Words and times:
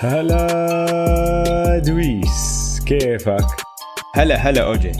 هلا 0.00 1.78
دويس 1.78 2.80
كيفك؟ 2.86 3.46
هلا 4.14 4.36
هلا 4.36 4.62
أوجي. 4.66 4.92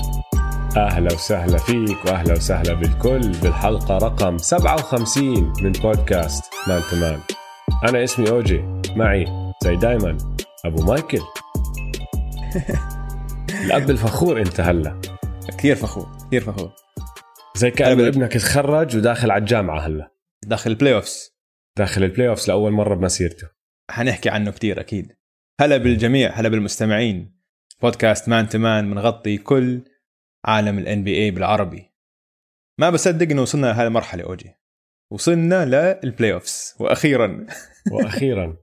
أهلا 0.77 1.14
وسهلا 1.14 1.59
فيك 1.59 2.04
وأهلا 2.04 2.32
وسهلا 2.32 2.75
بالكل 2.75 3.32
بالحلقة 3.43 3.98
رقم 3.98 4.39
57 4.39 5.53
من 5.62 5.72
بودكاست 5.72 6.45
مان 6.68 6.82
تمان 6.90 7.21
أنا 7.89 8.04
اسمي 8.04 8.30
أوجي 8.30 8.64
معي 8.96 9.53
زي 9.64 9.76
دايما 9.76 10.18
أبو 10.64 10.82
مايكل. 10.82 11.22
الأب 13.64 13.90
الفخور 13.90 14.40
أنت 14.40 14.61
هلا. 14.61 15.00
كثير 15.58 15.76
فخور 15.76 16.08
كثير 16.26 16.40
فخور. 16.40 16.71
زي 17.57 17.71
كانه 17.71 18.08
ابنك 18.08 18.32
تخرج 18.32 18.96
وداخل 18.96 19.30
على 19.30 19.40
الجامعة 19.40 19.80
هلا. 19.80 20.11
داخل 20.46 20.71
ال 20.71 20.94
playoffs 20.94 21.30
داخل 21.76 22.04
ال 22.04 22.29
playoffs 22.29 22.48
لأول 22.49 22.72
مرة 22.72 22.94
بمسيرته. 22.94 23.57
حنحكي 23.90 24.28
عنه 24.28 24.50
كثير 24.50 24.80
أكيد. 24.80 25.16
هلا 25.60 25.76
بالجميع 25.76 26.30
هلا 26.30 26.48
بالمستمعين. 26.48 27.38
بودكاست 27.82 28.28
Man 28.29 28.48
to 28.48 28.65
Man 28.65 28.90
بنغطي 28.90 29.36
كل 29.36 29.82
عالم 30.44 30.78
ال 30.79 31.04
NBA 31.04 31.30
بالعربي. 31.30 31.92
ما 32.80 32.91
بصدق 32.91 33.30
إنه 33.30 33.42
وصلنا 33.42 33.66
لهذه 33.66 33.86
المرحلة 33.86 34.24
أوجي. 34.24 34.55
وصلنا 35.12 35.64
لل 36.05 36.33
playoffs 36.33 36.77
وأخيرا. 36.80 37.47
وأخيرا. 37.92 38.56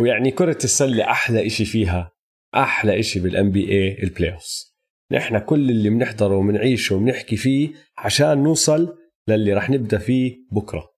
ويعني 0.00 0.30
كرة 0.30 0.58
السلة 0.64 1.10
أحلى 1.10 1.46
إشي 1.46 1.64
فيها 1.64 2.12
أحلى 2.54 3.00
إشي 3.00 3.20
بال 3.20 3.32
NBA 3.32 3.50
ال 3.50 3.68
playoffs 3.68 4.76
نحن 5.12 5.38
كل 5.38 5.70
اللي 5.70 5.90
بنحضره 5.90 6.36
وبنعيشه 6.36 6.96
وبنحكي 6.96 7.36
فيه 7.36 7.72
عشان 7.98 8.42
نوصل 8.42 8.98
للي 9.28 9.54
رح 9.54 9.70
نبدأ 9.70 9.98
فيه 9.98 10.38
بكرة. 10.52 10.90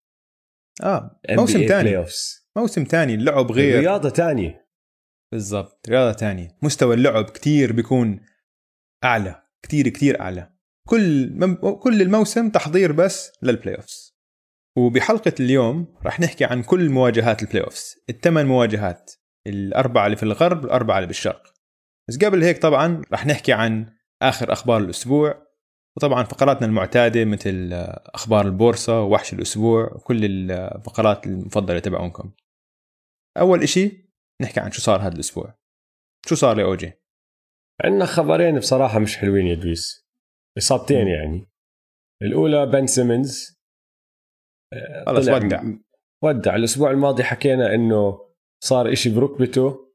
آه 0.82 1.20
موسم 1.30 1.66
ثاني. 1.66 2.04
موسم 2.56 2.84
ثاني 2.84 3.14
اللعب 3.14 3.52
غير. 3.52 3.80
رياضة 3.80 4.08
ثانية 4.08 4.68
بالضبط 5.32 5.88
رياضة 5.88 6.12
ثانية 6.12 6.56
مستوى 6.62 6.94
اللعب 6.94 7.24
كتير 7.24 7.72
بيكون 7.72 8.20
أعلى 9.04 9.42
كتير 9.62 9.88
كتير 9.88 10.20
أعلى. 10.20 10.52
كل 10.88 11.30
مم... 11.34 11.54
كل 11.54 12.02
الموسم 12.02 12.50
تحضير 12.50 12.92
بس 12.92 13.32
لل 13.42 13.76
playoffs 13.76 14.12
وبحلقة 14.76 15.32
اليوم 15.40 15.94
راح 16.04 16.20
نحكي 16.20 16.44
عن 16.44 16.62
كل 16.62 16.90
مواجهات 16.90 17.42
ال 17.42 17.64
playoffs 17.64 17.96
الثمان 18.10 18.46
مواجهات 18.46 19.12
الأربعة 19.46 20.06
اللي 20.06 20.16
في 20.16 20.22
الغرب 20.22 20.64
والاربعه 20.64 20.96
اللي 20.96 21.06
بالشرق. 21.06 21.54
بس 22.08 22.18
قبل 22.18 22.42
هيك 22.42 22.62
طبعا 22.62 23.02
راح 23.12 23.26
نحكي 23.26 23.52
عن 23.52 23.86
آخر 24.22 24.52
أخبار 24.52 24.80
الأسبوع. 24.80 25.52
وطبعا 25.96 26.22
فقراتنا 26.24 26.66
المعتادة 26.66 27.24
مثل 27.24 27.68
أخبار 28.14 28.46
البورصة 28.46 29.02
ووحش 29.02 29.32
الأسبوع 29.32 29.92
وكل 29.94 30.24
الفقرات 30.24 31.26
المفضلة 31.26 31.78
تبعونكم. 31.78 32.30
أول 33.38 33.62
إشي 33.62 34.12
نحكي 34.42 34.60
عن 34.60 34.70
شو 34.70 34.80
صار 34.80 35.00
هذا 35.00 35.14
الأسبوع. 35.14 35.58
شو 36.26 36.34
صار 36.34 36.58
يا 36.58 36.64
أوجي؟ 36.64 36.92
عندنا 37.84 38.06
خبرين 38.06 38.58
بصراحة 38.58 38.98
مش 38.98 39.16
حلوين 39.16 39.46
يا 39.46 39.54
دويس 39.54 40.06
إصابتين 40.58 41.08
يعني. 41.08 41.50
الأولى 42.22 42.66
بن 42.66 42.86
سيمنز 42.86 43.62
آه، 44.72 45.04
خلص 45.06 45.28
ودع. 45.28 45.62
ودع. 46.24 46.56
الأسبوع 46.56 46.90
الماضي 46.90 47.24
حكينا 47.24 47.74
إنه 47.74 48.32
صار 48.64 48.92
إشي 48.92 49.14
بركبته 49.14 49.94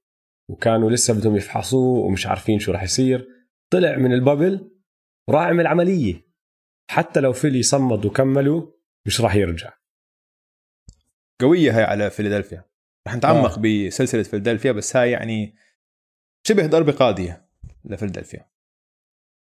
وكانوا 0.50 0.92
لسه 0.92 1.14
بدهم 1.14 1.36
يفحصوه 1.36 2.06
ومش 2.06 2.28
عارفين 2.28 2.60
شو 2.60 2.72
راح 2.72 2.84
يصير. 2.84 3.28
طلع 3.74 3.96
من 3.96 4.14
ال 4.14 4.23
bubble 4.23 4.80
وراح 5.30 5.42
عمل 5.48 5.68
عملية. 5.68 6.28
حتى 6.90 7.20
لو 7.20 7.34
فيلي 7.34 7.64
صمد 7.64 8.06
وكملوا 8.06 8.72
مش 9.08 9.22
راح 9.22 9.36
يرجع. 9.36 9.74
قوية 11.42 11.78
هاي 11.78 11.84
على 11.84 12.10
فيلادلفيا. 12.10 12.70
رح 13.08 13.16
نتعمق 13.16 13.58
آه. 13.58 13.62
بسلسلة 13.62 14.24
فيلادلفيا 14.24 14.72
بس 14.72 14.96
هاي 14.96 15.12
يعني 15.12 15.56
شبه 16.48 16.66
ضربه 16.66 16.92
قاضية 16.92 17.48
لفيلادلفيا. 17.86 18.50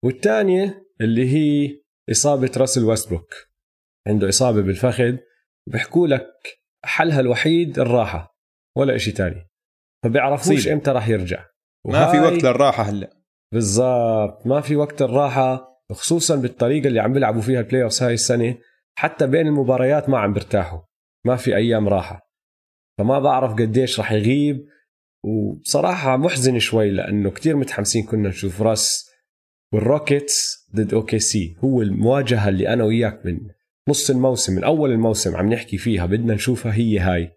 والثانيه 0.05 0.87
اللي 1.01 1.35
هي 1.35 1.81
إصابة 2.11 2.51
راسل 2.57 2.85
ويستبروك. 2.85 3.35
عنده 4.07 4.29
إصابة 4.29 4.63
بالفخذ 4.63 5.17
بيحكوا 5.67 6.07
لك 6.07 6.61
حلها 6.85 7.21
الوحيد 7.21 7.79
الراحة 7.79 8.37
ولا 8.77 8.97
إشي 8.97 9.13
تاني. 9.13 9.51
فبيعرفوش 10.05 10.69
إمتى 10.69 10.91
راح 10.91 11.09
يرجع. 11.09 11.47
ما 11.87 12.13
في 12.13 12.19
وقت 12.19 12.45
للراحة 12.45 12.83
هلأ. 12.83 13.17
بالضبط 13.53 14.47
ما 14.47 14.61
في 14.61 14.77
وقت 14.77 15.03
الراحه 15.03 15.77
خصوصا 15.93 16.37
بالطريقة 16.37 16.87
اللي 16.89 17.01
عم 17.01 17.13
بيلعبوا 17.13 17.41
فيها 17.43 17.61
ال 17.61 17.83
playoff 17.83 18.03
هاي 18.03 18.15
السنة 18.15 18.59
حتى 18.99 19.27
بين 19.27 19.47
المباريات 19.47 20.09
ما 20.09 20.19
عم 20.19 20.33
برتاحوا 20.33 20.81
ما 21.25 21.37
في 21.37 21.57
أيام 21.57 21.89
راحة. 21.89 22.26
فما 22.99 23.19
بعرف 23.19 23.53
قديش 23.53 24.01
رح 24.01 24.13
يغيب. 24.13 24.67
وبصراحة 25.25 26.17
محزن 26.17 26.59
شوي 26.59 26.91
لأنه 26.91 27.31
كتير 27.31 27.57
متحمسين 27.57 28.05
كنا 28.05 28.29
نشوف 28.29 28.63
راس 28.63 29.11
والروكيتس 29.73 30.67
ضد 30.77 30.95
OKC. 30.95 31.57
هو 31.65 31.83
المواجهة 31.83 32.49
اللي 32.49 32.69
أنا 32.69 32.85
وياك 32.85 33.27
من 33.27 33.39
نص 33.89 34.11
الموسم 34.11 34.55
من 34.55 34.65
أول 34.65 34.91
الموسم 34.93 35.37
عم 35.37 35.53
نحكي 35.53 35.79
فيها 35.79 36.07
بدنا 36.07 36.35
نشوفها 36.35 36.75
هي 36.75 36.99
هاي. 36.99 37.31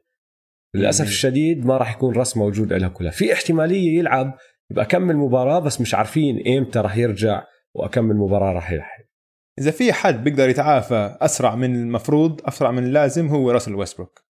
للأسف 0.75 1.07
الشديد 1.07 1.65
ما 1.65 1.77
راح 1.77 1.95
يكون 1.95 2.15
راس 2.15 2.37
موجود 2.37 2.73
لها 2.73 2.89
كلها. 2.89 3.11
في 3.11 3.33
احتمالية 3.33 3.99
يلعب 3.99 4.37
يبقى 4.71 4.85
أكمل 4.85 5.17
مباراة 5.17 5.59
بس 5.59 5.81
مش 5.81 5.95
عارفين 5.95 6.57
إمتى 6.57 6.79
راح 6.79 6.97
يرجع 6.97 7.43
وأكمل 7.75 8.15
مباراة 8.15 8.53
راح 8.53 8.71
يلحق 8.71 8.99
إذا 9.59 9.71
في 9.71 9.93
حد 9.93 10.23
بيقدر 10.23 10.49
يتعافى 10.49 11.17
أسرع 11.21 11.55
من 11.55 11.75
المفروض 11.75 12.41
أسرع 12.45 12.71
من 12.71 12.83
اللازم 12.83 13.27
هو 13.27 13.51
راسل 13.51 13.75
ويستبروك. 13.75 14.28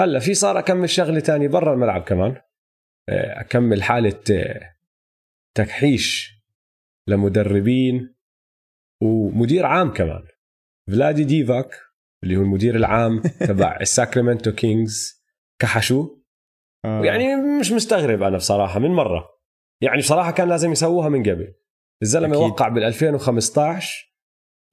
هلا 0.00 0.18
في 0.18 0.34
صار 0.34 0.58
أكمل 0.58 0.90
شغلة 0.90 1.20
تانية 1.20 1.48
برا 1.48 1.74
الملعب 1.74 2.02
كمان. 2.02 2.42
آه، 3.08 3.40
أكمل 3.40 3.82
حالة 3.82 4.20
آه، 4.30 4.76
تكحيش 5.56 6.36
لمدربين 7.08 8.14
ومدير 9.02 9.66
عام 9.66 9.92
كمان. 9.92 10.22
فلادي 10.90 11.24
ديفاك 11.24 11.70
اللي 12.24 12.36
هو 12.36 12.42
المدير 12.42 12.76
العام 12.76 13.22
تبع 13.48 13.78
الساكرامنتو 13.80 14.52
كينجز 14.52 15.24
كحشوا 15.60 16.08
آه. 16.84 17.04
يعني 17.04 17.36
مش 17.60 17.72
مستغرب 17.72 18.22
أنا 18.22 18.36
بصراحة 18.36 18.78
من 18.80 18.90
مرة. 18.90 19.28
يعني 19.82 19.98
بصراحة 19.98 20.30
كان 20.30 20.48
لازم 20.48 20.72
يسووها 20.72 21.08
من 21.08 21.22
قبل. 21.22 21.54
الزلمة 22.02 22.38
وقع 22.38 22.68
بال 22.68 22.82
2015 22.82 24.14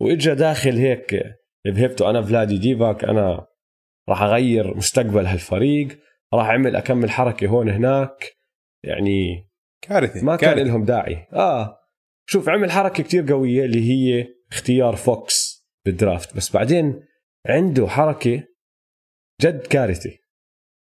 وإجا 0.02 0.34
داخل 0.34 0.78
هيك 0.78 1.24
بهبته 1.66 2.10
أنا 2.10 2.22
فلادي 2.22 2.58
ديفاك 2.58 3.04
أنا 3.04 3.48
راح 4.10 4.22
أغير 4.22 4.78
مستقبل 4.78 5.26
هالفريق 5.26 6.00
راح 6.34 6.46
أعمل 6.46 6.76
أكمل 6.76 7.12
حركة 7.12 7.48
هون 7.48 7.70
هناك. 7.70 8.38
يعني 8.84 9.50
كارثة 9.82 10.26
ما 10.26 10.36
كان 10.36 10.60
لهم 10.60 10.86
داعي. 10.86 11.28
آه 11.34 11.80
شوف 12.30 12.50
عمل 12.50 12.72
حركة 12.72 13.04
كتير 13.04 13.32
قوية 13.32 13.66
اللي 13.66 13.90
هي 13.90 14.28
اختيار 14.52 14.96
فوكس 14.96 15.68
بال 15.86 15.98
draft. 15.98 16.36
بس 16.36 16.54
بعدين 16.54 17.04
عنده 17.48 17.88
حركة 17.88 18.44
جد 19.42 19.68
كارثة 19.68 20.18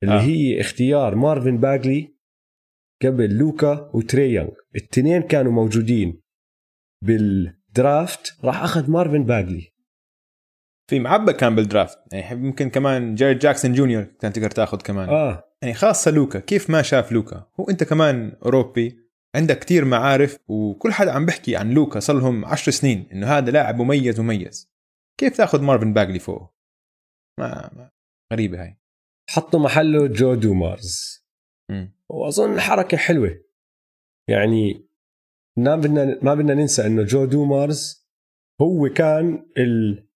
اللي 0.03 0.14
آه. 0.14 0.20
هي 0.20 0.60
اختيار 0.60 1.14
مارفن 1.14 1.56
باجلي 1.56 2.16
قبل 3.03 3.38
لوكا 3.38 3.91
وتري 3.94 4.32
يونغ. 4.32 4.54
الاثنين 4.76 5.22
كانوا 5.22 5.53
موجودين 5.53 6.22
بال 7.04 7.44
draft 7.44 8.44
راح 8.44 8.62
أخذ 8.62 8.91
مارفن 8.91 9.25
باجلي. 9.25 9.69
في 10.90 11.00
مو 11.00 11.13
بامبا 11.13 11.32
كان 11.32 11.54
بال 11.54 11.66
draft. 11.66 11.98
يعني 12.12 12.46
يمكن 12.46 12.70
كمان 12.70 13.14
جارين 13.14 13.34
جاكسون 13.34 13.72
جونيور 13.72 14.02
كان 14.02 14.32
تقدر 14.32 14.50
تاخذ 14.50 14.78
كمان. 14.80 15.08
آه. 15.08 15.44
يعني 15.62 15.74
خاصة 15.74 16.10
لوكا. 16.10 16.38
كيف 16.40 16.70
ما 16.70 16.82
شاف 16.82 17.12
لوكا؟ 17.12 17.46
هو 17.60 17.64
أنت 17.64 17.84
كمان 17.84 18.36
أوروبي 18.44 18.98
عندك 19.34 19.58
كتير 19.58 19.84
معارف 19.84 20.38
وكل 20.48 20.92
حدا 20.92 21.12
عم 21.12 21.26
بحكي 21.26 21.56
عن 21.56 21.70
لوكا 21.70 22.00
صار 22.00 22.16
لهم 22.16 22.44
10 22.44 22.72
سنين 22.72 23.09
إنه 23.12 23.26
هذا 23.26 23.50
لاعب 23.50 23.82
مميز 23.82 24.20
مميز. 24.20 24.70
كيف 25.20 25.36
تاخذ 25.36 25.62
مارفن 25.62 25.92
باجلي 25.92 26.18
فوق؟ 26.18 26.54
ما, 27.38 27.70
ما 27.76 27.91
غريبة 28.32 28.62
هاي. 28.62 28.78
حطوا 29.30 29.60
محله 29.60 30.06
جو 30.06 30.34
دومارز 30.34 31.26
م. 31.70 31.86
وأظن 32.09 32.60
حركة 32.60 32.97
حلوة. 32.97 33.41
يعني 34.28 34.88
ما 35.59 35.76
بدنا 35.76 36.18
ما 36.22 36.34
بدنا 36.34 36.54
ننسى 36.54 36.86
إنه 36.86 37.03
جو 37.03 37.24
دومارز 37.24 38.06
هو 38.60 38.88
كان 38.88 39.47
ال 39.59 40.09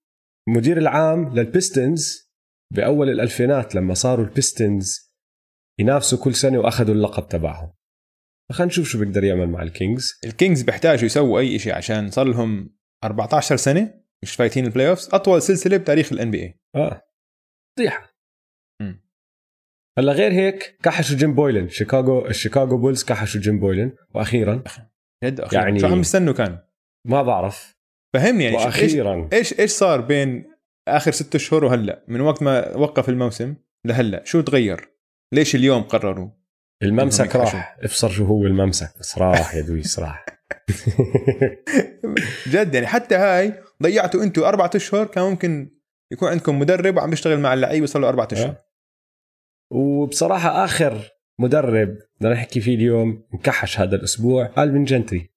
المدير 0.48 0.78
العام 0.78 1.34
للبيستونز 1.34 2.30
بأول 2.74 3.10
الألفينات 3.10 3.74
لما 3.74 3.94
صاروا 3.94 4.24
البيستونز 4.24 5.14
ينافسوا 5.80 6.24
كل 6.24 6.34
سنة 6.34 6.58
وأخذوا 6.58 6.94
اللقب 6.94 7.28
تبعهم. 7.28 7.72
خلينا 8.52 8.68
نشوف 8.68 8.88
شو 8.88 8.98
بيقدر 8.98 9.24
يعمل 9.24 9.48
مع 9.48 9.62
الكينجز. 9.62 10.20
الكينجز 10.24 10.62
بيحتاجوا 10.62 11.04
يسووا 11.04 11.40
أي 11.40 11.58
شيء 11.58 11.74
عشان 11.74 12.10
صار 12.10 12.26
لهم 12.26 12.76
14 13.04 13.56
سنة 13.56 14.04
مش 14.22 14.34
فايتين 14.34 14.64
ال 14.64 14.88
playoffs 14.88 15.08
أطول 15.14 15.42
سلسلة 15.42 15.76
بتاريخ 15.76 16.12
ال 16.12 16.30
NBA 16.30 16.60
آه. 16.76 17.02
فضيحه 17.78 18.14
هلا 19.98 20.12
غير 20.12 20.32
هيك 20.32 20.78
كحشوا 20.82 21.16
جيم 21.16 21.34
بويلن. 21.34 21.68
شيكاغو 21.68 22.26
الشيكاغو 22.26 22.78
بولز 22.78 23.04
كحشوا 23.04 23.40
جيم 23.40 23.60
بويلن. 23.60 23.92
وأخيرا 24.14 24.62
جد 25.24 25.40
أخيراً. 25.40 25.62
يعني 25.62 25.78
شو 25.78 25.86
عم 25.86 26.00
يستنوا 26.00 26.34
كان 26.34 26.58
ما 27.06 27.22
بعرف. 27.22 27.73
فهمني 28.14 28.44
يعني 28.44 28.56
وأخيرا. 28.56 29.28
إيش 29.32 29.60
إيش 29.60 29.70
صار 29.70 30.00
بين 30.00 30.44
آخر 30.88 31.10
ست 31.10 31.36
شهور 31.36 31.64
وهلأ؟ 31.64 32.04
من 32.08 32.20
وقت 32.20 32.42
ما 32.42 32.76
وقف 32.76 33.08
الموسم 33.08 33.54
لهلأ 33.86 34.24
شو 34.24 34.40
تغير؟ 34.40 34.88
ليش 35.32 35.54
اليوم 35.54 35.82
قرروا؟ 35.82 36.28
الممسك 36.82 37.36
راح. 37.36 37.76
افسر 37.82 38.08
شو 38.08 38.24
هو 38.24 38.46
الممسك 38.46 38.98
بس 39.00 39.18
راح 39.18 39.54
يا 39.54 39.60
دويس 39.60 39.98
راح. 39.98 40.26
جد 42.52 42.74
يعني 42.74 42.86
حتى 42.86 43.14
هاي 43.14 43.62
ضيعتوا 43.82 44.22
أنتوا 44.22 44.48
أربعة 44.48 44.70
أشهر 44.74 45.06
كان 45.06 45.24
ممكن 45.24 45.70
يكون 46.12 46.28
عندكم 46.28 46.58
مدرب 46.58 46.96
وعم 46.96 47.10
بيشتغل 47.10 47.40
مع 47.40 47.54
اللعيبة 47.54 47.86
صار 47.86 48.02
له 48.02 48.08
أربعة 48.08 48.28
أشهر. 48.32 48.48
أه. 48.48 48.64
وبصراحة 49.72 50.64
آخر 50.64 51.10
مدرب 51.40 51.98
بدنا 52.20 52.32
نحكي 52.32 52.60
فيه 52.60 52.74
اليوم 52.74 53.26
انكحش 53.34 53.80
هذا 53.80 53.96
الأسبوع 53.96 54.52
ألفين 54.58 54.84
جنتري 54.84 55.30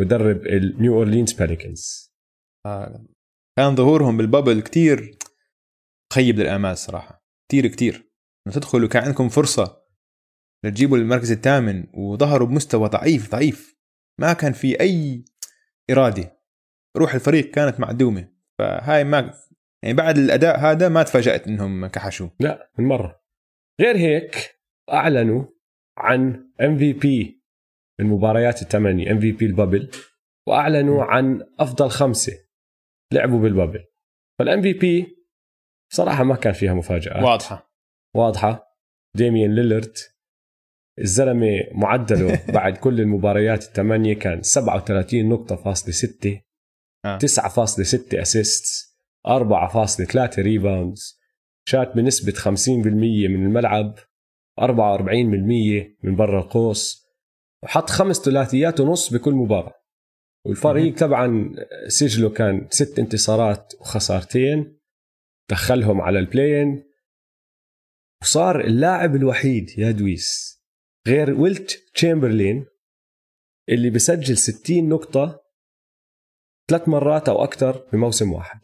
مدرب 0.00 0.46
النيو 0.46 0.94
اورلينز 0.94 1.32
بيليكانز 1.32 2.04
آه. 2.04 2.07
كان 3.58 3.76
ظهورهم 3.76 4.16
بال 4.16 4.27
bubble 4.27 4.60
كتير 4.60 5.18
مخيب 6.12 6.38
للأمال 6.38 6.78
صراحة 6.78 7.24
كتير 7.48 7.66
كتير. 7.66 8.08
تدخلوا 8.52 8.88
كان 8.88 9.02
عندكم 9.02 9.28
فرصة 9.28 9.82
لتجيبوا 10.64 10.96
المركز 10.96 11.32
الثامن 11.32 11.86
وظهروا 11.94 12.48
بمستوى 12.48 12.88
ضعيف 12.88 13.30
ضعيف. 13.30 13.78
ما 14.20 14.32
كان 14.32 14.52
في 14.52 14.80
أي 14.80 15.24
إرادة. 15.90 16.38
روح 16.96 17.14
الفريق 17.14 17.50
كانت 17.50 17.80
معدومة. 17.80 18.28
فهاي 18.58 19.04
ما 19.04 19.34
يعني 19.82 19.96
بعد 19.96 20.18
الأداء 20.18 20.60
هذا 20.60 20.88
ما 20.88 21.02
تفاجأت 21.02 21.46
إنهم 21.46 21.86
كحشوا 21.86 22.28
لا 22.40 22.72
من 22.78 22.84
مرة. 22.84 23.20
غير 23.80 23.96
هيك 23.96 24.60
أعلنوا 24.92 25.44
عن 25.98 26.50
MVP 26.60 27.44
المباريات 28.00 28.62
الثمانية 28.62 29.12
MVP 29.12 29.46
ال 29.46 29.52
bubble 29.52 29.90
وأعلنوا 30.48 31.04
عن 31.04 31.46
أفضل 31.58 31.90
خمسة. 31.90 32.47
لعبوا 33.12 33.40
بال 33.40 33.50
bubble. 33.50 33.84
فال 34.38 34.62
MVP 34.62 35.16
صراحة 35.92 36.24
ما 36.24 36.36
كان 36.36 36.52
فيها 36.52 36.74
مفاجآت. 36.74 37.22
واضحة. 37.22 37.72
واضحة. 38.16 38.68
ديميان 39.16 39.54
ليلرد 39.54 39.96
الزلمة 40.98 41.64
معدله 41.72 42.40
بعد 42.54 42.76
كل 42.76 43.00
المباريات 43.00 43.62
الثمانية 43.62 44.14
كان 44.14 44.42
37 44.42 45.28
نقطة 45.28 45.56
فاصلة 45.56 45.92
6 45.92 46.40
آه. 47.04 47.18
9.6 47.18 48.14
assist 48.14 48.94
4.3 49.28 50.38
rebounds 50.38 51.18
شاط 51.68 51.96
بنسبة 51.96 52.32
50% 52.32 52.68
من 52.68 53.46
الملعب 53.46 53.98
44% 54.60 54.64
من 56.02 56.16
برا 56.16 56.40
القوس 56.40 57.08
وحط 57.64 57.90
خمس 57.90 58.16
ثلاثيات 58.16 58.80
ونص 58.80 59.12
بكل 59.14 59.32
مباراة. 59.32 59.74
والفريق 60.48 60.98
طبعا 60.98 61.54
سجله 61.88 62.30
كان 62.30 62.68
ست 62.70 62.98
انتصارات 62.98 63.72
وخسارتين 63.80 64.78
دخلهم 65.50 66.00
على 66.00 66.18
ال 66.18 66.26
play-in 66.26 66.84
وصار 68.22 68.60
اللاعب 68.60 69.16
الوحيد 69.16 69.78
يا 69.78 69.90
دويس 69.90 70.58
غير 71.08 71.40
ويلت 71.40 71.82
تشامبرلين 71.94 72.66
اللي 73.68 73.90
بسجل 73.90 74.36
60 74.36 74.88
نقطة 74.88 75.40
ثلاث 76.70 76.88
مرات 76.88 77.28
أو 77.28 77.44
أكثر 77.44 77.88
بموسم 77.92 78.32
واحد. 78.32 78.60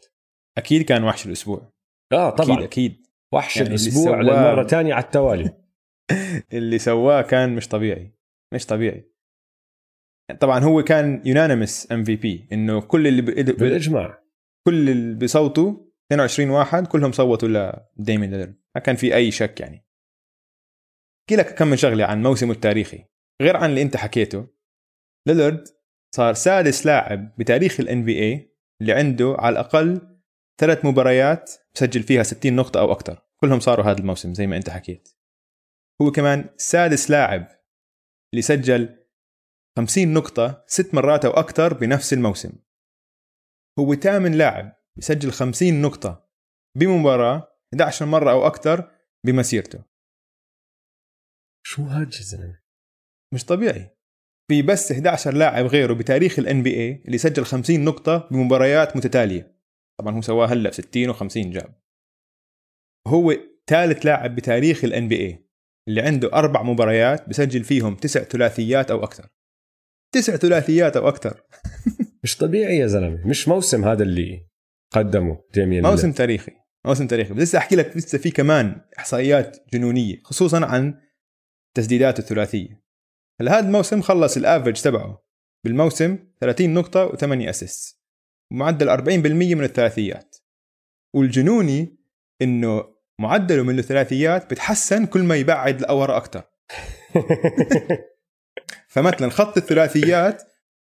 أكيد 0.57 0.81
كان 0.81 1.03
وحش 1.03 1.25
الأسبوع. 1.25 1.71
آه 2.13 2.29
طبعا. 2.29 2.57
أكيد. 2.57 2.63
أكيد 2.63 3.07
وحش 3.33 3.57
يعني 3.57 3.67
اللي 3.69 3.81
الأسبوع 3.81 4.03
سواه- 4.03 4.21
للمرة 4.21 4.61
الثانية 4.61 4.93
على 4.93 5.03
التوالي. 5.03 5.57
اللي 6.53 6.79
سواه 6.79 7.21
كان 7.21 7.55
مش 7.55 7.67
طبيعي. 7.67 8.11
مش 8.53 8.65
طبيعي. 8.65 9.11
طبعا 10.39 10.59
هو 10.59 10.83
كان 10.83 11.21
يونانيمس 11.25 11.91
ام 11.91 12.03
في 12.03 12.15
بي 12.15 12.47
إنه 12.51 12.81
كل 12.81 13.07
اللي 13.07 13.21
ب... 13.21 13.25
ب... 13.25 13.57
بالإجماع. 13.57 14.23
كل 14.67 14.89
اللي 14.89 15.15
بيصوتوا 15.15 15.73
22 16.07 16.49
واحد 16.49 16.87
كلهم 16.87 17.11
صوتوا 17.11 17.73
لديمين 17.99 18.31
ليلرد 18.31 18.55
ما 18.75 18.81
كان 18.81 18.95
في 18.95 19.15
أي 19.15 19.31
شك 19.31 19.59
يعني. 19.59 19.85
أحكي 21.21 21.35
لك 21.35 21.55
كم 21.55 21.67
من 21.67 21.77
شغلة 21.77 22.05
عن 22.05 22.23
موسمه 22.23 22.51
التاريخي. 22.51 23.05
غير 23.41 23.57
عن 23.57 23.69
اللي 23.69 23.81
أنت 23.81 23.97
حكيته 23.97 24.47
ليلرد 25.27 25.67
صار 26.15 26.33
سادس 26.33 26.85
لاعب 26.85 27.35
بتاريخ 27.37 27.79
الان 27.79 28.03
بي 28.03 28.19
اي 28.19 28.55
اللي 28.81 28.93
عنده 28.93 29.35
على 29.39 29.53
الأقل 29.53 30.17
ثلاث 30.61 30.85
مباريات 30.85 31.51
مسجل 31.75 32.03
فيها 32.03 32.23
60 32.23 32.55
نقطة 32.55 32.79
أو 32.79 32.91
أكثر 32.91 33.21
كلهم 33.41 33.59
صاروا 33.59 33.85
هذا 33.85 33.99
الموسم 33.99 34.33
زي 34.33 34.47
ما 34.47 34.57
أنت 34.57 34.69
حكيت. 34.69 35.09
هو 36.01 36.11
كمان 36.11 36.49
سادس 36.57 37.11
لاعب 37.11 37.47
اللي 38.33 38.41
سجل 38.41 39.04
50 39.77 40.13
نقطة 40.13 40.63
ست 40.67 40.93
مرات 40.93 41.25
أو 41.25 41.31
أكثر 41.31 41.73
بنفس 41.73 42.13
الموسم. 42.13 42.51
هو 43.79 43.95
ثامن 43.95 44.31
لاعب 44.31 44.75
يسجل 44.97 45.31
50 45.31 45.81
نقطة 45.81 46.29
بمباراة 46.77 47.57
11 47.73 48.05
مرة 48.05 48.31
أو 48.31 48.47
أكثر 48.47 48.91
بمسيرته. 49.25 49.83
شو 51.65 51.83
هاد 51.83 52.13
يا 52.13 52.21
زلمه 52.21 52.61
مش 53.33 53.45
طبيعي. 53.45 53.97
في 54.51 54.61
بس 54.61 54.91
11 54.91 55.33
لاعب 55.33 55.65
غيره 55.65 55.93
بتاريخ 55.93 56.39
بي 56.39 56.73
اي 56.75 57.03
اللي 57.05 57.17
سجل 57.17 57.45
50 57.45 57.85
نقطة 57.85 58.29
بمباريات 58.31 58.97
متتالية. 58.97 59.55
طبعا 59.99 60.15
هو 60.15 60.21
سواها 60.21 60.47
هلأ 60.47 60.69
ب 60.69 60.73
60 60.73 61.13
و50 61.13 61.37
جاب. 61.37 61.81
هو 63.07 63.33
ثالث 63.67 64.05
لاعب 64.05 64.35
بتاريخ 64.35 64.85
بي 64.85 65.15
اي 65.15 65.49
اللي 65.87 66.01
عنده 66.01 66.33
أربع 66.33 66.63
مباريات 66.63 67.29
بسجل 67.29 67.63
فيهم 67.63 67.95
تسع 67.95 68.23
ثلاثيات 68.23 68.91
أو 68.91 69.03
أكثر. 69.03 69.29
تسع 70.11 70.35
ثلاثيات 70.35 70.97
أو 70.97 71.07
أكثر. 71.07 71.41
مش 72.23 72.37
طبيعي 72.37 72.77
يا 72.77 72.87
زلمة. 72.87 73.27
مش 73.27 73.47
موسم 73.47 73.85
هذا 73.85 74.03
اللي 74.03 74.47
قدمه 74.91 75.39
ديميان 75.53 75.83
موسم 75.83 76.01
ليلرد. 76.01 76.17
تاريخي. 76.17 76.51
موسم 76.85 77.07
تاريخي. 77.07 77.33
بس 77.33 77.41
لسه 77.41 77.57
أحكي 77.57 77.75
لك 77.75 77.97
لسه 77.97 78.17
في 78.17 78.31
كمان 78.31 78.81
إحصائيات 78.99 79.57
جنونية 79.73 80.15
خصوصا 80.23 80.65
عن 80.65 80.99
تسديداته 81.75 82.19
الثلاثية. 82.19 82.81
هلا 83.41 83.59
هذا 83.59 83.65
الموسم 83.67 84.01
خلص 84.01 84.37
ال 84.37 84.43
average 84.43 84.81
تبعه 84.81 85.25
بالموسم 85.65 86.17
30 86.41 86.73
نقطة 86.73 87.09
و8 87.09 87.23
assist 87.23 88.01
معدل 88.51 88.89
40% 88.89 89.07
من 89.55 89.63
الثلاثيات. 89.63 90.35
والجنوني 91.15 91.97
إنه 92.41 92.95
معدله 93.19 93.63
من 93.63 93.79
الثلاثيات 93.79 94.51
بتحسن 94.51 95.05
كل 95.05 95.23
ما 95.23 95.35
يبعد 95.35 95.81
لورا 95.81 96.17
أكثر 96.17 96.43
فمثلا 98.95 99.29
خط 99.29 99.57
الثلاثيات 99.57 100.43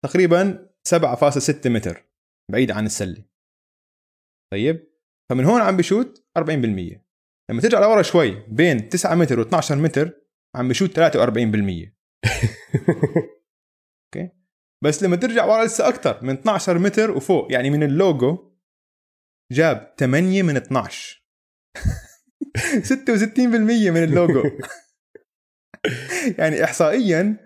تقريبا 0.05 0.69
7.6 0.89 1.67
متر 1.67 2.07
بعيد 2.53 2.71
عن 2.71 2.87
السلة. 2.87 3.25
طيب؟ 4.53 4.97
فمن 5.31 5.45
هون 5.45 5.61
عم 5.61 5.77
بشوت 5.77 6.27
40% 6.39 6.43
لما 7.51 7.61
ترجع 7.63 7.81
لورا 7.81 8.03
شوي 8.03 8.47
بين 8.49 8.89
9 8.89 9.15
متر 9.15 9.45
و12 9.45 9.73
متر 9.73 10.21
عم 10.57 10.69
بشوت 10.69 11.01
43% 11.01 11.03
أوكي؟ 14.07 14.31
بس 14.85 15.03
لما 15.03 15.17
ترجع 15.17 15.45
ورا 15.45 15.65
لسه 15.65 15.89
أكثر 15.89 16.25
من 16.25 16.35
12 16.35 16.79
متر 16.79 17.11
وفوق 17.11 17.53
يعني 17.53 17.71
من 17.71 17.83
اللوجو 17.83 18.53
جاب 19.53 19.95
8 19.99 20.43
من 20.43 20.57
12 20.57 21.27
66% 22.59 23.39
من 23.95 24.05
اللوجو. 24.05 24.43
يعني 26.39 26.65
احصائيا 26.65 27.46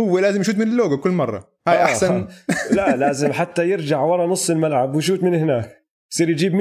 هو 0.00 0.18
لازم 0.18 0.40
يشوت 0.40 0.54
من 0.54 0.68
اللوجو 0.68 1.00
كل 1.00 1.10
مرة. 1.10 1.52
هاي 1.68 1.76
آه، 1.76 1.84
أحسن. 1.84 2.28
لا 2.70 2.96
لازم 2.96 3.32
حتى 3.32 3.68
يرجع 3.68 4.00
ورا 4.00 4.26
نص 4.26 4.50
الملعب 4.50 4.94
ويشوت 4.94 5.22
من 5.22 5.34
هناك. 5.34 5.86
يصير 6.12 6.30
يجيب 6.30 6.52
100% 6.52 6.56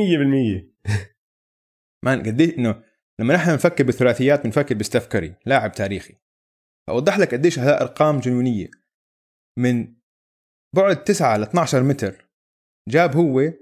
man 2.05 2.19
قديش 2.23 2.57
إنه 2.57 2.83
لما 3.19 3.33
نحن 3.33 3.53
نفكر 3.53 3.83
بالثلاثيات 3.83 4.43
بنفكر 4.43 4.75
بستيف 4.75 5.07
كاري 5.07 5.35
لاعب 5.45 5.71
تاريخي. 5.71 6.15
اوضح 6.89 7.19
لك 7.19 7.33
قديش 7.33 7.59
هذا 7.59 7.81
أرقام 7.81 8.19
جنونية. 8.19 8.67
من 9.59 9.95
بعد 10.75 11.03
9 11.03 11.37
ل 11.37 11.41
12 11.41 11.83
متر 11.83 12.29
جاب 12.89 13.15
هو 13.15 13.53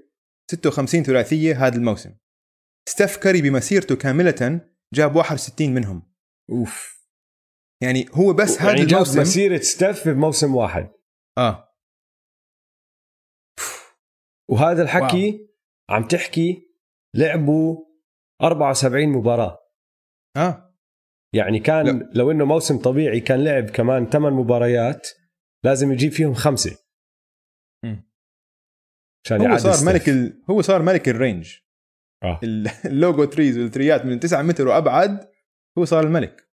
56 0.50 1.02
ثلاثية 1.02 1.66
هذا 1.66 1.76
الموسم. 1.76 2.14
ستيف 2.88 3.16
كاري 3.16 3.42
بمسيرته 3.42 3.96
كاملة 3.96 4.60
جاب 4.94 5.16
61 5.16 5.74
منهم. 5.74 6.02
أوف. 6.50 6.99
يعني 7.82 8.06
هو 8.12 8.32
بس 8.32 8.62
هذا 8.62 8.70
يعني 8.70 8.82
الموسم 8.82 9.20
مسيرة 9.20 9.60
ستيف 9.60 10.08
بموسم 10.08 10.54
واحد 10.54 10.90
آه 11.38 11.74
وهذا 14.50 14.82
الحكي 14.82 15.30
واو. 15.30 15.48
عم 15.90 16.08
تحكي 16.08 16.70
لعبوا 17.16 17.76
74 18.42 19.08
مباراة 19.08 19.58
آه 20.36 20.76
يعني 21.34 21.60
كان 21.60 21.98
لا. 21.98 22.10
لو 22.14 22.30
إنه 22.30 22.44
موسم 22.44 22.78
طبيعي 22.78 23.20
كان 23.20 23.44
لعب 23.44 23.70
كمان 23.70 24.10
8 24.10 24.36
مباريات 24.36 25.08
لازم 25.64 25.92
يجيب 25.92 26.12
فيهم 26.12 26.34
خمسة. 26.34 26.90
عشان 29.26 29.46
هو 29.46 29.56
صار 29.56 29.72
ستيف. 29.72 29.88
ملك 29.88 30.08
ال... 30.08 30.42
هو 30.50 30.62
صار 30.62 30.82
ملك 30.82 31.08
ال 31.08 31.16
range 31.16 31.56
آه. 32.24 32.40
ال 32.84 32.92
logo 32.92 33.24
threes 33.24 33.58
والثريات 33.58 34.04
من 34.04 34.20
9 34.20 34.42
متر 34.42 34.68
وأبعد 34.68 35.30
هو 35.78 35.84
صار 35.84 36.04
الملك 36.04 36.49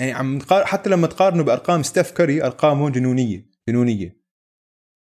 يعني 0.00 0.12
عم. 0.12 0.38
حتى 0.50 0.90
لما 0.90 1.06
تقارنه 1.06 1.44
بأرقام 1.44 1.82
ستيف 1.82 2.10
كاري 2.10 2.44
ارقامه 2.44 2.90
جنونية 2.90 3.46
جنونية. 3.68 4.18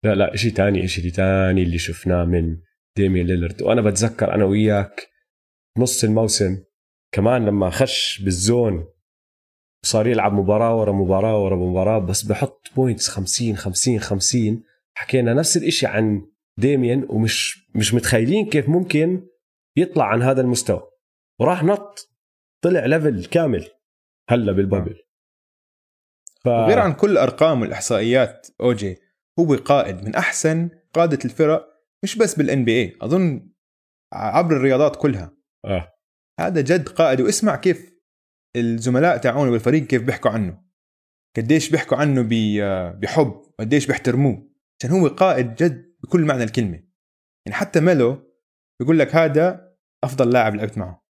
لا 0.04 0.14
لا 0.14 0.36
شيء 0.36 0.52
ثاني 0.52 0.88
شيء 0.88 1.10
ثاني 1.10 1.62
اللي 1.62 1.78
شفناه 1.78 2.24
من 2.24 2.56
ديميان 2.96 3.26
ليلرد 3.26 3.62
وأنا 3.62 3.82
بتذكر 3.82 4.34
أنا 4.34 4.44
وياك 4.44 5.08
نص 5.78 6.04
الموسم 6.04 6.64
كمان 7.12 7.46
لما 7.46 7.70
خش 7.70 8.22
بال 8.24 8.45
zone 8.45 8.86
صار 9.84 10.06
يلعب 10.06 10.32
مباراة 10.32 10.76
ورا 10.76 10.92
مباراة 10.92 11.44
ورا 11.44 11.56
مباراة 11.56 11.98
بس 11.98 12.22
بحط 12.22 12.70
points 12.76 13.08
50 13.08 13.56
50 13.56 14.00
50 14.00 14.62
حكينا 14.94 15.34
نفس 15.34 15.56
الإشي 15.56 15.86
عن 15.86 16.26
ديميان 16.58 17.06
ومش 17.08 17.68
مش 17.74 17.94
متخيلين 17.94 18.46
كيف 18.46 18.68
ممكن 18.68 19.26
يطلع 19.76 20.04
عن 20.04 20.22
هذا 20.22 20.40
المستوى. 20.40 20.82
وراح 21.40 21.64
نط 21.64 22.08
طلع 22.64 22.86
level 22.86 23.24
كامل. 23.24 23.68
هلا 24.28 24.52
بال 24.52 24.63
bubble. 24.63 25.02
ف... 26.44 26.48
غير 26.48 26.78
عن 26.78 26.92
كل 26.92 27.10
الارقام 27.10 27.60
والاحصائيات 27.60 28.46
أو 28.60 28.79
جي 28.79 28.98
هو 29.38 29.54
قائد 29.54 30.04
من 30.04 30.14
أحسن 30.14 30.70
قادة 30.94 31.18
الفرق 31.24 31.68
مش 32.04 32.16
بس 32.18 32.34
بال 32.34 32.64
NBA 32.64 32.96
أظن 33.02 33.50
عبر 34.12 34.56
الرياضات 34.56 34.96
كلها. 34.96 35.36
آه. 35.64 35.94
هذا 36.40 36.60
جد 36.60 36.88
قائد 36.88 37.20
واسمع 37.20 37.56
كيف 37.56 37.98
الزملاء 38.56 39.16
تاعونه 39.16 39.50
بالفريق 39.50 39.86
كيف 39.86 40.02
بيحكوا 40.02 40.30
عنه. 40.30 40.64
قديش 41.36 41.70
بيحكوا 41.70 41.96
عنه 41.96 42.22
بحب 42.92 43.42
قديش 43.60 43.86
بيحترموه. 43.86 44.50
عشان 44.80 44.90
هو 44.90 45.08
قائد 45.08 45.54
جد 45.54 45.96
بكل 46.02 46.24
معنى 46.24 46.44
الكلمة. 46.44 46.84
يعني 47.46 47.58
حتى 47.58 47.80
ميلو 47.80 48.32
بيقول 48.80 48.98
لك 48.98 49.14
هذا 49.14 49.74
أفضل 50.04 50.30
لاعب 50.30 50.54
لعبت 50.54 50.78
معه. 50.78 51.06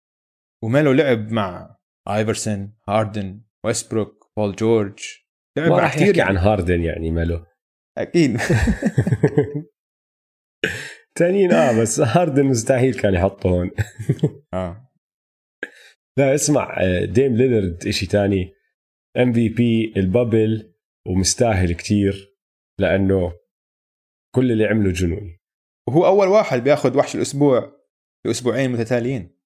وميلو 0.65 0.93
لعب 0.93 1.33
مع 1.33 1.76
ايفرسون 2.09 2.77
هاردن 2.89 3.41
ويستبروك 3.65 4.33
بول 4.37 4.57
جورج 4.57 4.99
لعب 5.59 5.71
مع 5.71 5.89
كثير 5.89 6.17
يعني. 6.17 6.31
عن 6.31 6.37
هاردن 6.37 6.83
يعني 6.83 7.11
ميلو 7.11 7.47
أكيد. 7.99 8.37
تانيين 11.19 11.53
آه 11.53 11.83
بس 11.83 12.01
هاردن 12.01 12.47
مستحيل 12.47 12.95
كان 12.95 13.15
يحطه 13.15 13.49
هون. 13.49 13.71
آه. 14.55 14.91
لا 16.19 16.35
اسمع 16.35 16.79
Dame 17.05 17.37
ليلرد 17.37 17.89
شيء 17.89 18.09
ثاني 18.09 18.53
MVP 19.17 19.93
ال 19.97 20.08
bubble 20.08 20.75
ومستاهل 21.09 21.73
كتير 21.73 22.37
لأنه 22.81 23.33
كل 24.35 24.53
اللي 24.53 24.65
عمله 24.65 24.93
جنوني. 24.93 25.41
وهو 25.89 26.07
أول 26.07 26.29
واحد 26.29 26.65
بياخذ 26.65 26.99
وحش 26.99 27.17
الأسبوع 27.17 27.77
باسبوعين 28.25 28.73
متتاليين. 28.73 29.37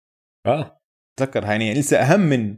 آه. 0.47 0.80
تذكر 1.21 1.45
يعني 1.45 1.75
لسه 1.75 1.97
أهم 1.97 2.21
من 2.21 2.57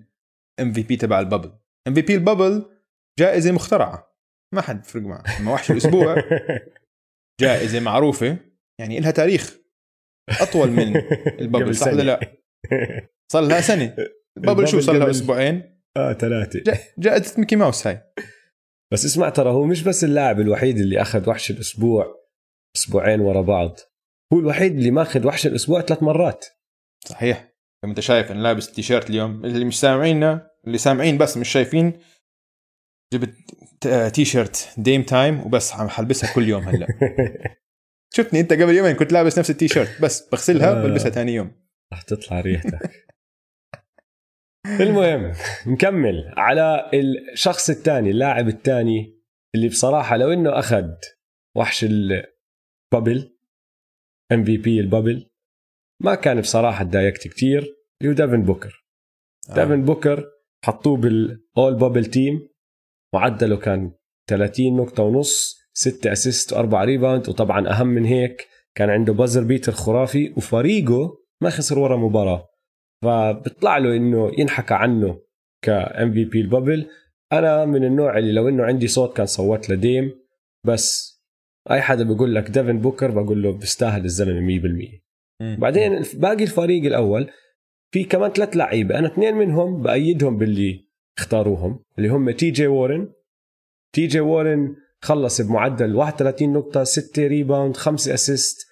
MVP 0.60 0.96
تبع 0.96 1.20
ال 1.20 1.24
bubble. 1.24 1.52
MVP 1.88 2.14
ال 2.14 2.22
bubble 2.22 2.70
جائزة 3.18 3.52
مخترعة. 3.52 4.16
ما 4.54 4.60
حد 4.60 4.80
بفرق 4.80 5.02
معه. 5.02 5.22
أما 5.40 5.52
وحش 5.52 5.70
الأسبوع 5.70 6.16
جائزة 7.40 7.80
معروفة. 7.80 8.38
يعني 8.80 9.00
لها 9.00 9.10
تاريخ. 9.10 9.58
أطول 10.40 10.70
من 10.70 10.96
ال 11.42 11.47
bubble 11.47 11.76
صح 11.76 11.86
ولا 11.86 12.02
لا؟ 12.02 12.20
صار 13.32 13.42
لها 13.42 13.60
سنة. 13.60 13.96
ال 14.38 14.43
bubble 14.43 14.68
شو 14.68 14.80
صار 14.80 14.98
لها 14.98 15.10
أسبوعين؟ 15.10 15.82
آه 15.96 16.12
ثلاثة. 16.12 16.78
جائزة 16.98 17.40
ميكي 17.40 17.56
ماوس 17.56 17.86
هاي. 17.86 18.02
بس 18.92 19.04
اسمع 19.04 19.28
ترى 19.28 19.50
هو 19.50 19.64
مش 19.64 19.82
بس 19.82 20.04
اللاعب 20.04 20.40
الوحيد 20.40 20.78
اللي 20.78 21.02
أخذ 21.02 21.28
وحش 21.28 21.50
الأسبوع 21.50 22.22
أسبوعين 22.76 23.20
ورا 23.20 23.42
بعض. 23.42 23.78
هو 24.32 24.38
الوحيد 24.38 24.72
اللي 24.76 24.90
ماخذ 24.90 25.26
وحش 25.26 25.46
الأسبوع 25.46 25.80
ثلاث 25.80 26.02
مرات. 26.02 26.46
صحيح. 27.04 27.51
انت 27.84 28.00
شايف 28.00 28.32
أنا 28.32 28.42
لابس 28.42 28.68
التيشيرت 28.68 29.10
اليوم 29.10 29.44
اللي 29.44 29.64
مش 29.64 29.80
سامعيننا 29.80 30.50
اللي 30.66 30.78
سامعين 30.78 31.18
بس 31.18 31.36
مش 31.36 31.48
شايفين 31.48 31.92
جبت 33.12 33.34
T-shirt 34.14 34.74
Dame 34.78 35.02
Time 35.02 35.40
وبس 35.40 35.72
حلبسها 35.72 36.34
كل 36.34 36.48
يوم 36.48 36.62
هلا. 36.62 36.86
شفتني 38.16 38.40
انت 38.40 38.52
قبل 38.52 38.74
يومين 38.74 38.96
كنت 38.96 39.12
لابس 39.12 39.38
نفس 39.38 39.50
التي 39.50 39.68
شيرت 39.68 40.02
بس 40.02 40.28
بغسلها 40.28 40.80
آه. 40.80 40.82
بلبسها 40.82 41.10
ثاني 41.10 41.34
يوم. 41.34 41.52
راح 41.92 42.02
تطلع 42.02 42.40
ريحتك. 42.40 43.06
المهم 44.80 45.32
نكمل 45.66 46.34
على 46.36 46.90
الشخص 47.32 47.70
الثاني 47.70 48.10
اللاعب 48.10 48.48
الثاني 48.48 49.22
اللي 49.54 49.68
بصراحة 49.68 50.16
لو 50.16 50.32
إنه 50.32 50.58
أخذ 50.58 50.90
وحش 51.56 51.84
ال 51.84 53.36
bubble 54.32 54.44
MVP 54.44 54.56
ال 54.56 54.80
bubble 54.80 55.30
ما 56.02 56.14
كان 56.14 56.40
بصراحة 56.40 56.84
تضايقت 56.84 57.28
كثير 57.28 57.76
اللي 58.00 58.12
هو 58.12 58.16
ديفن 58.16 58.42
بوكر. 58.42 58.84
آه. 59.50 59.54
ديفن 59.54 59.82
بوكر 59.84 60.24
حطوه 60.64 60.96
بالاول 60.96 61.74
bubble 61.74 62.04
team 62.04 62.48
معدله 63.14 63.56
كان 63.56 63.92
30 64.30 64.76
نقطة 64.76 65.02
ونص 65.02 65.58
6 65.72 66.12
assist 66.12 66.54
و4 66.54 66.74
rebound 66.74 67.28
وطبعا 67.28 67.68
أهم 67.68 67.86
من 67.86 68.04
هيك 68.04 68.48
كان 68.74 68.90
عنده 68.90 69.12
buzzer 69.12 69.44
beater 69.44 69.72
خرافي 69.72 70.32
وفريقه 70.36 71.18
ما 71.42 71.50
خسر 71.50 71.78
ورا 71.78 71.96
مباراة. 71.96 72.48
فبيطلع 73.02 73.78
له 73.78 73.96
إنه 73.96 74.32
ينحكى 74.38 74.74
عنه 74.74 75.20
ك 75.62 76.12
MVP 76.12 76.24
ال 76.24 76.40
bubble 76.40 76.86
أنا 77.32 77.64
من 77.64 77.84
النوع 77.84 78.18
اللي 78.18 78.32
لو 78.32 78.48
إنه 78.48 78.64
عندي 78.64 78.88
صوت 78.88 79.16
كان 79.16 79.26
صوت 79.26 79.70
ل 79.70 79.79
Dame 79.79 80.12
بس 80.66 81.12
أي 81.70 81.80
حدا 81.80 82.04
بيقول 82.04 82.34
لك 82.34 82.50
ديفن 82.50 82.78
بوكر 82.78 83.10
بقول 83.10 83.42
له 83.42 83.52
بيستاهل 83.52 84.04
الزلمه 84.04 84.60
100% 84.98 85.02
بعدين 85.40 86.02
باقي 86.14 86.44
الفريق 86.44 86.84
الأول 86.84 87.30
في 87.90 88.04
كمان 88.04 88.30
ثلاث 88.30 88.56
لعيبة 88.56 88.98
أنا 88.98 89.06
اثنين 89.06 89.34
منهم 89.34 89.82
بأيدهم 89.82 90.38
باللي 90.38 90.88
اختاروهم 91.18 91.84
اللي 91.98 92.08
هم 92.08 92.30
تي 92.30 92.50
جي 92.50 92.66
وورن. 92.66 93.12
تي 93.92 94.06
جي 94.06 94.20
وورن 94.20 94.74
خلص 95.00 95.40
بمعدل 95.40 95.94
31 95.96 96.52
نقطة 96.52 96.84
6 96.84 97.26
rebound 97.26 97.76
5 97.76 98.14
assist 98.14 98.66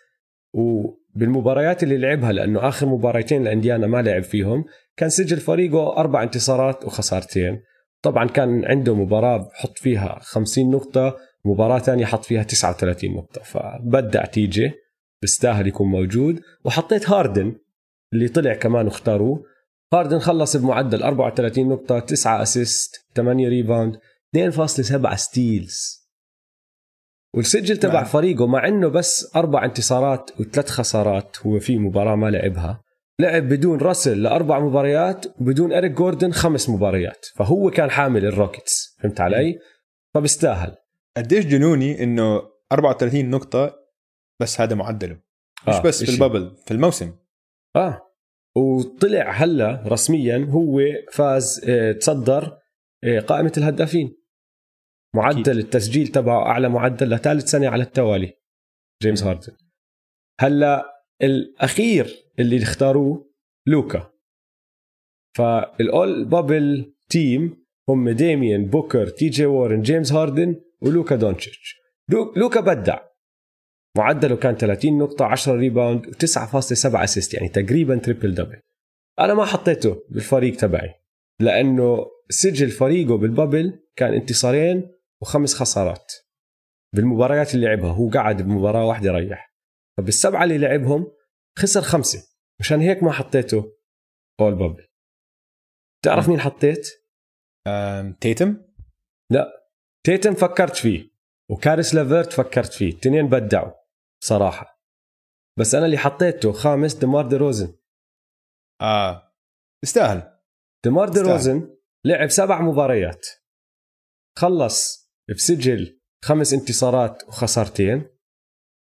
وبالمباريات 0.53 1.83
اللي 1.83 1.99
لعبها 1.99 2.33
لأنه 2.33 2.69
آخر 2.69 2.87
مباراتين 2.87 3.45
لأنديانا 3.45 3.87
ما 3.87 4.03
لعب 4.03 4.23
فيهم 4.23 4.65
كان 4.97 5.09
سجل 5.09 5.37
فريقه 5.37 5.97
أربع 5.97 6.23
انتصارات 6.23 6.85
وخسارتين. 6.85 7.61
طبعا 8.03 8.29
كان 8.29 8.65
عنده 8.65 8.95
مباراة 8.95 9.37
بحط 9.37 9.79
فيها 9.79 10.19
50 10.23 10.71
نقطة 10.71 11.17
مباراة 11.45 11.79
ثانية 11.79 12.05
حط 12.05 12.25
فيها 12.25 12.43
39 12.43 13.15
نقطة 13.15 13.43
فبدع 13.43 14.25
تي 14.25 14.47
جي. 14.47 14.73
بيستاهل 15.23 15.67
يكون 15.67 15.89
موجود. 15.89 16.41
وحطيت 16.65 17.11
هاردن 17.11 17.57
اللي 18.13 18.29
طلع 18.29 18.55
كمان 18.55 18.87
واختاروه. 18.87 19.45
هاردن 19.93 20.19
خلص 20.19 20.57
بمعدل 20.57 21.03
34 21.03 21.69
نقطة 21.69 21.99
9 21.99 22.43
assist 22.43 23.07
8 23.15 23.49
rebound 23.49 23.99
2.7 24.37 25.15
steals. 25.15 26.01
والسجل 27.37 27.77
تبع 27.77 27.95
نعم. 27.95 28.05
فريقه 28.05 28.47
مع 28.47 28.69
إنه 28.69 28.89
بس 28.89 29.37
أربع 29.37 29.65
انتصارات 29.65 30.31
وثلاث 30.41 30.69
خسارات 30.69 31.37
هو 31.47 31.59
في 31.59 31.79
مباراة 31.79 32.17
ما 32.17 32.31
لعبها. 32.31 32.83
لعب 33.21 33.49
بدون 33.49 33.79
راسل 33.79 34.23
لأربع 34.23 34.61
مباريات 34.61 35.27
وبدون 35.41 35.73
إريك 35.73 35.93
جوردن 35.93 36.33
خمس 36.33 36.71
مباريات. 36.71 37.27
فهو 37.37 37.71
كان 37.71 37.91
حامل 37.91 38.25
الروكيتس 38.25 38.97
فهمت 39.01 39.21
علي؟ 39.21 39.59
فبيستاهل. 40.15 40.77
قديش 41.17 41.47
جنوني 41.47 42.03
إنه 42.03 42.43
34 42.73 43.31
نقطة 43.31 43.80
بس 44.41 44.61
هذا 44.61 44.75
معدله 44.75 45.15
مش 45.69 45.75
آه 45.75 45.83
بس 45.83 46.05
في 46.05 46.11
ال 46.11 46.18
bubble 46.18 46.57
في 46.67 46.71
الموسم. 46.71 47.17
آه 47.77 48.07
وطلع 48.57 49.31
هلا 49.31 49.85
رسميا 49.87 50.49
هو 50.51 50.81
فاز 51.13 51.65
آه 51.69 51.93
تصدر 51.93 52.59
آه 53.05 53.21
قائمة 53.21 53.53
الهدافين. 53.57 54.17
معدل 55.15 55.41
أكيد. 55.41 55.49
التسجيل 55.49 56.09
تبعه 56.09 56.47
أعلى 56.47 56.69
معدل 56.69 57.11
لثالث 57.11 57.51
سنة 57.51 57.69
على 57.69 57.83
التوالي 57.83 58.33
جيمس 59.03 59.23
هاردن. 59.23 59.57
هلا 60.41 61.05
الأخير 61.23 62.25
اللي 62.39 62.63
اختاروه 62.63 63.33
لوكا. 63.67 64.13
فالأول 65.37 66.25
bubble 66.25 66.95
team 67.09 67.67
هم 67.89 68.11
ديميان 68.11 68.67
بوكر 68.67 69.07
تي 69.09 69.29
جي 69.29 69.47
وورن 69.47 69.83
جيمس 69.83 70.13
هاردن 70.13 70.63
ولوكا 70.83 71.17
دونتشيتش 71.17 71.77
لوكا 72.37 72.61
بدع. 72.61 73.10
معدله 73.99 74.37
كان 74.37 74.57
30 74.57 74.99
نقطة 74.99 75.25
10 75.25 75.55
rebound 75.55 76.07
و9.7 76.07 76.95
assist 76.95 77.35
يعني 77.35 77.49
تقريبا 77.49 77.97
triple 77.99 78.35
double 78.35 78.63
أنا 79.19 79.35
ما 79.35 79.45
حطيته 79.45 80.05
بالفريق 80.09 80.57
تبعي 80.57 80.95
لأنه 81.41 82.07
سجل 82.29 82.71
فريقه 82.71 83.17
بال 83.19 83.35
bubble 83.35 83.83
كان 83.97 84.15
انتصارين 84.15 84.93
وخمس 85.23 85.55
خسارات. 85.55 86.13
بالمباريات 86.95 87.55
اللي 87.55 87.67
لعبها 87.67 87.93
هو 87.93 88.11
قعد 88.11 88.43
بمباراة 88.43 88.85
واحدة 88.87 89.13
ريح 89.13 89.55
فبالسبعة 89.99 90.45
اللي 90.45 90.59
لعبهم 90.59 91.13
خسر 91.59 91.83
خمسة. 91.83 92.29
مشان 92.61 92.81
هيك 92.81 93.03
ما 93.03 93.13
حطيته 93.13 93.73
all 94.41 94.55
bubble 94.55 94.87
تعرف 96.05 96.29
مين 96.29 96.41
حطيت؟ 96.41 96.89
تيتم؟ 98.21 98.57
لا. 99.31 99.71
تيتم 100.05 100.35
فكرت 100.35 100.77
فيه 100.77 101.11
وكاريس 101.51 101.95
لافيرت 101.95 102.33
فكرت 102.33 102.73
فيه 102.73 102.91
الاثنين 102.91 103.29
بدعوا. 103.29 103.80
صراحة 104.23 104.81
بس 105.59 105.75
أنا 105.75 105.87
اللي 105.87 105.99
حطيته 105.99 106.53
خامس 106.53 106.95
ديمار 106.95 107.29
دي 107.29 107.37
روزن. 107.37 107.75
آه. 108.81 109.33
يستاهل. 109.85 110.39
ديمار 110.85 111.09
دي 111.09 111.21
روزن 111.21 111.77
لعب 112.05 112.29
سبع 112.29 112.61
مباريات. 112.61 113.27
خلص 114.39 115.11
بسجل 115.31 116.01
خمس 116.25 116.53
انتصارات 116.53 117.23
وخسارتين. 117.29 118.09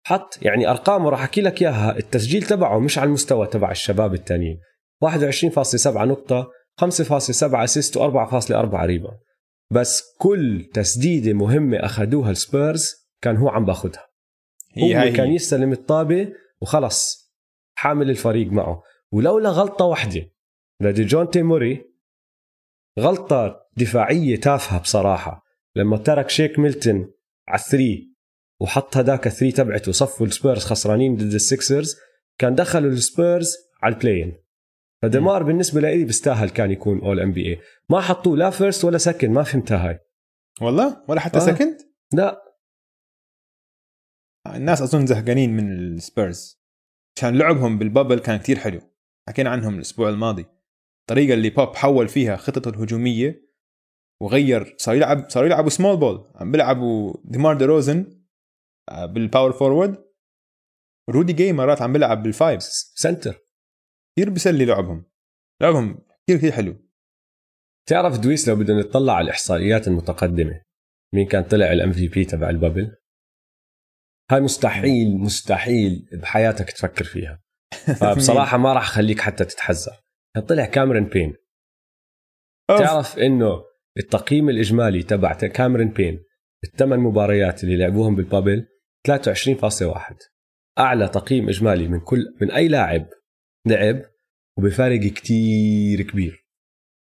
حط 0.07 0.43
يعني 0.43 0.71
أرقامه 0.71 1.11
راح 1.11 1.21
أحكي 1.21 1.41
لك 1.41 1.63
إياها. 1.63 1.97
التسجيل 1.97 2.43
تبعه 2.43 2.79
مش 2.79 2.99
على 2.99 3.07
المستوى 3.09 3.47
تبع 3.47 3.71
الشباب 3.71 4.15
الثانيين 4.15 4.61
21.7 5.05 5.87
نقطة 5.87 6.51
5.7 6.81 7.55
assist 7.55 7.99
و4.4 7.99 8.75
rebound 8.75 9.19
بس 9.73 10.03
كل 10.19 10.71
تسديدة 10.75 11.33
مهمة 11.33 11.77
أخذوها 11.77 12.31
السبيرز 12.31 12.95
كان 13.23 13.37
هو 13.37 13.49
عم 13.49 13.65
باخذها 13.65 14.08
هي 14.79 14.97
هو 14.97 15.01
هاي 15.01 15.13
كان 15.13 15.29
هي. 15.29 15.35
يستلم 15.35 15.73
الطابة 15.73 16.33
وخلص 16.61 17.33
حامل 17.75 18.11
الفريق 18.11 18.53
معه. 18.53 18.83
ولولا 19.13 19.51
غلطة 19.51 19.85
واحدة 19.85 20.31
لديجونتي 20.81 21.31
موري 21.31 21.85
غلطة 22.99 23.69
دفاعية 23.77 24.37
تافهة 24.41 24.81
بصراحة. 24.81 25.45
لما 25.77 25.97
ترك 25.97 26.31
شيك 26.31 26.59
ميلتون 26.59 27.13
على 27.49 27.61
ال 27.61 27.70
three 27.70 28.15
وحط 28.61 28.97
هداك 28.97 29.27
ال 29.27 29.31
three 29.31 29.53
تبعته 29.53 29.93
صفوا 29.93 30.27
السبيرز 30.27 30.65
خسرانين 30.65 31.17
ضد 31.17 31.35
السكسرز 31.35 31.97
كان 32.39 32.55
دخلوا 32.55 32.91
السبيرز 32.91 33.57
على 33.83 33.95
ال 33.95 34.00
play-in 34.00 34.37
فديمار 35.03 35.43
بالنسبة 35.43 35.81
لي 35.81 36.05
بيستاهل 36.05 36.51
كان 36.51 36.71
يكون 36.71 37.01
all 37.01 37.21
NBA 37.21 37.61
ما 37.89 38.01
حطوه 38.01 38.37
لا 38.37 38.51
first 38.51 38.85
ولا 38.85 38.99
second 38.99 39.31
ما 39.31 39.43
فهمتها 39.43 39.89
هاي. 39.89 39.99
والله؟ 40.61 41.05
ولا 41.09 41.21
حتى 41.21 41.37
آه. 41.37 41.41
second 41.41 41.77
لا. 42.13 42.48
الناس 44.57 44.83
أظن 44.83 45.07
زهقانين 45.07 45.57
من 45.57 45.73
السبيرز. 45.73 46.61
عشان 47.17 47.39
لعبهم 47.39 47.79
بال 47.79 47.89
bubble 47.89 48.19
كان 48.19 48.39
كتير 48.39 48.59
حلو. 48.59 48.81
حكينا 49.29 49.51
عنهم 49.51 49.75
الأسبوع 49.75 50.09
الماضي. 50.09 50.47
الطريقة 51.01 51.35
اللي 51.35 51.51
بوب 51.51 51.77
حول 51.77 52.09
فيها 52.09 52.37
خطته 52.37 52.69
الهجومية 52.69 53.49
وغير 54.23 54.75
صار 54.79 54.95
يلعب 54.95 55.31
صاروا 55.31 55.49
يلعبوا 55.49 55.71
small 55.71 55.97
ball 55.97 56.33
عم 56.35 56.53
بيلعبوا 56.53 57.15
ديمار 57.25 57.57
دي 57.59 57.65
روزن 57.65 58.25
بال 59.03 59.17
power 59.17 59.53
forward 59.53 60.05
رودي 61.11 61.33
جاي 61.33 61.53
مرات 61.53 61.83
عم 61.83 61.93
بيلعب 61.93 62.23
بال 62.23 62.36
five 62.36 62.63
center 62.63 63.39
كثير 64.17 64.31
بيسلي 64.31 64.65
لعبهم. 64.65 65.05
لعبهم 65.63 65.99
كثير 66.27 66.39
كثير 66.39 66.53
حلو. 66.53 66.77
تعرف 67.89 68.19
دويس 68.19 68.49
لو 68.49 68.57
بدنا 68.57 68.81
نطلع 68.81 69.13
على 69.13 69.25
الإحصائيات 69.25 69.89
المتقدمة 69.89 70.63
مين 71.15 71.27
كان 71.27 71.45
طلع 71.45 71.73
ال 71.73 71.93
MVP 71.93 72.25
تبع 72.25 72.51
ال 72.51 72.56
bubble؟ 72.56 72.97
هاي 74.31 74.41
مستحيل 74.41 75.19
مستحيل 75.19 76.09
بحياتك 76.13 76.71
تفكر 76.71 77.05
فيها. 77.05 77.43
فبصراحة 78.01 78.59
ما 78.59 78.73
راح 78.73 78.83
أخليك 78.83 79.21
حتى 79.21 79.45
تتحذر 79.45 79.93
طلع 80.49 80.65
كاميرون 80.65 81.05
بين. 81.05 81.35
تعرف 82.69 83.19
إنه 83.19 83.65
التقييم 83.99 84.49
الإجمالي 84.49 85.03
تبع 85.03 85.33
كاميرون 85.33 85.89
بين 85.89 86.25
الثمان 86.65 87.01
مباريات 87.01 87.65
اللي 87.65 87.77
لعبوهم 87.77 88.17
بالبابل 88.17 88.67
23.1 89.09 90.17
أعلى 90.79 91.09
تقييم 91.09 91.49
إجمالي 91.49 91.89
من 91.89 92.01
كل 92.01 92.37
من 92.41 92.51
أي 92.51 92.69
لاعب 92.69 93.09
لعب 93.67 94.03
وبفارق 94.59 95.01
كتير 95.01 96.03
كبير. 96.03 96.49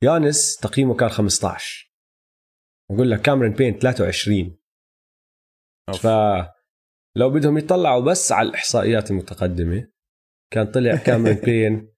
يانس 0.02 0.57
تقييمه 0.57 0.95
كان 0.95 1.09
15 1.09 1.95
بقول 2.90 3.11
لك 3.11 3.21
كاميرون 3.21 3.52
بين 3.52 3.78
23 3.78 4.59
أوف. 5.88 6.07
فلو 7.14 7.30
بدهم 7.30 7.59
يطلعوا 7.59 8.00
بس 8.00 8.33
على 8.33 8.49
الإحصائيات 8.49 9.11
المتقدمة 9.11 9.88
كان 10.52 10.66
طلع 10.66 10.97
كاميرون 11.06 11.40
بين 11.40 11.94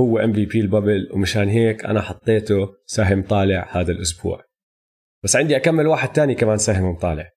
هو 0.00 0.18
ام 0.18 0.32
في 0.32 0.46
بي 0.46 0.60
البابل 0.60 1.10
ومشان 1.12 1.48
هيك 1.48 1.84
أنا 1.84 2.00
حطيته 2.00 2.76
سهم 2.86 3.22
طالع 3.22 3.80
هذا 3.80 3.92
الأسبوع. 3.92 4.44
بس 5.24 5.36
عندي 5.36 5.56
أكمل 5.56 5.86
واحد 5.86 6.12
تاني 6.12 6.34
كمان 6.34 6.58
سهم 6.58 6.98
طالع. 6.98 7.30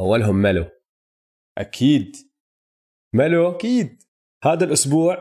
أولهم 0.00 0.42
ميلو. 0.42 0.66
أكيد. 1.58 2.12
ميلو؟ 3.14 3.50
أكيد. 3.50 4.02
هذا 4.44 4.64
الأسبوع 4.64 5.16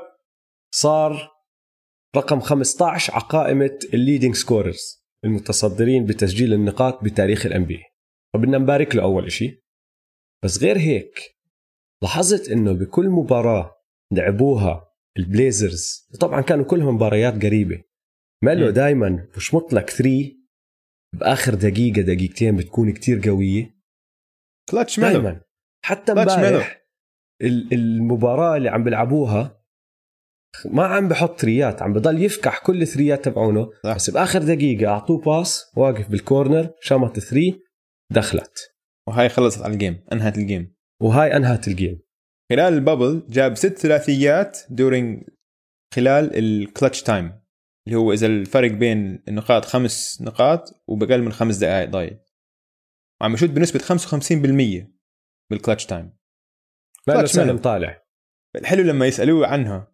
صار 0.73 1.31
رقم 2.15 2.39
15 2.39 3.13
على 3.13 3.23
قائمة 3.23 3.79
ال 3.93 3.98
leading 3.98 4.35
scorers 4.35 5.05
المتصدرين 5.25 6.05
بتسجيل 6.05 6.53
النقاط 6.53 7.03
بتاريخ 7.03 7.45
ال 7.45 7.65
NBA 7.65 7.83
فبدنا 8.33 8.57
نبارك 8.57 8.95
له 8.95 9.03
أول 9.03 9.31
شيء 9.31 9.60
بس 10.43 10.63
غير 10.63 10.77
هيك 10.77 11.19
لاحظت 12.03 12.49
إنه 12.49 12.73
بكل 12.73 13.09
مباراة 13.09 13.75
لعبوها 14.13 14.91
البليزرز 15.17 16.07
طبعا 16.19 16.41
كانوا 16.41 16.65
كلهم 16.65 16.95
مباريات 16.95 17.45
قريبة 17.45 17.83
ميلو. 18.43 18.69
دائما 18.69 19.27
بشمط 19.35 19.73
لك 19.73 19.89
3 19.89 20.31
بآخر 21.13 21.53
دقيقة 21.55 22.01
دقيقتين 22.01 22.55
بتكون 22.55 22.91
كتير 22.93 23.29
قوية 23.29 23.75
كلتش 24.69 24.99
ميلو 24.99 25.11
دائما 25.21 25.41
حتى. 25.85 26.11
امبارح 26.11 26.81
ال- 27.41 27.73
المباراة 27.73 28.57
اللي 28.57 28.69
عم 28.69 28.83
بيلعبوها 28.83 29.61
ما 30.65 30.85
عم 30.85 31.07
بحط 31.07 31.39
ثريات 31.41 31.81
عم 31.81 31.93
بضل 31.93 32.23
يفكح 32.23 32.59
كل 32.65 32.81
الثريات 32.81 33.25
تبعونه. 33.25 33.69
بس 33.85 34.09
بآخر 34.09 34.39
دقيقة 34.43 34.87
أعطوه 34.91 35.21
pass 35.21 35.71
واقف 35.77 36.09
بال 36.09 36.25
corner 36.25 36.73
شمط 36.81 37.19
three 37.19 37.59
دخلت 38.11 38.70
وهاي 39.11 39.29
خلصت 39.29 39.61
على 39.61 39.73
ال 39.73 39.79
game 39.79 40.03
انهت 40.11 40.37
ال 40.37 40.45
game 40.45 40.75
وهاي 41.01 41.35
انهت 41.35 41.67
الجيم 41.67 42.01
خلال 42.51 42.73
ال 42.73 42.81
bubble 42.81 43.27
جاب 43.29 43.55
ست 43.55 43.77
ثلاثيات 43.77 44.59
during 44.69 45.23
خلال 45.93 46.37
ال 46.37 46.47
clutch 46.47 47.03
time 47.03 47.41
اللي 47.87 47.99
هو 47.99 48.13
إذا 48.13 48.27
الفرق 48.27 48.71
بين 48.71 49.23
النقاط 49.27 49.65
خمس 49.65 50.21
نقاط 50.21 50.83
وبقل 50.87 51.21
من 51.21 51.31
خمس 51.31 51.57
دقائق 51.57 51.89
ضايل 51.89 52.19
وعم 53.21 53.33
يشوت 53.33 53.49
بنسبة 53.49 53.79
55% 53.79 54.87
بال 55.51 55.60
clutch 55.60 55.85
time 55.85 56.13
سهم 57.25 57.47
ميلو. 57.47 57.57
طالع 57.57 58.03
الحلو 58.55 58.83
لما 58.83 59.07
يسألوه 59.07 59.47
عنها 59.47 59.93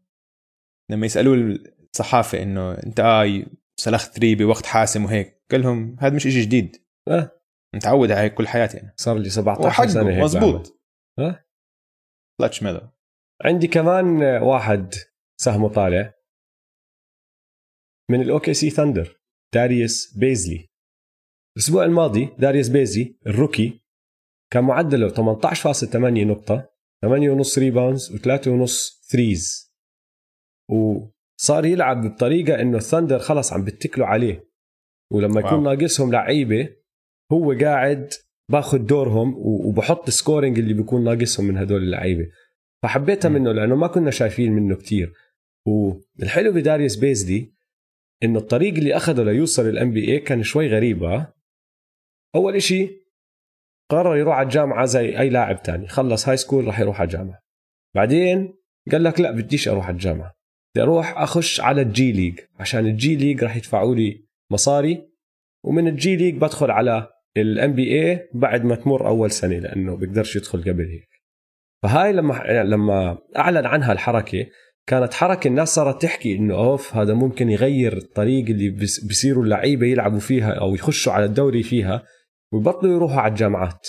لما 0.91 1.05
يسألوه 1.05 1.59
الصحافة 1.93 2.41
إنه 2.41 2.71
أنت 2.71 2.99
آه 2.99 3.45
سلخت 3.79 4.17
three 4.17 4.35
بوقت 4.35 4.65
حاسم 4.65 5.05
وهيك 5.05 5.43
قال 5.51 5.61
لهم 5.61 5.95
هذا 5.99 6.15
مش 6.15 6.27
إشي 6.27 6.41
جديد. 6.41 6.85
أه. 7.07 7.36
متعود 7.75 8.11
على 8.11 8.29
كل 8.29 8.47
حياتي 8.47 8.81
أنا 8.81 8.93
صار 8.95 9.17
لي 9.17 9.29
17 9.29 9.87
سنة 9.87 10.09
هيك. 10.09 10.23
مزبوط 10.23 10.81
أه. 11.19 11.45
كلتش 12.41 12.63
ميلو 12.63 12.81
عندي 13.45 13.67
كمان 13.67 14.23
واحد 14.43 14.93
سهمه 15.41 15.69
طالع 15.73 16.13
من 18.11 18.21
ال 18.21 18.53
OKC 18.53 18.69
ثاندر 18.69 19.21
داريوس 19.53 20.17
بيزلي 20.17 20.69
الأسبوع 21.57 21.85
الماضي 21.85 22.25
داريوس 22.39 22.67
بيزلي 22.67 23.17
ال 23.27 23.35
rookie 23.35 23.81
كان 24.53 24.63
معدله 24.63 25.09
18.8 25.09 25.95
نقطة 25.95 26.69
8.5 27.05 27.57
rebounds 27.57 28.11
و3.5 28.11 29.07
threes 29.11 29.73
وصار 30.69 31.65
يلعب 31.65 32.07
بطريقة 32.07 32.61
إنه 32.61 32.77
الثاندر 32.77 33.19
خلص 33.19 33.53
عم 33.53 33.63
بتكلوا 33.65 34.07
عليه 34.07 34.51
ولما 35.13 35.39
يكون. 35.39 35.63
ناقصهم 35.63 36.11
لعيبة 36.11 36.76
هو 37.31 37.53
قاعد 37.61 38.13
باخذ 38.51 38.77
دورهم 38.77 39.33
وبحط 39.37 40.07
ال 40.07 40.14
scoring 40.14 40.59
اللي 40.59 40.73
بيكون 40.73 41.03
ناقصهم 41.03 41.45
من 41.45 41.57
هدول 41.57 41.83
اللعيبة. 41.83 42.27
فحبيتها 42.83 43.29
م. 43.29 43.33
منه 43.33 43.51
لأنه 43.51 43.75
ما 43.75 43.87
كنا 43.87 44.11
شايفين 44.11 44.51
منه 44.51 44.75
كتير. 44.75 45.13
والحلو 45.67 46.51
بداريوس 46.51 46.95
بيزلي 46.95 47.53
إنه 48.23 48.39
الطريق 48.39 48.73
اللي 48.73 48.95
أخذه 48.95 49.23
ليوصل 49.23 49.69
ال 49.69 49.91
NBA 49.91 50.19
كان 50.19 50.43
شوي 50.43 50.67
غريب 50.67 51.03
ها؟ 51.03 51.33
أول 52.35 52.55
إشي 52.55 52.89
قرر 53.91 54.17
يروح 54.17 54.35
على 54.35 54.45
الجامعة 54.45 54.85
زي 54.85 55.19
أي 55.19 55.29
لاعب 55.29 55.63
تاني. 55.63 55.87
خلص 55.87 56.29
high 56.29 56.37
school 56.37 56.67
راح 56.67 56.79
يروح 56.79 56.99
على 57.01 57.07
الجامعة. 57.07 57.39
بعدين 57.95 58.53
قال 58.91 59.03
لك 59.03 59.19
لا 59.19 59.31
بديش 59.31 59.67
أروح 59.67 59.85
على 59.85 59.93
الجامعة. 59.93 60.33
بدي 60.75 60.83
أروح 60.83 61.17
أخش 61.17 61.61
على 61.61 61.81
الجي 61.81 62.11
ليج 62.11 62.39
عشان 62.59 62.85
الجي 62.85 63.15
ليج 63.15 63.43
راح 63.43 63.55
يدفعوا 63.55 63.95
لي 63.95 64.25
مصاري 64.51 65.09
ومن 65.65 65.87
الجي 65.87 66.15
ليج 66.15 66.35
بدخل 66.35 66.71
على 66.71 67.09
ال 67.41 67.73
NBA 67.73 68.29
بعد 68.33 68.65
ما 68.65 68.75
تمر 68.75 69.07
اول 69.07 69.31
سنة 69.31 69.57
لأنه 69.57 69.95
بيقدرش 69.95 70.35
يدخل 70.35 70.61
قبل 70.61 70.85
هيك. 70.85 71.09
فهاي 71.83 72.13
لما 72.13 72.63
لما 72.63 73.17
اعلن 73.37 73.65
عنها 73.65 73.91
الحركة 73.91 74.45
كانت 74.87 75.13
حركة 75.13 75.47
الناس 75.47 75.75
صارت 75.75 76.01
تحكي 76.01 76.35
إنه 76.35 76.55
أوف 76.55 76.95
هذا 76.95 77.13
ممكن 77.13 77.49
يغير 77.49 77.97
الطريق 77.97 78.45
اللي 78.45 78.69
بيصيروا 78.79 79.43
اللعيبة 79.43 79.87
يلعبوا 79.87 80.19
فيها 80.19 80.51
أو 80.51 80.75
يخشوا 80.75 81.13
على 81.13 81.25
الدوري 81.25 81.63
فيها 81.63 82.03
ويبطلوا 82.53 82.95
يروحوا 82.95 83.21
على 83.21 83.31
الجامعات. 83.31 83.87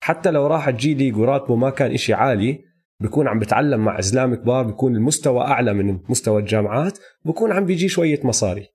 حتى 0.00 0.30
لو 0.30 0.46
راح 0.46 0.68
الجي 0.68 0.94
ليج 0.94 1.16
وراتبه 1.16 1.56
ما 1.56 1.70
كان 1.70 1.92
إشي 1.92 2.14
عالي 2.14 2.64
بكون 3.00 3.28
عم 3.28 3.38
بتعلم 3.38 3.84
مع 3.84 4.00
زلام 4.00 4.34
كبار 4.34 4.66
بكون 4.66 4.96
المستوى 4.96 5.40
أعلى 5.40 5.74
من 5.74 5.98
مستوى 6.08 6.40
الجامعات 6.40 6.98
بكون 7.24 7.52
عم 7.52 7.64
بيجي 7.64 7.88
شوية 7.88 8.20
مصاري. 8.24 8.68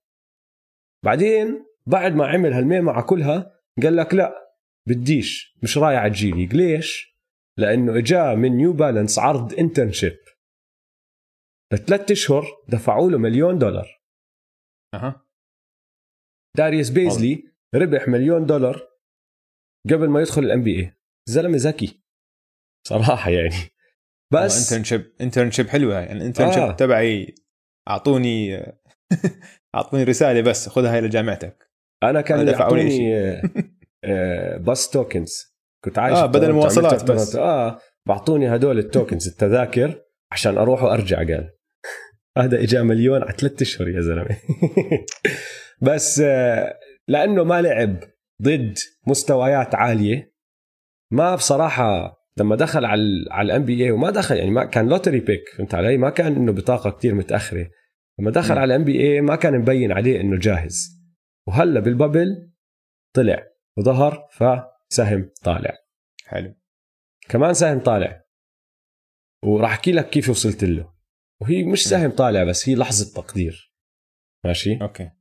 بعدين 1.03 1.65
بعد 1.85 2.15
ما 2.15 2.27
عمل 2.27 2.53
هالمعمعة 2.53 3.01
كلها 3.01 3.51
قال 3.83 3.95
لك 3.95 4.13
لا 4.13 4.55
بديش 4.89 5.57
مش 5.63 5.77
رايح 5.77 6.03
ليج 6.03 6.55
ليش؟ 6.55 7.11
لأنه 7.59 7.97
اجاه 7.97 8.35
من 8.35 8.57
نيو 8.57 8.73
بالانس 8.73 9.19
عرض 9.19 9.53
internship 9.53 10.17
لثلاث 11.73 12.11
أشهر 12.11 12.43
دفعوا 12.69 13.11
له 13.11 13.17
مليون 13.17 13.59
دولار. 13.59 14.01
أها. 14.95 15.27
داريوس 16.57 16.89
بيزلي 16.89 17.51
ربح 17.75 18.07
مليون 18.07 18.45
دولار 18.45 18.89
قبل 19.85 20.09
ما 20.09 20.21
يدخل 20.21 20.43
ال 20.43 20.63
NBA 20.63 20.93
زلمة 21.29 21.57
ذكي. 21.57 22.03
صراحة 22.87 23.29
يعني. 23.31 23.71
بس 24.33 24.73
internship 24.73 25.13
internship 25.21 25.67
حلوة. 25.67 25.99
هاي 25.99 26.11
ال 26.11 26.16
internship 26.16 26.63
آه. 26.63 26.71
تبعي 26.71 27.35
أعطوني 27.87 28.57
أعطوني 29.75 30.03
رسالة 30.03 30.41
بس 30.41 30.69
خذها 30.69 30.93
هاي 30.93 31.01
لجامعتك 31.01 31.70
أنا 32.03 32.21
كان 32.21 32.37
ما 32.37 32.51
دفعوا 32.51 32.77
لي 32.77 32.83
يعطوني 32.83 33.17
آه، 33.17 33.41
آه، 34.03 34.57
بس 34.57 34.89
tokens 34.89 35.55
كنت 35.83 35.99
عايش 35.99 36.17
آه، 36.17 36.25
بدل 36.25 36.49
المواصلات 36.49 37.11
بس. 37.11 37.35
آه 37.35 37.79
بعطوني 38.05 38.55
هدول 38.55 38.79
ال 38.79 38.86
tokens 38.86 39.27
التذاكر 39.27 40.01
عشان 40.31 40.57
أروح 40.57 40.83
وأرجع 40.83 41.17
قال. 41.17 41.49
هذا 42.37 42.59
اجى 42.59 42.81
مليون 42.81 43.21
على 43.21 43.33
ثلاث 43.37 43.61
أشهر 43.61 43.87
يا 43.87 44.01
زلمة. 44.01 44.37
بس 45.87 46.19
آه، 46.19 46.79
لأنه 47.07 47.43
ما 47.43 47.61
لعب 47.61 47.99
ضد 48.41 48.77
مستويات 49.07 49.75
عالية 49.75 50.33
ما 51.11 51.35
بصراحة 51.35 52.21
لما 52.37 52.55
دخل 52.55 52.85
على 52.85 53.25
على 53.31 53.45
ال 53.45 53.65
NBA 53.65 53.91
وما 53.91 54.09
دخل 54.09 54.37
يعني 54.37 54.51
ما 54.51 54.65
كان 54.65 54.89
lottery 54.89 55.19
pick 55.19 55.49
فهمت 55.57 55.75
علي؟ 55.75 55.97
ما 55.97 56.09
كان 56.09 56.35
إنه 56.35 56.51
بطاقة 56.51 56.89
كتير 56.89 57.13
متأخرة. 57.13 57.69
لما 58.19 58.31
دخل 58.31 58.55
م. 58.55 58.57
على 58.57 58.75
ال 58.75 58.83
NBA 58.83 59.21
ما 59.21 59.35
كان 59.35 59.59
مبين 59.59 59.91
عليه 59.91 60.21
إنه 60.21 60.39
جاهز. 60.39 61.00
وهلا 61.47 61.79
بال 61.79 61.97
bubble 61.97 62.51
طلع 63.15 63.47
وظهر 63.77 64.27
فسهم 64.31 65.31
طالع. 65.43 65.77
حلو. 66.25 66.55
كمان 67.29 67.53
سهم 67.53 67.79
طالع. 67.79 68.25
وراح 69.43 69.71
أحكي 69.71 69.91
لك 69.91 70.09
كيف 70.09 70.29
وصلت 70.29 70.63
له. 70.63 70.93
وهي 71.41 71.63
مش 71.63 71.87
سهم 71.87 72.11
طالع 72.11 72.43
بس 72.43 72.69
هي 72.69 72.75
لحظة 72.75 73.21
تقدير. 73.21 73.73
ماشي؟ 74.45 74.81
أوكي. 74.81 75.11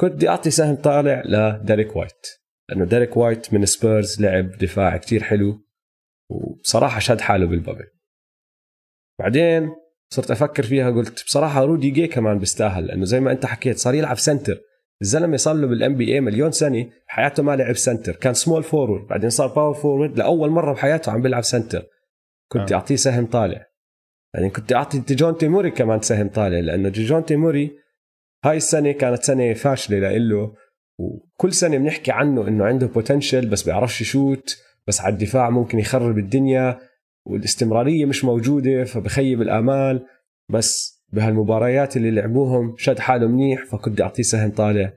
كنت 0.00 0.12
بدي 0.12 0.28
أعطي 0.28 0.50
سهم 0.50 0.76
طالع 0.76 1.22
لديريك 1.26 1.96
وايت. 1.96 2.26
لأنه 2.68 2.84
ديريك 2.84 3.16
وايت 3.16 3.54
من 3.54 3.66
سبيرز 3.66 4.20
لعب 4.20 4.50
دفاع 4.50 4.96
كتير 4.96 5.22
حلو. 5.22 5.66
وبصراحة 6.30 6.98
شد 6.98 7.20
حاله 7.20 7.46
بال 7.46 7.56
bubble. 7.56 7.90
بعدين 9.18 9.70
صرت 10.12 10.30
أفكر 10.30 10.62
فيها 10.62 10.90
قلت 10.90 11.24
بصراحة 11.24 11.64
رودي 11.64 11.90
جي 11.90 12.06
كمان 12.06 12.38
بيستاهل 12.38 12.86
لأنه 12.86 13.04
زي 13.04 13.20
ما 13.20 13.32
أنت 13.32 13.46
حكيت 13.46 13.78
صار 13.78 13.94
يلعب 13.94 14.18
center. 14.18 14.60
الزلمه 15.02 15.36
صار 15.36 15.54
له 15.54 15.66
بال 15.66 15.94
NBA 15.94 16.20
مليون 16.20 16.52
سنة 16.52 16.90
حياته 17.06 17.42
ما 17.42 17.56
لعب 17.56 17.76
center. 17.76 18.16
كان 18.16 18.34
small 18.34 18.62
forward 18.62 19.06
بعدين 19.06 19.30
صار 19.30 19.46
power 19.46 19.74
forward 19.74 20.18
لأول 20.18 20.50
مرة 20.50 20.72
بحياته 20.72 21.12
عم 21.12 21.22
بيلعب 21.22 21.42
center. 21.42 21.86
كنت 22.52 22.72
آه. 22.72 22.76
أعطيه 22.76 22.96
سهم 22.96 23.26
طالع. 23.26 23.66
بعدين 24.34 24.50
كنت 24.50 24.72
أعطي 24.72 24.98
ديجونتي 24.98 25.38
موري 25.38 25.70
كمان 25.70 26.00
سهم 26.00 26.28
طالع 26.28 26.58
لأنه 26.58 26.88
ديجونتي 26.88 27.24
موري 27.24 27.78
هاي 28.44 28.56
السنة 28.56 28.92
كانت 28.92 29.22
سنة 29.22 29.54
فاشلة 29.54 29.98
لإله 29.98 30.54
وكل 30.98 31.52
سنة 31.52 31.78
بنحكي 31.78 32.12
عنه 32.12 32.48
إنه 32.48 32.64
عنده 32.64 32.86
potential 32.86 33.48
بس 33.48 33.62
بيعرفش 33.62 34.00
يشوت 34.00 34.62
بس 34.86 35.00
على 35.00 35.12
الدفاع 35.12 35.50
ممكن 35.50 35.78
يخرب 35.78 36.18
الدنيا 36.18 36.78
والاستمرارية 37.26 38.04
مش 38.04 38.24
موجودة 38.24 38.84
فبخيب 38.84 39.42
الآمال. 39.42 40.06
بس 40.50 40.97
بهالمباريات 41.12 41.96
اللي 41.96 42.10
لعبوهم 42.10 42.74
شد 42.76 42.98
حاله 42.98 43.26
منيح 43.26 43.64
فكنت 43.64 43.88
بدي 43.92 44.02
أعطيه 44.02 44.22
سهم 44.22 44.50
طالع. 44.50 44.92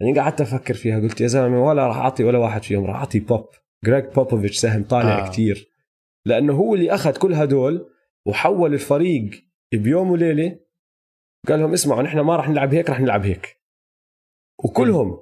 يعني 0.00 0.18
قعدت 0.20 0.40
أفكر 0.40 0.74
فيها 0.74 1.00
قلت 1.00 1.20
يا 1.20 1.26
زلمة 1.26 1.66
ولا 1.66 1.86
راح 1.86 1.96
أعطي 1.96 2.24
ولا 2.24 2.38
واحد 2.38 2.62
فيهم 2.62 2.84
راح 2.84 2.96
أعطي 2.96 3.20
بوب. 3.20 3.48
جريج 3.84 4.04
بوبوفيتش 4.04 4.56
سهم 4.56 4.84
طالع 4.84 5.26
آه. 5.26 5.30
كتير. 5.30 5.68
لأنه 6.26 6.52
هو 6.52 6.74
اللي 6.74 6.90
أخذ 6.94 7.16
كل 7.18 7.34
هدول 7.34 7.90
وحول 8.26 8.74
الفريق 8.74 9.30
بيوم 9.72 10.10
وليلة. 10.10 10.60
قال 11.48 11.60
لهم 11.60 11.72
اسمعوا 11.72 12.02
نحن 12.02 12.20
ما 12.20 12.36
راح 12.36 12.48
نلعب 12.48 12.74
هيك 12.74 12.90
راح 12.90 13.00
نلعب 13.00 13.22
هيك. 13.24 13.60
وكلهم 14.64 15.20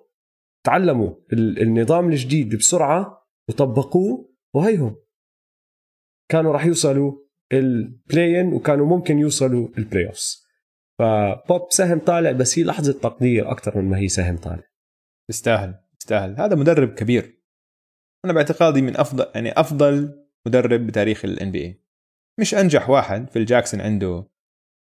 تعلموا 0.65 1.15
ال- 1.33 1.63
النظام 1.63 2.09
الجديد 2.09 2.57
بسرعة 2.57 3.27
وطبقوه 3.49 4.33
وهيهم 4.55 4.97
كانوا 6.29 6.53
راح 6.53 6.67
يوصلوا 6.67 7.22
ال 7.53 7.65
play-in 7.65 8.53
وكانوا 8.53 8.87
ممكن 8.87 9.19
يوصلوا 9.19 9.69
ال 9.79 10.07
playoffs 10.07 10.43
فبوب 10.99 11.67
سهم 11.71 11.99
طالع 11.99 12.33
بس 12.33 12.59
هي 12.59 12.65
لحظة 12.65 12.93
تقدير 12.93 13.51
أكثر 13.51 13.79
من 13.79 13.91
ما 13.91 13.99
هي 13.99 14.09
سهم 14.09 14.37
طالع. 14.37 14.65
تستاهل 15.31 15.75
تستاهل 16.01 16.41
هذا 16.41 16.57
مدرب 16.57 16.95
كبير. 16.95 17.43
أنا 18.25 18.33
باعتقادي 18.33 18.83
من 18.83 18.97
أفضل 18.97 19.27
يعني 19.35 19.53
أفضل 19.53 20.27
مدرب 20.47 20.87
بتاريخ 20.87 21.25
ال 21.25 21.51
NBA 21.51 21.83
مش 22.41 22.55
أنجح 22.55 22.91
واحد 22.91 23.31
فيل 23.31 23.45
جاكسون 23.45 23.81
عنده 23.81 24.29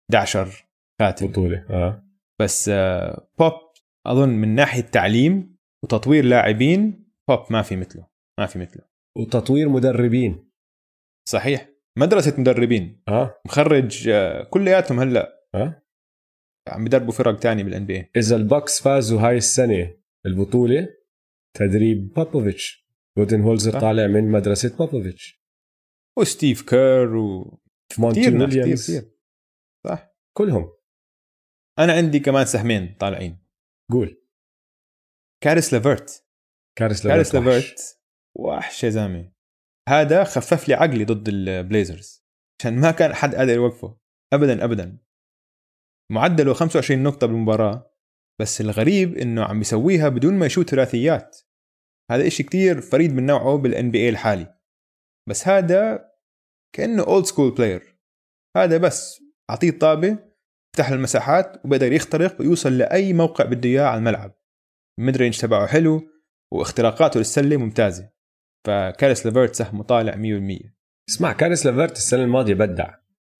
11 0.09 0.67
خاتم 1.01 1.27
بطولة 1.27 1.65
آه. 1.69 2.03
بس 2.41 2.69
آه، 2.69 3.29
بوب 3.39 3.53
أظن 4.07 4.29
من 4.29 4.55
ناحية 4.55 4.81
تعليم 4.81 5.57
وتطوير 5.83 6.25
لاعبين 6.25 7.09
بوب 7.27 7.39
ما 7.49 7.61
في 7.61 7.75
مثله 7.75 8.07
ما 8.39 8.45
في 8.45 8.59
مثله. 8.59 8.83
وتطوير 9.17 9.69
مدربين. 9.69 10.51
صحيح. 11.29 11.69
مدرسة 11.97 12.35
مدربين. 12.41 13.03
آه 13.07 13.41
مخرج 13.45 14.09
كلياتهم 14.49 14.99
هلا. 14.99 15.45
آه 15.55 15.83
عم 16.67 16.85
بدربوا 16.85 17.11
فرق 17.11 17.39
تانية 17.39 17.63
بال 17.63 17.85
NBA 17.85 18.11
إذا 18.15 18.35
البكس 18.35 18.81
فازوا 18.81 19.21
هاي 19.21 19.37
السنة 19.37 19.97
البطولة 20.25 20.87
تدريب 21.53 22.13
بوبوفيتش 22.13 22.89
بودنهولزر. 23.17 23.79
طالع 23.79 24.07
من 24.07 24.31
مدرسة 24.31 24.77
بوبوفيتش 24.77 25.43
وستيف 26.17 26.69
كير 26.69 27.15
و 27.15 27.59
مونتي 27.97 28.19
ويليامز. 28.19 28.91
كثير 28.91 29.11
صح. 29.87 30.15
كلهم. 30.37 30.73
أنا 31.79 31.93
عندي 31.93 32.19
كمان 32.19 32.45
سهمين 32.45 32.95
طالعين. 32.99 33.45
قول. 33.91 34.23
كاريس 35.43 35.73
ليفرت 35.73 36.25
كاريس 36.77 37.07
كاريس 37.07 37.35
ليفرت 37.35 37.47
وحش. 37.47 37.63
ليفرت 37.63 37.99
وحش. 38.35 38.83
يا 38.83 38.89
زلمة. 38.89 39.31
هذا 39.89 40.23
خفف 40.23 40.67
لي 40.67 40.73
عقلي 40.73 41.05
ضد 41.05 41.27
البليزرز 41.29 42.25
عشان 42.59 42.79
ما 42.79 42.91
كان 42.91 43.13
حد 43.13 43.35
قادر 43.35 43.53
يوقفه. 43.53 43.97
ابدا 44.33 44.63
ابدا. 44.63 44.97
معدله 46.11 46.53
25 46.53 47.03
نقطة 47.03 47.27
بالمباراة. 47.27 47.95
بس 48.41 48.61
الغريب 48.61 49.17
إنه 49.17 49.43
عم 49.43 49.59
بيسويها 49.59 50.09
بدون 50.09 50.33
ما 50.33 50.45
يشوت 50.45 50.69
ثلاثيات. 50.69 51.37
هذا 52.11 52.27
إشي 52.27 52.43
كتير 52.43 52.81
فريد 52.81 53.13
من 53.13 53.25
نوعه 53.25 53.57
بال 53.57 53.91
NB 53.91 54.09
الحالي. 54.09 54.59
بس 55.29 55.47
هذا 55.47 56.09
كأنه 56.75 57.03
old 57.03 57.25
school 57.25 57.51
player 57.51 57.99
هذا 58.57 58.77
بس 58.77 59.23
اعطيه 59.49 59.69
الطابة 59.69 60.17
يفتح 60.75 60.89
المساحات 60.89 61.65
وبقدر 61.65 61.91
يخترق 61.91 62.41
ويوصل 62.41 62.77
لأي 62.77 63.13
موقع 63.13 63.45
بده 63.45 63.69
إياه 63.69 63.83
على 63.83 63.97
الملعب. 63.97 64.39
ال 64.99 65.17
mid-range 65.17 65.39
تبعه 65.39 65.67
حلو 65.67 66.01
واختراقاته 66.53 67.17
للسلة 67.17 67.57
ممتازة. 67.57 68.09
فكاريس 68.65 69.25
ليفرت 69.25 69.55
سهمه 69.55 69.83
طالع 69.83 70.13
100% 70.13 70.79
اسمع 71.09 71.33
كاريس 71.33 71.65
ليفرت 71.65 71.97
السنة 71.97 72.23
الماضية 72.23 72.53
بدع. 72.53 72.93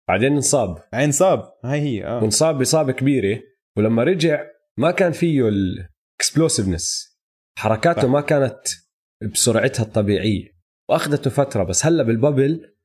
بعدين 0.07 0.33
انصاب. 0.33 0.83
عين 0.93 1.11
صاب 1.11 1.53
هاي 1.65 1.81
هي 1.81 2.05
آه. 2.05 2.23
وانصاب 2.23 2.57
بإصابة 2.57 2.91
كبيرة 2.91 3.41
ولما 3.77 4.03
رجع 4.03 4.45
ما 4.77 4.91
كان 4.91 5.11
فيه 5.11 5.49
ال 5.49 5.61
explosiveness 5.61 7.17
حركاته. 7.57 8.07
ما 8.07 8.21
كانت 8.21 8.67
بسرعتها 9.33 9.83
الطبيعية. 9.83 10.59
وأخذته 10.89 11.29
فترة 11.29 11.63
بس 11.63 11.85
هلأ 11.85 12.03
بال 12.03 12.21
bubble 12.21 12.75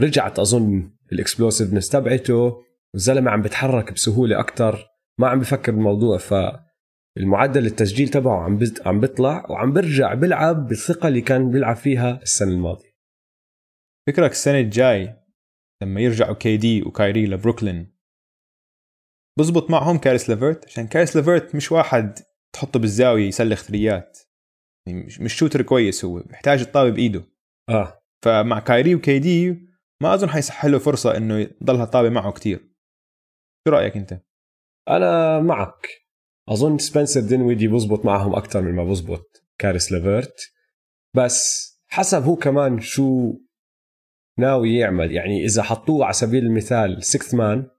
رجعت 0.00 0.38
أظن 0.38 0.90
ال 1.12 1.17
explosiveness 1.17 1.88
تبعته 1.88 2.62
والزلمه 2.94 3.30
عم 3.30 3.42
بيتحرك 3.42 3.92
بسهولة 3.92 4.40
أكثر 4.40 4.86
ما 5.18 5.28
عم 5.28 5.40
بفكر 5.40 5.72
بالموضوع 5.72 6.18
فالمعدل 7.16 7.66
التسجيل 7.66 8.08
تبعه 8.08 8.44
عم 8.44 8.58
بز- 8.58 8.82
عم 8.86 9.00
بيطلع 9.00 9.46
وعم 9.50 9.72
برجع 9.72 10.14
بيلعب 10.14 10.66
بالثقة 10.68 11.08
اللي 11.08 11.20
كان 11.20 11.50
بيلعب 11.50 11.76
فيها 11.76 12.22
السنة 12.22 12.48
الماضية. 12.52 12.94
فكرك 14.08 14.30
السنة 14.30 14.58
الجاي 14.60 15.16
لما 15.82 16.00
يرجعوا 16.00 16.34
كي 16.34 16.56
دي 16.56 16.82
وكايري 16.82 17.26
لبروكلين 17.26 17.94
بزبط 19.38 19.70
معهم 19.70 19.98
كاريس 19.98 20.30
ليفرت 20.30 20.64
عشان 20.66 20.86
كاريس 20.86 21.16
ليفرت 21.16 21.54
مش 21.54 21.72
واحد 21.72 22.18
تحطه 22.54 22.78
بالزاوية 22.80 23.28
يسلخ 23.28 23.62
three 23.62 24.02
ات. 24.02 24.18
يعني 24.86 25.02
مش 25.04 25.20
مش 25.20 25.34
shooter 25.34 25.62
كويس 25.62 26.04
هو 26.04 26.18
بيحتاج 26.18 26.60
الطابة 26.60 26.90
بإيده. 26.90 27.24
آه. 27.70 28.02
فمع 28.24 28.60
كايري 28.60 28.94
وكي 28.94 29.18
دي 29.18 29.50
ما 30.02 30.14
أظن 30.14 30.28
حيسحب 30.28 30.68
له 30.70 30.78
فرصة 30.78 31.16
إنه 31.16 31.38
يضلها 31.38 31.84
طابه 31.84 32.08
معه 32.10 32.32
كتير. 32.32 32.58
شو 33.68 33.74
رأيك 33.74 33.96
أنت؟ 33.96 34.20
أنا 34.88 35.40
معك. 35.40 35.86
أظن 36.48 36.78
سبنسر 36.78 37.20
دينويدي 37.20 37.68
بزبط 37.68 38.04
معهم 38.04 38.34
أكثر 38.34 38.62
من 38.62 38.72
ما 38.72 38.84
بزبط 38.84 39.44
كاريس 39.58 39.92
ليفرت 39.92 40.52
بس 41.16 41.70
حسب 41.86 42.22
هو 42.22 42.36
كمان 42.36 42.80
شو 42.80 43.38
ناوي 44.38 44.76
يعمل. 44.76 45.12
يعني 45.12 45.44
إذا 45.44 45.62
حطوه 45.62 46.04
على 46.04 46.12
سبيل 46.12 46.44
المثال 46.44 47.04
sixth 47.04 47.34
man 47.34 47.70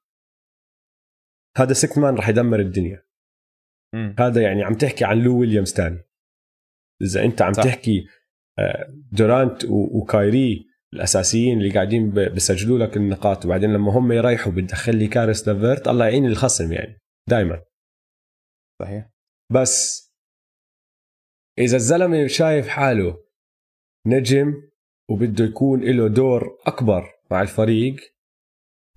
هذا 1.58 1.73
sixth 1.73 1.97
man 1.97 2.15
رح 2.15 2.30
يدمر 2.30 2.60
الدنيا. 2.60 3.06
مم. 3.93 4.15
هذا 4.19 4.41
يعني 4.41 4.63
عم 4.63 4.73
تحكي 4.73 5.06
عن 5.06 5.17
لو 5.17 5.39
ويليامز 5.39 5.73
تاني. 5.73 5.99
إذا 7.01 7.23
أنت 7.23 7.41
عم 7.41 7.54
صح. 7.54 7.63
تحكي 7.63 8.06
آه، 8.60 8.93
دورانت 9.12 9.65
وكايري 9.69 10.65
الأساسيين 10.93 11.58
اللي 11.58 11.73
قاعدين 11.73 12.12
بسجلوا 12.12 12.80
لك 12.80 12.97
النقاط 12.97 13.45
وبعدين 13.45 13.73
لما 13.73 13.91
هم 13.91 14.12
يريحوا 14.12 14.51
بتدخل 14.51 14.95
لي 14.95 15.08
كاريس 15.08 15.47
ليفرت 15.47 15.88
الله 15.88 16.06
يعين 16.06 16.25
الخصم 16.25 16.73
يعني 16.73 17.01
دائما 17.30 17.62
صحيح 18.81 19.09
بس 19.51 20.05
إذا 21.59 21.75
الزلمة 21.75 22.27
شايف 22.27 22.67
حاله 22.67 23.25
نجم 24.07 24.53
وبده 25.09 25.45
يكون 25.45 25.83
له 25.83 26.07
دور 26.07 26.57
أكبر 26.67 27.11
مع 27.31 27.41
الفريق 27.41 27.95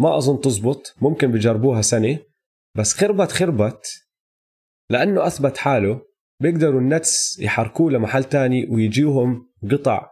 ما 0.01 0.17
أظن 0.17 0.41
تزبط 0.41 0.95
ممكن 1.03 1.33
بجربوها 1.33 1.83
سنة 1.83 2.19
بس 2.77 2.95
خربت 2.95 3.33
خربت 3.33 4.09
لأنه 4.91 5.27
أثبت 5.27 5.57
حاله 5.57 6.09
بيقدروا 6.43 6.81
النتس 6.81 7.39
يحركوه 7.41 7.91
لمحل 7.91 8.25
تاني 8.25 8.67
ويجيوهم 8.71 9.53
قطع 9.71 10.11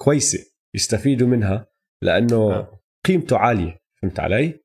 كويسة 0.00 0.38
يستفيدوا 0.74 1.28
منها 1.28 1.66
لأنه 2.02 2.36
آه. 2.36 2.80
قيمته 3.04 3.36
عالية 3.36 3.78
فهمت 4.02 4.20
علي؟ 4.20 4.60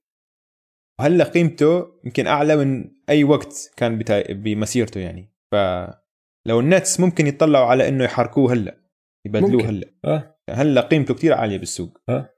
وهلا 0.99 1.23
قيمته 1.23 1.99
يمكن 2.05 2.27
أعلى 2.27 2.55
من 2.55 2.91
أي 3.11 3.23
وقت 3.23 3.73
كان. 3.77 4.03
بمسيرته 4.29 4.99
يعني. 4.99 5.33
فلو 5.51 6.59
النتس 6.59 6.99
ممكن 6.99 7.27
يطلعوا 7.27 7.65
على 7.65 7.87
إنه 7.87 8.03
يحركوه 8.03 8.53
هلأ 8.53 8.81
يبدلوه. 9.25 9.69
هلأ. 9.69 9.87
آه. 10.05 10.39
هلأ 10.49 10.81
قيمته 10.81 11.13
كتير 11.13 11.33
عالية 11.33 11.57
بالسوق. 11.57 12.01
آه. 12.09 12.35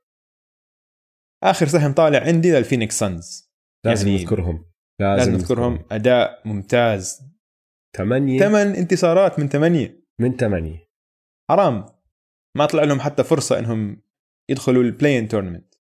آخر 1.44 1.68
سهم 1.68 1.94
طالع 1.94 2.20
عندي 2.20 2.52
للفينيكس 2.52 3.00
سانز. 3.00 3.54
لازم 3.86 4.08
يعني 4.08 4.24
نذكرهم. 4.24 4.66
لازم 5.02 5.32
نذكرهم. 5.34 5.86
أداء 5.92 6.42
ممتاز. 6.48 7.22
ثمانية 7.98 8.40
ثمان 8.40 8.68
انتصارات 8.68 9.40
من 9.40 9.50
ثمانيه 9.50 10.04
من 10.22 10.38
ثمانية 10.38 10.90
حرام. 11.52 11.86
ما 12.58 12.66
طلع 12.66 12.84
لهم 12.84 13.00
حتى 13.00 13.24
فرصة 13.24 13.60
إنهم 13.60 14.04
يدخلوا 14.50 14.84
ال 14.84 14.89
play-in 14.89 15.28
tournament 15.28 15.76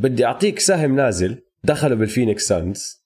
بدي 0.00 0.26
أعطيك 0.26 0.58
سهم 0.58 0.96
نازل. 0.96 1.46
دخلوا 1.64 1.96
بال 1.96 2.06
Phoenix 2.06 2.42
Suns. 2.42 3.05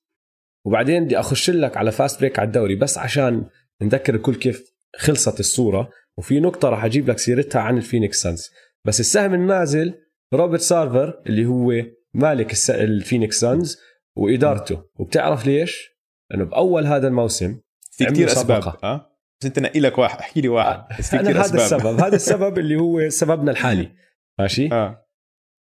وبعدين 0.64 1.04
بدي 1.04 1.18
أخش 1.20 1.50
لك 1.50 1.76
على 1.76 1.92
fast 1.92 2.20
break 2.20 2.38
على 2.38 2.46
الدوري 2.46 2.74
بس 2.74 2.98
عشان 2.98 3.46
نذكر 3.82 4.14
الكل 4.14 4.34
كيف 4.34 4.74
خلصت 4.96 5.40
الصورة 5.40 5.90
وفي 6.18 6.40
نقطة 6.40 6.68
راح 6.68 6.84
أجيب 6.84 7.10
لك 7.10 7.18
سيرتها 7.18 7.60
عن 7.60 7.76
ال 7.76 7.82
Phoenix 7.82 8.22
Suns. 8.22 8.50
بس 8.84 9.00
السهم 9.00 9.34
النازل 9.34 9.94
روبرت 10.34 10.60
سارفر 10.60 11.22
اللي 11.26 11.46
هو 11.46 11.72
مالك 12.14 12.54
ال 12.70 12.79
Phoenix 12.79 13.40
Suns 13.40 13.78
وإدارته. 14.16 14.82
وبتعرف 14.98 15.46
ليش؟ 15.46 15.90
لأنه 16.30 16.44
بأول 16.44 16.86
هذا 16.86 17.08
الموسم 17.08 17.60
في 17.90 18.04
كتير 18.04 18.26
أسباب. 18.26 18.76
آه 18.84 19.10
بس 19.40 19.46
أنت 19.46 19.58
نقي 19.58 19.80
لك 19.80 19.98
واحد 19.98 20.18
احكي 20.18 20.40
لي 20.40 20.48
واحد. 20.48 20.84
بس 20.98 21.10
في 21.10 21.18
كتير 21.18 21.30
هذا 21.30 21.40
أسباب. 21.40 21.60
السبب 21.60 22.00
هذا 22.00 22.16
السبب 22.16 22.58
اللي 22.58 22.76
هو 22.76 23.08
سببنا 23.08 23.50
الحالي. 23.50 23.92
ماشي؟ 24.38 24.68
آه. 24.72 25.06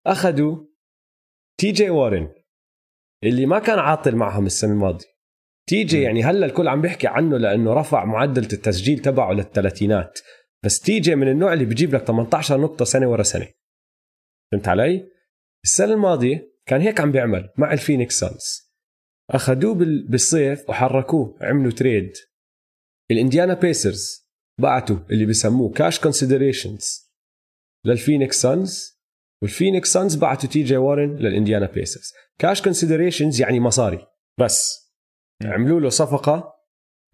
أخذوا 0.06 0.64
تي 1.59 1.72
جي 1.72 1.90
وارن 1.90 2.28
اللي 3.24 3.46
ما 3.46 3.59
كان 3.59 3.79
عاطل 3.79 4.16
معهم 4.16 4.46
السنة 4.46 4.72
الماضية. 4.72 5.07
تي 5.68 5.85
جي 5.85 6.00
م. 6.00 6.02
يعني 6.02 6.22
هلا 6.24 6.46
الكل 6.46 6.68
عم 6.68 6.81
بيحكي 6.81 7.07
عنه 7.07 7.37
لأنه 7.38 7.72
رفع 7.74 8.05
معدل 8.05 8.42
التسجيل 8.42 8.98
تبعه 8.98 9.33
للثلاثينات. 9.33 10.18
بس 10.64 10.81
تي 10.81 11.00
جي 11.00 11.14
من 11.14 11.29
النوع 11.29 11.52
اللي 11.52 11.64
بيجيب 11.64 11.94
لك 11.94 12.05
18 12.05 12.61
نقطة 12.61 12.85
سنة 12.85 13.11
ورا 13.11 13.22
سنة. 13.22 13.48
فهمت 14.52 14.68
علي؟ 14.68 15.09
السنة 15.64 15.92
الماضية 15.94 16.52
كان 16.66 16.81
هيك 16.81 17.00
عم 17.00 17.12
بيعمل 17.12 17.50
مع 17.59 17.72
ال 17.72 17.78
Phoenix 17.78 18.18
Suns. 18.18 18.72
أخذوه 19.31 19.74
بال- 19.74 20.07
بالصيف 20.09 20.70
وحركوه 20.70 21.38
عملوا 21.40 21.72
trade. 21.72 22.12
ال 23.11 23.16
Indiana 23.16 23.54
Pacers 23.54 24.26
بعتوا 24.61 24.96
اللي 25.11 25.26
بسموه 25.26 25.72
cash 25.72 26.00
considerations 26.00 27.12
لل 27.87 27.99
Phoenix 27.99 28.42
Suns. 28.42 28.95
وال 29.42 29.54
Phoenix 29.54 29.92
Suns 29.92 30.16
بعتوا 30.16 30.49
تي 30.49 30.62
جي 30.62 30.77
وارن 30.77 31.16
لل 31.16 31.28
Indiana 31.28 31.66
Pacers 31.66 32.12
cash 32.38 32.62
considerations 32.62 33.40
يعني 33.40 33.61
مصاري. 33.61 34.07
بس. 34.38 34.87
م. 35.42 35.46
عملوا 35.46 35.81
له 35.81 35.88
صفقة 35.88 36.55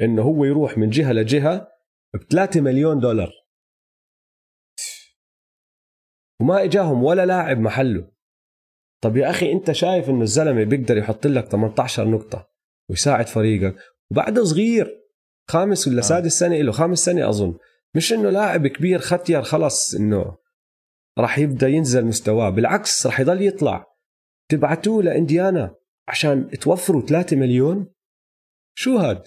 إنه 0.01 0.23
هو 0.23 0.45
يروح 0.45 0.79
من 0.79 0.91
جهة 0.91 1.13
لجهة 1.13 1.69
ب 2.15 2.23
3 2.31 2.61
مليون 2.61 3.01
دولار. 3.01 3.33
وما 6.41 6.65
إجاهم 6.65 7.05
ولا 7.05 7.27
لاعب 7.27 7.59
محله. 7.59 8.13
طب 9.03 9.17
يا 9.17 9.31
أخي 9.31 9.53
أنت 9.53 9.73
شايف 9.73 10.09
إنه 10.09 10.23
الزلمة 10.23 10.65
بيقدر 10.65 10.97
يحط 10.97 11.27
لك 11.27 11.45
18 11.45 12.09
نقطة 12.09 12.49
ويساعد 12.91 13.27
فريقك. 13.27 13.77
وبعده 14.11 14.45
صغير. 14.45 15.03
خامس 15.49 15.89
ولا 15.89 15.99
آه. 15.99 16.03
سادس 16.03 16.39
سنة 16.39 16.57
له. 16.57 16.73
خامس 16.73 16.99
سنة 16.99 17.29
أظن. 17.29 17.59
مش 17.95 18.13
إنه 18.13 18.31
لاعب 18.31 18.67
كبير 18.67 18.99
ختير 18.99 19.43
خلص 19.43 19.95
إنه 19.95 20.37
راح 21.18 21.38
يبدأ 21.38 21.68
ينزل 21.68 22.05
مستواه. 22.05 22.51
بالعكس 22.51 23.07
راح 23.07 23.20
يضل 23.20 23.42
يطلع. 23.42 23.87
تبعتوه 24.48 25.03
لإنديانا 25.03 25.75
عشان 26.09 26.51
توفروا 26.51 27.07
3 27.07 27.37
مليون. 27.37 27.92
شو 28.75 28.96
هاد؟ 28.96 29.22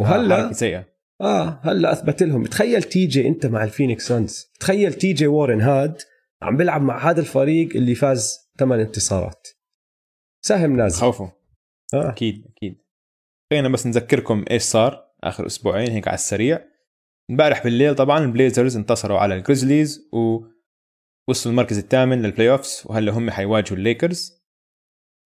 وهلا 0.00 0.36
حركة 0.36 0.52
سيئة. 0.52 0.96
آه 1.20 1.60
هلا 1.62 1.92
أثبت 1.92 2.22
لهم. 2.22 2.44
تخيل 2.44 2.82
تي 2.82 3.06
جي 3.06 3.28
أنت 3.28 3.46
مع 3.46 3.64
ال 3.64 3.70
Phoenix 3.70 4.08
Suns. 4.08 4.46
تخيل 4.60 4.94
تي 4.94 5.12
جي 5.12 5.26
وارن 5.26 5.60
هاد 5.60 6.02
عم 6.42 6.56
بيلعب 6.56 6.82
مع 6.82 7.10
هذا 7.10 7.20
الفريق 7.20 7.76
اللي 7.76 7.94
فاز 7.94 8.38
ثمان 8.58 8.80
انتصارات. 8.80 9.48
سهم 10.44 10.76
نازل. 10.76 11.00
خوفوا 11.00 11.28
آه. 11.94 12.10
أكيد 12.10 12.46
أكيد. 12.56 12.82
خلينا 13.50 13.68
بس 13.68 13.86
نذكركم 13.86 14.44
إيش 14.50 14.62
صار 14.62 15.06
آخر 15.24 15.46
أسبوعين 15.46 15.90
هيك 15.90 16.08
على 16.08 16.14
السريع. 16.14 16.75
امبارح 17.30 17.64
بالليل 17.64 17.94
طبعا 17.94 18.18
ال 18.18 18.25
Blazers 18.25 18.76
انتصروا 18.76 19.18
على 19.18 19.34
ال 19.34 19.41
Grizzlies 19.41 20.08
ووصلوا 20.12 21.52
المركز 21.52 21.78
الثامن 21.78 22.22
لل 22.22 22.50
playoffs 22.50 22.82
وهلا 22.86 23.12
هم 23.12 23.30
حيواجهوا 23.30 23.78
الليكرز 23.78 24.42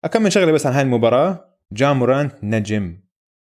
أكمل 0.04 0.32
شغلة 0.32 0.52
بس 0.52 0.66
عن 0.66 0.72
هاي 0.72 0.82
المباراة 0.82 1.58
جا 1.72 1.92
مورانت 1.92 2.44
نجم 2.44 3.00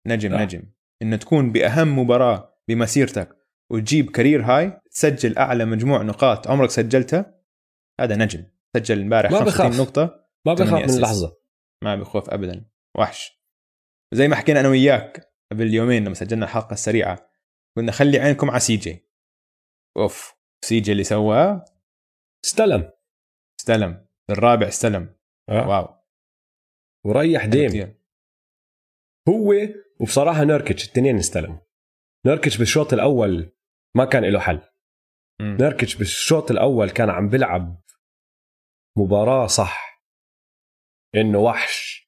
نجم 0.08 0.34
آه. 0.34 0.42
آه. 0.42 0.44
نجم 0.44 0.64
إنه 1.02 1.16
تكون 1.16 1.52
بأهم 1.52 2.00
مباراة 2.00 2.54
بمسيرتك 2.68 3.38
وتجيب 3.72 4.12
career 4.12 4.42
high 4.42 4.82
تسجل 4.92 5.38
أعلى 5.38 5.66
مجموع 5.66 6.02
نقاط 6.02 6.48
عمرك 6.48 6.70
سجلتها 6.70 7.42
هذا 8.00 8.16
نجم 8.16 8.44
سجل 8.78 9.02
امبارح 9.02 9.32
ما 9.32 9.38
65 9.38 9.70
بخاف. 9.70 9.80
نقطة 9.80 10.28
ما 10.46 10.54
بخاف 10.54 10.84
من. 10.84 10.90
اللحظة 10.90 11.38
ما 11.84 11.96
بخوف 11.96 12.30
ابدا 12.30 12.66
وحش 12.98 13.42
زي 14.14 14.28
ما 14.28 14.36
حكينا 14.36 14.60
أنا 14.60 14.70
وياك 14.70 15.34
قبل 15.52 15.74
يومين 15.74 16.06
لما 16.06 16.14
سجلنا 16.14 16.46
الحلقة 16.46 16.74
السريعة 16.74 17.27
قلنا 17.78 17.92
خلي 17.92 18.20
عينكم 18.20 18.50
على 18.50 18.60
سي 18.60 18.76
جي. 18.76 19.08
أوف 19.98 20.34
سي 20.66 20.80
جي 20.80 20.92
اللي 20.92 21.04
سواه؟ 21.04 21.66
استلم. 22.46 22.92
استلم. 23.60 24.08
الرابع 24.30 24.68
استلم. 24.68 25.16
آه. 25.50 25.68
واو. 25.68 25.98
وريح 27.06 27.46
ديم. 27.46 27.70
كتير. 27.70 27.98
هو 29.30 29.54
وبصراحة 30.00 30.44
نيركتش 30.44 30.86
الاثنين 30.86 31.18
استلموا 31.18 31.60
نيركتش 32.26 32.58
بالشوط 32.58 32.94
الأول 32.94 33.52
ما 33.96 34.06
كان 34.06 34.26
له 34.26 34.40
حل. 34.40 34.62
مم. 35.42 35.58
نيركتش 35.62 35.96
بالشوط 35.96 36.52
الأول 36.52 36.90
كان 36.90 37.10
عم 37.10 37.30
بيلعب 37.30 37.84
مباراة 38.98 39.48
صح. 39.48 40.04
إنه 41.16 41.40
وحش. 41.40 42.08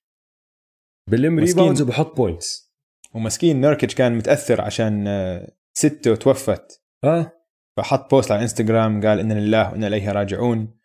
بلم. 1.10 1.40
rebounds 1.40 1.82
وبحط 1.82 2.16
points 2.16 2.70
ومسكين 3.16 3.62
نيركيتش 3.62 3.96
كان 3.96 4.18
متأثر 4.18 4.62
عشان 4.62 5.08
آه، 5.08 5.59
سته 5.78 6.16
توفت 6.16 6.84
آه. 7.04 7.32
فحط 7.78 8.12
post 8.12 8.32
على 8.32 8.42
انستغرام 8.42 9.08
قال 9.08 9.20
إنا 9.20 9.34
لله 9.34 9.72
وإنا 9.72 9.88
إليه 9.88 10.12
راجعون. 10.12 10.80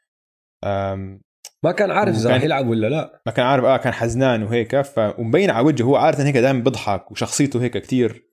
ما 1.65 1.73
كان 1.73 1.91
عارف 1.91 2.17
إذا 2.17 2.31
راح 2.31 2.43
يلعب 2.43 2.69
ولا 2.69 2.87
لا. 2.87 3.23
ما 3.27 3.33
كان 3.33 3.47
عارف 3.47 3.65
آه 3.65 3.77
كان 3.77 3.93
حزنان 3.93 4.43
وهيك. 4.43 4.81
ف 4.81 4.99
ومبين 4.99 5.51
على 5.51 5.67
وجهه 5.67 5.85
هو 5.85 5.97
عادة 5.97 6.25
هيك 6.25 6.37
دائما 6.37 6.59
بيضحك 6.61 7.11
وشخصيته 7.11 7.63
هيك 7.63 7.79
كتير. 7.79 8.31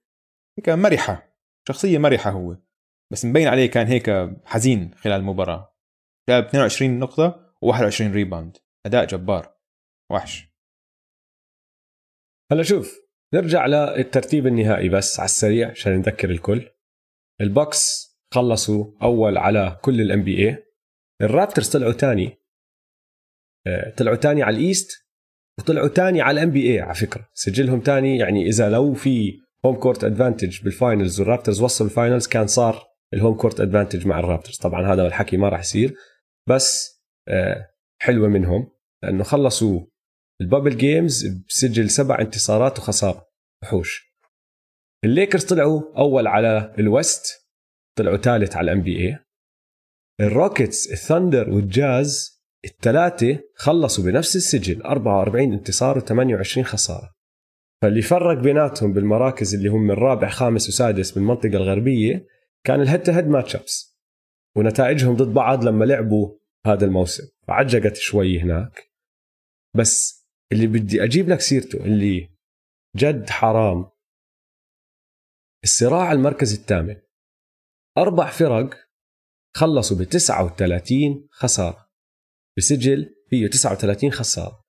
هيك 0.58 0.70
مرحة 0.70 1.38
شخصية 1.68 1.98
مرحة 1.98 2.32
هو. 2.32 2.58
بس 3.12 3.26
مبين 3.26 3.48
عليه 3.48 3.72
كان 3.72 3.88
هيك 3.88 4.30
حزين 4.46 4.94
خلال 4.96 5.20
المباراة. 5.20 5.76
جاب 6.30 6.44
22 6.44 7.00
نقطة 7.00 7.56
و21 7.66 8.02
rebound 8.02 8.58
أداء 8.86 9.06
جبار. 9.06 9.56
وحش. 10.12 10.52
هلا 12.52 12.64
شوف. 12.64 13.01
نرجع 13.34 13.65
للترتيب 13.65 14.48
النهائي 14.48 14.89
بس 14.89 15.20
على 15.20 15.26
السريع 15.26 15.70
عشان 15.70 15.98
نذكر 15.98 16.30
الكل. 16.30 16.70
ال 17.41 17.53
Bucks 17.53 18.12
خلصوا 18.34 18.86
أول 19.02 19.38
على 19.38 19.80
كل 19.82 20.02
ال 20.02 20.24
NBA 20.24 20.63
ال 21.21 21.28
Raptors 21.28 21.69
طلعوا 21.70 21.94
تاني. 21.94 22.38
آه، 23.67 23.89
طلعوا 23.89 24.15
تاني 24.15 24.44
على 24.44 24.58
ال 24.58 24.67
East 24.67 25.08
وطلعوا 25.60 25.88
تاني 25.88 26.22
على 26.22 26.39
ال 26.39 26.52
NBA 26.52 26.80
على 26.80 26.96
فكرة. 26.96 27.30
سجلهم 27.34 27.80
تاني 27.80 28.17
يعني 28.17 28.48
إذا 28.48 28.70
لو 28.70 28.94
في 28.94 29.39
home 29.65 29.76
court 29.76 30.04
advantage 30.04 30.63
بال 30.63 30.78
finals 30.78 31.19
وال 31.19 31.29
Raptors 31.29 31.62
وصلوا 31.62 31.89
ال 31.89 31.95
finals 31.95 32.28
كان 32.28 32.48
صار 32.48 32.88
ال 33.13 33.17
home 33.17 33.34
court 33.34 33.60
advantage 33.60 34.08
مع 34.08 34.20
ال 34.19 34.24
Raptors. 34.24 34.58
طبعا 34.58 34.94
هذا 34.94 35.08
الحكي 35.08 35.38
ما 35.38 35.50
راح 35.50 35.60
يصير. 35.60 35.96
بس 36.50 37.00
آه، 37.28 37.70
حلوة 38.02 38.28
منهم 38.28 38.72
لأنه 39.04 39.24
خلصوا 39.24 39.90
ال 40.41 40.47
bubble 40.47 40.78
games 40.78 41.28
بسجل 41.27 41.89
سبع 41.89 42.19
انتصارات 42.19 42.80
وخسارة. 42.80 43.27
وحوش. 43.63 44.12
الليكرز 45.04 45.45
طلعوا 45.45 45.97
أول 45.97 46.27
على 46.27 46.75
ال 46.80 46.89
West 46.89 47.26
طلعوا 47.97 48.17
ثالث 48.17 48.56
على 48.56 48.71
ال 48.71 48.84
NBA 48.84 49.19
ال 50.21 50.30
Rockets 50.30 50.91
ال 50.91 50.99
Thunder 50.99 51.50
وال 51.50 51.80
Jazz 51.80 52.41
الثلاثة 52.65 53.39
خلصوا 53.56 54.04
بنفس 54.04 54.36
السجل 54.36 54.82
44 54.82 55.54
انتصار 55.54 55.99
و28 55.99 56.62
خسارة. 56.62 57.13
فاللي 57.82 58.01
فرق 58.01 58.41
بيناتهم 58.43 58.93
بالمراكز 58.93 59.56
اللي 59.56 59.69
هم 59.69 59.91
الرابع 59.91 60.30
خامس 60.30 60.69
وسادس 60.69 61.12
بالمنطقة 61.12 61.58
الغربية 61.58 62.27
كان 62.63 62.82
ال 62.82 63.04
head-to-head 63.04 63.28
matchups 63.28 63.97
ونتائجهم 64.58 65.15
ضد 65.15 65.34
بعض 65.34 65.63
لما 65.63 65.86
لعبوا 65.86 66.38
هذا 66.65 66.86
الموسم. 66.86 67.23
فعجقت 67.47 67.95
شوي 67.95 68.39
هناك. 68.39 68.91
بس 69.75 70.20
اللي 70.52 70.68
بدي 70.68 71.04
أجيب 71.04 71.30
لك 71.30 71.42
سيرته 71.42 71.86
اللي 71.86 72.30
جد 72.96 73.30
حرام. 73.30 73.86
الصراع 75.64 76.02
على 76.02 76.18
المركز 76.18 76.54
الثامن. 76.54 76.96
أربع 77.98 78.30
فرق 78.30 78.78
خلصوا 79.56 79.98
ب 79.98 80.04
39 80.04 81.28
خسارة. 81.32 81.90
بسجل 82.58 83.16
فيه 83.30 83.48
39 83.48 84.12
خسارة. 84.12 84.62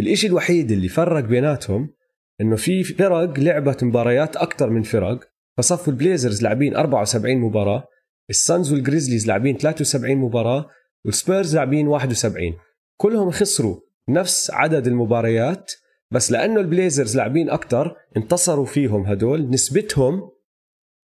الإشي 0.00 0.26
الوحيد 0.26 0.70
اللي 0.70 0.88
فرق 0.88 1.24
بيناتهم 1.24 1.94
إنه 2.40 2.56
في 2.56 2.84
فرق 2.84 3.38
لعبت 3.38 3.84
مباريات 3.84 4.36
أكثر 4.36 4.70
من 4.70 4.82
فرق 4.82 5.20
فصفوا 5.58 5.92
ال 5.92 5.98
Blazers 5.98 6.42
لاعبين 6.42 6.76
74 6.76 7.36
مباراة 7.36 7.88
ال 8.30 8.38
Suns 8.38 8.72
وال 8.72 8.82
Grizzlies 8.82 9.26
لاعبين 9.26 9.58
73 9.58 10.16
مباراة 10.16 10.70
والسبيرز 11.04 11.54
لاعبين 11.54 11.86
71 11.88 12.58
كلهم 12.96 13.30
خسروا 13.30 13.80
نفس 14.08 14.50
عدد 14.50 14.86
المباريات 14.86 15.72
بس 16.10 16.32
لأنه 16.32 16.60
ال 16.60 16.67
Blazers 16.67 17.16
لاعبين 17.16 17.50
أكثر 17.50 17.96
انتصروا 18.16 18.66
فيهم 18.66 19.06
هدول 19.06 19.50
نسبتهم 19.50 20.30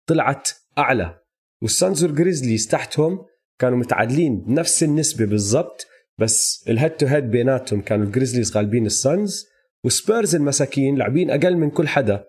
طلعت 0.09 0.51
أعلى. 0.79 1.21
وال 1.63 1.77
Suns 1.77 2.05
وال 2.05 2.16
Grizzlies 2.16 2.67
تحتهم 2.67 3.25
كانوا 3.59 3.79
متعادلين 3.79 4.41
بنفس 4.41 4.83
النسبة 4.83 5.25
بالضبط 5.25 5.87
بس 6.19 6.65
ال 6.69 6.91
head-to-head 6.97 7.31
بيناتهم 7.31 7.81
كانوا 7.81 8.07
ال 8.07 8.12
Grizzlies 8.12 8.57
غالبين 8.57 8.87
ال 8.87 8.97
Suns. 8.97 9.47
وسبيرز 9.85 10.35
المساكين 10.35 10.97
لاعبين 10.97 11.31
أقل 11.31 11.57
من 11.57 11.71
كل 11.71 11.89
حدا 11.89 12.25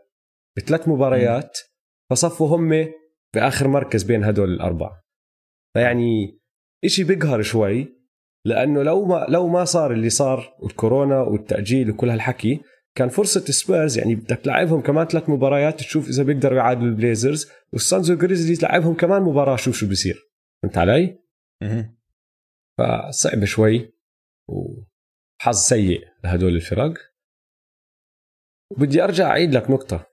بثلاث 0.57 0.87
مباريات 0.87 1.57
فصفوا 2.09 2.47
هم 2.47 2.91
بآخر 3.33 3.67
مركز 3.67 4.03
بين 4.03 4.23
هدول 4.23 4.53
الأربعة. 4.53 5.03
فيعني 5.73 6.39
إشي 6.85 7.03
بيقهر 7.03 7.41
شوي. 7.41 7.98
لأنه 8.49 8.83
لو 8.83 9.05
ما 9.05 9.25
لو 9.29 9.47
ما 9.47 9.65
صار 9.65 9.93
اللي 9.93 10.09
صار 10.09 10.55
والكورونا 10.59 11.21
والتأجيل 11.21 11.89
وكل 11.89 12.09
هالحكي 12.09 12.61
كان 12.95 13.09
فرصة 13.09 13.45
سبيرز 13.45 13.97
يعني 13.97 14.15
بدك 14.15 14.37
تلعبهم 14.37 14.81
كمان 14.81 15.07
ثلاث 15.07 15.29
مباريات 15.29 15.79
تشوف 15.79 16.09
إذا 16.09 16.23
بيقدروا 16.23 16.57
يعادلوا 16.57 16.87
ال 16.87 16.95
Blazers 16.95 17.51
وال 17.73 17.86
Suns 17.86 18.11
وال 18.11 18.21
Grizzlies 18.21 18.63
لعبهم 18.63 18.93
كمان 18.93 19.21
مباراة 19.21 19.55
شوف 19.55 19.75
شو 19.75 19.89
بصير 19.89 20.29
فهمت 20.63 20.77
علي؟ 20.77 21.19
فصعب 22.77 23.45
شوي 23.45 23.93
وحظ 24.49 25.55
سيء 25.55 26.07
لهدول 26.23 26.55
الفرق. 26.55 26.93
وبدي 28.71 29.03
أرجع 29.03 29.27
أعيد 29.27 29.53
لك 29.53 29.69
نقطة. 29.69 30.07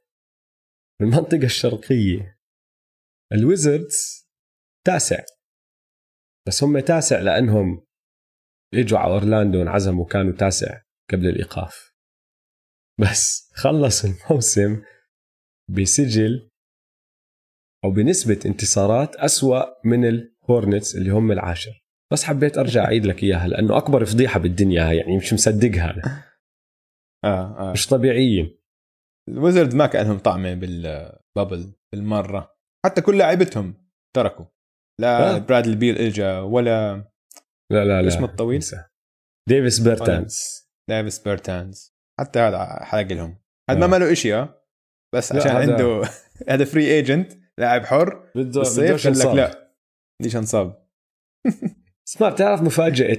بالمنطقة 1.00 1.44
الشرقية 1.44 2.38
الـ 3.32 3.44
Wizards 3.44 4.26
تاسع. 4.86 5.24
بس 6.46 6.64
هم 6.64 6.78
تاسع 6.78 7.20
لأنهم 7.20 7.85
اجوا 8.78 8.98
على 8.98 9.12
أورلاندو 9.12 9.62
انعزموا 9.62 10.06
كانوا 10.06 10.32
تاسع 10.32 10.80
قبل 11.12 11.26
الإيقاف. 11.26 11.94
بس 13.00 13.52
خلص 13.54 14.04
الموسم 14.04 14.82
بسجل 15.70 16.50
أو 17.84 17.90
بنسبة 17.90 18.40
انتصارات 18.46 19.16
أسوأ 19.16 19.86
من 19.86 20.04
ال 20.04 20.16
Hornets 20.16 20.96
اللي 20.96 21.10
هم 21.10 21.32
العاشر. 21.32 21.86
بس 22.12 22.24
حبيت 22.24 22.58
أرجع 22.58 22.84
أعيد 22.84 23.06
لك 23.06 23.22
إياها 23.22 23.48
لأنه 23.48 23.76
أكبر 23.76 24.04
فضيحة 24.04 24.40
بالدنيا 24.40 24.92
يعني 24.92 25.16
مش 25.16 25.32
مصدقها 25.32 25.90
أنا. 25.90 26.02
آه 27.24 27.68
آه. 27.68 27.72
مش 27.72 27.86
طبيعيين 27.86 28.58
ال 29.28 29.34
Wizards 29.34 29.74
ما 29.74 29.86
كان 29.86 30.06
لهم 30.06 30.18
طعمه 30.18 30.54
بال 30.54 30.84
bubble 30.84 31.72
بالمرة. 31.92 32.56
حتى 32.86 33.00
كل 33.00 33.18
لاعبتهم 33.18 33.74
تركوا. 34.16 34.44
لا 35.00 35.36
آه. 35.36 35.38
برادلي 35.38 35.76
بيل 35.76 35.98
إجا 35.98 36.40
ولا 36.40 37.04
لا 37.72 37.84
لا 37.84 38.02
لا 38.02 38.08
اسمه 38.08 38.24
الطويل؟ 38.24 38.60
ديفيس 39.48 39.78
بيرتانز. 39.78 40.40
ديفيس 40.90 41.18
بيرتانز. 41.18 41.94
حتى 42.20 42.38
هذا 42.38 42.84
حلق 42.84 43.12
لهم. 43.12 43.38
هذا 43.70 43.86
ما 43.86 43.96
له 43.96 44.14
شيء 44.14 44.34
آه. 44.34 44.62
بس 45.14 45.32
عشان 45.32 45.50
عنده 45.50 46.02
هذا 46.50 46.64
free 46.64 46.94
agent 46.94 47.32
لاعب 47.58 47.84
حر 47.84 48.30
بده 48.34 48.60
بالصيف 48.60 49.06
قال 49.06 49.18
لك 49.18 49.26
لا. 49.26 49.72
بديش 50.20 50.36
أنصاب 50.36 50.86
اسمع 52.08 52.28
بتعرف 52.28 52.62
مفاجأة 52.62 53.16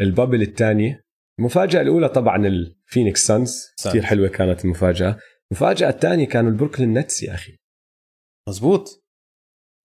ال 0.00 0.06
bubble 0.06 0.42
الثانية؟ 0.42 1.06
المفاجأة 1.40 1.80
الأولى 1.80 2.08
طبعا 2.08 2.46
ال 2.46 2.56
Phoenix 2.56 3.26
Suns 3.26 3.74
كثير 3.84 4.02
حلوة 4.02 4.28
كانت 4.28 4.64
المفاجأة. 4.64 5.18
المفاجأة 5.52 5.88
الثانية 5.88 6.28
كانوا 6.28 6.50
ال 6.50 6.55
Brooklyn 6.55 6.98
Nets 6.98 7.22
يا 7.22 7.34
أخي. 7.34 7.56
مزبوط 8.48 9.05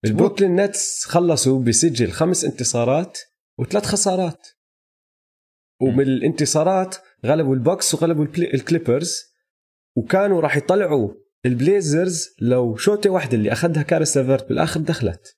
ال 0.06 0.11
Brooklyn 0.11 0.56
Nets 0.56 1.06
خلصوا 1.06 1.64
بسجل 1.64 2.12
خمس 2.12 2.46
انتصارات 2.46 3.20
وثلاث 3.60 3.86
خسارات. 3.86 4.48
وبالانتصارات 5.82 6.96
غلبوا 7.26 7.56
ال 7.56 7.62
Bucks 7.62 7.94
وغلبوا 7.94 8.26
ال 8.38 8.46
Clippers 8.46 9.16
وكانوا 9.98 10.42
راح 10.42 10.58
يطلعوا 10.58 11.14
ال 11.46 11.57
Blazers 11.57 12.36
لو 12.42 12.76
شوطة 12.76 13.10
واحدة 13.10 13.38
اللي 13.38 13.52
أخذها 13.52 13.84
كاريس 13.84 14.18
لافيرت 14.18 14.50
بالاخر 14.50 14.80
دخلت. 14.80 15.38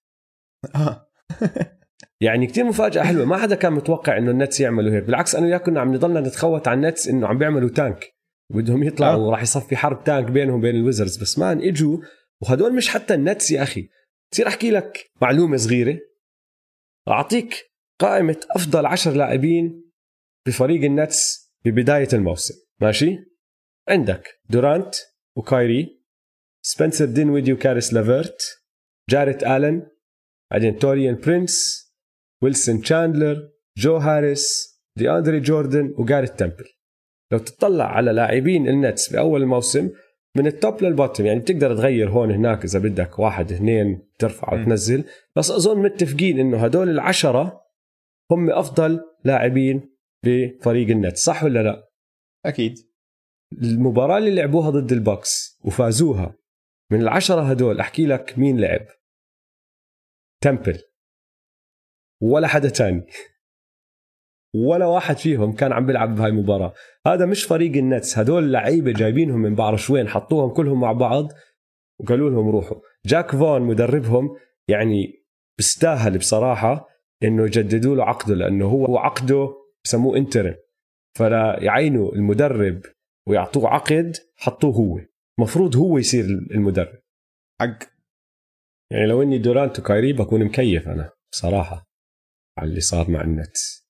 آه. 0.76 1.08
يعني 2.22 2.48
كتير 2.48 2.64
مفاجأة 2.64 3.04
حلوة. 3.04 3.26
ما 3.26 3.38
حدا 3.38 3.56
كان 3.56 3.74
متوقع 3.74 4.18
إنه 4.18 4.32
ال 4.32 4.37
Nets 4.37 4.60
يعملوا 4.60 4.94
هيك. 4.94 5.04
بالعكس 5.04 5.36
أنا 5.36 5.46
وياك 5.46 5.66
كنا 5.66 5.82
عم 5.82 5.94
نضلنا 5.94 6.20
نتخوت 6.20 6.68
على 6.68 6.76
ال 6.76 6.82
Nets 6.82 7.08
إنه 7.08 7.28
عم 7.28 7.38
بيعملوا 7.38 7.70
tank 7.70 8.14
بدهم 8.50 8.84
يطلعوا 8.84 9.14
آه. 9.14 9.28
وراح 9.28 9.42
يصفي 9.42 9.76
حرب 9.76 10.04
tank 10.04 10.32
بينهم 10.32 10.56
وبين 10.56 10.76
ال 10.76 10.81
Wizards 10.81 11.18
بس 11.18 11.40
مان 11.40 11.62
إجوا 11.62 11.98
وهدول 12.42 12.76
مش 12.76 12.90
حتى 12.90 13.14
ال 13.14 13.21
Nets 13.21 13.52
يا 13.52 13.64
أخي. 13.64 13.90
بصير 14.34 14.48
أحكي 14.48 14.72
لك 14.72 15.12
معلومة 15.22 15.58
صغيرة؟ 15.58 16.00
أعطيك 17.08 17.54
قائمة 18.02 18.40
أفضل 18.52 18.86
عشر 18.86 19.12
لاعبين 19.12 19.92
بفريق 20.48 20.84
ال 20.84 20.97
Nets 20.97 21.52
ببداية 21.66 22.08
الموسم 22.14 22.54
ماشي؟ 22.82 23.18
عندك 23.90 24.40
دورانت 24.50 24.96
وكايري 25.38 26.04
سبنسر 26.66 27.06
دينويدي 27.06 27.54
وكاريس 27.54 27.94
لافيرت 27.94 28.42
جاريت 29.10 29.44
آلن 29.44 29.88
بعدين 30.52 30.80
توريان 30.80 31.16
برينس 31.16 31.84
ويلسون 32.44 32.82
تشاندلر 32.82 33.50
جو 33.78 33.98
هاريس 33.98 34.78
دي 34.98 35.12
اندري 35.12 35.40
جوردن 35.40 35.94
وجاريت 35.98 36.40
تمبل 36.40 36.70
لو 37.32 37.38
تطلع 37.40 37.86
على 37.86 38.12
لاعبين 38.12 38.68
ال 38.68 38.77
Nets 38.77 39.12
بأول 39.14 39.42
الموسم 39.42 39.90
من 40.36 40.48
ال 40.48 40.57
top 40.57 40.84
لل 40.84 40.94
bottom 40.94 41.26
يعني 41.26 41.40
بتقدر 41.40 41.76
تغير 41.76 42.10
هون 42.10 42.32
هناك 42.32 42.64
إذا 42.64 42.80
بدك 42.80 43.20
واحد 43.20 43.52
اثنين 43.52 44.10
ترفع 44.20 44.54
وتنزل. 44.54 45.04
بس 45.36 45.52
أظن 45.52 45.80
متفقين 45.80 46.40
إنه 46.40 46.64
هدول 46.64 46.90
العشرة 46.90 47.62
هم 48.32 48.50
أفضل 48.50 49.02
لاعبين 49.24 49.98
بفريق 50.26 50.90
ال 50.90 50.94
Nets. 50.94 51.18
صح 51.18 51.44
ولا 51.44 51.64
لا؟ 51.64 51.90
أكيد. 52.46 52.76
المباراة 53.62 54.18
اللي 54.18 54.36
لعبوها 54.36 54.70
ضد 54.70 54.92
ال 54.92 55.03
Bucks 55.03 55.60
وفازوها 55.66 56.36
من 56.92 57.02
العشرة 57.02 57.42
هدول 57.42 57.80
أحكي 57.80 58.06
لك 58.06 58.40
مين 58.40 58.60
لعب. 58.60 58.86
تمبل. 60.42 60.82
ولا 62.22 62.48
حدا 62.48 62.70
تاني. 62.70 63.06
ولا 64.56 64.86
واحد 64.86 65.18
فيهم 65.18 65.54
كان 65.54 65.72
عم 65.72 65.86
بيلعب 65.86 66.16
بهاي 66.16 66.30
المباراة. 66.30 66.74
هذا 67.08 67.26
مش 67.26 67.44
فريق 67.44 67.76
ال 67.76 67.83
Nets. 67.83 68.18
هدول 68.18 68.54
لعيبة 68.54 68.92
جايبينهم 68.92 69.40
من 69.40 69.56
بعرفش 69.56 69.92
وين 69.92 70.08
حطوهم 70.08 70.50
كلهم 70.50 70.82
مع 70.82 70.92
بعض 70.92 71.32
وقالوا 72.00 72.30
لهم 72.30 72.50
روحوا. 72.50 72.78
جاك 73.06 73.32
فون 73.32 73.62
مدربهم 73.62 74.38
يعني 74.68 75.24
بيستاهل 75.58 76.18
بصراحة 76.18 76.90
إنه 77.24 77.44
يجددوا 77.44 77.96
له 77.96 78.04
عقده 78.04 78.36
لأنه 78.36 78.66
هو 78.66 78.98
عقده 78.98 79.54
بسموه 79.86 80.18
interim 80.18 80.56
فلا 81.18 81.64
يعينوا 81.64 82.16
المدرب 82.16 82.82
ويعطوه 83.28 83.70
عقد 83.70 84.18
حطوه 84.36 84.74
هو. 84.74 85.00
مفروض 85.40 85.76
هو 85.76 85.98
يصير 85.98 86.26
المدرب. 86.26 87.00
حق. 87.62 87.80
يعني 88.92 89.08
لو 89.08 89.22
إني 89.22 89.38
دورانت 89.38 89.80
وكايري 89.80 90.14
بكون 90.14 90.46
مكيف 90.46 90.88
أنا 90.88 91.12
بصراحة 91.32 91.86
على 92.58 92.70
اللي 92.70 92.82
صار 92.82 93.12
مع 93.12 93.22
ال 93.22 93.32
Nets. 93.32 93.83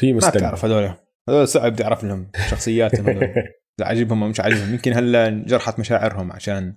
في 0.00 0.12
مستقبل 0.12 0.40
ما 0.40 0.48
تعرف 0.48 0.64
هذول. 0.64 0.94
هذول 1.28 1.48
صعب 1.48 1.76
تعرف 1.76 2.04
لهم 2.04 2.30
شخصياتهم 2.50 3.08
هذول. 3.08 3.34
عاجبهم 3.80 4.30
مش 4.30 4.40
عاجبهم. 4.40 4.72
يمكن 4.72 4.92
هلا 4.92 5.44
جرحت 5.46 5.78
مشاعرهم 5.78 6.32
عشان 6.32 6.76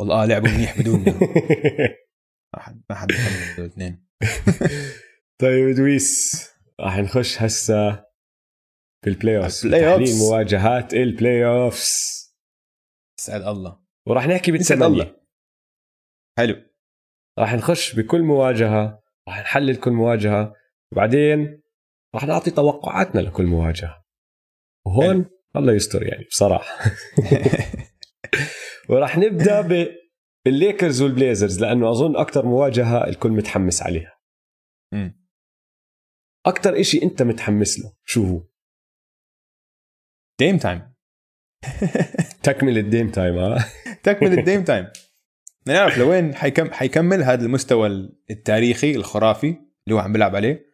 والله 0.00 0.22
آه 0.22 0.26
لعبوا 0.26 0.48
منيح 0.48 0.80
بدون 0.80 1.04
ما. 1.04 1.12
حد 2.56 2.82
ما 2.90 2.96
حد 2.96 3.10
الاثنين. 3.58 4.06
طيب 5.42 5.74
دويس 5.74 6.32
راح 6.80 6.98
نخش 6.98 7.42
هسه 7.42 7.92
في 9.04 9.10
ال 9.10 9.36
playoff 9.36 9.46
تحليل 9.46 10.18
مواجهات 10.18 10.94
ال 10.94 11.46
playoffs 11.46 12.22
سعد 13.20 13.42
الله. 13.42 13.82
وراح 14.08 14.26
نحكي 14.26 14.52
بالثمانية 14.52 15.22
حلو. 16.38 16.56
راح 17.38 17.54
نخش 17.54 17.94
بكل 17.94 18.22
مواجهة. 18.22 19.02
راح 19.28 19.40
نحلل 19.40 19.76
كل 19.76 19.90
مواجهة. 19.90 20.54
وبعدين 20.92 21.61
راح 22.14 22.24
نعطي 22.24 22.50
توقعاتنا 22.50 23.20
لكل 23.20 23.46
مواجهة. 23.46 24.04
وهون 24.86 25.26
الله 25.56 25.72
يستر 25.72 26.02
يعني 26.02 26.24
بصراحة. 26.24 26.90
وراح 28.90 29.18
نبدأ 29.18 29.90
بالليكرز 30.46 31.02
وال 31.02 31.15
Blazers 31.15 31.60
لأنه 31.60 31.90
أظن 31.90 32.16
أكثر 32.16 32.46
مواجهة 32.46 33.06
الكل 33.06 33.30
متحمس 33.30 33.82
عليها. 33.82 34.18
أكثر 36.46 36.80
إشي 36.80 37.02
أنت 37.02 37.22
متحمس 37.22 37.78
له 37.78 37.92
شو 38.04 38.24
هو؟ 38.26 38.42
Dame 40.38 40.58
Time 40.58 40.92
تكمل 42.42 42.78
ال 42.78 42.84
Dame 42.84 43.10
Time 43.10 43.38
ها 43.38 43.64
تكمل 44.02 44.38
ال 44.38 44.43
Dame 44.43 44.64
Time 44.64 44.88
نعرف 45.66 45.98
لوين 45.98 46.34
حيكم 46.34 46.72
حيكمل 46.72 47.22
هذا 47.22 47.44
المستوى 47.44 47.86
التاريخي 48.30 48.90
الخرافي 48.96 49.46
اللي 49.48 49.94
هو 49.94 49.98
عم 49.98 50.12
بيلعب 50.12 50.36
عليه 50.36 50.66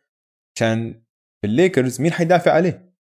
عشان 0.56 1.02
الليكرز 1.44 2.00
مين 2.00 2.12
حيدافع 2.12 2.52
عليه؟ 2.52 2.94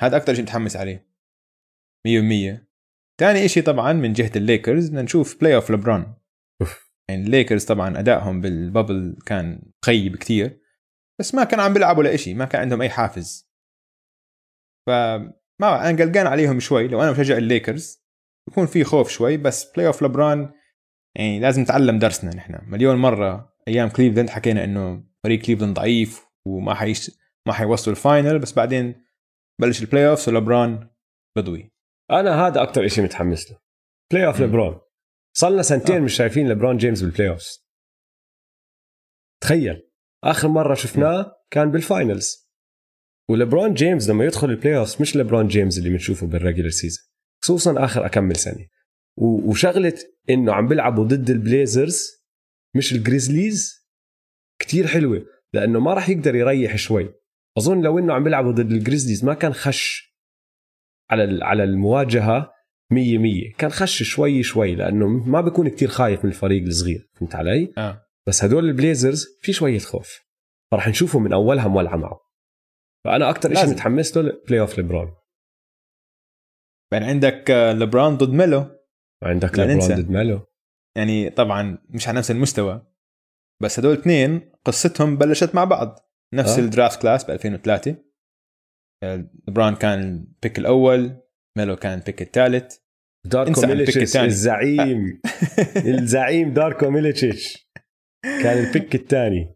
هذا 0.00 0.16
أكثر 0.16 0.34
شيء 0.34 0.42
متحمس 0.42 0.76
عليه. 0.76 1.14
100% 2.08 2.64
ثاني 3.20 3.48
شيء 3.48 3.62
طبعا 3.62 3.92
من 3.92 4.12
جهة 4.12 4.32
الليكرز 4.36 4.88
بدنا 4.88 5.02
نشوف 5.02 5.40
playoff 5.40 5.70
لبرون 5.70 6.14
يعني 7.10 7.22
الليكرز 7.22 7.64
طبعا 7.64 7.98
أدائهم 7.98 8.40
بال 8.40 8.59
bubble 8.59 9.16
كان 9.26 9.72
مخيب 9.84 10.16
كتير 10.16 10.60
بس 11.20 11.34
ما 11.34 11.44
كانوا 11.44 11.64
عم 11.64 11.72
بيلعبوا 11.74 12.02
لإشي 12.02 12.34
ما 12.34 12.44
كان 12.44 12.60
عندهم 12.60 12.82
أي 12.82 12.90
حافز. 12.90 13.50
فأنا 14.86 16.02
قلقان 16.02 16.26
عليهم 16.26 16.60
شوي. 16.60 16.88
لو 16.88 17.02
أنا 17.02 17.10
مشجع 17.10 17.36
الليكرز 17.36 18.04
يكون 18.48 18.66
في 18.66 18.84
خوف 18.84 19.10
شوي 19.10 19.36
بس 19.36 19.72
playoff 19.72 20.02
لبرون 20.02 20.52
يعني 21.16 21.40
لازم 21.40 21.62
نتعلم 21.62 21.98
درسنا 21.98 22.34
نحن. 22.34 22.70
مليون 22.70 22.96
مرة 22.96 23.56
أيام 23.68 23.88
كليفلاند 23.88 24.30
حكينا 24.30 24.64
إنه 24.64 25.04
فريق 25.24 25.42
كليفلاند 25.42 25.76
ضعيف 25.76 26.26
وما 26.46 26.74
حيش 26.74 27.10
ما 27.46 27.52
حيوصلوا 27.52 27.96
ال 27.96 28.03
final 28.03 28.38
بس 28.38 28.52
بعدين 28.52 29.04
بلش 29.60 29.82
ال 29.82 30.08
playoff 30.08 30.28
ولبران 30.28 30.90
بضوي 31.36 31.72
أنا 32.10 32.46
هذا 32.46 32.62
أكثر 32.62 32.88
شيء 32.88 33.04
متحمس 33.04 33.50
له. 33.50 33.58
playoff 34.12 34.40
لبرون. 34.40 34.80
صار 35.36 35.50
لنا 35.50 35.62
سنتين 35.62 35.96
آه. 35.96 36.00
مش 36.00 36.16
شايفين 36.16 36.48
لبرون 36.48 36.76
جيمس 36.76 37.02
بال 37.02 37.28
playoff 37.28 37.42
تخيل. 39.42 39.90
آخر 40.24 40.48
مرة 40.48 40.74
شفناه 40.74 41.36
كان 41.50 41.70
بال 41.70 41.90
finals 41.90 42.50
ولبرون 43.30 43.74
جيمس 43.74 44.08
لما 44.08 44.24
يدخل 44.24 44.50
ال 44.50 44.78
playoff 44.78 45.00
مش 45.00 45.16
لبرون 45.16 45.48
جيمس 45.48 45.78
اللي 45.78 45.90
بنشوفه 45.90 46.26
بال 46.26 46.36
regular 46.36 46.70
season 46.70 47.04
خصوصا 47.44 47.84
آخر 47.84 48.06
آخر 48.06 48.26
كم 48.26 48.36
سنة. 48.36 48.68
وشغلة 49.18 49.98
إنه 50.30 50.52
عم 50.52 50.68
بيلعبوا 50.68 51.04
ضد 51.04 51.30
ال 51.30 51.42
Blazers 51.42 52.24
مش 52.76 52.92
ال 52.92 53.02
Grizzlies 53.02 53.88
كتير 54.58 54.86
حلوة. 54.86 55.26
لأنه 55.54 55.80
ما 55.80 55.94
راح 55.94 56.08
يقدر 56.08 56.34
يريح 56.34 56.76
شوي. 56.76 57.14
أظن 57.58 57.80
لو 57.80 57.98
إنه 57.98 58.14
عم 58.14 58.24
بيلعبوا 58.24 58.52
ضد 58.52 58.70
ال 58.70 58.75
Grizzlies 58.75 59.24
ما 59.24 59.34
كان 59.34 59.52
خش 59.52 60.14
على 61.10 61.44
على 61.44 61.64
المواجهة 61.64 62.50
100 62.92 63.18
100 63.18 63.52
كان 63.52 63.70
خش 63.70 64.02
شوي 64.02 64.42
شوي 64.42 64.74
لأنه 64.74 65.08
ما 65.08 65.40
بيكون 65.40 65.68
كتير 65.68 65.88
خايف 65.88 66.24
من 66.24 66.30
الفريق 66.30 66.62
الصغير 66.62 67.10
فهمت 67.14 67.34
علي؟ 67.34 67.72
آه. 67.78 68.06
بس 68.26 68.44
هدول 68.44 68.64
ال 68.64 68.72
Blazers 68.72 69.26
في 69.40 69.52
شوية 69.52 69.78
خوف. 69.78 70.20
فراح 70.70 70.88
نشوفه 70.88 71.18
من 71.18 71.32
أولها 71.32 71.68
مولعة 71.68 71.96
معه. 71.96 72.20
فأنا 73.04 73.30
أكثر 73.30 73.54
شيء 73.54 73.70
متحمس 73.70 74.16
له 74.16 74.42
بلاي 74.48 74.60
اوف 74.60 74.78
ليبرون. 74.78 75.14
يعني 76.92 77.04
عندك 77.04 77.50
لبران 77.50 78.16
ضد 78.16 78.32
ميلو. 78.32 78.66
عندك 79.22 79.58
لبران 79.58 79.78
ضد 79.78 80.10
ميلو. 80.10 80.46
يعني 80.96 81.30
طبعا 81.30 81.78
مش 81.88 82.08
على 82.08 82.18
نفس 82.18 82.30
المستوى. 82.30 82.86
بس 83.62 83.78
هدول 83.78 83.92
اثنين 83.92 84.53
قصتهم 84.64 85.16
بلشت 85.16 85.54
مع 85.54 85.64
بعض. 85.64 85.98
نفس 86.34 86.58
أه؟ 86.58 86.62
ال 86.62 86.69
draft 86.69 87.02
class 87.02 87.24
ب 87.24 87.30
2003 87.30 87.96
لبران 89.48 89.74
كان 89.74 90.00
ال 90.00 90.12
pick 90.12 90.58
الأول 90.58 91.16
ميلو 91.58 91.76
كان 91.76 91.98
ال 91.98 92.03
pick 92.03 92.22
الثالث. 92.22 92.76
داركو 93.26 93.60
ميليتش 93.60 94.16
الزعيم. 94.16 95.20
الزعيم 95.94 96.52
داركو 96.52 96.90
ميليتش 96.90 97.68
كان 98.24 98.64
ال 98.64 98.70
pick 98.70 98.94
الثاني. 98.94 99.54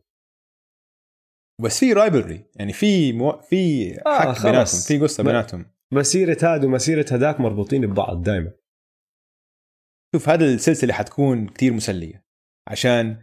بس 1.62 1.78
في 1.80 1.92
rivalry 1.92 2.44
يعني 2.56 2.72
في 2.72 3.12
مو... 3.12 3.40
في 3.40 3.92
آه 4.06 4.18
حق 4.18 4.42
بيناتهم 4.42 4.80
في 4.80 4.98
قصة 4.98 5.22
بيناتهم. 5.22 5.66
مسيرة 5.92 6.38
هذا 6.42 6.66
ومسيرة 6.66 7.06
هذاك 7.12 7.40
مربوطين 7.40 7.86
ببعض 7.86 8.22
دائما 8.22 8.52
شوف 10.14 10.28
هذا 10.28 10.44
السلسلة 10.44 10.94
حتكون 10.94 11.46
كتير 11.46 11.72
مسلية. 11.72 12.26
عشان 12.68 13.22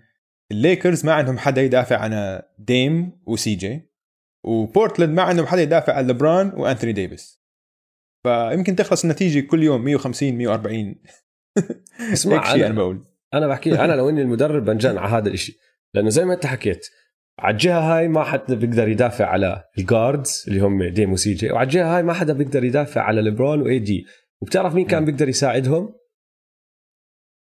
الليكرز 0.51 1.05
ما 1.05 1.13
عندهم 1.13 1.37
حدا 1.37 1.61
يدافع 1.61 1.97
عن 1.97 2.41
ديم 2.59 3.21
وسي 3.25 3.55
جي 3.55 3.81
وبورتلاند 4.43 5.15
ما 5.15 5.21
عندهم 5.21 5.45
حدا 5.45 5.61
يدافع 5.61 5.93
عن 5.93 6.07
لبران 6.07 6.51
وانثوني 6.55 6.93
ديفيس 6.93 7.45
فيمكن 8.23 8.75
تخلص 8.75 9.03
النتيجة 9.03 9.39
كل 9.39 9.63
يوم 9.63 9.83
150 9.83 10.33
140 10.33 10.95
اسمع 12.13 12.53
أنا, 12.53 12.65
أنا 12.65 12.73
بقول. 12.73 13.05
أنا 13.33 13.47
بحكي 13.47 13.79
أنا 13.79 13.93
لو 13.93 14.09
إني 14.09 14.21
المدرب 14.21 14.65
بنجن 14.65 14.97
على 14.97 15.09
هذا 15.09 15.29
الشيء 15.29 15.55
لأنه 15.93 16.09
زي 16.09 16.25
ما 16.25 16.33
أنت 16.33 16.45
حكيت 16.45 16.87
على 17.39 17.53
الجهة 17.53 17.79
هاي 17.79 18.07
ما 18.07 18.23
حدا 18.23 18.55
بيقدر 18.55 18.87
يدافع 18.87 19.25
على 19.25 19.63
ال 19.77 19.87
guards 19.87 20.45
اللي 20.47 20.59
هم 20.59 20.83
ديم 20.83 21.11
وسي 21.11 21.33
جي 21.33 21.51
وعلى 21.51 21.65
الجهة 21.65 21.97
هاي 21.97 22.03
ما 22.03 22.13
حدا 22.13 22.33
بيقدر 22.33 22.63
يدافع 22.63 23.01
على 23.01 23.21
ليبرون 23.21 23.61
واي 23.61 23.79
دي 23.79 24.05
وبتعرف 24.41 24.73
مين 24.73 24.85
كان 24.85 25.05
بيقدر 25.05 25.29
يساعدهم؟ 25.29 25.95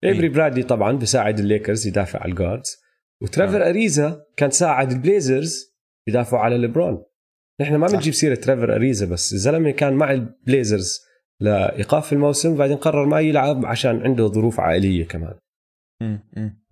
ايفري 0.04 0.30
برادلي 0.30 0.64
طبعا 0.64 0.92
بيساعد 0.92 1.40
الليكرز 1.40 1.88
يدافع 1.88 2.20
على 2.20 2.32
ال 2.32 2.39
guards 2.39 2.81
وتريفر 3.22 3.70
أريزا 3.70 4.26
كان 4.38 4.50
ساعد 4.50 4.92
البليزرز 4.92 5.76
يدافعوا 6.08 6.44
على 6.44 6.58
ليبرون. 6.58 7.04
نحن 7.62 7.76
ما 7.76 7.88
بنجيب 7.88 8.14
سيرة 8.14 8.36
تريفر 8.36 8.76
أريزا 8.76 9.06
بس. 9.06 9.34
الزلمه 9.34 9.72
كان 9.72 9.94
مع 9.94 10.12
البليزرز 10.12 11.00
لإيقاف 11.40 12.14
الموسم 12.14 12.56
بعدين 12.56 12.78
قرر 12.78 13.06
ما 13.06 13.20
يلعب 13.20 13.66
عشان 13.66 14.02
عنده 14.02 14.28
ظروف 14.28 14.60
عائلية 14.60 15.08
كمان. 15.08 15.40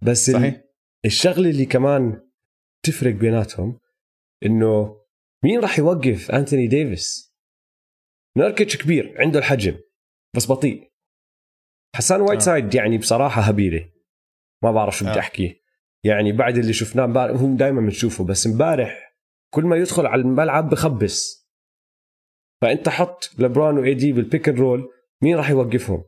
بس 0.02 0.32
صحيح. 0.32 0.62
الشغلة 1.06 1.50
اللي 1.50 1.66
كمان 1.66 2.30
تفرق 2.86 3.14
بيناتهم 3.14 3.80
إنه 4.46 5.02
مين 5.44 5.60
راح 5.60 5.80
يوقف 5.80 6.32
أنتوني 6.32 6.68
ديفيس؟ 6.68 7.36
نركتش 8.38 8.78
كبير 8.78 9.16
عنده 9.18 9.40
الحجم 9.40 9.80
بس 10.36 10.52
بطيء. 10.52 10.92
حسان 11.96 12.22
وايت 12.22 12.42
سايد 12.42 12.76
يعني 12.76 12.98
بصراحة 12.98 13.42
هبيلة. 13.42 13.92
ما 14.64 14.72
بعرف 14.72 14.98
شو 14.98 15.06
بدي 15.06 15.14
آه. 15.14 15.20
أحكي. 15.20 15.62
يعني 16.04 16.32
بعد 16.32 16.58
اللي 16.58 16.74
شفناه 16.74 17.06
امبارح 17.06 17.42
هم 17.42 17.58
دائما 17.58 17.82
بنشوفه 17.82 18.26
بس 18.26 18.48
امبارح 18.48 19.16
كل 19.54 19.64
ما 19.64 19.76
يدخل 19.76 20.06
على 20.06 20.22
الملعب 20.22 20.70
بخبص. 20.70 21.50
فأنت 22.62 22.90
حط 22.90 23.30
لبران 23.40 23.78
واي 23.78 23.94
دي 23.94 24.14
بال 24.14 24.26
pick 24.26 24.50
and 24.50 24.68
roll 24.68 24.92
مين 25.24 25.36
راح 25.36 25.50
يوقفهم؟ 25.50 26.04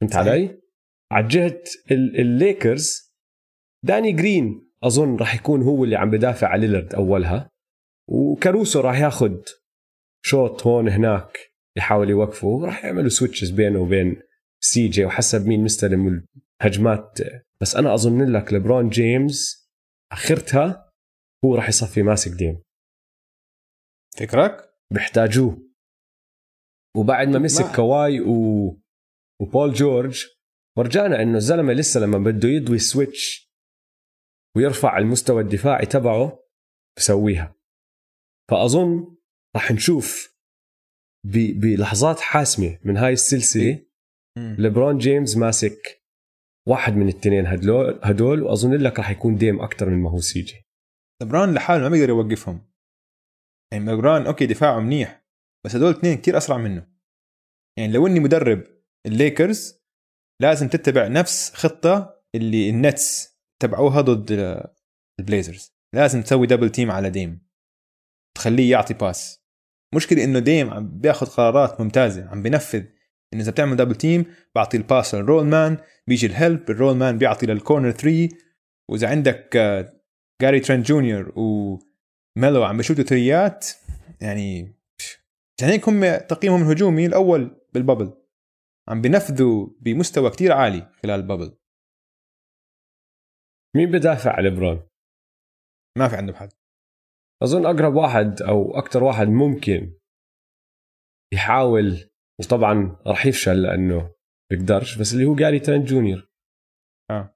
فهمت 0.00 0.16
علي؟ 0.16 0.60
على 1.12 1.28
جهة 1.28 1.62
الليكرز 1.90 3.14
داني 3.84 4.12
جرين 4.12 4.70
أظن 4.82 5.16
راح 5.16 5.34
يكون 5.34 5.62
هو 5.62 5.84
اللي 5.84 5.96
عم 5.96 6.10
بدافع 6.10 6.48
على 6.48 6.66
ليلرد 6.66 6.94
أولها. 6.94 7.50
وكاروسو 8.08 8.80
راح 8.80 9.00
ياخذ 9.00 9.42
شوط 10.24 10.66
هون 10.66 10.88
هناك 10.88 11.38
يحاول 11.76 12.10
يوقفه 12.10 12.48
وراح 12.48 12.84
يعملوا 12.84 13.08
switches 13.08 13.50
بينه 13.50 13.80
وبين 13.80 14.22
سي 14.60 14.88
جي 14.88 15.04
وحسب 15.04 15.46
مين 15.46 15.64
مستلم 15.64 16.26
الهجمات 16.62 17.18
بس 17.62 17.76
أنا 17.76 17.94
أظن 17.94 18.32
لك 18.32 18.52
لبرون 18.52 18.88
جيمس 18.88 19.68
آخرتها 20.12 20.92
هو 21.44 21.54
راح 21.54 21.68
يصفي 21.68 22.02
ماسك 22.02 22.30
ديم. 22.32 22.62
فكرك؟ 24.18 24.70
بيحتاجوه. 24.92 25.68
وبعد 26.96 27.28
ما 27.28 27.38
مسك 27.38 27.76
كواي 27.76 28.20
و... 28.20 28.80
وبول 29.40 29.72
جورج 29.72 30.26
ورجعنا 30.78 31.22
إنه 31.22 31.36
الزلمة 31.36 31.72
لسه 31.72 32.00
لما 32.00 32.18
بده 32.18 32.48
يضوي 32.48 32.78
switch 32.78 33.52
ويرفع 34.56 34.98
المستوى 34.98 35.42
الدفاعي 35.42 35.86
تبعه 35.86 36.44
بسويها. 36.98 37.54
فأظن 38.50 39.16
راح 39.56 39.72
نشوف 39.72 40.36
ب... 41.26 41.60
بلحظات 41.60 42.20
حاسمة 42.20 42.78
من 42.84 42.96
هاي 42.96 43.12
السلسلة 43.12 43.86
لبرون 44.38 44.98
جيمس 44.98 45.36
ماسك 45.36 45.97
واحد 46.68 46.96
من 46.96 47.02
الاثنين 47.02 47.46
هدول 47.46 48.00
هدول 48.02 48.42
وأظن 48.42 48.74
لك 48.74 48.98
راح 48.98 49.10
يكون 49.10 49.36
ديم 49.36 49.60
أكثر 49.60 49.90
من 49.90 50.02
ما 50.02 50.10
هو 50.10 50.20
سي 50.20 50.40
جي. 50.40 50.66
لبران 51.22 51.54
لحاله 51.54 51.82
ما 51.82 51.88
بيقدر 51.88 52.08
يوقفهم. 52.08 52.68
يعني 53.72 53.92
لبران 53.92 54.26
أوكي 54.26 54.46
دفاعه 54.46 54.80
منيح 54.80 55.26
بس 55.66 55.76
هدول 55.76 55.90
اثنين 55.90 56.16
كثير 56.16 56.36
أسرع 56.36 56.56
منه. 56.56 56.86
يعني 57.78 57.92
لو 57.92 58.06
إني 58.06 58.20
مدرب 58.20 58.64
الليكرز 59.06 59.78
لازم 60.42 60.68
تتبع 60.68 61.06
نفس 61.06 61.54
خطة 61.54 62.22
اللي 62.34 62.70
النتس 62.70 63.38
تبعوها 63.62 64.00
ضد 64.00 64.62
البليزرز. 65.20 65.72
لازم 65.94 66.22
تسوي 66.22 66.46
double 66.46 66.70
team 66.70 66.90
على 66.90 67.10
ديم. 67.10 67.48
تخليه 68.36 68.70
يعطي 68.70 68.94
pass 68.94 69.44
مشكلة 69.94 70.24
إنه 70.24 70.38
ديم 70.38 70.70
عم 70.70 71.00
بياخذ 71.00 71.26
قرارات 71.26 71.80
ممتازة 71.80 72.28
عم 72.28 72.42
بنفذ 72.42 72.84
انه 73.34 73.42
إذا 73.42 73.50
بتعمل 73.50 73.76
double 73.76 73.94
team 73.94 74.24
بعطي 74.54 74.76
ال 74.76 74.84
pass 74.84 75.14
لل 75.14 75.25
roll 75.25 75.46
man 75.46 75.78
بيجي 76.06 76.26
ال 76.26 76.35
help 76.35 76.70
ال 76.70 76.75
roll 76.75 76.96
man 76.96 77.18
بيعطي 77.18 77.46
لل 77.46 77.57
corner 77.57 77.90
3 77.90 78.28
وإذا 78.90 79.08
عندك 79.08 79.56
جاري 80.42 80.60
ترينت 80.60 80.86
جونيور 80.86 81.32
وميلو 81.36 82.64
عم 82.64 82.76
بيشوتوا 82.76 83.04
three 83.04 83.57
ات 83.57 83.68
يعني 84.20 84.74
عشان 85.58 85.68
هيك 85.68 85.88
هم 85.88 86.16
تقييمهم 86.16 86.62
الهجومي 86.62 87.06
الأول 87.06 87.60
بال 87.74 87.83
bubble 87.83 88.12
عم 88.88 89.00
بنفذوا 89.02 89.68
بمستوى 89.80 90.30
كتير 90.30 90.52
عالي 90.52 90.92
خلال 91.02 91.20
ال 91.20 91.25
bubble 91.25 91.58
مين 93.76 93.90
بدافع 93.90 94.32
على 94.32 94.50
ليبرون؟ 94.50 94.88
ما 95.98 96.08
في 96.08 96.16
عنده 96.16 96.34
حد. 96.34 96.52
أظن 97.42 97.66
أقرب 97.66 97.94
واحد 97.94 98.42
أو 98.42 98.78
أكثر 98.78 99.04
واحد 99.04 99.28
ممكن 99.28 99.98
يحاول 101.34 102.07
وطبعا 102.40 102.96
راح 103.06 103.26
يفشل 103.26 103.62
لأنه 103.62 104.10
بيقدرش 104.50 104.96
بس 104.98 105.12
اللي 105.14 105.24
هو 105.24 105.34
جاري 105.34 105.58
ترنت 105.58 105.88
جونيور. 105.88 106.28
آه. 107.10 107.34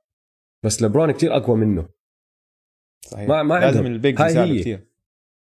بس 0.64 0.82
لبرون 0.82 1.12
كتير 1.12 1.36
أقوى 1.36 1.56
منه. 1.56 1.88
صحيح. 3.04 3.28
ما- 3.28 3.42
ما 3.42 3.54
لازم. 3.60 3.86
البيج 3.86 4.20
هاي. 4.22 4.60
كثير 4.60 4.88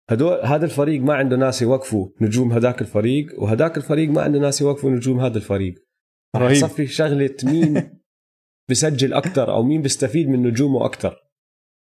هدول 0.09 0.39
هذا 0.45 0.65
الفريق 0.65 1.01
ما 1.01 1.13
عنده 1.13 1.37
ناس 1.37 1.61
يوقفوا 1.61 2.09
نجوم 2.21 2.51
هذاك 2.53 2.81
الفريق 2.81 3.39
وهذاك 3.43 3.77
الفريق 3.77 4.09
ما 4.09 4.21
عنده 4.21 4.39
ناس 4.39 4.61
يوقفوا 4.61 4.89
نجوم 4.91 5.19
هذا 5.19 5.37
الفريق. 5.37 5.87
رهيب. 6.35 6.55
تصفي 6.57 6.87
شغلة 6.87 7.35
مين 7.43 8.01
بسجل 8.69 9.13
أكثر 9.13 9.51
أو 9.53 9.63
مين 9.63 9.81
بيستفيد 9.81 10.27
من 10.29 10.43
نجومه 10.47 10.85
أكثر 10.85 11.15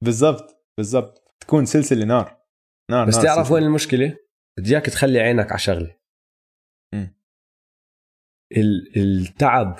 بالضبط 0.05 0.57
بالضبط. 0.79 1.37
تكون 1.41 1.64
سلسلة 1.64 2.05
نار. 2.05 2.39
نار 2.91 3.07
بس 3.07 3.14
نار 3.16 3.25
تعرف 3.25 3.39
سلسلة. 3.39 3.55
وين 3.55 3.62
المشكلة؟ 3.64 4.16
بدي 4.59 4.70
إياك 4.70 4.87
تخلي 4.87 5.20
عينك 5.20 5.51
على 5.51 5.59
شغلة. 5.59 5.97
التعب 8.96 9.78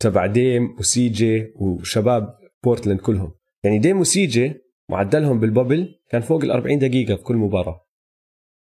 تبع 0.00 0.26
ديم 0.26 0.76
وسي 0.78 1.08
جي 1.08 1.52
وشباب 1.56 2.38
بورتلاند 2.64 3.00
كلهم. 3.00 3.34
يعني 3.64 3.78
ديم 3.78 4.00
وسي 4.00 4.26
جي 4.26 4.54
معدلهم 4.90 5.40
بال 5.40 5.53
bubble 5.53 5.94
كان 6.10 6.20
فوق 6.20 6.44
ال 6.44 6.50
40 6.50 6.78
دقيقة 6.78 7.14
بكل 7.14 7.36
مباراة. 7.36 7.86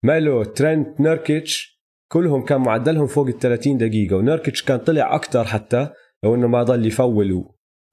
ميلو 0.04 0.44
ترنت 0.44 1.02
نيركيتش 1.02 1.82
كلهم 2.12 2.46
كان 2.46 2.62
معدلهم 2.62 3.08
فوق 3.08 3.28
ال 3.28 3.40
30 3.40 3.78
دقيقة 3.78 4.16
ونيركيتش 4.16 4.64
كان 4.64 4.80
طلع 4.80 5.16
أكثر 5.16 5.44
حتى 5.44 5.90
لو 6.24 6.36
إنه 6.36 6.48
ما 6.48 6.64
ضل 6.64 6.86
يفول 6.86 7.32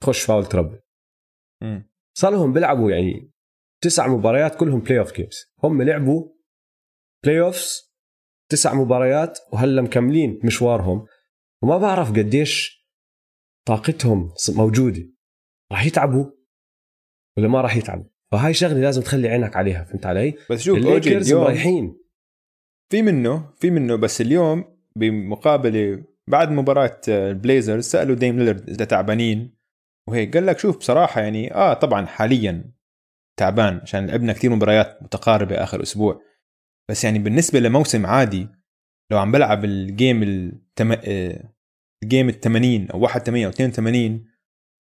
ويخش 0.03 0.21
foul 0.21 0.45
trouble. 0.45 0.79
صار 2.17 2.31
لهم 2.31 2.53
بيلعبوا 2.53 2.91
يعني 2.91 3.31
تسع 3.81 4.07
مباريات 4.07 4.55
كلهم 4.55 4.79
play-off 4.79 5.13
games 5.13 5.45
هم 5.63 5.81
لعبوا 5.81 6.29
play-offs 7.23 7.93
تسع 8.49 8.73
مباريات 8.73 9.39
وهلا 9.53 9.81
مكملين 9.81 10.39
مشوارهم. 10.43 11.05
وما 11.63 11.77
بعرف 11.77 12.09
قديش 12.09 12.83
طاقتهم 13.67 14.33
موجودة. 14.55 15.09
راح 15.71 15.85
يتعبوا 15.85 16.31
ولا 17.37 17.47
ما 17.47 17.61
راح 17.61 17.75
يتعبوا؟ 17.75 18.05
فهاي 18.31 18.53
شغلة 18.53 18.81
لازم 18.81 19.01
تخلي 19.01 19.27
عينك 19.27 19.55
عليها 19.55 19.83
فهمت 19.83 20.05
علي؟ 20.05 20.35
بس 20.49 20.61
شوف 20.61 20.77
الليكرز 20.77 21.31
اليوم 21.31 21.43
مريحين. 21.43 21.99
في 22.91 23.01
منه 23.01 23.53
في 23.53 23.71
منه 23.71 23.95
بس 23.95 24.21
اليوم 24.21 24.77
بمقابلة 24.95 26.03
بعد 26.29 26.51
مباراة 26.51 27.01
البليزرز 27.07 27.83
سألوا 27.83 28.15
ديم 28.15 28.39
ليلرد 28.39 28.69
إذا 28.69 28.85
تعبانين. 28.85 29.57
وهيك 30.09 30.37
قال 30.37 30.45
لك 30.45 30.59
شوف 30.59 30.77
بصراحة 30.77 31.21
يعني 31.21 31.53
آه 31.53 31.73
طبعا 31.73 32.05
حاليا 32.05 32.73
تعبان 33.39 33.79
عشان 33.83 34.07
لعبنا 34.07 34.33
كثير 34.33 34.55
مباريات 34.55 35.03
متقاربة 35.03 35.63
آخر 35.63 35.81
أسبوع. 35.81 36.21
بس 36.89 37.03
يعني 37.03 37.19
بالنسبة 37.19 37.59
لموسم 37.59 38.05
عادي 38.05 38.47
لو 39.11 39.17
عم 39.17 39.31
بلعب 39.31 39.65
ال 39.65 39.77
game 39.77 40.23
التم... 40.23 40.91
آه، 42.03 42.05
ال 42.05 42.10
game 42.10 42.29
ال 42.29 42.39
80 42.39 42.91
أو 42.91 42.99
81 42.99 43.43
أو 43.43 43.49
82 43.49 44.25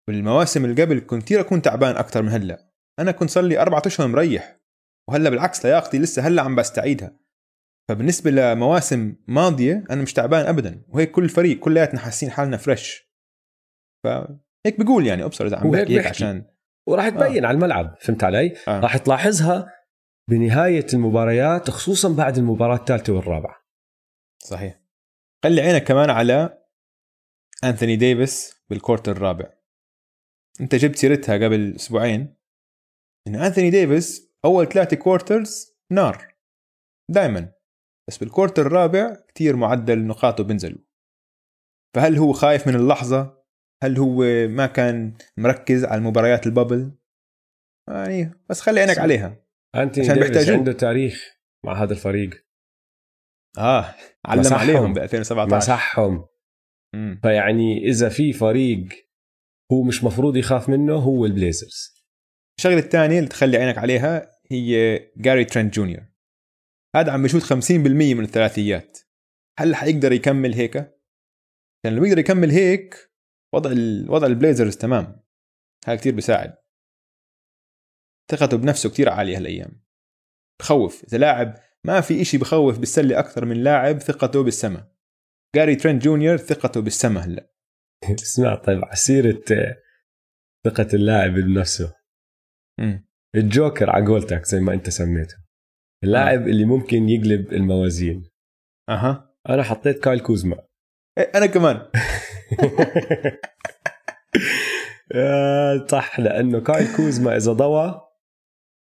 بالمواسم 0.08 0.66
اللي 0.66 0.84
قبل 0.84 1.00
كنت 1.00 1.24
كثير 1.24 1.40
اكون 1.40 1.62
تعبان 1.62 1.96
أكثر 1.96 2.22
من 2.22 2.30
هلأ. 2.30 2.70
أنا 3.00 3.12
كنت 3.12 3.30
صار 3.30 3.44
لي 3.44 3.62
أربع 3.62 3.82
أشهر 3.86 4.08
مريح. 4.08 4.60
وهلأ 5.10 5.30
بالعكس 5.30 5.66
لياقتي 5.66 6.00
لسه 6.00 6.28
هلأ 6.28 6.42
عم 6.42 6.56
بستعيدها. 6.56 7.20
فبالنسبة 7.90 8.32
لمواسم 8.32 9.16
ماضية 9.28 9.84
أنا 9.90 10.02
مش 10.02 10.14
تعبان 10.14 10.46
ابدا. 10.46 10.84
وهيك 10.88 11.12
كل 11.12 11.30
فريق 11.30 11.60
كلياتنا 11.60 12.00
حاسين 12.00 12.32
حالنا 12.32 12.58
fresh 12.58 13.10
فهيك 14.04 14.80
بقول 14.80 15.08
يعني 15.08 15.24
أبصر 15.24 15.46
إذا 15.46 15.58
عم 15.58 15.72
بحكي 15.72 16.00
هيك. 16.00 16.08
عشان 16.08 16.46
وراح 16.88 17.10
تبين 17.10 17.46
على 17.46 17.56
الملعب 17.56 17.96
فهمت 18.02 18.24
علي؟ 18.24 18.56
آه. 18.68 18.80
راح 18.80 18.98
تلاحظها 18.98 19.74
بنهاية 20.30 20.86
المباريات 20.94 21.70
خصوصا 21.70 22.10
بعد 22.10 22.38
المباراة 22.38 22.76
الثالثة 22.76 23.14
والرابعة. 23.14 23.56
صحيح. 24.40 24.82
خلي 25.44 25.62
عينك 25.62 25.84
كمان 25.84 26.10
على 26.10 26.59
أنثوني 27.64 27.96
ديفيس 27.96 28.64
بال 28.70 28.79
quarter 28.79 29.10
الرابع. 29.10 29.54
أنت 30.62 30.76
جبت 30.76 30.96
سيرتها 30.96 31.36
قبل 31.36 31.76
أسبوعين. 31.76 32.36
إن 33.28 33.36
أنثوني 33.36 33.70
ديفيس 33.70 34.34
أول 34.46 34.66
ثلاثة 34.66 34.98
quarters 34.98 35.78
نار. 35.92 36.36
دائما 37.12 37.54
بس 38.10 38.18
بال 38.18 38.27
quarter 38.27 38.60
الرابع 38.60 39.14
كتير 39.28 39.56
معدل 39.56 40.08
نقاطه 40.08 40.44
بينزلوا 40.44 40.80
فهل 41.96 42.18
هو 42.18 42.34
خايف 42.34 42.68
من 42.68 42.76
اللحظة؟ 42.76 43.44
هل 43.84 43.98
هو 43.98 44.24
ما 44.48 44.66
كان 44.66 45.18
مركز 45.38 45.86
على 45.86 46.02
مباريات 46.02 46.48
ال 46.48 46.54
bubble؟ 46.54 46.98
يعني 47.90 48.32
بس 48.50 48.62
خلي 48.62 48.80
عينك. 48.80 49.00
عليها. 49.00 49.46
انتوني 49.76 50.08
ديفيس. 50.08 50.50
عنده 50.50 50.72
تاريخ 50.72 51.40
مع 51.66 51.84
هذا 51.84 51.94
الفريق. 51.94 52.46
آه 53.58 53.96
علم. 54.26 54.54
عليهم. 54.54 54.94
ب 54.94 54.98
2017 54.98 55.58
مسحهم. 55.58 56.28
مم. 56.96 57.20
فيعني 57.24 57.88
إذا 57.88 58.10
في 58.10 58.34
فريق 58.34 58.88
هو 59.72 59.84
مش 59.84 60.04
مفروض 60.04 60.38
يخاف 60.38 60.70
منه 60.70 60.96
هو 60.96 61.26
ال 61.26 61.34
Blazers. 61.34 62.00
الشغلة 62.60 62.80
الثانية 62.80 63.18
اللي 63.18 63.30
تخلي 63.30 63.58
عينك 63.58 63.78
عليها 63.78 64.32
هي 64.52 64.98
جاري 65.18 65.46
ترنت 65.46 65.74
جونيور 65.74 66.10
هذا 66.96 67.12
عم 67.12 67.22
بي 67.24 67.29
shoot 67.29 67.42
50% 67.44 67.72
من 68.16 68.24
الثلاثيات. 68.24 68.98
هل 69.60 69.76
حيقدر 69.76 70.12
يكمل 70.12 70.54
هيك؟ 70.54 70.76
لأن 71.86 71.96
لو 71.96 72.06
يقدر 72.06 72.20
يكمل 72.20 72.52
هيك 72.52 72.96
وضع 73.54 73.72
ال... 73.72 74.12
وضع 74.12 74.28
ال 74.28 74.34
Blazers 74.34 74.78
تمام. 74.78 75.24
هذا 75.88 75.96
كتير 75.96 76.16
بيساعد. 76.16 76.58
ثقته 78.32 78.58
بنفسه 78.58 78.90
كتير 78.90 79.10
عالية 79.10 79.38
هالأيام. 79.38 79.84
بخوف. 80.60 81.04
إذا 81.04 81.18
لاعب 81.18 81.56
ما 81.84 82.02
في 82.02 82.22
إشي 82.22 82.38
بخوف 82.38 82.80
بالسله 82.80 83.20
أكثر 83.20 83.46
من 83.46 83.64
لاعب 83.64 84.00
ثقته 84.00 84.44
بالسما. 84.44 84.88
جاري 85.56 85.76
ترنت 85.76 86.04
جونيور 86.04 86.38
ثقته 86.38 86.82
بالسما 86.82 87.20
هلا. 87.20 87.52
اسمع 88.24 88.56
طيب 88.56 88.86
على 88.86 88.96
سيره 88.96 89.44
آه، 89.52 89.78
ثقة 90.66 90.88
اللاعب 90.94 91.32
بنفسه. 91.32 91.96
الجوكر 93.36 93.90
على 93.90 94.06
قولتك 94.06 94.46
زي 94.46 94.60
ما 94.60 94.74
انت 94.74 94.90
سميته. 94.90 95.36
اللاعب 96.04 96.48
اللي 96.48 96.66
ممكن 96.66 97.10
يقلب 97.10 97.54
الموازين. 97.54 98.30
أها. 98.90 99.36
أنا 99.50 99.64
حطيت 99.64 100.04
كايل 100.04 100.20
كوزما. 100.20 100.66
إيه، 101.18 101.32
أنا 101.36 101.46
كمان. 101.46 101.76
آه، 105.16 105.88
صح 105.88 106.20
لأنه 106.20 106.60
كايل 106.64 106.96
كوزما 106.96 107.38
إذا 107.38 107.52
ضوى 107.52 108.02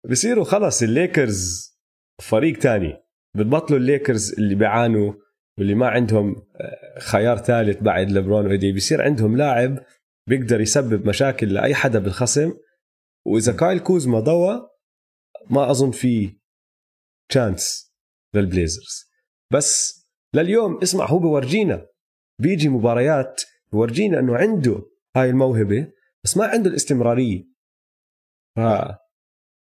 بصيروا 0.09 0.43
خلص 0.43 0.83
الليكرز 0.83 1.71
فريق 2.21 2.59
تاني. 2.59 3.03
بتبطلوا 3.35 3.79
الليكرز 3.79 4.33
اللي 4.33 4.55
بيعانوا 4.55 5.13
واللي 5.59 5.75
ما 5.75 5.87
عندهم 5.87 6.35
آه، 6.55 6.99
خيار 6.99 7.37
ثالث 7.37 7.83
بعد 7.83 8.11
لبرون 8.11 8.47
و 8.47 8.55
AD 8.55 8.71
بيصير 8.71 9.01
عندهم 9.01 9.37
لاعب 9.37 9.79
بيقدر 10.29 10.61
يسبب 10.61 11.07
مشاكل 11.07 11.53
لأي 11.53 11.75
حدا 11.75 11.99
بالخصم. 11.99 12.53
وإذا 13.25 13.53
كايل 13.57 13.79
كوزما 13.79 14.19
ضوى 14.19 14.69
ما 15.49 15.71
أظن 15.71 15.91
في 15.91 16.39
chance 17.29 17.93
لل 18.35 18.50
Blazers. 18.50 19.11
بس 19.53 20.01
لليوم 20.35 20.79
اسمع 20.83 21.05
هو 21.05 21.19
بورجينا 21.19 21.87
بيجي 22.41 22.69
مباريات 22.69 23.41
بورجينا 23.71 24.19
إنه 24.19 24.35
عنده 24.35 24.81
هاي 25.15 25.29
الموهبة 25.29 25.91
بس 26.23 26.37
ما 26.37 26.45
عنده 26.45 26.69
الاستمرارية. 26.69 27.43
ف 28.55 28.59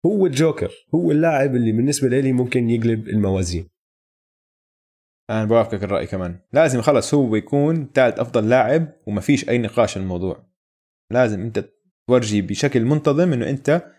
هو 0.07 0.27
الجوكر 0.27 0.73
هو 0.95 1.11
اللاعب 1.11 1.55
اللي 1.55 1.73
بالنسبة 1.73 2.09
لي 2.09 2.33
ممكن 2.33 2.71
يقلب 2.71 3.09
الموازين. 3.09 3.69
أنا 5.31 5.45
بوافقك 5.45 5.83
الرأي 5.85 6.07
كمان. 6.07 6.41
لازم 6.53 6.81
خلص 6.83 7.15
هو 7.15 7.37
يكون 7.37 7.93
ثالث 7.95 8.19
أفضل 8.19 8.49
لاعب 8.49 8.93
وما 9.07 9.21
فيش 9.21 9.49
أي 9.49 9.59
نقاش 9.59 9.97
الموضوع. 9.97 10.47
لازم 11.13 11.41
أنت 11.41 11.71
تورجي 12.09 12.43
بشكل 12.43 12.85
منتظم 12.85 13.33
إنه 13.33 13.51
أنت 13.51 13.93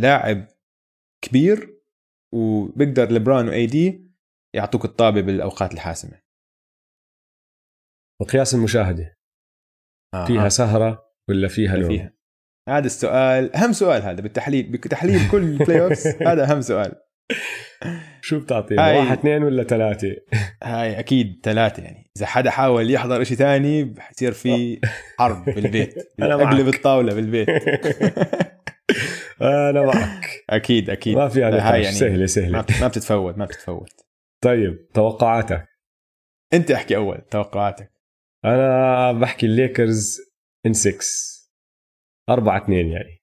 لاعب 0.00 0.46
كبير 1.24 1.80
وبيقدر 2.34 3.12
لبران 3.12 3.48
و 3.48 3.66
AD 3.66 4.10
يعطوك 4.54 4.84
الطابة 4.84 5.20
بالأوقات 5.20 5.72
الحاسمة. 5.72 6.22
مقياس 8.22 8.54
المشاهدة. 8.54 9.18
آه. 10.14 10.26
فيها 10.26 10.48
سهرة 10.48 11.12
ولا 11.28 11.48
فيها 11.48 11.76
نوم 11.76 11.88
فيها. 11.88 12.16
هذا 12.68 12.86
السؤال 12.86 13.56
أهم 13.56 13.72
سؤال 13.72 14.02
هذا 14.02 14.20
بالتحليل 14.20 14.72
بتحليل 14.72 15.30
كل 15.30 15.42
ال 15.52 15.82
playoffs 15.82 16.06
هذا 16.06 16.52
أهم 16.52 16.60
سؤال. 16.60 17.09
شو 18.20 18.40
بتعطي 18.40 18.76
هاي- 18.76 18.96
واحد 18.98 19.18
اثنين 19.18 19.42
ولا 19.42 19.62
ثلاثة؟ 19.64 20.16
هاي 20.62 20.98
أكيد 20.98 21.40
ثلاثة 21.42 21.82
يعني. 21.82 22.10
إذا 22.16 22.26
حدا 22.26 22.50
حاول 22.50 22.90
يحضر 22.90 23.24
شيء 23.24 23.36
ثاني 23.36 23.84
بصير 23.84 24.32
في 24.32 24.80
حرب 25.18 25.44
بالبيت 25.54 25.94
أنا 26.22 26.36
معك. 26.36 26.46
اقلب 26.46 26.68
الطاوله 26.68 27.14
بالبيت. 27.14 27.48
أنا 29.42 29.82
معك. 29.82 30.44
أكيد 30.50 30.90
أكيد. 30.90 31.16
ما 31.16 31.24
نقاش 31.26 31.36
هاي 31.62 31.82
يعني 31.82 32.26
سهلة 32.26 32.60
بت- 32.60 32.80
ما 32.80 32.88
بتتفوت 32.88 33.38
ما 33.38 33.44
بتتفوت. 33.44 33.92
طيب 34.44 34.88
توقعاتك؟ 34.94 35.66
أنت 36.52 36.70
احكي 36.70 36.96
أول 36.96 37.18
توقعاتك. 37.30 37.92
أنا 38.44 39.12
بحكي 39.12 39.46
ال 39.46 39.56
Lakers 39.56 40.18
in 40.66 40.72
6 40.72 40.98
4 42.28 42.64
2 42.64 42.86
يعني. 42.88 43.20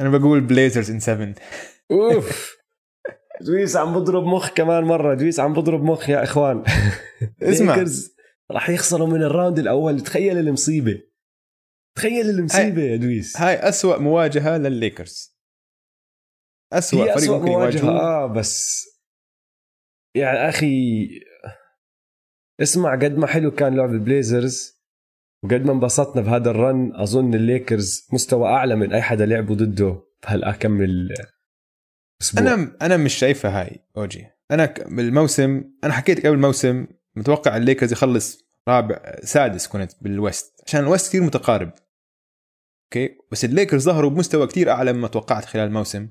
أنا 0.00 0.18
بقول 0.18 0.40
Blazers 0.40 0.90
in 0.90 1.00
7 1.00 1.34
أوف. 1.90 2.56
دويس 3.40 3.76
عم 3.76 3.94
بضرب 3.94 4.24
مخ 4.24 4.50
كمان 4.50 4.84
مرة. 4.84 5.14
دويس 5.14 5.40
عم 5.40 5.52
بضرب 5.52 5.82
مخ 5.82 6.08
يا 6.08 6.22
إخوان. 6.22 6.64
اسمع. 7.42 7.84
راح 8.50 8.70
يخسروا 8.70 9.06
من 9.06 9.22
ال 9.22 9.28
round 9.28 9.58
الأول. 9.58 10.00
تخيل 10.00 10.38
المصيبة. 10.38 11.02
تخيل 11.96 12.30
المصيبة 12.30 12.82
يا 12.82 12.96
دويس. 12.96 13.36
هاي 13.36 13.54
أسوأ 13.54 13.98
مواجهة 13.98 14.58
للليكرز. 14.58 15.36
أسوأ 16.72 17.00
فريق 17.02 17.16
أسوأ 17.16 17.38
ممكن 17.38 17.50
مواجهة. 17.50 17.84
يواجهوه. 17.84 18.00
آه 18.00 18.26
بس 18.26 18.84
يعني 20.14 20.48
أخي 20.48 21.08
اسمع 22.60 22.94
قد 22.94 23.16
ما 23.16 23.26
حلو 23.26 23.50
كان 23.50 23.76
لعب 23.76 23.90
ال 23.90 24.01
Blazers 24.01 24.80
وقد 25.44 25.64
ما 25.64 25.72
انبسطنا 25.72 26.22
بهذا 26.22 26.50
ال 26.50 26.58
run. 26.58 26.92
أظن 26.94 27.34
الليكرز 27.34 28.08
مستوى 28.12 28.48
أعلى 28.48 28.76
من 28.76 28.92
أي 28.92 29.02
حدا 29.02 29.26
لعبوا 29.26 29.54
ضده 29.54 30.02
بهالأكم 30.22 30.82
الأسبوع 32.20 32.54
أنا 32.54 32.76
أنا 32.82 32.96
مش 32.96 33.14
شايفها 33.14 33.60
هاي 33.60 33.84
أوجي. 33.96 34.26
أنا 34.50 34.74
بالموسم 34.86 35.64
أنا 35.84 35.92
حكيت 35.92 36.18
قبل 36.18 36.34
الموسم 36.34 36.86
متوقع 37.16 37.56
الليكرز 37.56 37.92
يخلص 37.92 38.44
رابع 38.68 39.16
سادس 39.22 39.66
كنت 39.66 39.92
بال 40.00 40.18
West. 40.18 40.62
عشان 40.66 40.80
ال 40.80 40.86
West 40.86 41.08
كثير 41.08 41.22
متقارب. 41.22 41.72
okay؟ 42.86 43.18
بس 43.32 43.44
الليكرز 43.44 43.84
ظهروا 43.84 44.10
بمستوى 44.10 44.46
كثير 44.46 44.70
أعلى 44.70 44.92
مما 44.92 45.08
توقعت 45.08 45.44
خلال 45.44 45.66
الموسم. 45.66 46.08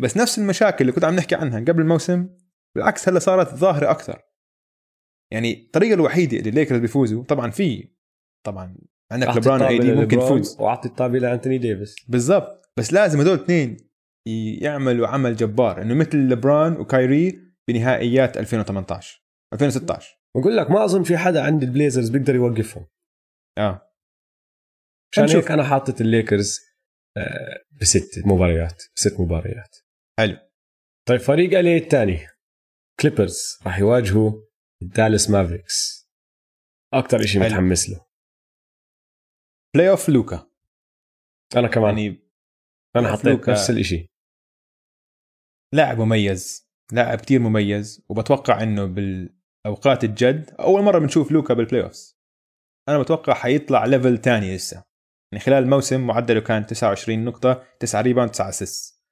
بس 0.00 0.16
نفس 0.16 0.38
المشاكل 0.38 0.76
اللي 0.80 0.92
كنت 0.92 1.04
عم 1.04 1.16
نحكي 1.16 1.34
عنها 1.34 1.60
قبل 1.60 1.80
الموسم 1.80 2.28
بالعكس 2.74 3.08
هلأ 3.08 3.18
صارت 3.18 3.54
ظاهرة 3.54 3.90
أكثر. 3.90 4.22
يعني 5.32 5.64
الطريقة 5.66 5.94
الوحيدة 5.94 6.38
اللي 6.38 6.50
الليكرز 6.50 6.78
بيفوزوا 6.78 7.24
طبعا 7.24 7.50
في 7.50 7.88
طبعا 8.46 8.76
عندك 9.12 9.28
لبران 9.28 9.62
AD 9.62 9.92
ممكن 9.92 10.18
تفوز. 10.18 10.56
وأعطي 10.60 10.88
الطابه 10.88 11.18
لأنتوني 11.18 11.58
ديفيس. 11.58 11.96
بالضبط. 12.08 12.72
بس 12.76 12.92
لازم 12.92 13.20
هدول 13.20 13.34
اثنين 13.34 13.87
يعملوا 14.62 15.08
عمل 15.08 15.36
جبار 15.36 15.82
إنه 15.82 15.94
مثل 15.94 16.16
لبران 16.18 16.76
وكايري 16.76 17.40
بنهائيات 17.68 18.36
2018 18.36 19.24
2016 19.52 20.18
بقول 20.36 20.56
لك 20.56 20.70
ما 20.70 20.84
أظن 20.84 21.02
في 21.02 21.16
حدا 21.16 21.42
عند 21.42 21.62
ال 21.62 21.68
Blazers 21.68 22.08
بيقدر 22.08 22.34
يوقفهم. 22.34 22.86
آه. 23.58 23.92
عشان. 25.12 25.28
هيك 25.36 25.50
أنا 25.50 25.64
حاطط 25.64 26.00
الليكرز 26.00 26.60
آه، 27.16 27.64
بست 27.80 28.10
مباريات 28.26 28.82
بست 28.96 29.20
مباريات. 29.20 29.76
حلو. 30.18 30.36
طيب 31.08 31.20
فريق 31.20 31.58
LA 31.58 31.76
الثاني؟ 31.76 32.26
Clippers 33.00 33.58
راح 33.66 33.78
يواجهوا 33.78 34.32
Dallas 34.82 35.30
Mavericks 35.30 36.08
أكثر 36.94 37.22
شيء. 37.26 37.40
متحمس 37.42 37.90
له. 37.90 38.06
playoff 39.76 40.08
لوكا. 40.08 40.50
أنا 41.56 41.68
كمان. 41.68 41.98
يعني 41.98 42.30
أنا 42.96 43.12
حطيت 43.12 43.26
لوكا- 43.26 43.50
نفس 43.50 43.70
الشيء 43.70 44.10
لاعب 45.74 46.00
مميز 46.00 46.68
لاعب 46.92 47.18
كتير 47.18 47.40
مميز 47.40 48.04
وبتوقع 48.08 48.62
إنه 48.62 48.84
بالأوقات 48.84 50.04
الجد 50.04 50.50
أول 50.60 50.82
مرة 50.82 50.98
بنشوف 50.98 51.32
لوكا 51.32 51.54
بال 51.54 51.82
playoff 51.82 52.14
أنا 52.88 52.98
بتوقع 52.98 53.34
حيطلع 53.34 53.84
level 53.84 54.18
تاني 54.18 54.56
لسه. 54.56 54.84
يعني 55.32 55.44
خلال 55.44 55.62
الموسم 55.62 56.06
معدله 56.06 56.40
كان 56.40 56.66
29 56.66 57.24
نقطة 57.24 57.66
9 57.80 58.00
rebound 58.00 58.30
9 58.30 58.48
assist 58.48 59.02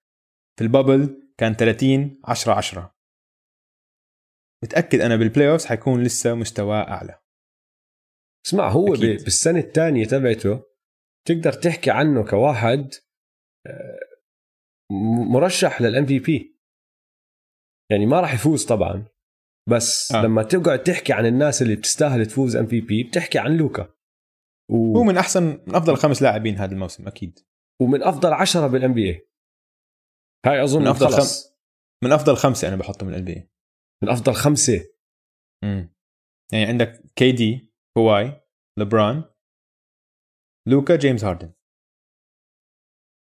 في 0.59 0.65
ال 0.65 0.74
bubble 0.74 1.33
كان 1.39 1.55
30 1.55 2.21
10 2.25 2.53
10 2.55 2.97
متأكد 4.65 5.01
أنا 5.01 5.17
بال 5.17 5.51
playoff 5.51 5.65
حيكون 5.65 6.03
لسه 6.03 6.35
مستواه 6.35 6.89
أعلى. 6.89 7.19
اسمع 8.47 8.69
هو 8.69 8.95
أكيد. 8.95 9.25
بالسنة 9.25 9.59
الثانية 9.59 10.07
تبعته 10.07 10.63
تقدر 11.27 11.53
تحكي 11.53 11.91
عنه 11.91 12.25
كواحد 12.25 12.95
آه، 13.67 13.99
مرشح 15.33 15.83
لل 15.83 16.07
MVP 16.07 16.57
يعني 17.91 18.07
ما 18.07 18.21
راح 18.21 18.35
يفوز 18.35 18.67
طبعا 18.67 19.09
بس 19.71 20.13
آه. 20.13 20.23
لما 20.23 20.43
تقعد 20.43 20.83
تحكي 20.83 21.13
عن 21.13 21.27
الناس 21.27 21.63
اللي 21.63 21.77
بتستاهل 21.77 22.27
تفوز 22.27 22.57
MVP 22.57 23.05
بتحكي 23.05 23.39
عن 23.39 23.57
لوكا. 23.57 23.95
و... 24.71 24.99
هو 24.99 25.05
من 25.05 25.17
أحسن 25.17 25.43
من 25.43 25.75
أفضل 25.75 25.97
خمس 25.97 26.23
لاعبين 26.23 26.57
هذا 26.57 26.73
الموسم 26.73 27.07
أكيد. 27.07 27.39
ومن 27.83 28.03
أفضل 28.03 28.33
عشرة 28.33 28.67
بال 28.67 28.95
NBA 28.95 29.29
هاي 30.47 30.65
أظن 30.65 30.81
من 30.81 30.87
أفضل 30.87 31.09
خلص 31.09 31.57
من 32.05 32.13
أفضل 32.13 32.37
خمسة 32.37 32.69
أنا 32.69 32.77
بحطه 32.77 33.07
من 33.07 33.15
ال 33.15 33.24
MVP 33.24 33.51
من 34.03 34.09
أفضل 34.09 34.35
خمسة. 34.35 34.97
يعني 36.53 36.67
عندك 36.67 37.03
KD 37.17 37.73
كواي 37.99 38.47
لبران 38.79 39.25
لوكا 40.69 40.97
جيمس 40.97 41.25
هاردن 41.25 41.53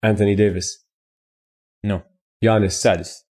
انثوني 0.04 0.34
ديفيس 0.34 0.85
no 1.86 2.00
يانس 2.42 2.64
السادس 2.74 3.26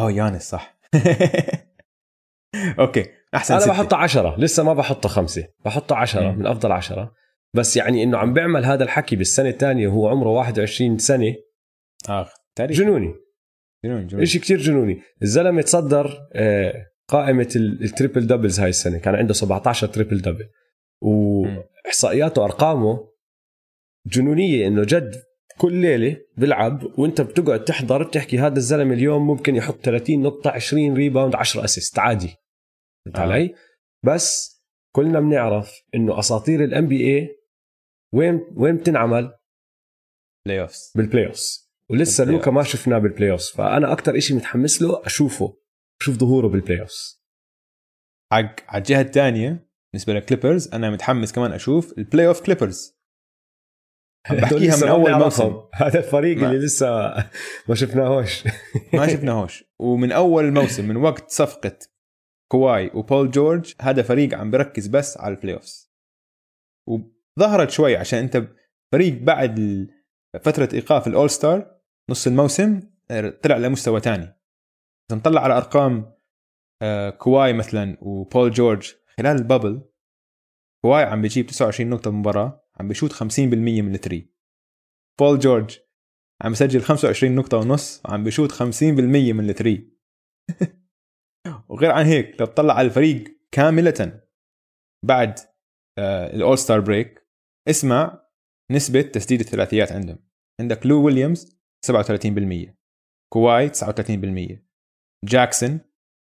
اوه 0.00 0.12
يانس 0.12 0.50
صح. 0.50 0.78
okay 2.80 3.06
أحسن 3.34 3.54
أنا 3.54 3.62
ستة. 3.62 3.72
بحطه 3.72 3.96
عشرة 3.96 4.40
لسه 4.40 4.62
ما 4.62 4.74
بحطه 4.74 5.08
خمسة. 5.08 5.48
بحطه 5.64 5.96
عشرة. 5.96 6.30
من 6.32 6.46
أفضل 6.46 6.72
عشرة. 6.72 7.14
بس 7.56 7.76
يعني 7.76 8.02
إنه 8.02 8.18
عم 8.18 8.32
بيعمل 8.34 8.64
هذا 8.64 8.84
الحكي 8.84 9.16
بالسنة 9.16 9.48
الثانية 9.48 9.88
وهو 9.88 10.08
عمره 10.08 10.28
21 10.28 10.98
سنة. 10.98 11.34
آه 12.08 12.28
تاريخ. 12.56 12.78
جنوني. 12.78 13.14
جنون 13.84 14.06
جنون. 14.06 14.24
شيء 14.26 14.40
كتير 14.40 14.58
جنوني. 14.58 15.02
الزلمة 15.22 15.62
تصدر 15.62 16.18
آه، 16.34 16.86
قائمة 17.08 17.48
ال- 17.56 17.84
triple 17.84 18.26
doubles 18.26 18.60
هاي 18.60 18.68
السنة. 18.68 18.98
كان 18.98 19.14
عنده 19.14 19.32
17 19.34 19.86
triple 19.86 20.18
double. 20.20 20.48
وإحصائياته 21.02 22.44
أرقامه 22.44 23.10
جنونية 24.06 24.66
إنه 24.66 24.82
جد 24.84 25.22
كل 25.60 25.72
ليلة 25.72 26.26
بيلعب 26.36 26.98
وانت 26.98 27.20
بتقعد 27.20 27.64
تحضر 27.64 28.02
بتحكي 28.02 28.38
هذا 28.38 28.56
الزلمة 28.56 28.94
اليوم 28.94 29.26
ممكن 29.26 29.56
يحط 29.56 29.74
30 29.74 30.22
نقطة 30.22 30.50
20 30.50 30.94
rebound 30.94 31.34
10 31.34 31.64
assist 31.64 31.98
عادي. 31.98 32.36
فهمت 33.06 33.18
آه. 33.18 33.20
علي؟ 33.20 33.54
بس 34.06 34.60
كلنا 34.96 35.20
بنعرف 35.20 35.82
إنه 35.94 36.18
أساطير 36.18 36.64
ال 36.64 36.86
NBA 36.88 37.36
وين 38.14 38.46
وين 38.56 38.76
بتنعمل؟ 38.76 39.34
playoffs 40.46 40.92
بال 40.96 41.26
playoffs 41.26 41.70
ولسه 41.90 42.24
لوكا 42.24 42.50
ما 42.50 42.62
شفناه 42.62 42.98
بال 42.98 43.30
playoffs 43.30 43.50
فأنا 43.50 43.92
أكثر 43.92 44.20
شيء 44.20 44.36
متحمس 44.36 44.82
له 44.82 45.06
أشوفه. 45.06 45.56
أشوف 46.00 46.16
ظهوره 46.16 46.48
بال 46.48 46.80
playoffs 46.80 47.22
حق 48.32 48.56
على 48.68 48.78
الجهه 48.78 49.00
الثانية 49.00 49.68
بالنسبة 49.92 50.12
للكليبرز 50.12 50.74
أنا 50.74 50.90
متحمس 50.90 51.32
كمان 51.32 51.52
أشوف 51.52 51.98
ال 51.98 52.26
playoff 52.26 52.40
كليبرز 52.40 52.99
بحكيها 54.30 54.76
من 54.76 54.88
أول 54.88 55.14
موسم. 55.14 55.60
هذا 55.74 55.98
الفريق 55.98 56.36
ما- 56.38 56.46
اللي 56.50 56.58
لسه 56.58 56.88
ما 57.68 57.74
شفناهوش. 57.74 58.44
ما 58.94 59.06
شفناهوش. 59.08 59.64
ومن 59.78 60.12
أول 60.12 60.44
الموسم 60.44 60.88
من 60.88 60.96
وقت 60.96 61.30
صفقة 61.30 61.78
كواي 62.52 62.90
وبول 62.94 63.30
جورج 63.30 63.74
هذا 63.80 64.02
فريق 64.02 64.34
عم 64.34 64.50
بركز 64.50 64.86
بس 64.86 65.18
على 65.18 65.34
ال 65.34 65.54
playoffs 65.54 65.92
وظهرت 66.88 67.70
شوي 67.70 67.96
عشان 67.96 68.18
أنت 68.18 68.42
فريق 68.92 69.22
بعد 69.22 69.86
فترة 70.42 70.68
إيقاف 70.74 71.06
ال 71.06 71.30
all-star 71.30 71.80
نص 72.10 72.26
الموسم 72.26 72.80
طلع 73.42 73.56
لمستوى 73.56 74.00
تاني. 74.00 74.24
إذا 75.10 75.18
نطلع 75.18 75.40
على 75.44 75.56
أرقام 75.56 76.12
آه، 76.82 77.10
كواي 77.10 77.52
مثلا 77.52 77.96
وبول 78.00 78.50
جورج 78.50 78.92
خلال 79.18 79.36
ال 79.36 79.43
bubble 79.43 79.82
كواي 80.84 81.02
عم 81.04 81.22
بيجيب 81.22 81.46
29 81.46 81.90
نقطة 81.90 82.10
بالمباراه 82.10 82.59
عم 82.80 82.88
بيشوت 82.88 83.12
50% 83.12 83.38
من 83.40 83.94
ال 83.94 84.00
three 84.00 84.32
بول 85.20 85.38
جورج 85.38 85.78
عم 86.42 86.52
يسجل 86.52 86.82
25 86.82 87.34
نقطة 87.34 87.58
ونص 87.58 88.02
وعم 88.04 88.24
بيشوت 88.24 88.52
50% 88.52 88.62
من 88.82 89.50
ال 89.50 89.57
three 89.57 89.92
وغير 91.68 91.90
عن 91.90 92.06
هيك 92.06 92.40
لو 92.40 92.46
تطلع 92.46 92.74
على 92.74 92.88
الفريق 92.88 93.24
كاملة 93.52 94.22
بعد 95.06 95.38
ال 96.34 96.58
all-star 96.58 96.80
break 96.80 97.26
اسمع 97.68 98.26
نسبة 98.70 99.02
تسديد 99.02 99.40
الثلاثيات 99.40 99.92
عندهم. 99.92 100.18
عندك 100.60 100.86
لو 100.86 101.04
ويليامز 101.04 101.58
37% 101.86 102.70
كواي 103.32 103.70
39% 103.70 104.58
جاكسون 105.24 105.80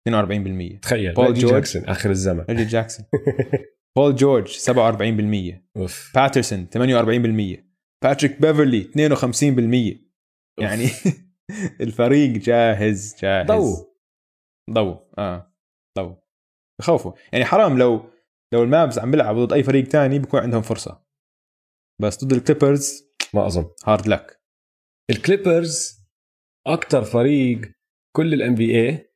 42% 0.10 0.80
تخيل 0.82 1.14
بول 1.14 1.34
جورج. 1.34 1.54
جاكسون 1.54 1.86
آخر 1.86 2.10
الزمن. 2.10 2.42
ريجي 2.42 2.66
جاكسون. 2.66 3.06
بول 3.98 4.16
جورج 4.16 4.58
47% 4.58 5.62
أوف. 5.78 6.12
باترسون 6.16 6.68
48% 6.68 7.64
باتريك 8.04 8.42
بيفرلي 8.42 8.84
52% 8.84 10.12
يعني 10.62 10.86
الفريق 11.82 12.30
جاهز 12.30 13.16
جاهز. 13.22 13.48
ضو. 13.48 13.96
ضو. 14.72 15.00
آه. 15.18 15.54
ضو. 16.00 16.16
بخوفوا 16.80 17.14
يعني 17.34 17.46
حرام 17.46 17.78
لو 17.78 18.10
لو 18.54 18.64
المافز 18.64 19.00
عم 19.00 19.12
بيلعبوا 19.12 19.46
ضد 19.46 19.54
أي 19.54 19.64
فريق 19.64 19.88
تاني 19.88 20.20
بكون 20.20 20.40
عندهم 20.40 20.62
فرصة. 20.62 21.06
بس 22.02 22.26
ضد 22.26 22.34
الكليبرز 22.34 23.04
ما 23.34 23.48
أظن. 23.48 23.70
hard 23.86 24.08
luck 24.08 24.42
الكليبرز 25.10 26.02
أكثر 26.68 27.04
فريق 27.04 27.62
كل 28.16 28.34
ال 28.34 28.56
NBA 28.56 29.14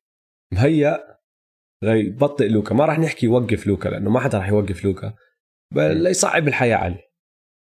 مهيأ 0.53 1.14
ليبطئ 1.93 2.47
لوكا. 2.47 2.75
ما 2.75 2.85
راح 2.85 2.99
نحكي 2.99 3.25
يوقف 3.25 3.67
لوكا 3.67 3.89
لأنه 3.89 4.09
ما 4.09 4.19
حدا 4.19 4.37
راح 4.37 4.49
يوقف 4.49 4.85
لوكا. 4.85 5.13
بل 5.73 6.03
ليصعب 6.03 6.47
الحياة 6.47 6.75
عليه 6.75 7.11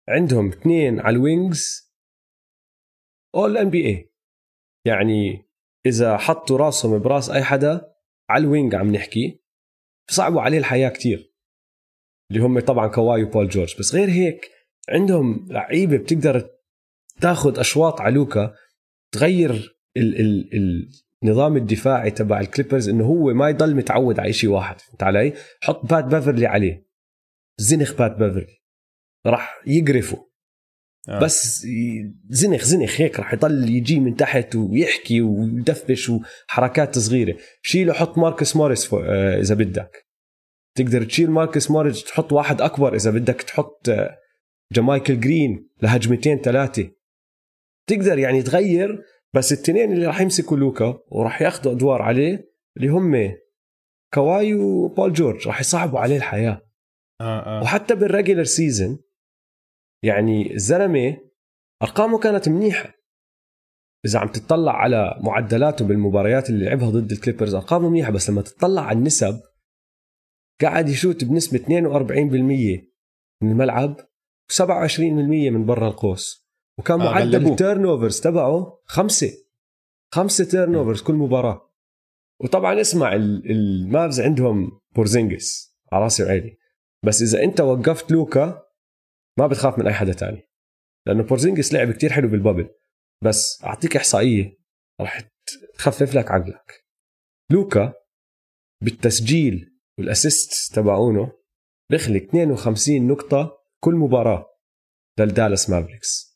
عندهم 0.08 0.48
اثنين 0.48 1.00
على 1.00 1.16
ال 1.16 1.27
wings. 1.27 1.92
all 3.34 3.56
NBA 3.56 4.12
يعني 4.86 5.48
إذا 5.86 6.16
حطوا 6.16 6.58
راسهم 6.58 6.98
براس 6.98 7.30
أي 7.30 7.42
حدا 7.42 7.94
على 8.30 8.44
ال 8.44 8.50
wing 8.50 8.74
عم 8.74 8.92
نحكي 8.92 9.42
صعبوا 10.10 10.40
عليه 10.40 10.58
الحياة 10.58 10.88
كتير. 10.88 11.32
اللي 12.30 12.42
هم 12.42 12.60
طبعا 12.60 12.88
كواي 12.88 13.24
وبول 13.24 13.48
جورج. 13.48 13.78
بس 13.78 13.94
غير 13.94 14.08
هيك 14.08 14.50
عندهم 14.88 15.46
لعيبة 15.50 15.96
بتقدر 15.96 16.50
تاخذ 17.20 17.58
أشواط 17.58 18.00
على 18.00 18.14
لوكا 18.14 18.54
تغير 19.12 19.78
ال 19.96 20.20
ال 20.20 20.88
النظام 21.24 21.56
الدفاعي 21.56 22.10
تبع 22.10 22.40
الكليبرز 22.40 22.88
إنه 22.88 23.04
هو 23.04 23.34
ما 23.34 23.48
يضل 23.48 23.74
متعود 23.76 24.20
على 24.20 24.32
شيء 24.32 24.50
واحد 24.50 24.80
فهمت 24.80 25.02
علي؟ 25.02 25.32
حط 25.62 25.86
بات 25.86 26.04
بيفرلي 26.04 26.46
عليه. 26.46 26.86
زنخ 27.58 27.98
بات 27.98 28.16
بيفرلي. 28.16 28.62
راح 29.26 29.62
يقرفه. 29.66 30.28
آه. 31.08 31.20
بس 31.20 31.66
زنخ 32.28 32.64
زنخ 32.64 33.00
هيك 33.00 33.18
راح 33.20 33.34
يضل 33.34 33.68
يجي 33.70 34.00
من 34.00 34.16
تحت 34.16 34.56
ويحكي 34.56 35.20
ويدفش 35.20 36.10
وحركات 36.10 36.98
صغيرة. 36.98 37.36
شيله 37.62 37.92
حط 37.92 38.18
ماركس 38.18 38.56
موريس 38.56 38.94
آه 38.94 39.40
إذا 39.40 39.54
بدك. 39.54 40.06
تقدر 40.76 41.04
تشيل 41.04 41.30
ماركس 41.30 41.70
موريس 41.70 42.04
تحط 42.04 42.32
واحد 42.32 42.60
أكبر 42.60 42.94
إذا 42.94 43.10
بدك 43.10 43.42
تحط 43.42 43.88
آه 43.88 44.18
جامايكل 44.72 45.20
جرين 45.20 45.68
لهجمتين 45.82 46.38
ثلاثة. 46.38 46.90
تقدر 47.86 48.18
يعني 48.18 48.42
تغير 48.42 49.02
بس 49.34 49.52
التنين 49.52 49.92
اللي 49.92 50.06
راح 50.06 50.20
يمسكوا 50.20 50.56
لوكا 50.56 51.02
وراح 51.08 51.42
ياخذوا 51.42 51.72
أدوار 51.72 52.02
عليه 52.02 52.52
اللي 52.76 52.88
هم 52.88 53.36
كواي 54.14 54.54
وبول 54.54 55.12
جورج 55.12 55.48
راح 55.48 55.60
يصعبوا 55.60 55.98
عليه 55.98 56.16
الحياة. 56.16 56.62
آه 57.20 57.60
آه. 57.60 57.62
وحتى 57.62 57.94
بال 57.94 58.05
regular 58.05 58.44
season 58.44 58.98
يعني 60.04 60.54
الزلمة 60.54 61.18
أرقامه 61.82 62.18
كانت 62.18 62.48
منيحة. 62.48 62.94
إذا 64.06 64.18
عم 64.18 64.28
تطلع 64.28 64.72
على 64.72 65.20
معدلاته 65.20 65.84
بالمباريات 65.84 66.50
اللي 66.50 66.64
لعبها 66.64 66.90
ضد 66.90 67.12
الكليبرز 67.12 67.54
أرقامه 67.54 67.88
منيحة 67.88 68.10
بس 68.12 68.30
لما 68.30 68.42
تطلع 68.42 68.82
على 68.82 68.98
النسب 68.98 69.40
قاعد 70.62 70.88
يشوت 70.88 71.24
بنسبة 71.24 71.58
42% 71.58 71.68
من 73.42 73.50
الملعب 73.50 73.96
و27% 74.52 75.00
من 75.30 75.66
برا 75.66 75.88
القوس. 75.88 76.41
وكان 76.78 77.00
آه 77.00 77.04
معدل 77.04 77.46
ال 77.46 77.84
turnovers 77.86 78.20
تبعه 78.20 78.80
خمسة. 78.84 79.32
خمسة 80.14 80.44
turnovers 80.44 81.02
كل 81.02 81.14
مباراة. 81.14 81.72
وطبعا 82.40 82.80
اسمع 82.80 83.12
المافز 83.14 84.20
عندهم 84.20 84.80
بورزينجس 84.96 85.76
على 85.92 86.02
راسي 86.04 86.24
وعيني. 86.24 86.58
بس 87.04 87.22
إذا 87.22 87.42
أنت 87.42 87.60
وقفت 87.60 88.12
لوكا 88.12 88.62
ما 89.38 89.46
بتخاف 89.46 89.78
من 89.78 89.86
أي 89.86 89.94
حدا 89.94 90.12
تاني. 90.12 90.48
لأنه 91.06 91.22
بورزينجس 91.22 91.72
لعب 91.72 91.92
كتير 91.92 92.12
حلو 92.12 92.28
بال 92.28 92.37
bubble. 92.37 92.68
بس 93.22 93.62
أعطيك 93.64 93.96
إحصائية. 93.96 94.58
راح 95.00 95.20
تخفف 95.74 96.14
لك 96.14 96.30
عقلك. 96.30 96.84
لوكا 97.50 97.92
بالتسجيل 98.82 99.78
وال 99.98 100.17
assist 100.17 100.74
تبعونه 100.74 101.32
بيخلق 101.90 102.22
52 102.22 103.06
نقطة 103.08 103.58
كل 103.80 103.94
مباراة 103.94 104.46
للدالاس 105.18 105.70
مافريكس. 105.70 106.31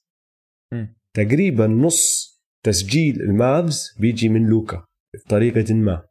تقريبا 1.17 1.67
نص 1.67 2.33
تسجيل 2.65 3.21
المافز 3.21 3.97
بيجي 4.01 4.29
من 4.29 4.47
لوكا 4.47 4.87
بطريقة 5.15 5.75
ما. 5.75 6.09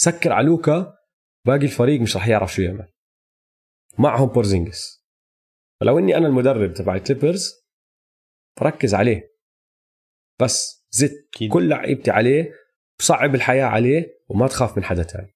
سكر 0.00 0.32
على 0.32 0.46
لوكا 0.46 0.98
باقي 1.46 1.64
الفريق 1.64 2.00
مش 2.00 2.16
رح 2.16 2.28
يعرف 2.28 2.54
شو 2.54 2.62
يعمل. 2.62 2.92
معهم 3.98 4.28
بورزينجس. 4.28 5.04
فلو 5.80 5.98
إني 5.98 6.16
أنا 6.16 6.26
المدرب 6.26 6.74
تبع 6.74 6.94
الكليبرز 6.94 7.54
بركز 8.60 8.94
عليه. 8.94 9.34
بس 10.40 10.86
زت 10.90 11.28
كيد. 11.32 11.52
كل 11.52 11.68
لعيبتي 11.68 12.10
عليه 12.10 12.52
بصعب 12.98 13.34
الحياة 13.34 13.64
عليه 13.64 14.24
وما 14.28 14.46
تخاف 14.46 14.76
من 14.76 14.84
حدا 14.84 15.02
تاني. 15.02 15.34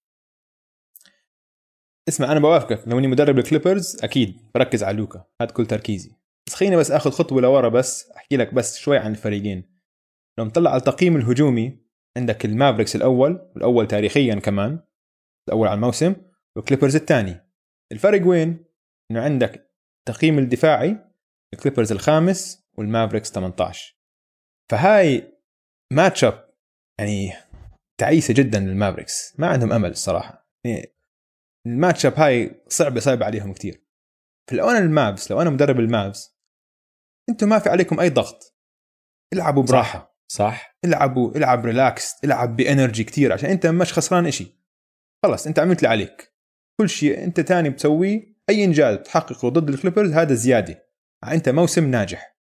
اسمع 2.09 2.33
أنا 2.33 2.41
بوافقك. 2.41 2.89
لو 2.89 2.99
إني 2.99 3.07
مدرب 3.07 3.39
الكليبرز 3.39 4.05
أكيد. 4.05 4.51
بركز 4.55 4.83
على 4.83 4.97
لوكا. 4.97 5.25
هذا 5.41 5.51
كل 5.51 5.67
تركيزي. 5.67 6.22
بس 6.53 6.57
خليني 6.57 6.77
بس 6.77 6.91
آخذ 6.91 7.11
خطوة 7.11 7.41
لورا 7.41 7.69
بس 7.69 8.11
أحكي 8.11 8.37
لك 8.37 8.55
بس 8.55 8.79
شوي 8.79 8.99
عن 8.99 9.11
الفريقين. 9.11 9.81
لو 10.39 10.45
نطلع 10.45 10.71
على 10.71 10.79
التقييم 10.79 11.17
الهجومي 11.17 11.79
عندك 12.17 12.45
المافريكس 12.45 12.97
الأول 12.97 13.51
والاول 13.55 13.89
تاريخيا 13.89 14.35
كمان 14.35 14.81
الأول 15.49 15.69
على 15.69 15.75
الموسم 15.75 16.15
والكليبرز 16.57 16.97
الثاني. 16.97 17.41
الفرق 17.93 18.27
وين؟ 18.27 18.65
إنه 19.11 19.21
عندك 19.21 19.73
التقييم 19.99 20.39
الدفاعي 20.39 20.97
الكليبرز 21.55 21.93
الخامس 21.93 22.69
والمافريكس 22.79 23.33
18 23.33 23.97
فهاي 24.71 25.39
matchup 25.93 26.49
يعني 27.01 27.33
تعيسة 28.01 28.35
جدا 28.35 28.61
للمافريكس. 28.61 29.41
ما 29.41 29.47
عندهم 29.47 29.73
أمل 29.73 29.91
الصراحه 29.91 30.49
يعني 30.67 30.95
ال 31.67 32.07
matchup 32.07 32.15
هاي 32.15 32.63
صعبة 32.69 33.01
صعبة 33.01 33.27
عليهم 33.27 33.53
كثير 33.53 33.87
فلو 34.51 34.71
أنا 34.71 34.79
المافز 34.79 35.31
لو 35.31 35.43
أنا 35.43 35.51
مدرب 35.51 35.81
المافز 35.81 36.32
أنتم 37.29 37.49
ما 37.49 37.59
في 37.59 37.69
عليكم 37.69 38.01
أي 38.01 38.11
ضغط. 38.11 38.59
العبوا 39.33 39.63
براحة. 39.63 40.17
صح, 40.29 40.37
صح. 40.37 40.79
العبوا 40.85 41.37
العب 41.37 41.65
relax 41.65 42.25
العب 42.25 42.57
ب 42.57 42.64
energy 42.64 43.05
كثير 43.05 43.33
عشان 43.33 43.51
أنت 43.51 43.67
مش 43.67 43.93
خسران 43.93 44.27
إشي. 44.27 44.63
خلص 45.25 45.47
أنت 45.47 45.59
عملت 45.59 45.79
اللي 45.79 45.89
عليك. 45.89 46.33
كل 46.81 46.89
شيء 46.89 47.25
أنت 47.25 47.41
تاني 47.41 47.71
بتسويه 47.71 48.37
أي 48.51 48.65
إنجاز 48.65 48.99
تحققه 48.99 49.49
ضد 49.49 49.69
الكليبرز 49.69 50.13
هذا 50.13 50.35
زيادة. 50.35 50.89
أنت 51.25 51.49
موسم 51.49 51.91
ناجح. 51.91 52.39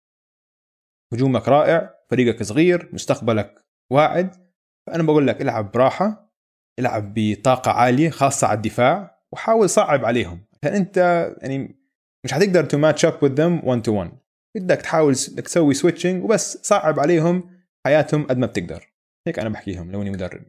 هجومك 1.13 1.47
رائع 1.47 1.95
فريقك 2.11 2.43
صغير 2.43 2.89
مستقبلك 2.93 3.65
واعد. 3.91 4.51
فأنا 4.87 5.03
بقول 5.03 5.27
لك 5.27 5.41
العب 5.41 5.71
براحة 5.71 6.31
العب 6.79 7.13
بطاقة 7.15 7.71
عالية 7.71 8.09
خاصة 8.09 8.47
على 8.47 8.57
الدفاع 8.57 9.21
وحاول 9.33 9.69
صعب 9.69 10.05
عليهم. 10.05 10.45
عشان 10.53 10.75
أنت 10.75 10.97
يعني 11.41 11.81
مش 12.25 12.33
حتقدر 12.33 12.65
to 12.65 12.77
match 12.77 13.05
up 13.05 13.23
with 13.23 13.33
them 13.33 13.61
1 13.63 13.81
to 13.81 13.93
1 13.93 14.20
بدك 14.55 14.81
تحاول 14.81 15.15
تسوي 15.15 15.73
switching 15.73 16.23
وبس 16.23 16.57
صعب 16.57 16.99
عليهم 16.99 17.49
حياتهم 17.85 18.27
قد 18.27 18.37
ما 18.37 18.45
بتقدر. 18.45 18.93
هيك 19.27 19.39
أنا 19.39 19.49
بحكيهم 19.49 19.91
لو 19.91 20.01
إني 20.01 20.09
مدرب. 20.09 20.43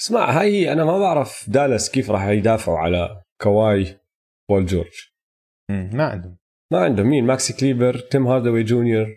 اسمع 0.00 0.30
هاي 0.30 0.72
أنا 0.72 0.84
ما 0.84 0.98
بعرف 0.98 1.50
دالاس 1.50 1.90
كيف 1.90 2.10
راح 2.10 2.26
يدافعوا 2.26 2.78
على 2.78 3.22
كواي 3.42 4.00
بول 4.50 4.66
جورج. 4.66 5.12
ما 5.70 6.04
عندهم. 6.04 6.38
ما 6.72 6.78
عندهم. 6.78 7.06
مين؟ 7.06 7.26
ماكسي 7.26 7.52
كليبر 7.52 7.98
تيم 7.98 8.26
هاردوي 8.26 8.62
جونيور 8.62 9.16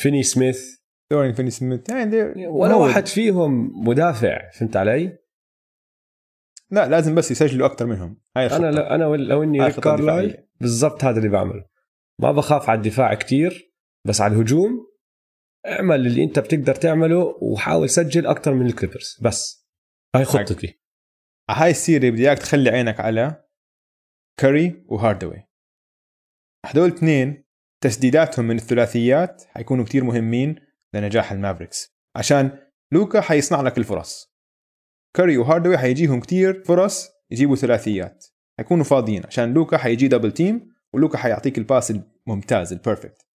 فيني 0.00 0.22
سميث. 0.22 0.80
دورين 1.12 1.32
فيني 1.32 1.50
سميث. 1.50 1.90
يعني 1.90 2.46
ولا 2.46 2.74
واحد 2.74 3.06
فيهم 3.06 3.84
مدافع 3.88 4.50
فهمت 4.50 4.76
علي؟ 4.76 5.18
لا 6.70 6.88
لازم 6.88 7.14
بس 7.14 7.30
يسجلوا 7.30 7.66
أكثر 7.66 7.86
منهم. 7.86 8.20
هاي 8.36 8.46
الخطة. 8.46 8.68
أنا 8.68 8.94
أنا 8.94 9.04
لو 9.04 9.42
إني 9.42 9.70
كارلايل 9.70 10.48
بالضبط 10.60 11.04
هذا 11.04 11.18
اللي 11.18 11.28
بعمله. 11.28 11.64
ما 12.20 12.32
بخاف 12.32 12.70
على 12.70 12.76
الدفاع 12.76 13.14
كتير. 13.14 13.69
بس 14.06 14.20
على 14.20 14.34
الهجوم 14.34 14.90
اعمل 15.66 16.06
اللي 16.06 16.24
انت 16.24 16.38
بتقدر 16.38 16.74
تعمله 16.74 17.38
وحاول 17.42 17.90
سجل 17.90 18.26
أكثر 18.26 18.54
من 18.54 18.66
الكليبرز 18.66 19.18
بس. 19.22 19.68
هاي 20.16 20.24
خطتي. 20.24 20.80
هاي 21.50 21.70
ال 21.70 21.76
series 21.76 22.10
بدي 22.10 22.28
إياك 22.28 22.38
تخلي 22.38 22.70
عينك 22.70 23.00
على 23.00 23.44
كاري 24.40 24.84
وهاردوي. 24.88 25.46
هدول 26.66 26.88
اثنين 26.88 27.44
تسديداتهم 27.82 28.44
من 28.44 28.56
الثلاثيات 28.56 29.42
حيكونوا 29.48 29.84
كتير 29.84 30.04
مهمين 30.04 30.56
لنجاح 30.94 31.32
المافريكس 31.32 31.96
عشان 32.16 32.58
لوكا 32.92 33.20
حيصنع 33.20 33.60
لك 33.60 33.78
الفرص. 33.78 34.34
كاري 35.16 35.38
وهاردوي 35.38 35.78
حيجيهم 35.78 36.20
كتير 36.20 36.64
فرص 36.64 37.08
يجيبوا 37.30 37.56
ثلاثيات. 37.56 38.26
حيكونوا 38.58 38.84
فاضيين 38.84 39.26
عشان 39.26 39.54
لوكا 39.54 39.76
حيجي 39.78 40.08
double 40.08 40.32
team 40.32 40.74
ولوكا 40.94 41.18
حيعطيك 41.18 41.58
ال 41.58 41.64
pass 41.64 41.90
الممتاز 42.26 42.72
ال 42.72 42.79
perfect 42.79 43.29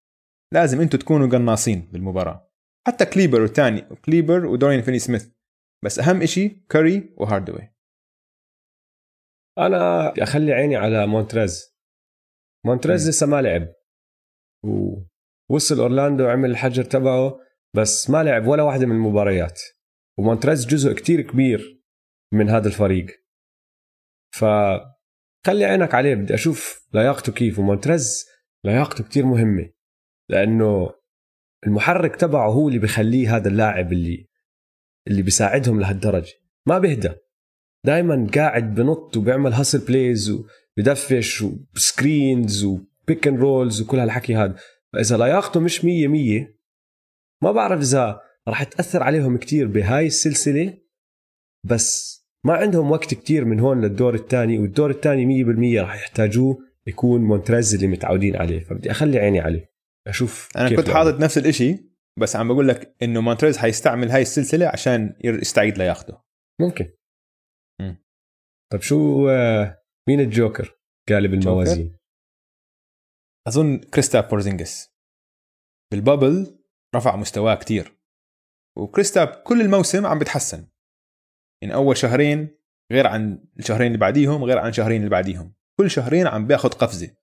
لازم 0.54 0.82
أنتم 0.82 0.98
تكونوا 0.98 1.28
قناصين 1.28 1.90
بالمباراة. 1.92 2.52
حتى 2.88 3.06
كليبر 3.06 3.42
والثاني 3.42 3.82
كليبر 3.82 4.46
ودورين 4.46 4.82
فيني 4.82 5.00
سميث. 5.00 5.30
بس 5.84 6.00
أهم 6.00 6.22
إشي 6.22 6.50
كاري 6.50 7.14
وهاردوي. 7.18 7.76
أنا 9.58 10.14
أخلي 10.24 10.54
عيني 10.54 10.76
على 10.76 11.08
مونتريز. 11.08 11.76
مونتريز 12.66 13.10
لسه 13.10 13.28
ما 13.28 13.42
لعب. 13.42 13.74
ووصل 15.50 15.80
أورلاندو 15.80 16.28
عمل 16.28 16.52
الحجر 16.52 16.84
تبعه 16.84 17.40
بس 17.76 18.10
ما 18.10 18.24
لعب 18.24 18.48
ولا 18.48 18.64
واحدة 18.64 18.86
من 18.86 18.96
المباريات. 18.96 19.62
ومونتريز 20.20 20.66
جزء 20.66 20.94
كتير 20.94 21.22
كبير 21.22 21.84
من 22.34 22.50
هذا 22.50 22.68
الفريق. 22.68 23.06
ف 24.36 24.46
خلي 25.46 25.66
عينك 25.66 25.94
عليه 25.94 26.16
بدي 26.16 26.34
أشوف 26.34 26.88
لياقته 26.94 27.34
كيف. 27.34 27.60
ومونتريز 27.60 28.26
لياقته 28.66 29.04
كتير 29.04 29.26
مهمة. 29.26 29.75
لأنه 30.30 30.92
المحرك 31.68 32.16
تبعه 32.16 32.50
هو 32.50 32.68
اللي 32.68 32.80
بخليه 32.80 33.36
هذا 33.36 33.48
اللاعب 33.48 33.94
اللي 33.94 34.28
اللي 35.08 35.22
بيساعدهم 35.22 35.80
لهالدرجة. 35.80 36.34
ما 36.68 36.80
بيهدى. 36.80 37.10
دائما 37.86 38.28
قاعد 38.36 38.76
بنط 38.76 39.18
وبيعمل 39.18 39.54
hustle 39.54 39.86
plays 39.86 40.30
وبدفش 40.30 41.46
و 41.76 41.87
screens 41.87 42.64
و 42.64 42.76
pick 42.76 43.28
and 43.28 43.40
rolls 43.40 43.82
وكل 43.82 44.00
هالحكي 44.00 44.36
هذا. 44.36 44.56
فإذا 44.94 45.18
لياقته 45.18 45.60
مش 45.60 45.86
مية 45.86 46.08
مية 46.08 46.60
ما 47.44 47.52
بعرف 47.52 47.82
إذا 47.82 48.22
راح 48.48 48.64
تأثر 48.64 49.04
عليهم 49.04 49.38
كتير 49.38 49.68
بهاي 49.68 50.06
السلسلة 50.06 50.78
بس 51.64 52.16
ما 52.44 52.54
عندهم 52.54 52.92
وقت 52.92 53.14
كتير 53.14 53.46
من 53.46 53.60
هون 53.60 53.82
للدور 53.82 54.16
الثاني 54.16 54.60
والدور 54.60 54.90
الثاني 54.90 55.44
100% 55.80 55.82
راح 55.82 55.96
يحتاجوه 55.96 56.58
يكون 56.88 57.22
مونتريز 57.22 57.76
اللي 57.76 57.88
متعودين 57.88 58.36
عليه. 58.36 58.60
فبدي 58.60 58.92
أخلي 58.92 59.20
عيني 59.20 59.40
عليه. 59.40 59.75
أشوف 60.08 60.50
أنا 60.58 60.70
كنت 60.70 60.88
لعبه. 60.88 60.94
حاطط 60.94 61.20
نفس 61.20 61.38
الشيء 61.38 61.90
بس 62.20 62.36
عم 62.36 62.48
بقول 62.48 62.68
لك 62.68 62.96
إنه 63.04 63.22
مونتريز 63.22 63.58
حيستعمل 63.58 64.12
هاي 64.12 64.22
السلسلة 64.22 64.68
عشان 64.68 65.16
يستعيد 65.24 65.78
لياقته. 65.78 66.24
ممكن. 66.62 66.94
مم. 67.82 68.06
طب 68.74 68.82
شو 68.82 69.30
آه، 69.30 69.84
مين 70.10 70.20
الجوكر؟ 70.20 70.80
قالب 71.10 71.34
الموازين 71.34 71.98
أظن 73.48 73.78
كريستابس 73.78 74.22
بورزينجس 74.22 74.96
بال 75.92 76.09
bubble 76.09 76.60
رفع 76.96 77.16
مستواه 77.16 77.56
كتير. 77.56 78.00
وكريستابس 78.78 79.26
كل 79.26 79.62
الموسم 79.62 80.06
عم 80.06 80.20
بتحسن. 80.20 80.68
يعني 81.64 81.74
أول 81.74 81.98
شهرين 81.98 82.58
غير 82.92 83.08
عن 83.08 83.48
الشهرين 83.60 83.88
اللي 83.88 83.98
بعديهم 83.98 84.44
غير 84.44 84.58
عن 84.58 84.70
الشهرين 84.70 84.98
اللي 84.98 85.10
بعديهم. 85.10 85.56
كل 85.80 85.92
شهرين 85.92 86.28
عم 86.28 86.48
بياخد 86.48 86.74
قفزة. 86.74 87.16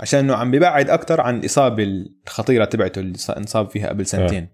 عشان 0.00 0.20
إنه 0.20 0.34
عم 0.34 0.50
بيبعد 0.50 0.90
أكثر 0.90 1.20
عن 1.20 1.38
الاصابه 1.38 1.82
الخطيرة 1.82 2.64
تبعته 2.64 2.98
اللي 3.00 3.18
انصاب 3.36 3.70
فيها 3.70 3.88
قبل 3.88 4.06
سنتين. 4.06 4.48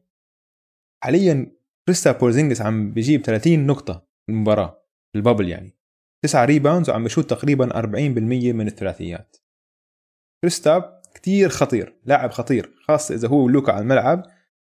حاليا 1.05 1.53
كريستابس 1.87 2.13
بورزينجس 2.13 2.63
عم 2.63 2.93
بيجيب 2.93 3.23
30 3.23 3.67
نقطة 3.67 4.09
المباراة 4.29 4.87
ال 5.17 5.21
bubble 5.21 5.49
يعني. 5.49 5.77
9 6.25 6.45
rebounds 6.45 6.91
وعم 6.91 7.05
بشوت 7.05 7.31
تقريبا 7.31 7.81
40% 7.81 7.97
من 8.53 8.67
الثلاثيات. 8.67 9.37
كريستابس 10.45 11.01
كتير 11.15 11.49
خطير 11.49 11.97
لاعب 12.05 12.31
خطير 12.31 12.75
خاصة 12.89 13.15
إذا 13.15 13.29
هو 13.29 13.45
ولوكا 13.45 13.73
على 13.73 13.83
الملعب 13.83 14.27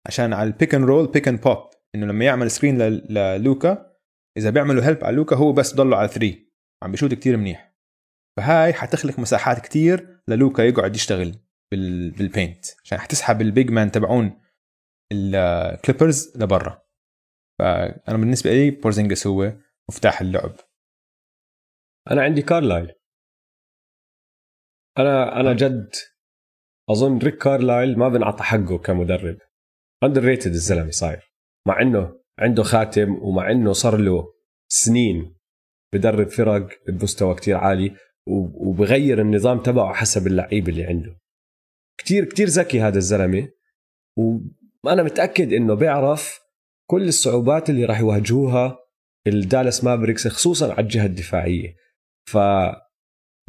عشان 0.08 0.34
على 0.34 0.48
ال 0.48 0.53
pick 0.53 0.76
and 0.76 0.86
roll 0.86 1.08
pick 1.08 1.28
and 1.28 1.42
pop 1.42 1.58
إنه 1.96 2.06
لما 2.06 2.26
يعمل 2.26 2.52
screen 2.52 2.82
للوكا 2.82 3.92
إذا 4.38 4.50
بيعملوا 4.50 4.84
help 4.84 5.04
على 5.04 5.16
لوكا 5.16 5.36
هو 5.36 5.54
بس 5.54 5.76
ضله 5.76 5.98
على 5.98 6.08
3 6.08 6.36
عم 6.84 6.92
بيشوت 6.92 7.14
كتير 7.14 7.38
منيح. 7.38 7.71
فهاي 8.38 8.74
حتخلق 8.74 9.20
مساحات 9.20 9.60
كتير 9.60 10.22
للوكا 10.28 10.62
يقعد 10.62 10.96
يشتغل 10.96 11.36
بال... 11.72 12.12
بال 12.12 12.27
paint 12.27 12.66
عشان 12.84 12.98
حتسحب 12.98 13.42
ال 13.42 13.49
big 13.49 13.72
man 13.72 13.92
تبعون 13.92 14.42
الكليبرز 15.14 16.38
لبرا. 16.38 16.82
فأنا 17.60 18.18
بالنسبة 18.18 18.50
لي 18.50 18.72
بورزينجس 18.72 19.28
هو 19.28 19.54
مفتاح 19.90 20.22
اللعب. 20.22 20.56
أنا 22.12 22.24
عندي 22.24 22.42
كارلايل 22.42 22.92
أنا 24.98 25.40
أنا 25.40 25.54
جد 25.54 25.90
أظن 26.90 27.18
ريك 27.18 27.38
كارلايل 27.38 28.00
ما 28.00 28.10
بنعطى 28.10 28.44
حقه 28.44 28.78
كمدرب. 28.78 29.38
underrated 30.04 30.52
الزلمة 30.52 30.92
صاير. 30.92 31.32
مع 31.68 31.82
إنه 31.82 32.22
عنده 32.40 32.64
خاتم 32.64 33.14
ومع 33.22 33.52
إنه 33.52 33.74
صار 33.74 33.98
له 33.98 34.34
سنين 34.72 35.38
بدرب 35.94 36.28
فرق 36.28 36.70
بمستوى 36.88 37.36
كتير 37.36 37.58
عالي. 37.58 37.96
وبغير 38.28 39.22
النظام 39.22 39.60
تبعه 39.60 39.94
حسب 39.94 40.28
اللعيبه 40.28 40.72
اللي 40.72 40.84
عنده. 40.84 41.18
كتير 41.98 42.26
كتير 42.26 42.48
ذكي 42.48 42.82
هذا 42.82 42.98
الزلمة 42.98 43.50
وأنا 44.84 45.04
متأكد 45.04 45.54
إنه 45.54 45.74
بيعرف 45.74 46.40
كل 46.90 47.08
الصعوبات 47.08 47.70
اللي 47.70 47.86
راح 47.86 48.00
يواجهوها 48.00 48.78
الدالاس 49.28 49.84
مافريكس 49.84 50.28
خصوصا 50.28 50.74
على 50.74 50.82
الجهة 50.84 51.06
الدفاعية. 51.06 51.76
ف 52.26 52.38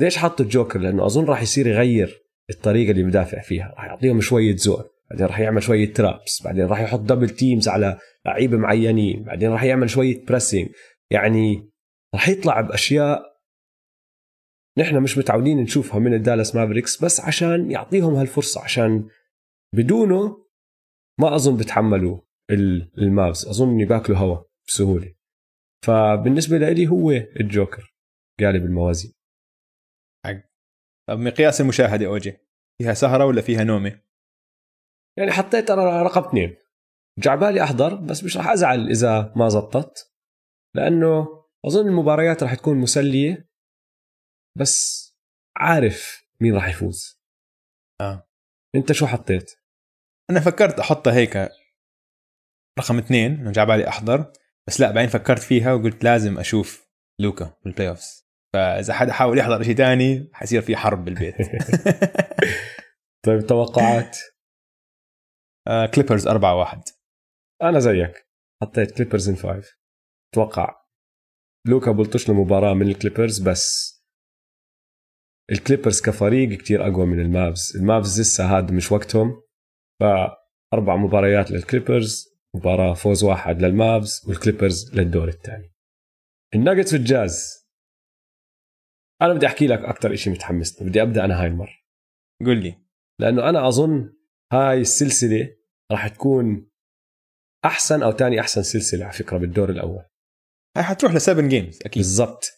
ليش 0.01 0.19
حط 0.19 0.41
الجوكر؟ 0.41 0.79
لأنه 0.79 1.07
أظن 1.07 1.25
راح 1.25 1.43
يصير 1.43 1.67
يغير 1.67 2.23
الطريقة 2.51 2.91
اللي 2.91 3.03
مدافع 3.03 3.41
فيها. 3.41 3.75
راح 3.77 3.85
يعطيهم 3.85 4.21
شوية 4.21 4.57
zone 4.57 4.93
بعدين 5.13 5.27
راح 5.27 5.41
يعمل 5.41 5.63
شوية 5.63 5.93
traps 5.93 6.43
بعدين 6.45 6.67
راح 6.67 6.81
يحط 6.81 7.01
double 7.01 7.31
teams 7.31 7.69
على 7.69 7.99
لعيبة 8.27 8.57
معينين 8.57 9.23
بعدين 9.23 9.51
راح 9.51 9.63
يعمل 9.63 9.91
شوية 9.91 10.25
pressing 10.25 10.69
يعني 11.11 11.71
راح 12.15 12.29
يطلع 12.29 12.61
بأشياء 12.61 13.32
نحن 14.79 15.03
مش 15.03 15.19
متعودين 15.19 15.59
نشوفها 15.63 15.99
من 15.99 16.15
الدالاس 16.15 16.55
مافريكس 16.57 17.05
بس 17.05 17.21
عشان 17.21 17.71
يعطيهم 17.71 18.15
هالفرصة 18.15 18.63
عشان 18.65 19.09
بدونه 19.75 20.47
ما 21.21 21.35
أظن 21.35 21.57
بتحملوا 21.57 22.21
ال- 22.51 22.93
المافز 22.99 23.47
أظن 23.49 23.81
بياكلوا 23.81 24.19
هوا 24.19 24.45
بسهولة. 24.69 25.15
فبالنسبة 25.87 26.59
لي 26.59 26.87
هو 26.87 27.11
الجوكر 27.11 27.95
قالب 28.41 28.65
الموازين. 28.65 29.13
طب 31.09 31.19
مقياس 31.19 31.61
المشاهدة 31.61 32.07
أوجي 32.07 32.37
فيها 32.79 32.95
سهرة 32.95 33.25
ولا 33.27 33.41
فيها 33.43 33.65
نومة؟ 33.65 34.01
يعني 35.19 35.31
حطيت 35.33 35.71
أنا 35.71 36.03
رقم 36.03 36.29
اثنين. 36.29 36.57
جعبالي 37.19 37.63
أحضر 37.63 37.95
بس 37.95 38.25
مش 38.25 38.37
راح 38.37 38.49
أزعل 38.49 38.89
إذا 38.91 39.33
ما 39.37 39.49
زبطت 39.49 40.13
لأنه 40.77 41.45
أظن 41.67 41.89
المباريات 41.89 42.43
راح 42.43 42.55
تكون 42.55 42.77
مسلية. 42.77 43.52
بس 44.59 45.09
عارف 45.57 46.27
مين 46.41 46.55
راح 46.55 46.69
يفوز. 46.69 47.23
آه. 48.01 48.29
انت 48.75 48.93
شو 48.93 49.07
حطيت؟ 49.07 49.53
أنا 50.31 50.41
فكرت 50.41 50.79
أحطها 50.79 51.15
هيك 51.15 51.37
رقم 52.79 52.99
اثنين 52.99 53.33
إنه 53.33 53.53
جعبالي 53.53 53.89
أحضر. 53.89 54.33
بس 54.69 54.81
لا 54.81 54.91
بعدين 54.93 55.11
فكرت 55.11 55.43
فيها 55.43 55.73
وقلت 55.73 56.05
لازم 56.05 56.39
أشوف 56.39 56.89
لوكا 57.21 57.57
بالبلاي 57.65 57.89
أوفز 57.89 58.23
فإذا 58.55 58.95
حدا 58.95 59.13
حاول 59.13 59.39
يحضر 59.39 59.63
شيء 59.63 59.77
تاني 59.77 60.31
حيصير 60.33 60.63
في 60.63 60.77
حرب 60.77 61.05
بالبيت. 61.05 61.35
طيب 63.27 63.47
توقعات؟ 63.47 64.19
آه 65.69 65.87
كليبرز 65.87 66.27
4 66.27 66.57
1 66.57 66.83
أنا 67.63 67.79
زيك. 67.79 68.29
حطيت 68.63 68.97
كليبرز 68.97 69.29
in 69.29 69.35
five 69.35 69.79
أتوقع 70.33 70.83
لوكا 71.69 71.93
بلطش 71.93 72.29
له 72.29 72.35
مباراة 72.35 72.75
من 72.75 72.89
الكليبرز 72.89 73.39
بس 73.39 73.92
الكليبرز 75.53 76.01
كفريق 76.01 76.59
كتير 76.59 76.83
أقوى 76.89 77.07
من 77.07 77.21
المافز. 77.21 77.77
المافز 77.77 78.21
لسه 78.21 78.57
هاد 78.57 78.73
مش 78.73 78.93
وقتهم. 78.93 79.43
فاربع 80.01 80.97
مباريات 80.97 81.51
للكليبرز 81.51 82.29
مباراة 82.55 82.95
فوز 82.95 83.25
واحد 83.25 83.63
للمافز 83.63 84.29
والكليبرز 84.29 84.95
للدور 84.95 85.29
الثاني. 85.29 85.73
الناجتس 86.55 86.93
والجاز. 86.93 87.63
أنا 89.23 89.35
بدي 89.35 89.47
أحكي 89.47 89.67
لك 89.67 89.79
أكثر 89.79 90.15
شيء 90.15 90.33
متحمس. 90.33 90.83
بدي 90.83 91.03
أبدأ 91.03 91.25
أنا 91.25 91.43
هاي 91.43 91.47
المرة. 91.47 91.77
قل 92.41 92.63
لي. 92.63 92.79
لأنه 93.21 93.49
أنا 93.49 93.69
أظن 93.69 94.13
هاي 94.53 94.81
السلسلة 94.81 95.57
راح 95.93 96.09
تكون 96.09 96.71
أحسن 97.65 98.03
أو 98.03 98.13
ثاني 98.13 98.41
أحسن 98.41 98.63
سلسلة 98.63 99.05
على 99.05 99.13
فكرة 99.13 99.39
بالدور 99.39 99.71
الأول. 99.71 100.05
هاي 100.77 100.85
حتروح 100.85 101.15
ل 101.15 101.21
7 101.21 101.49
games 101.49 101.79
أكيد. 101.85 102.03
بالضبط. 102.03 102.51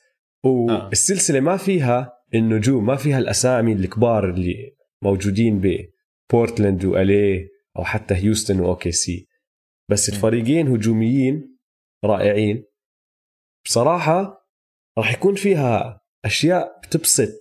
والسلسلة 0.45 1.41
ما 1.41 1.57
فيها 1.57 2.14
النجوم 2.35 2.87
ما 2.87 2.97
فيها 2.97 3.19
الأسامي 3.19 3.73
الكبار 3.73 4.31
اللي 4.31 4.77
موجودين 5.03 5.61
ببورتلاند 5.61 6.85
والي 6.85 7.49
أو 7.79 7.85
حتى 7.85 8.15
هيوستن 8.15 8.61
و 8.61 8.93
OKC 8.93 9.29
بس. 9.91 10.09
الفريقين 10.09 10.69
هجوميين 10.69 11.59
رائعين. 12.05 12.65
بصراحة 13.65 14.49
راح 14.99 15.13
يكون 15.13 15.35
فيها 15.35 16.01
أشياء 16.25 16.81
بتبسط 16.83 17.41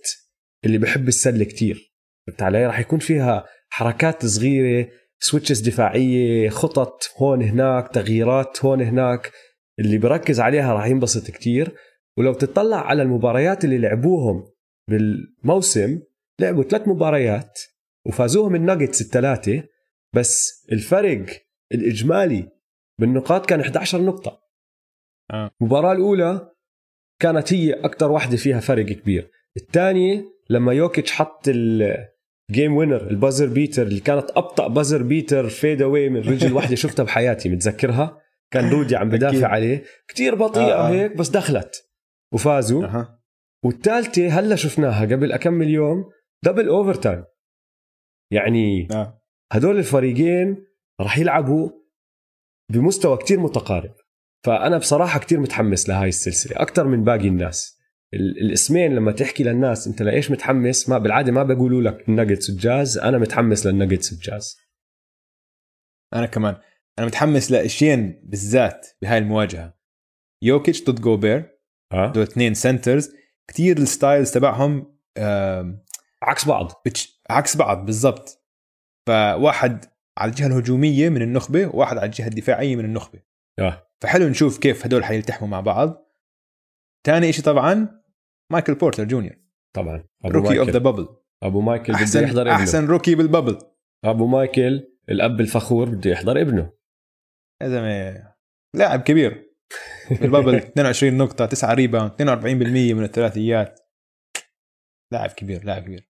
اللي 0.64 0.78
بحب 0.78 1.08
السله 1.08 1.44
كتير. 1.44 1.94
فهمت 2.26 2.42
علي؟ 2.42 2.66
راح 2.66 2.80
يكون 2.80 2.98
فيها 2.98 3.44
حركات 3.68 4.26
صغيرة 4.26 4.88
سويتشز 5.18 5.60
دفاعية 5.60 6.48
خطط 6.48 7.10
هون 7.16 7.42
هناك 7.42 7.88
تغييرات 7.88 8.64
هون 8.64 8.82
هناك. 8.82 9.32
اللي 9.78 9.98
بركز 9.98 10.40
عليها 10.40 10.74
راح 10.74 10.86
ينبسط 10.86 11.30
كتير. 11.30 11.74
ولو 12.18 12.32
تطلع 12.34 12.76
على 12.86 13.02
المباريات 13.02 13.64
اللي 13.64 13.78
لعبوهم 13.78 14.53
بالموسم 14.88 16.00
لعبوا 16.40 16.62
ثلاث 16.62 16.88
مباريات 16.88 17.60
وفازوهم 18.06 18.54
الناجتس 18.54 19.00
الثلاثة 19.00 19.62
بس 20.14 20.66
الفرق 20.72 21.26
الإجمالي 21.72 22.48
بالنقاط 23.00 23.46
كان 23.46 23.60
11 23.60 24.02
نقطة. 24.02 24.40
آه. 25.30 25.50
المباراة 25.60 25.92
الأولى 25.92 26.50
كانت 27.20 27.52
هي 27.52 27.72
أكثر 27.72 28.10
واحدة 28.12 28.36
فيها 28.36 28.60
فرق 28.60 28.84
كبير. 28.84 29.30
الثانية 29.56 30.24
لما 30.50 30.72
يوكيتش 30.72 31.12
حط 31.12 31.48
ال 31.48 31.74
game 31.74 32.76
winner 32.76 33.10
ال 33.10 33.15
buzzer 33.15 33.46
beater 33.46 33.82
اللي 33.82 34.00
كانت 34.00 34.30
أبطأ 34.30 34.68
buzzer 34.68 35.02
beater 35.02 35.48
fadeaway 35.48 36.08
من 36.08 36.20
رجل 36.20 36.52
واحدة 36.56 36.74
شفتها 36.76 37.02
بحياتي 37.02 37.48
متذكرها؟ 37.48 38.18
كان 38.50 38.70
رودي 38.70 38.96
عم 38.96 39.08
بدافع. 39.08 39.46
عليه. 39.48 39.84
كتير 40.08 40.34
بطيئة 40.34 40.64
آه، 40.74 40.88
آه. 40.88 40.90
هيك 40.90 41.16
بس 41.16 41.28
دخلت. 41.28 41.84
وفازوا. 42.32 42.84
أها. 42.84 43.23
والثالثه 43.64 44.28
هلا 44.28 44.56
شفناها 44.56 45.02
قبل 45.04 45.36
كم 45.36 45.62
يوم 45.62 46.10
double 46.44 46.68
overtime 46.68 47.24
يعني 48.32 48.88
آه. 48.92 49.22
هدول 49.52 49.78
الفريقين 49.78 50.66
راح 51.00 51.18
يلعبوا 51.18 51.70
بمستوى 52.72 53.16
كتير 53.16 53.40
متقارب. 53.40 53.94
فأنا 54.44 54.78
بصراحة 54.78 55.20
كتير 55.20 55.40
متحمس 55.40 55.88
لهاي 55.88 56.08
السلسلة 56.08 56.56
أكثر 56.62 56.86
من 56.86 57.04
باقي 57.04 57.28
الناس. 57.28 57.78
ال- 58.14 58.38
الاسمين 58.40 58.94
لما 58.94 59.12
تحكي 59.12 59.44
للناس 59.44 59.86
أنت 59.86 60.02
لإيش 60.02 60.30
متحمس؟ 60.30 60.88
ما 60.88 60.98
بالعادة 60.98 61.32
ما 61.32 61.42
بيقولوا 61.42 61.82
لك 61.82 62.08
الناجتس 62.08 62.50
والجاز 62.50 62.98
أنا 62.98 63.18
متحمس 63.18 63.66
للناجتس 63.66 64.12
والجاز 64.12 64.56
أنا 66.14 66.26
كمان. 66.26 66.56
أنا 66.98 67.06
متحمس 67.06 67.50
لأشيين 67.50 68.20
بالذات 68.24 68.86
بهاي 69.02 69.18
المواجهة. 69.18 69.74
يوكيتش 70.42 70.84
ضد 70.84 71.00
جوبير 71.00 71.58
آه. 71.92 72.12
دول 72.12 72.22
اثنين 72.22 72.54
centers 72.54 73.14
كتير 73.48 73.78
ال 73.78 73.85
styles 73.85 74.30
تبعهم 74.30 74.96
عكس 76.22 76.44
بعض. 76.48 76.82
بتش... 76.86 77.22
عكس 77.30 77.56
بعض 77.56 77.86
بالضبط. 77.86 78.44
فواحد 79.06 79.84
على 80.18 80.30
الجهة 80.30 80.46
الهجومية 80.46 81.08
من 81.08 81.22
النخبة 81.22 81.66
وواحد 81.66 81.96
على 81.96 82.06
الجهة 82.06 82.26
الدفاعية 82.26 82.76
من 82.76 82.84
النخبة. 82.84 83.20
آه. 83.58 83.90
فحلو 84.00 84.28
نشوف 84.28 84.58
كيف 84.58 84.86
هدول 84.86 85.04
حيلتحموا 85.04 85.48
مع 85.48 85.60
بعض. 85.60 86.10
تاني 87.06 87.32
شيء 87.32 87.44
طبعا 87.44 88.02
مايكل 88.52 88.74
بورتر 88.74 89.04
جونيور. 89.04 89.36
طبعا. 89.76 90.04
أبو 90.24 90.34
rookie 90.34 90.58
of 90.58 90.68
the 90.68 90.78
bubble 90.78 91.08
أبو 91.42 91.60
مايكل 91.60 91.92
بده 91.92 92.02
احسن 92.02 92.24
يحضر 92.24 92.42
ابنه. 92.42 92.54
أحسن 92.54 92.86
rookie 92.86 93.14
بال 93.14 93.25
bubble 93.25 93.58
أبو 94.04 94.26
مايكل 94.26 94.88
الأب 95.08 95.40
الفخور 95.40 95.88
بده 95.88 96.10
يحضر 96.10 96.40
ابنه. 96.40 96.72
يا 97.62 97.68
زلمة 97.68 98.34
لاعب 98.74 99.00
كبير. 99.00 99.53
بال 100.10 100.21
bubble 100.21 100.54
22 100.54 101.16
نقطة 101.16 101.46
9 101.46 101.74
rebound 101.74 102.12
42% 102.12 102.94
من 102.94 103.04
الثلاثيات. 103.04 103.80
لاعب 105.12 105.30
كبير 105.30 105.64
لاعب 105.64 105.82
كبير. 105.82 106.10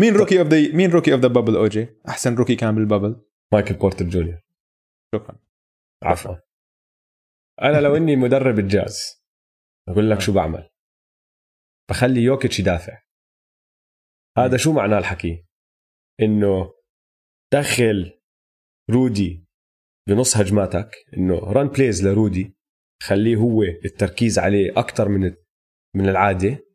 مين 0.00 0.16
rookie 0.16 0.40
of 0.40 0.48
the 0.48 0.76
مين 0.76 0.90
rookie 0.90 1.12
of 1.12 1.20
the 1.20 1.28
bubble 1.28 1.56
اوجي؟ 1.56 1.88
أحسن 2.08 2.34
rookie 2.34 2.56
كان 2.56 2.74
بال 2.74 2.86
bubble. 2.86 3.26
مايكل 3.52 3.74
بورتر 3.74 4.04
جونيور. 4.04 4.40
شكرا. 5.14 5.38
عفوا. 6.04 6.36
أنا 7.62 7.80
لو 7.80 7.96
إني 7.96 8.16
مدرب 8.16 8.58
الجاز 8.58 9.24
أقول 9.88 10.10
لك 10.10 10.20
شو 10.20 10.32
بعمل. 10.32 10.70
بخلي 11.90 12.20
يوكيتش 12.20 12.60
يدافع. 12.60 13.02
هذا 14.38 14.56
شو 14.56 14.72
معناه 14.72 14.98
الحكي؟ 14.98 15.46
إنه 16.20 16.74
دخل 17.52 18.20
رودي 18.90 19.46
بنص 20.08 20.36
هجماتك 20.36 20.90
إنه 21.16 21.34
run 21.34 21.68
plays 21.68 22.06
لرودي. 22.06 22.59
خليه 23.02 23.36
هو 23.36 23.62
التركيز 23.62 24.38
عليه 24.38 24.78
أكثر 24.78 25.08
من 25.08 25.34
من 25.96 26.08
العادة. 26.08 26.66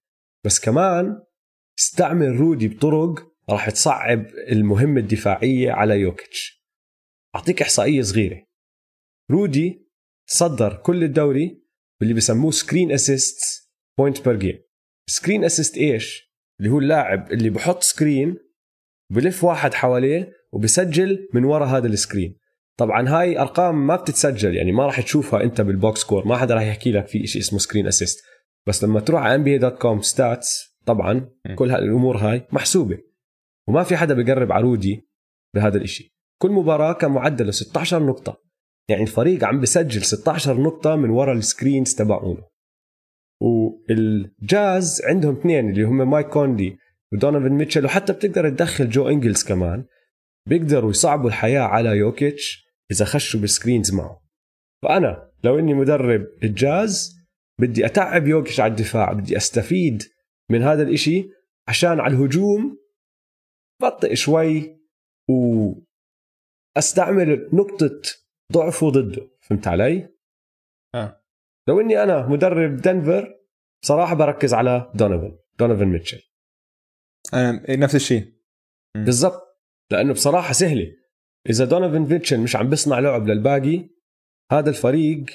بس 0.45 0.59
كمان 0.59 1.21
استعمل 1.79 2.35
رودي 2.35 2.67
بطرق 2.67 3.35
راح 3.49 3.69
تصعب 3.69 4.25
المهمة 4.27 4.99
الدفاعية 4.99 5.71
على 5.71 5.99
يوكيتش. 5.99 6.65
أعطيك 7.35 7.61
إحصائية 7.61 8.01
صغيرة. 8.01 8.45
رودي 9.31 9.85
صدر 10.29 10.75
كل 10.75 11.03
الدوري 11.03 11.65
باللي 11.99 12.13
بسموه 12.13 12.51
screen 12.51 12.91
assist 12.91 13.69
point 13.97 14.29
per 14.29 14.39
game 14.39 14.59
screen 15.09 15.43
assist 15.43 15.77
إيش؟ 15.77 16.35
اللي 16.59 16.71
هو 16.71 16.79
اللاعب 16.79 17.31
اللي 17.31 17.49
بحط 17.49 17.83
screen 17.83 18.37
بلف 19.11 19.43
واحد 19.43 19.73
حواليه 19.73 20.33
وبسجل 20.53 21.29
من 21.33 21.43
ورا 21.43 21.65
هذا 21.65 21.87
ال 21.87 21.95
screen 21.95 22.39
طبعا 22.77 23.09
هاي 23.09 23.39
أرقام 23.39 23.87
ما 23.87 23.95
بتتسجل 23.95 24.55
يعني 24.55 24.71
ما 24.71 24.85
راح 24.85 25.01
تشوفها 25.01 25.43
أنت 25.43 25.61
بال 25.61 25.77
box 25.77 26.01
score 26.01 26.27
ما 26.27 26.37
حدا 26.37 26.55
راح 26.55 26.63
يحكي 26.63 26.91
لك 26.91 27.07
في 27.07 27.27
شيء 27.27 27.41
اسمه 27.41 27.59
screen 27.59 27.87
assist 27.87 28.25
بس 28.67 28.83
لما 28.83 28.99
تروح 28.99 29.21
على 29.21 29.59
NBA.com 29.59 30.01
stats 30.01 30.75
طبعا. 30.85 31.29
كل 31.55 31.71
هالامور 31.71 32.17
هاي 32.17 32.47
محسوبة. 32.51 32.97
وما 33.67 33.83
في 33.83 33.97
حدا 33.97 34.13
بقرب 34.13 34.51
عرودي 34.51 35.09
بهذا 35.55 35.77
الإشي. 35.77 36.15
كل 36.41 36.51
مباراة 36.51 36.93
كان 36.93 37.11
معدله 37.11 37.51
16 37.51 38.05
نقطة. 38.05 38.41
يعني 38.89 39.01
الفريق 39.03 39.43
عم 39.43 39.61
بسجل 39.61 40.01
16 40.01 40.61
نقطة 40.61 40.95
من 40.95 41.09
ورا 41.09 41.33
ال 41.33 41.41
screens 41.41 41.95
تبعونه. 41.95 42.43
والجاز 43.41 45.01
عندهم 45.05 45.37
اثنين 45.37 45.69
اللي 45.69 45.83
هم 45.83 46.09
مايك 46.09 46.27
كونلي 46.27 46.77
ودونيفن 47.13 47.53
ميتشل 47.53 47.85
وحتى 47.85 48.13
بتقدر 48.13 48.49
تدخل 48.49 48.89
جو 48.89 49.07
إنجلز 49.07 49.43
كمان. 49.43 49.85
بيقدروا 50.47 50.89
يصعبوا 50.89 51.29
الحياة 51.29 51.61
على 51.61 51.89
يوكيتش. 51.89 52.64
إذا 52.91 53.05
خشوا 53.05 53.39
بال 53.39 53.51
screens 53.51 53.93
معه 53.93 54.21
فأنا 54.83 55.31
لو 55.43 55.59
إني 55.59 55.73
مدرب 55.73 56.27
الجاز 56.43 57.15
بدي 57.61 57.85
أتعب 57.85 58.27
يوكيتش 58.27 58.59
على 58.59 58.71
الدفاع 58.71 59.13
بدي 59.13 59.37
أستفيد 59.37 60.03
من 60.51 60.61
هذا 60.61 60.83
الإشي 60.83 61.29
عشان 61.67 61.99
على 61.99 62.13
الهجوم 62.13 62.77
بطئ 63.81 64.15
شوي 64.15 64.81
وأستعمل 66.77 67.49
نقطة 67.53 68.01
ضعفه 68.53 68.89
ضده 68.89 69.29
فهمت 69.41 69.67
علي؟ 69.67 70.09
آه. 70.95 71.21
لو 71.67 71.81
إني 71.81 72.03
أنا 72.03 72.27
مدرب 72.27 72.75
دنفر 72.75 73.39
بصراحة 73.83 74.15
بركز 74.15 74.53
على 74.53 74.91
دونيفن 74.95 75.37
دونيفن 75.59 75.85
ميتشل 75.85 76.21
إيه، 77.33 77.75
نفس 77.77 77.95
الشيء. 77.95 78.35
بالضبط 78.97 79.61
لأنه 79.91 80.13
بصراحة 80.13 80.53
سهلة 80.53 80.91
إذا 81.49 81.65
دونيفن 81.65 82.13
ميتشل 82.13 82.39
مش 82.39 82.55
عم 82.55 82.69
بيصنع 82.69 82.99
لعب 82.99 83.27
للباقي 83.27 83.89
هذا 84.51 84.69
الفريق 84.69 85.25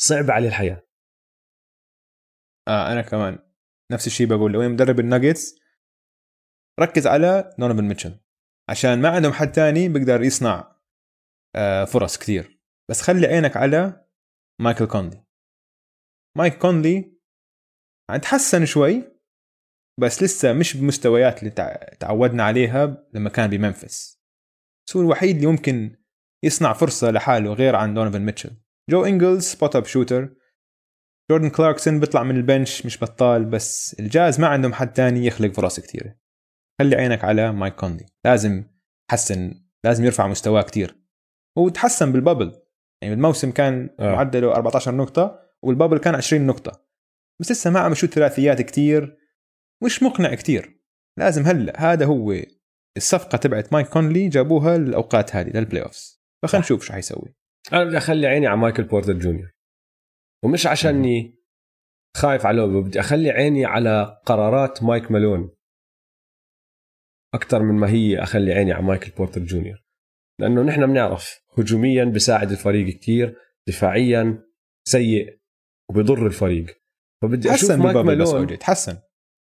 صعب 0.00 0.30
عليه 0.30 0.48
الحياة. 0.48 0.82
آه 2.68 2.92
أنا 2.92 3.02
كمان. 3.02 3.38
نفس 3.92 4.06
الشيء 4.06 4.26
بقول. 4.26 4.52
لو 4.52 4.68
مدرب 4.68 5.00
الناجتس 5.00 5.54
ركز 6.80 7.06
على 7.06 7.54
دونيفن 7.58 7.84
ميتشل 7.84 8.20
عشان 8.68 9.02
ما 9.02 9.08
عندهم 9.08 9.32
حد 9.32 9.52
تاني 9.52 9.88
بيقدر 9.88 10.22
يصنع 10.22 10.76
آه 11.56 11.84
فرص 11.84 12.18
كثير 12.18 12.60
بس 12.90 13.00
خلي 13.02 13.26
عينك 13.26 13.56
على 13.56 14.06
مايكل 14.60 14.86
كونلي 14.86 15.24
مايك 16.36 16.58
كونلي 16.58 17.18
تحسن 18.22 18.66
شوي 18.66 19.02
بس 20.00 20.22
لسه 20.22 20.52
مش 20.52 20.76
بمستويات 20.76 21.38
اللي 21.38 21.50
تع- 21.50 21.76
تعودنا 22.00 22.44
عليها 22.44 23.08
لما 23.14 23.30
كان 23.30 23.50
بمنفس. 23.50 24.17
بس 24.88 24.96
هو 24.96 25.02
الوحيد 25.02 25.36
اللي 25.36 25.46
ممكن 25.46 25.96
يصنع 26.44 26.72
فرصة 26.72 27.10
لحاله 27.10 27.52
غير 27.52 27.76
عن 27.76 27.94
دونيفن 27.94 28.22
ميتشل. 28.22 28.50
جو 28.90 29.04
إنجلز 29.04 29.44
spot 29.44 29.76
up 29.76 29.84
shooter 29.84 30.34
جوردن 31.30 31.50
كلاركسون 31.50 32.00
بيطلع 32.00 32.22
من 32.22 32.36
ال 32.36 32.44
bench 32.44 32.86
مش 32.86 33.02
بطال 33.02 33.44
بس 33.44 33.96
الجاز 34.00 34.40
ما 34.40 34.46
عندهم 34.46 34.72
حد 34.72 34.92
تاني 34.92 35.26
يخلق 35.26 35.52
فرص 35.52 35.80
كثيرة 35.80 36.14
خلي 36.80 36.96
عينك 36.96 37.24
على 37.24 37.52
مايك 37.52 37.74
كونلي. 37.74 38.06
لازم 38.24 38.64
حسن 39.10 39.54
لازم 39.84 40.04
يرفع 40.04 40.26
مستواه 40.26 40.62
كتير. 40.62 40.96
هو 41.58 41.68
تحسن 41.68 42.12
بال 42.12 42.22
bubble 42.22 42.52
يعني 43.02 43.14
بالموسم 43.14 43.50
كان 43.50 43.90
آه. 44.00 44.12
معدله 44.12 44.54
14 44.54 44.94
نقطة 44.94 45.40
وال 45.62 45.71
bubble 45.71 45.98
كان 45.98 46.14
20 46.14 46.46
نقطة. 46.46 46.84
بس 47.40 47.50
لسه 47.50 47.70
ما 47.70 47.80
عم 47.80 47.92
يشوت 47.92 48.10
ثلاثيات 48.10 48.62
كتير. 48.62 49.18
مش 49.84 50.02
مقنع 50.02 50.34
كتير. 50.34 50.80
لازم 51.18 51.42
هلا 51.42 51.92
هذا 51.92 52.04
هو 52.04 52.32
الصفقة 52.98 53.38
تبعت 53.38 53.72
مايك 53.72 53.88
كونلي 53.88 54.28
جابوها 54.28 54.78
للأوقات 54.78 55.36
هذه 55.36 55.50
لل 55.54 55.82
playoffs 55.82 56.22
فخلينا 56.42 56.64
نشوف 56.64 56.84
شو 56.84 56.92
حيسوي. 56.92 57.34
أنا 57.72 57.84
بدي 57.84 57.98
أخلي 57.98 58.26
عيني 58.26 58.46
على 58.46 58.56
مايكل 58.56 58.82
بورتر 58.82 59.12
جونيور. 59.12 59.50
ومش 60.44 60.66
عشاني 60.66 61.38
خايف 62.16 62.46
على 62.46 62.58
لعبة 62.58 62.82
بدي 62.82 63.00
أخلي 63.00 63.30
عيني 63.30 63.64
على 63.64 64.20
قرارات 64.26 64.82
مايك 64.82 65.10
مالون. 65.10 65.50
أكثر 67.34 67.62
من 67.62 67.74
ما 67.74 67.90
هي 67.90 68.22
أخلي 68.22 68.52
عيني 68.52 68.72
على 68.72 68.82
مايكل 68.82 69.10
بورتر 69.10 69.40
جونيور. 69.40 69.84
لأنه 70.40 70.62
نحن 70.62 70.86
بنعرف 70.86 71.40
هجوميا 71.58 72.04
بيساعد 72.04 72.50
الفريق 72.50 72.94
كتير 72.94 73.36
دفاعيا 73.68 74.44
سيء 74.88 75.38
وبيضر 75.90 76.26
الفريق. 76.26 76.78
فبدي 77.22 77.54
أشوف 77.54 77.70
مايك 77.70 77.96
مالون. 77.96 78.58
تحسن 78.58 78.98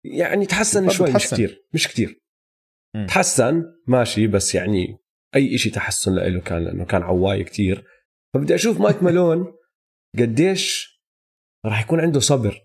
يعني 0.06 0.46
تحسن 0.46 0.90
شوي 0.90 1.14
مش. 1.14 1.28
كتير 1.28 1.68
مش 1.74 1.88
كتير. 1.88 2.22
تحسن 3.08 3.64
ماشي 3.88 4.28
بس 4.28 4.56
يعني 4.56 4.98
أي 5.36 5.58
شيء 5.58 5.74
تحسن 5.74 6.16
له 6.16 6.42
كان 6.42 6.64
لأنه 6.64 6.86
كان 6.86 7.02
عواي 7.02 7.44
كتير. 7.44 7.86
فبدي 8.34 8.56
أشوف 8.56 8.80
مايك 8.82 9.04
مالون 9.04 9.54
قديش 10.20 10.92
راح 11.66 11.82
يكون 11.82 12.00
عنده 12.00 12.20
صبر 12.20 12.62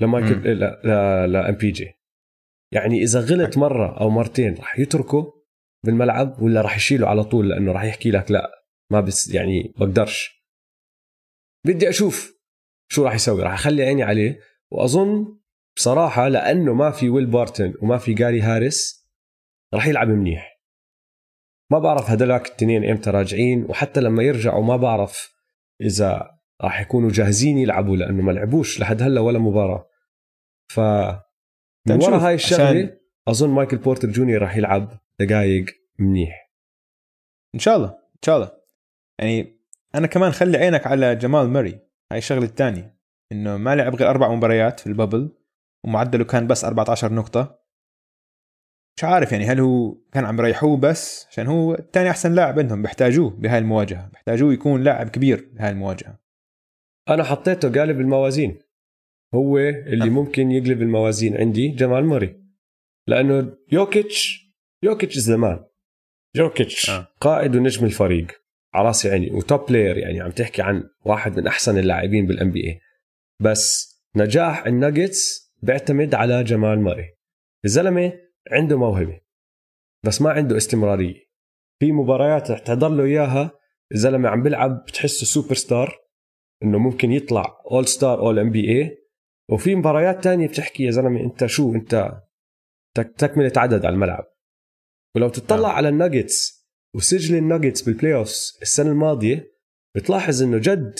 لمايكل. 0.00 0.58
لا 0.58 0.80
لا 0.84 1.26
لـ 1.26 1.54
MPJ. 1.54 1.92
يعني 2.72 3.02
إذا 3.02 3.20
غلط 3.20 3.58
مرة 3.58 4.00
أو 4.00 4.10
مرتين 4.10 4.54
راح 4.54 4.78
يتركه 4.78 5.42
بالملعب 5.84 6.42
ولا 6.42 6.60
راح 6.60 6.76
يشيله 6.76 7.08
على 7.08 7.24
طول 7.24 7.48
لأنه 7.48 7.72
راح 7.72 7.84
يحكي 7.84 8.10
لك 8.10 8.30
لا 8.30 8.50
ما 8.90 9.00
بس 9.00 9.34
يعني 9.34 9.74
بقدرش. 9.76 10.44
بدي 11.66 11.88
أشوف 11.88 12.42
شو 12.90 13.04
راح 13.04 13.14
يسوي 13.14 13.42
راح 13.42 13.52
أخلي 13.52 13.82
عيني 13.82 14.02
عليه. 14.02 14.40
وأظن 14.70 15.38
بصراحة 15.76 16.28
لأنه 16.28 16.74
ما 16.74 16.90
في 16.90 17.08
ويل 17.08 17.26
بارتن 17.26 17.74
وما 17.82 17.98
في 17.98 18.14
جاري 18.14 18.40
هاريس 18.40 19.01
راح 19.74 19.86
يلعب 19.86 20.08
منيح. 20.08 20.60
ما 21.70 21.78
بعرف 21.78 22.10
هدلاك 22.10 22.46
التنين 22.48 22.90
إمتى 22.90 23.10
راجعين 23.10 23.64
وحتى 23.68 24.00
لما 24.00 24.22
يرجعوا 24.22 24.64
ما 24.64 24.76
بعرف 24.76 25.34
إذا 25.80 26.30
راح 26.60 26.80
يكونوا 26.80 27.10
جاهزين 27.10 27.58
يلعبوا 27.58 27.96
لأنه 27.96 28.22
ما 28.22 28.32
لعبوش 28.32 28.80
لحد 28.80 29.02
هلا 29.02 29.20
ولا 29.20 29.38
مباراة. 29.38 29.88
ف 30.68 30.80
من 30.80 31.18
تنشوف 31.88 32.08
ورا 32.08 32.18
هاي 32.28 32.34
الشغلة 32.34 32.64
عشان- 32.68 32.98
أظن 33.28 33.50
مايكل 33.50 33.76
بورتر 33.76 34.08
جونيور 34.10 34.42
راح 34.42 34.56
يلعب 34.56 34.98
دقائق 35.20 35.64
منيح. 35.98 36.52
إن 37.54 37.58
شاء 37.60 37.76
الله 37.76 37.88
إن 37.88 38.20
شاء 38.24 38.36
الله. 38.36 38.50
يعني 39.18 39.58
أنا 39.94 40.06
كمان 40.06 40.32
خلي 40.32 40.58
عينك 40.58 40.86
على 40.86 41.16
جمال 41.16 41.48
موري 41.48 41.80
هاي 42.12 42.18
الشغلة 42.18 42.44
الثانية. 42.44 42.96
إنه 43.32 43.56
ما 43.56 43.74
لعب 43.74 43.94
غير 43.94 44.10
أربع 44.10 44.34
مباريات 44.34 44.80
في 44.80 44.86
ال 44.86 44.93
bubble 44.93 45.36
ومعدله 45.84 46.24
كان 46.24 46.46
بس 46.46 46.64
14 46.64 47.12
نقطة. 47.12 47.61
مش 48.96 49.04
عارف 49.04 49.32
يعني 49.32 49.44
هل 49.44 49.60
هو 49.60 49.94
كان 50.12 50.24
عم 50.24 50.38
يريحوه 50.38 50.76
بس 50.76 51.26
عشان 51.30 51.46
هو 51.46 51.76
ثاني 51.92 52.10
أحسن 52.10 52.34
لاعب 52.34 52.58
عندهم 52.58 52.82
بيحتاجوه 52.82 53.30
بهاي 53.30 53.58
المواجهة 53.58 54.08
بيحتاجوه 54.08 54.52
يكون 54.52 54.82
لاعب 54.82 55.08
كبير 55.08 55.50
بهاي 55.52 55.70
المواجهة. 55.70 56.18
أنا 57.08 57.24
حطيته 57.24 57.80
قالب 57.80 58.00
الموازين. 58.00 58.58
هو 59.34 59.58
اللي 59.58 60.04
أه. 60.04 60.08
ممكن 60.08 60.50
يقلب 60.50 60.82
الموازين 60.82 61.36
عندي 61.36 61.68
جمال 61.68 62.04
موري. 62.04 62.42
لأنه 63.06 63.56
يوكيتش 63.72 64.42
يوكيتش 64.84 65.18
زمان 65.18 65.64
يوكيتش 66.36 66.90
أه. 66.90 67.08
قائد 67.20 67.56
ونجم 67.56 67.86
الفريق 67.86 68.26
على 68.74 68.86
راسي 68.86 69.10
عيني 69.10 69.30
و 69.30 69.39
top 69.39 69.66
player 69.66 69.98
يعني 69.98 70.20
عم 70.20 70.30
تحكي 70.30 70.62
عن 70.62 70.84
واحد 71.04 71.36
من 71.36 71.46
أحسن 71.46 71.78
اللاعبين 71.78 72.26
بال 72.26 72.50
NBA 72.50 72.80
بس 73.40 73.92
نجاح 74.16 74.66
الناجتس 74.66 75.52
بيعتمد 75.62 76.14
على 76.14 76.44
جمال 76.44 76.80
موري 76.80 77.16
الزلمه 77.64 78.12
عنده 78.50 78.78
موهبة 78.78 79.20
بس 80.04 80.22
ما 80.22 80.30
عنده 80.30 80.56
استمرارية. 80.56 81.32
في 81.80 81.92
مباريات 81.92 82.50
رح 82.50 82.58
تحضر 82.58 82.88
له 82.88 83.04
اياها 83.04 83.58
الزلمه 83.92 84.28
عم 84.28 84.42
بيلعب 84.42 84.84
بتحسه 84.84 85.26
سوبر 85.26 85.54
ستار 85.54 85.98
إنه 86.62 86.78
ممكن 86.78 87.12
يطلع 87.12 87.60
all 87.70 87.88
star 87.88 88.18
all 88.18 88.38
NBA 88.38 88.98
وفي 89.50 89.74
مباريات 89.74 90.24
تانية 90.24 90.48
بتحكي 90.48 90.82
يا 90.82 90.90
زلمة 90.90 91.20
أنت 91.20 91.46
شو 91.46 91.74
أنت 91.74 92.22
تكملة 92.94 93.52
عدد 93.56 93.84
على 93.84 93.94
الملعب. 93.94 94.24
ولو 95.16 95.28
تطلع 95.28 95.70
آه. 95.70 95.72
على 95.72 95.88
الناجتس 95.88 96.68
وسجل 96.94 97.36
ال 97.36 97.42
Nuggets 97.42 97.82
بال 97.82 98.14
playoff 98.14 98.28
السنة 98.62 98.90
الماضية 98.90 99.52
بتلاحظ 99.96 100.42
إنه 100.42 100.58
جد 100.58 100.94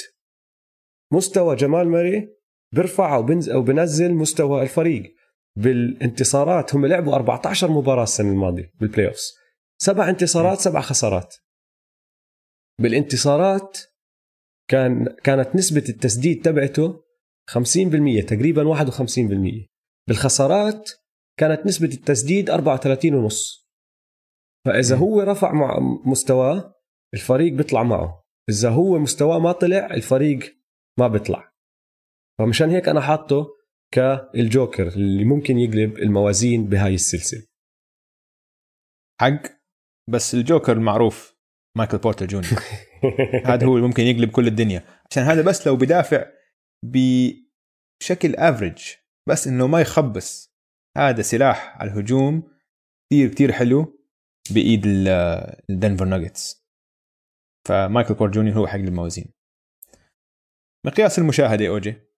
مستوى 1.12 1.56
جمال 1.56 1.88
موري 1.88 2.36
بيرفع 2.74 3.16
أو 3.52 3.62
بنزل 3.62 4.14
مستوى 4.14 4.62
الفريق. 4.62 5.14
بالانتصارات. 5.56 6.74
هم 6.74 6.86
لعبوا 6.86 7.14
14 7.14 7.70
مباراة 7.70 8.02
السنة 8.02 8.30
الماضية 8.30 8.72
بال 8.80 9.08
playoff 9.08 9.16
سبع 9.78 10.08
انتصارات 10.08 10.58
سبع 10.58 10.80
خسارات. 10.80 11.36
بالانتصارات 12.80 13.78
كان 14.68 15.16
كانت 15.24 15.56
نسبة 15.56 15.84
التسديد 15.88 16.44
تبعته 16.44 17.04
50% 17.50 18.24
تقريبا 18.28 18.64
51% 18.64 19.68
بالخسارات 20.08 20.90
كانت 21.38 21.66
نسبة 21.66 21.88
التسديد 21.88 22.50
34 22.50 23.14
ونص. 23.14 23.68
فإذا 24.66 24.96
هو 24.96 25.20
رفع 25.20 25.52
مع 25.52 25.78
مستواه 26.04 26.74
الفريق 27.14 27.52
بيطلع 27.52 27.82
معه. 27.82 28.24
إذا 28.48 28.70
هو 28.70 28.98
مستواه 28.98 29.38
ما 29.38 29.52
طلع 29.52 29.86
الفريق 29.86 30.56
ما 30.98 31.08
بيطلع. 31.08 31.52
فمشان 32.38 32.70
هيك 32.70 32.88
أنا 32.88 33.00
حاطه 33.00 33.46
كالجوكر 33.92 34.88
اللي 34.88 35.24
ممكن 35.24 35.58
يقلب 35.58 35.98
الموازين 35.98 36.68
بهاي 36.68 36.94
السلسلة. 36.94 37.46
حق. 39.20 39.42
بس 40.10 40.34
الجوكر 40.34 40.72
المعروف 40.72 41.36
مايكل 41.78 41.98
بورتر 41.98 42.26
جونيور. 42.26 42.60
هذا 43.50 43.66
هو 43.66 43.76
اللي 43.76 43.86
ممكن 43.86 44.02
يقلب 44.02 44.30
كل 44.30 44.46
الدنيا. 44.46 44.84
عشان 45.10 45.22
هذا 45.22 45.42
بس 45.42 45.66
لو 45.66 45.76
بدافع 45.76 46.26
بشكل 46.86 48.34
average 48.36 48.82
بس 49.28 49.46
إنه 49.48 49.66
ما 49.66 49.80
يخبص. 49.80 50.52
هذا 50.98 51.22
سلاح 51.22 51.76
على 51.76 51.90
الهجوم 51.90 52.42
كثير 53.10 53.28
كثير 53.28 53.52
حلو 53.52 53.98
بإيد 54.50 54.82
ال 55.70 55.75
Denver 55.75 56.04
Nuggets 56.04 56.66
فمايكل 57.68 58.14
بورتر 58.14 58.34
جونيور 58.34 58.58
هو 58.58 58.66
حق 58.66 58.74
الموازين. 58.78 59.32
مقياس 60.86 61.18
المشاهدة 61.18 61.68
أوجي 61.68 62.11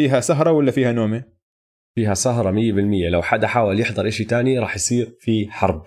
فيها 0.00 0.20
سهرة 0.20 0.52
ولا 0.52 0.70
فيها 0.70 0.92
نومة؟ 0.92 1.24
فيها 1.94 2.14
سهرة 2.14 2.52
100% 2.52 2.54
لو 3.10 3.22
حدا 3.22 3.46
حاول 3.46 3.80
يحضر 3.80 4.08
إشي 4.08 4.24
تاني 4.24 4.58
راح 4.58 4.74
يصير 4.74 5.16
في 5.20 5.50
حرب. 5.50 5.86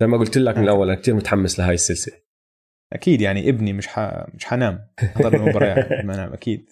زي 0.00 0.06
ما 0.06 0.18
قلت 0.18 0.38
لك 0.38 0.56
من 0.56 0.64
الأول 0.64 0.90
أنا 0.90 1.00
كثير 1.00 1.14
متحمس 1.14 1.58
لهاي 1.58 1.74
السلسلة. 1.74 2.16
أكيد 2.92 3.20
يعني 3.20 3.48
ابني 3.48 3.72
مش 3.72 3.88
ح... 3.88 3.98
مش 4.34 4.44
حنام. 4.44 4.88
احضر 5.02 5.36
المباريات 5.36 5.92
ما 6.06 6.14
انام 6.14 6.32
أكيد. 6.32 6.70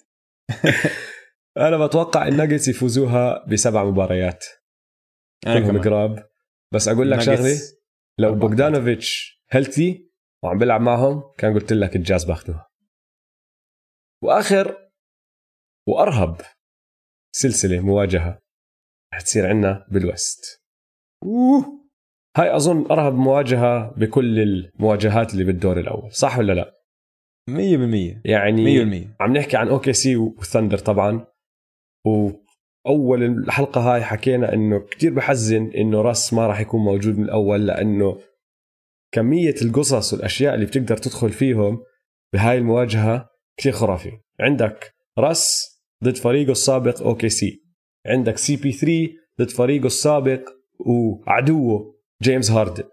أنا 1.67 1.85
بتوقع 1.85 2.27
الناجتس 2.27 2.67
يفوزوها 2.67 3.45
بسبع 3.47 3.83
مباريات. 3.83 4.45
أنا 5.47 5.59
كمان. 5.59 5.81
قراب 5.81 6.29
بس 6.73 6.87
أقول 6.87 7.11
لك 7.11 7.19
شغلة 7.19 7.55
Nuggets 7.55 7.61
لو. 8.19 8.35
بوغدانوفيتش 8.35 9.41
healthy 9.51 10.11
وعم 10.43 10.57
بيلعب 10.57 10.81
معهم 10.81 11.23
كان 11.37 11.53
قلت 11.53 11.73
لك 11.73 11.95
الجاز 11.95 12.23
باخذوها. 12.23 12.69
وآخر 14.23 14.88
وأرهب 15.89 16.41
سلسلة 17.35 17.79
مواجهة 17.79 18.39
رح 19.13 19.21
تصير 19.21 19.47
عندنا 19.47 19.87
بال 19.91 20.12
West. 20.12 20.63
أوه. 21.23 21.79
هاي 22.37 22.55
أظن 22.55 22.91
أرهب 22.91 23.13
مواجهة 23.13 23.93
بكل 23.97 24.39
المواجهات 24.39 25.33
اللي 25.33 25.43
بالدور 25.43 25.79
الأول 25.79 26.11
صح 26.11 26.37
ولا 26.37 26.53
لا؟ 26.53 26.73
100% 27.49 28.21
يعني 28.25 29.05
100% 29.15 29.21
عم 29.21 29.37
نحكي 29.37 29.57
عن 29.57 29.67
OKC 29.67 29.93
Thunder 29.93 30.77
طبعا 30.77 31.27
وأول 32.05 33.23
الحلقة 33.23 33.81
هاي 33.81 34.03
حكينا 34.03 34.53
إنه 34.53 34.79
كتير 34.79 35.13
بحزن 35.13 35.71
إنه 35.71 36.01
Russ 36.01 36.33
ما 36.33 36.47
راح 36.47 36.59
يكون 36.59 36.81
موجود 36.81 37.17
من 37.17 37.23
الأول 37.23 37.67
لأنه 37.67 38.21
كمية 39.11 39.55
القصص 39.61 40.13
والأشياء 40.13 40.55
اللي 40.55 40.65
بتقدر 40.65 40.97
تدخل 40.97 41.29
فيهم 41.29 41.83
بهاي 42.33 42.57
المواجهة 42.57 43.29
كتير 43.57 43.71
خرافي 43.71 44.11
عندك 44.39 44.95
Russ 45.19 45.78
ضد 46.03 46.17
فريقه 46.17 46.51
السابق 46.51 47.01
OKC. 47.01 47.63
عندك 48.07 48.37
CP3 48.37 49.09
ضد 49.41 49.49
فريقه 49.49 49.85
السابق 49.85 50.49
وعدوه 50.79 51.99
جيمس 52.23 52.51
هاردن. 52.51 52.83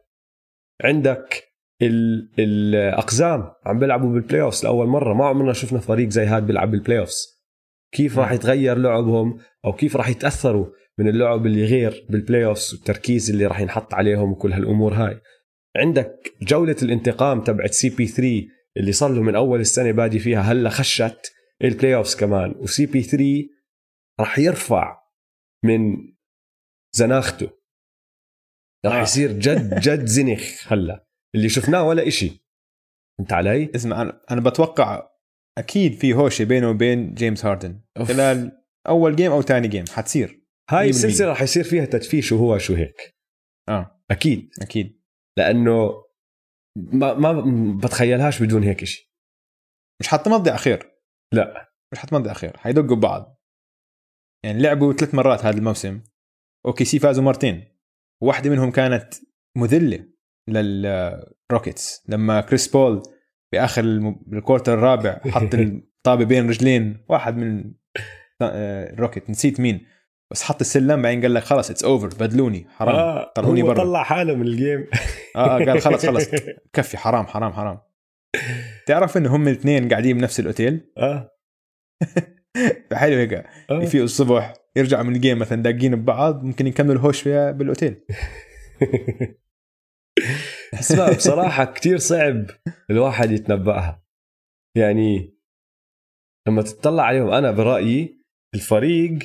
عندك 0.85 1.43
ال- 1.83 2.31
الأقزام 2.39 3.51
عم 3.67 3.79
بيلعبوا 3.79 4.13
بال 4.13 4.41
playoffs 4.43 4.65
لأول 4.65 4.87
مرة. 4.87 5.15
ما 5.15 5.27
عمرنا 5.27 5.53
شفنا 5.53 5.79
فريق 5.79 6.09
زي 6.09 6.25
هذا 6.25 6.39
بيلعب 6.47 6.71
بال 6.71 6.99
playoffs 6.99 7.37
كيف 7.93 8.19
راح 8.19 8.33
يتغير 8.33 8.79
لعبهم 8.79 9.39
أو 9.65 9.73
كيف 9.73 9.97
راح 9.97 10.09
يتأثروا 10.09 10.67
من 10.99 11.09
اللعب 11.09 11.47
اللي 11.47 11.65
غير 11.65 12.07
بال 12.11 12.45
playoffs 12.45 12.75
والتركيز 12.75 13.31
اللي 13.31 13.47
راح 13.47 13.61
ينحط 13.61 13.95
عليهم 13.95 14.33
وكل 14.33 14.53
هالأمور 14.53 14.95
هاي؟ 14.95 15.21
عندك 15.77 16.33
جولة 16.43 16.77
الانتقام 16.83 17.41
تبعت 17.41 17.71
CP3 17.71 18.47
اللي 18.77 18.93
صار 18.93 19.13
له 19.13 19.23
من 19.23 19.35
أول 19.35 19.61
السنة 19.61 19.93
بادي 19.93 20.19
فيها 20.19 20.41
هلأ 20.41 20.71
خشت. 20.71 21.33
ال 21.65 21.95
playoffs 21.95 22.15
كمان 22.17 22.55
و 22.59 22.87
CP3 22.87 23.25
راح 24.21 24.39
يرفع 24.39 25.03
من 25.65 25.97
زناخته. 26.97 27.51
راح 28.87 28.95
آه. 28.95 29.03
يصير 29.03 29.33
جد 29.33 29.75
جد 29.89 30.05
زنخ 30.07 30.73
هلا. 30.73 31.07
اللي 31.35 31.49
شفناه 31.49 31.83
ولا 31.83 32.09
إشي. 32.09 32.47
انت 33.21 33.33
علي؟ 33.33 33.73
اسمع 33.75 34.03
أنا 34.03 34.21
أنا 34.31 34.41
بتوقع 34.41 35.11
أكيد 35.59 35.95
في 35.95 36.15
هوشة 36.15 36.45
بينه 36.45 36.71
وبين 36.71 37.15
جيمس 37.15 37.45
هاردن 37.45 37.81
أوف. 37.97 38.09
خلال 38.09 38.63
أول 38.89 39.17
game 39.17 39.33
أو 39.33 39.43
ثاني 39.43 39.69
game 39.69 39.85
حتصير. 39.91 40.47
هاي 40.71 40.87
100%. 40.87 40.89
السلسلة 40.89 41.29
راح 41.29 41.43
يصير 41.43 41.65
فيها 41.65 41.85
تدفيش 41.85 42.33
وهو 42.33 42.59
شو 42.59 42.75
هيك. 42.75 43.17
آه. 43.69 44.03
أكيد. 44.11 44.51
أكيد. 44.63 45.03
لأنه 45.39 46.05
ما 46.77 47.15
ما 47.15 47.45
بتخيلهاش 47.79 48.43
بدون 48.43 48.63
هيك 48.63 48.85
شيء 48.85 49.07
مش 50.01 50.09
حتمضي 50.09 50.51
على 50.51 50.59
خير. 50.59 50.96
لا. 51.33 51.73
مش 51.93 51.99
حتمضي 51.99 52.29
على 52.29 52.39
خير 52.39 52.57
حيدقوا 52.57 52.97
ببعض. 52.97 53.43
يعني 54.45 54.63
لعبوا 54.63 54.93
ثلاث 54.93 55.15
مرات 55.15 55.45
هذا 55.45 55.59
الموسم. 55.59 56.01
OKC 56.67 56.99
فازوا 56.99 57.25
مرتين. 57.25 57.65
واحدة 58.23 58.51
منهم 58.51 58.71
كانت 58.71 59.15
مذلة 59.57 60.07
لل 60.49 60.80
Rockets. 60.80 62.05
لما 62.09 62.41
كريس 62.41 62.69
بول 62.69 63.03
بآخر 63.53 63.85
ال 64.33 64.38
quarter 64.38 64.75
الرابع 64.75 65.21
حط 65.31 65.55
الطابة 65.55 66.25
بين 66.25 66.49
رجلين 66.49 67.05
واحد 67.09 67.37
من 67.37 67.75
آه، 68.43 68.93
ال 68.93 68.98
Rocket 68.98 69.31
نسيت 69.31 69.61
مين. 69.61 69.87
بس 70.33 70.43
حط 70.43 70.61
السلم 70.61 71.03
بعدين 71.03 71.23
قال 71.23 71.35
لك 71.35 71.43
خلص 71.43 71.71
it's 71.71 71.85
over 71.85 72.07
بدلوني. 72.07 72.67
حرام. 72.71 72.95
آه 72.95 73.33
طلعوني 73.35 73.63
برا. 73.63 73.75
طلع 73.85 74.03
حاله 74.03 74.35
من 74.35 74.47
ال 74.47 74.55
game 74.55 74.87
آه 75.37 75.39
آه، 75.39 75.65
قال 75.65 75.81
خلص 75.81 76.07
خلص 76.07 76.29
كفي. 76.73 76.97
حرام 76.99 77.27
حرام 77.27 77.53
حرام. 77.53 77.79
تعرف 78.87 79.17
انه 79.17 79.37
هم 79.37 79.49
الاثنين 79.49 79.89
قاعدين 79.89 80.19
بنفس 80.19 80.41
الأوتيل؟ 80.41 80.93
آه. 80.99 81.37
حلو 82.93 83.17
هيك. 83.17 83.33
آه. 83.35 83.83
يفيقوا 83.83 84.05
الصبح 84.05 84.55
يرجعوا 84.77 85.03
من 85.03 85.17
الجيم 85.17 85.39
مثلا 85.39 85.63
داقين 85.63 85.97
ببعض 85.97 86.45
ممكن 86.45 86.67
يكملوا 86.67 86.95
الهوش 86.95 87.23
فيها 87.23 87.51
بالأوتيل. 87.51 88.05
اسمع 90.81 91.13
بصراحة 91.17 91.65
كتير 91.65 91.99
صعب 91.99 92.47
الواحد 92.91 93.31
يتنبأها. 93.31 94.03
يعني 94.77 95.37
لما 96.49 96.63
تطلع 96.63 97.03
عليهم 97.03 97.29
أنا 97.29 97.51
برأيي 97.51 98.23
الفريق 98.55 99.19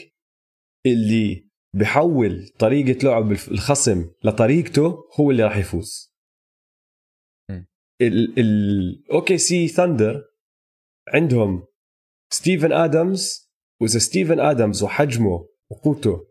اللي 0.85 1.49
بحول 1.75 2.47
طريقة 2.59 3.03
لعب 3.03 3.31
الخصم 3.31 4.11
لطريقته 4.23 5.09
هو 5.19 5.31
اللي 5.31 5.43
راح 5.43 5.57
يفوز. 5.57 6.10
ال 8.01 9.37
OKC 9.37 9.67
Thunder 9.67 10.23
عندهم 11.07 11.67
ستيفن 12.33 12.71
ادمز 12.71 13.51
وإذا 13.81 13.99
ستيفن 13.99 14.39
ادمز 14.39 14.83
وحجمه 14.83 15.47
وقوته 15.71 16.27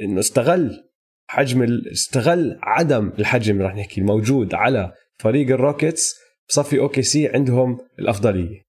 إنه 0.00 0.20
استغل 0.20 0.90
حجم 1.26 1.62
استغل 1.92 2.58
عدم 2.62 3.08
الحجم 3.08 3.62
رح 3.62 3.74
نحكي 3.74 4.00
الموجود 4.00 4.54
على 4.54 4.94
فريق 5.18 5.48
ال 5.50 5.58
Rockets 5.58 6.14
بصفي 6.48 6.78
OKC 6.78 7.28
عندهم 7.28 7.88
الأفضلية. 7.98 8.62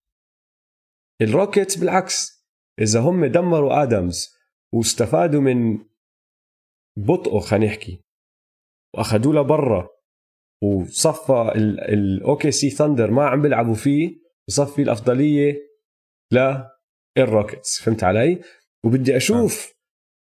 ال 1.22 1.28
Rockets 1.28 1.76
بالعكس 1.76 2.45
إذا 2.80 2.99
هم 2.99 3.26
دمروا 3.26 3.84
ادمز 3.84 4.35
واستفادوا 4.73 5.41
من 5.41 5.85
بطئه 6.97 7.39
خلينا 7.39 7.65
نحكي 7.65 8.02
واخذوه 8.93 9.34
لبرا 9.34 9.95
وصفى 10.66 11.52
ال 11.90 12.52
OKC 12.52 12.70
Thunder 12.70 13.12
ما 13.12 13.26
عم 13.26 13.42
بيلعبوا 13.42 13.74
فيه 13.76 14.18
بصفي 14.48 14.82
الأفضلية 14.82 15.62
لل 17.18 17.32
Rockets 17.32 17.82
فهمت 17.82 18.04
علي؟ 18.04 18.42
وبدي 18.84 19.18
أشوف 19.18 19.74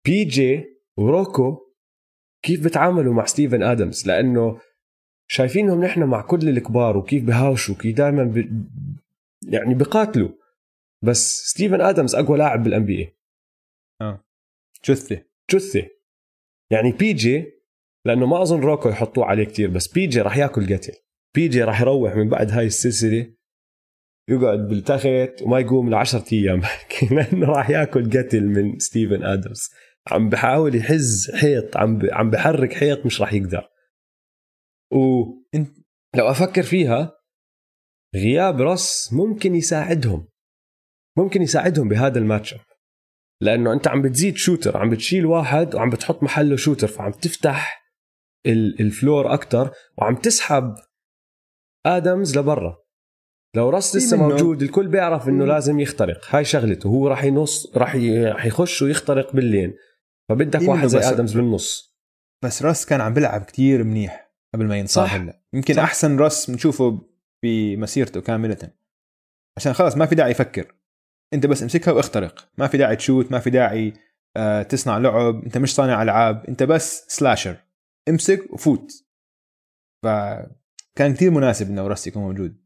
بي 0.06 0.24
جي 0.24 0.64
وروكو 0.98 1.58
كيف 2.44 2.66
بتعاملوا 2.66 3.14
مع 3.14 3.26
ستيفن 3.26 3.64
آدمز 3.64 4.08
لأنه 4.08 4.60
شايفينهم 5.28 5.84
نحن 5.84 6.04
مع 6.04 6.22
كل 6.22 6.50
الكبار 6.50 6.98
وكيف 6.98 7.24
بهاوشوا 7.24 7.76
كيف 7.76 7.98
دائما 7.98 8.24
ب... 8.24 8.66
يعني 9.48 9.74
بقاتلوا. 9.74 10.30
بس 11.04 11.44
ستيفن 11.46 11.82
آدمز 11.82 12.16
أقوى 12.16 12.38
لاعب 12.38 12.64
بال 12.64 12.86
NB 12.86 12.98
A 14.02 14.18
جثة. 14.86 15.26
جثة. 15.52 15.90
يعني 16.72 16.92
بي 16.92 17.14
جي 17.14 17.63
لأنه 18.06 18.26
ما 18.26 18.42
أظن 18.42 18.60
روكو 18.60 18.90
يحطوه 18.90 19.26
عليه 19.26 19.44
كتير 19.44 19.70
بس 19.70 19.88
بي 19.88 20.08
جي 20.08 20.22
راح 20.22 20.38
ياكل 20.38 20.74
قتل. 20.74 20.94
بي 21.36 21.48
جي 21.48 21.64
راح 21.64 21.82
يروح 21.82 22.16
من 22.16 22.30
بعد 22.30 22.52
هاي 22.52 22.66
السلسلة 22.66 23.34
يقعد 24.30 24.60
بالتخت 24.68 25.42
وما 25.42 25.60
يقوم 25.60 25.90
ل 25.90 25.94
10 25.94 26.26
أيام 26.34 26.62
لأنه 27.16 27.48
راح 27.48 27.70
ياكل 27.70 28.10
قتل 28.18 28.44
من 28.44 28.80
ستيفن 28.80 29.24
آدمز. 29.24 29.70
عم 30.12 30.30
بحاول 30.30 30.76
يهز 30.76 31.32
حيط 31.36 31.78
عم 31.78 31.98
ب... 31.98 32.06
عم 32.12 32.30
بحرك 32.30 32.74
حيط 32.74 33.06
مش 33.06 33.22
راح 33.22 33.34
يقدر. 33.34 33.70
و 34.92 35.24
لو 36.16 36.30
أفكر 36.30 36.64
فيها 36.64 37.12
غياب 38.16 38.62
راس 38.62 39.14
ممكن 39.14 39.56
يساعدهم. 39.56 40.28
ممكن 41.18 41.42
يساعدهم 41.42 41.90
بهذا 41.90 42.20
الماتش 42.20 42.56
لأنه 43.42 43.74
أنت 43.74 43.88
عم 43.88 44.02
بتزيد 44.02 44.38
shooter 44.38 44.78
عم 44.78 44.90
بتشيل 44.90 45.26
واحد 45.26 45.76
وعم 45.76 45.90
بتحط 45.90 46.24
محله 46.24 46.56
shooter 46.56 46.88
فعم 46.88 47.12
تفتح 47.12 47.83
ال 48.46 48.60
floor 48.60 49.34
أكتر 49.34 49.72
وعم 49.98 50.16
تسحب 50.16 50.76
آدمز 51.86 52.38
لبرا. 52.38 52.84
لو 53.56 53.70
راس 53.70 53.96
لسه 53.96 54.18
موجود 54.18 54.62
الكل 54.62 54.88
بيعرف 54.88 55.28
إنه. 55.28 55.46
لازم 55.46 55.80
يخترق. 55.80 56.26
هاي 56.30 56.46
شغلته. 56.46 56.88
هو 56.88 57.08
راح 57.08 57.24
ينص 57.24 57.78
راح 57.78 57.96
يخش 58.46 58.82
ويخترق 58.82 59.34
بال 59.34 59.47
lane 59.47 59.74
فبدك 60.30 60.70
واحد 60.70 60.88
زي 60.88 61.00
آدمز 61.00 61.34
بالنص. 61.34 61.98
بس 62.44 62.64
راس 62.64 62.86
كان 62.86 63.02
عم 63.02 63.14
بيلعب 63.14 63.42
كتير 63.42 63.84
منيح 63.84 64.34
قبل 64.54 64.66
ما 64.66 64.78
ينصاب. 64.78 65.08
هلا. 65.10 65.42
يمكن 65.54 65.74
صح. 65.74 65.84
أحسن 65.84 66.18
راس 66.18 66.52
بنشوفه 66.52 67.02
بمسيرته 67.44 68.22
كاملة. 68.22 68.70
عشان 69.58 69.74
خلاص 69.74 69.98
ما 69.98 70.06
في 70.06 70.16
داعي 70.16 70.32
يفكر. 70.32 70.76
أنت 71.34 71.46
بس 71.46 71.64
امسكها 71.64 71.92
واخترق. 71.92 72.50
ما 72.58 72.68
في 72.68 72.78
داعي 72.78 72.96
تشوت 72.96 73.32
ما 73.32 73.40
في 73.40 73.50
داعي 73.50 73.94
آه 74.38 74.64
تصنع 74.64 74.98
لعب. 74.98 75.44
أنت 75.44 75.58
مش 75.58 75.76
صانع 75.76 76.04
ألعاب. 76.04 76.46
أنت 76.46 76.64
بس 76.64 77.06
slasher 77.08 77.56
امسك 78.10 78.54
وفوت. 78.54 78.92
فكان 80.04 81.14
كتير 81.14 81.32
مناسب 81.32 81.70
إنه 81.70 81.88
راس 81.88 82.08
يكون 82.08 82.24
موجود. 82.24 82.64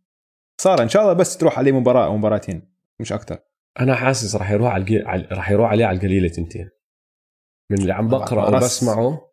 صار 0.62 0.84
إن 0.84 0.90
شاء 0.90 1.02
الله 1.02 1.14
بس 1.14 1.38
تروح 1.38 1.60
عليه 1.60 1.72
مباراة 1.72 2.06
أو 2.06 2.18
مباراتين 2.18 2.62
مش 3.00 3.14
أكثر 3.14 3.40
أنا 3.80 3.96
حاسس 3.96 4.36
راح 4.36 4.52
يروح 4.52 4.74
على 4.74 4.82
الجي... 4.82 4.98
راح 5.32 5.52
يروح 5.52 5.70
عليه 5.70 5.86
على 5.86 5.98
القليلة 5.98 6.28
تنتين 6.30 6.70
من 7.72 7.82
اللي 7.82 7.94
عم 7.94 8.08
بقرأ. 8.08 8.58
وبسمعه. 8.58 9.32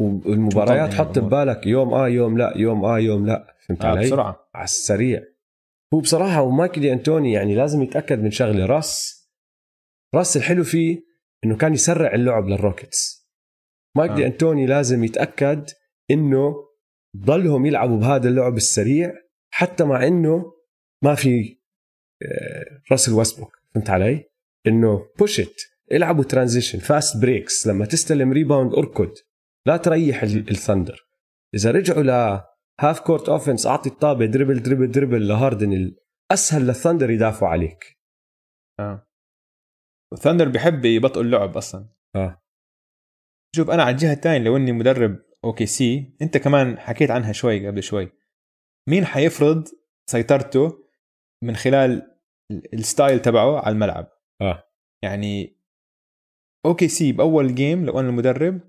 والمباريات 0.00 0.94
حط. 0.94 1.18
ببالك 1.18 1.66
يوم 1.66 1.94
آه 1.94 2.08
يوم 2.08 2.38
لا 2.38 2.52
يوم 2.56 2.84
آه 2.84 2.98
يوم 2.98 3.26
لا. 3.26 3.56
فهمت 3.66 3.84
آه 3.84 3.88
علي؟ 3.88 4.06
بسرعة. 4.06 4.50
على 4.54 4.64
السريع. 4.64 5.22
هو 5.94 6.00
بصراحة 6.00 6.42
ومايكل 6.42 6.80
دي 6.80 6.92
أنتوني 6.92 7.32
يعني 7.32 7.54
لازم 7.54 7.82
يتأكد 7.82 8.18
من 8.18 8.30
شغلة 8.30 8.66
راس 8.66 9.24
راس 10.14 10.36
الحلو 10.36 10.64
فيه 10.64 11.04
إنه 11.44 11.56
كان 11.56 11.74
يسرع 11.74 12.14
اللعب 12.14 12.48
لل 12.48 12.61
Rockets. 12.61 13.13
مايك 13.96 14.10
آه. 14.10 14.14
دي 14.14 14.26
أنتوني 14.26 14.66
لازم 14.66 15.04
يتأكد 15.04 15.70
إنه 16.10 16.54
ضلهم 17.16 17.66
يلعبوا 17.66 17.98
بهذا 17.98 18.28
اللعب 18.28 18.56
السريع 18.56 19.12
حتى 19.50 19.84
مع 19.84 20.06
إنه 20.06 20.52
ما 21.02 21.14
في 21.14 21.58
آه، 22.22 22.82
راسل 22.90 23.12
ويستبروك 23.12 23.56
فهمت 23.74 23.90
علي؟ 23.90 24.30
إنه 24.66 25.06
push 25.18 25.42
it 25.42 25.54
إلعبوا 25.92 26.24
transition 26.24 26.78
fast 26.78 27.16
breaks 27.22 27.66
لما 27.66 27.86
تستلم 27.86 28.32
rebound 28.32 28.74
أركض. 28.74 29.14
لا 29.66 29.76
تريح 29.76 30.22
ال- 30.22 30.50
ال 30.50 30.56
Thunder. 30.56 31.08
إذا 31.54 31.70
رجعوا 31.70 32.02
ل 32.02 32.10
half 32.80 33.00
court 33.00 33.28
offense 33.28 33.66
أعطي 33.66 33.88
الطابة 33.88 34.26
dribble 34.26 34.62
dribble 34.62 34.90
dribble 34.90 35.28
لهاردن 35.28 35.94
أسهل 36.30 36.66
لل 36.66 36.76
Thunder 36.76 37.10
يدافعوا 37.10 37.52
عليك. 37.52 37.98
آه. 38.80 39.06
وال 40.12 40.20
Thunder 40.20 40.48
بيحب 40.48 40.84
يبطئوا 40.84 41.22
اللعب 41.24 41.56
أصلا. 41.56 41.88
آه. 42.16 42.43
شوف 43.54 43.70
أنا 43.70 43.82
على 43.82 43.92
الجهة 43.92 44.12
الثانية 44.12 44.44
لو 44.44 44.56
إني 44.56 44.72
مدرب 44.72 45.18
OKC 45.44 46.16
أنت 46.22 46.36
كمان 46.36 46.78
حكيت 46.78 47.10
عنها 47.10 47.32
شوي 47.32 47.66
قبل 47.66 47.82
شوي. 47.82 48.12
مين 48.88 49.04
حيفرض 49.04 49.68
سيطرته 50.10 50.84
من 51.44 51.56
خلال 51.56 52.16
ال- 52.50 52.74
ال 52.74 52.82
style 52.82 53.22
تبعه 53.22 53.58
على 53.58 53.72
الملعب؟ 53.72 54.08
آه. 54.42 54.64
يعني 55.04 55.60
OKC 56.66 57.12
بأول 57.12 57.54
game 57.54 57.86
لو 57.86 58.00
أنا 58.00 58.08
المدرب 58.08 58.60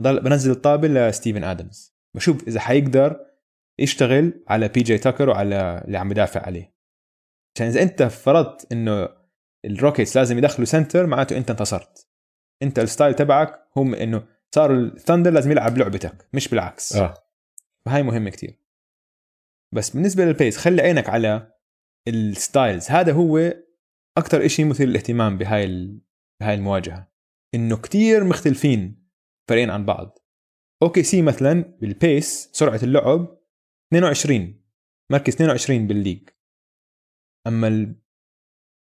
بضل 0.00 0.20
بنزل 0.22 0.50
الطابة 0.50 0.88
لستيفن 0.88 1.44
آدمز. 1.44 1.96
بشوف 2.16 2.48
إذا 2.48 2.60
حيقدر 2.60 3.26
يشتغل 3.80 4.44
على 4.48 4.68
بي 4.68 4.80
جي 4.80 4.98
تاكر 4.98 5.28
وعلى 5.28 5.82
اللي 5.86 5.98
عم 5.98 6.08
بدافع 6.08 6.40
عليه. 6.40 6.74
عشان 7.56 7.66
إذا 7.66 7.82
أنت 7.82 8.02
فرضت 8.02 8.72
إنه 8.72 9.08
ال 9.64 9.70
Rockets 9.70 10.16
لازم 10.16 10.38
يدخلوا 10.38 10.66
center 10.66 11.06
معناته 11.06 11.36
أنت 11.36 11.50
انتصرت. 11.50 12.09
انت 12.62 12.78
ال 12.78 12.84
style 12.84 13.14
تبعك 13.14 13.66
هم 13.76 13.94
انه 13.94 14.26
صار 14.54 14.74
ال 14.74 14.81
Thunder 14.81 15.30
لازم 15.30 15.50
يلعب 15.50 15.78
لعبتك 15.78 16.28
مش 16.32 16.48
بالعكس. 16.48 16.96
آه. 16.96 17.14
فهاي 17.84 18.02
مهمه 18.02 18.30
كتير. 18.30 18.60
بس 19.74 19.90
بالنسبة 19.90 20.24
لل 20.24 20.35
pace 20.35 20.56
خلي 20.56 20.82
عينك 20.82 21.08
على 21.08 21.52
ال 22.08 22.18
styles. 22.18 22.90
هذا 22.90 23.12
هو 23.12 23.54
أكثر 24.16 24.48
شيء 24.48 24.66
مثير 24.66 24.88
للاهتمام 24.88 25.38
بهاي. 25.38 25.98
بهاي 26.40 26.54
المواجهة. 26.54 27.12
إنه 27.54 27.76
كتير 27.76 28.24
مختلفين 28.24 29.08
فريقين 29.48 29.70
عن 29.70 29.84
بعض. 29.84 30.18
OKC 30.82 31.22
مثلا 31.22 31.60
بال 31.80 32.03
pace 32.03 32.50
سرعة 32.52 32.80
اللعب 32.82 33.38
22 33.92 34.60
مركز 35.12 35.34
22 35.34 35.86
بال 35.86 35.95
league. 35.95 36.28
أما 37.46 37.68
ال... 37.68 37.96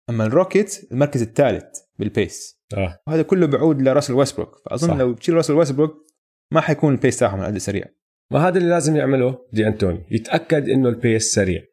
أما 0.10 0.26
ال 0.26 0.35
Rocket 0.35 0.92
المركز 0.92 1.22
الثالث. 1.22 1.80
بال 2.02 2.22
pace 2.22 2.62
آه. 2.78 3.00
وهذا 3.08 3.22
كله 3.22 3.48
بعود 3.48 3.82
لراسل 3.82 4.14
ويستبروك. 4.14 4.62
فأظن 4.66 4.88
صح. 4.88 4.96
لو 4.96 5.14
بتشيل 5.14 5.36
راسل 5.36 5.54
ويستبروك 5.54 6.06
ما 6.54 6.62
حيكون 6.62 6.94
ال 6.94 6.99
pace 6.99 7.20
تاعهم 7.20 7.44
قد 7.44 7.58
سريع. 7.58 7.86
ما 8.32 8.48
هذا 8.48 8.58
اللي 8.58 8.70
لازم 8.70 8.96
يعمله 8.96 9.48
دي 9.54 9.68
أنتوني. 9.68 10.06
يتأكد 10.12 10.70
إنه 10.70 10.90
ال 10.90 10.99
pace 10.99 11.34
سريع. 11.34 11.64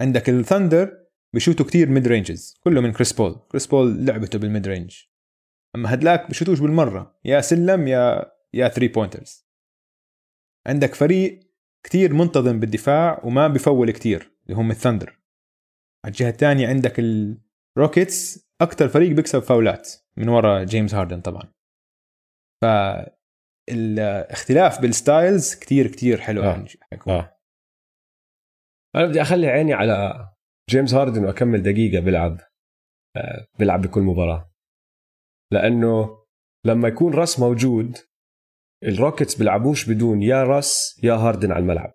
عندك 0.00 0.28
ال 0.28 0.38
Thunder 0.38 1.06
بيشوتوا 1.34 1.66
كتير 1.66 1.88
mid 1.88 2.08
ranges 2.08 2.54
كله 2.64 2.80
من 2.80 2.92
كريس 2.92 3.12
بول 3.12 3.36
كريس 3.50 3.66
بول 3.66 4.06
لعبته 4.06 4.38
بال 4.38 4.50
mid 4.50 4.68
range 4.68 5.02
أما 5.76 5.94
هدلاك 5.94 6.30
بشوتوش 6.30 6.60
بالمرة. 6.60 7.18
يا 7.24 7.40
سلم 7.40 7.88
يا 7.88 8.32
يا 8.54 8.68
three 8.68 8.88
pointers 8.88 9.46
عندك 10.66 10.94
فريق 10.94 11.40
كتير 11.82 12.14
منتظم 12.14 12.60
بالدفاع 12.60 13.20
وما 13.24 13.48
بيفول 13.48 13.90
كتير 13.90 14.32
اللي 14.46 14.56
هم 14.56 14.70
ال 14.70 14.76
Thunder 14.76 15.18
على 16.04 16.12
الجهة 16.12 16.28
الثانية 16.28 16.68
عندك 16.68 17.00
ال 17.76 17.85
Rockets 17.85 18.45
أكثر 18.62 18.88
فريق 18.88 19.16
بيكسب 19.16 19.38
فاولات 19.38 19.92
من 20.16 20.28
ورا 20.28 20.64
جيمس 20.64 20.94
هاردن 20.94 21.20
طبعا 21.20 21.52
فالاختلاف 23.68 24.80
بال 24.80 24.98
styles 24.98 25.54
كتير 25.54 25.86
كتير 25.86 26.20
حلو 26.20 26.42
آه. 26.42 26.46
يعني 26.46 26.68
حيكون. 26.92 27.12
آه 27.12 27.36
أنا 28.96 29.06
بدي 29.06 29.22
أخلي 29.22 29.46
عيني 29.46 29.74
على 29.74 30.28
جيمس 30.70 30.94
هاردن 30.94 31.24
وكم 31.24 31.62
دقيقة 31.62 32.00
بيلعب 32.00 32.40
آه، 33.16 33.46
بيلعب 33.58 33.82
بكل 33.82 34.00
مباراة 34.00 34.52
لأنه 35.52 36.24
لما 36.66 36.88
يكون 36.88 37.14
راس 37.14 37.40
موجود 37.40 37.98
ال 38.84 38.90
Rockets 38.90 39.34
بيلعبوش 39.34 39.90
بدون 39.90 40.22
يا 40.22 40.44
راس 40.44 41.00
يا 41.02 41.14
هاردن 41.14 41.52
على 41.52 41.62
الملعب 41.62 41.94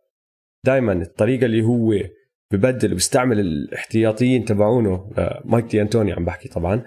دائما 0.66 0.94
الطريقة 0.94 1.46
اللي 1.46 1.64
هو 1.64 1.94
ببدل 2.52 2.92
وبيستعمل 2.92 3.40
الاحتياطيين 3.40 4.46
تبعونه. 4.46 5.12
آه، 5.18 5.42
مايك 5.46 5.66
دي 5.66 5.82
أنتوني 5.82 6.14
عم 6.14 6.26
بحكي 6.26 6.50
طبعا. 6.50 6.84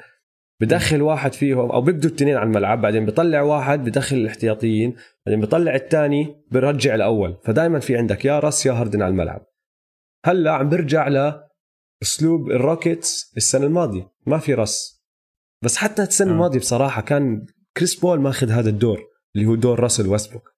بدخل 0.60 1.02
واحد 1.02 1.32
فيهم 1.32 1.70
أو 1.70 1.80
بيبدوا 1.80 2.10
الاثنين 2.10 2.36
على 2.36 2.46
الملعب 2.46 2.80
بعدين 2.80 3.04
بيطلع 3.04 3.42
واحد 3.42 3.84
بدخل 3.84 4.16
الاحتياطيين 4.16 4.96
بعدين 5.26 5.40
بيطلع 5.40 5.74
الثاني 5.74 6.44
برجع 6.50 6.94
الأول. 6.94 7.36
فدائما 7.44 7.78
في 7.78 7.96
عندك 7.96 8.24
يا 8.24 8.38
راس 8.38 8.66
يا 8.66 8.72
هاردن 8.72 9.02
على 9.02 9.10
الملعب. 9.10 9.46
هلأ 10.26 10.52
عم 10.52 10.68
برجع 10.68 11.08
لاسلوب 11.08 12.50
ال 12.50 12.60
Rockets 12.61 13.32
السنة 13.36 13.66
الماضية. 13.66 14.10
ما 14.26 14.38
في 14.38 14.54
راس 14.54 15.04
بس 15.64 15.76
حتى 15.76 16.02
السنة 16.02 16.30
آه. 16.30 16.32
الماضية 16.32 16.58
بصراحة 16.58 17.02
كان 17.02 17.46
كريس 17.76 18.00
بول 18.00 18.20
ماخذ 18.20 18.50
هذا 18.50 18.68
الدور 18.70 19.02
اللي 19.36 19.46
هو 19.46 19.54
دور 19.54 19.80
راسل 19.80 20.06
ويستبروك 20.06 20.54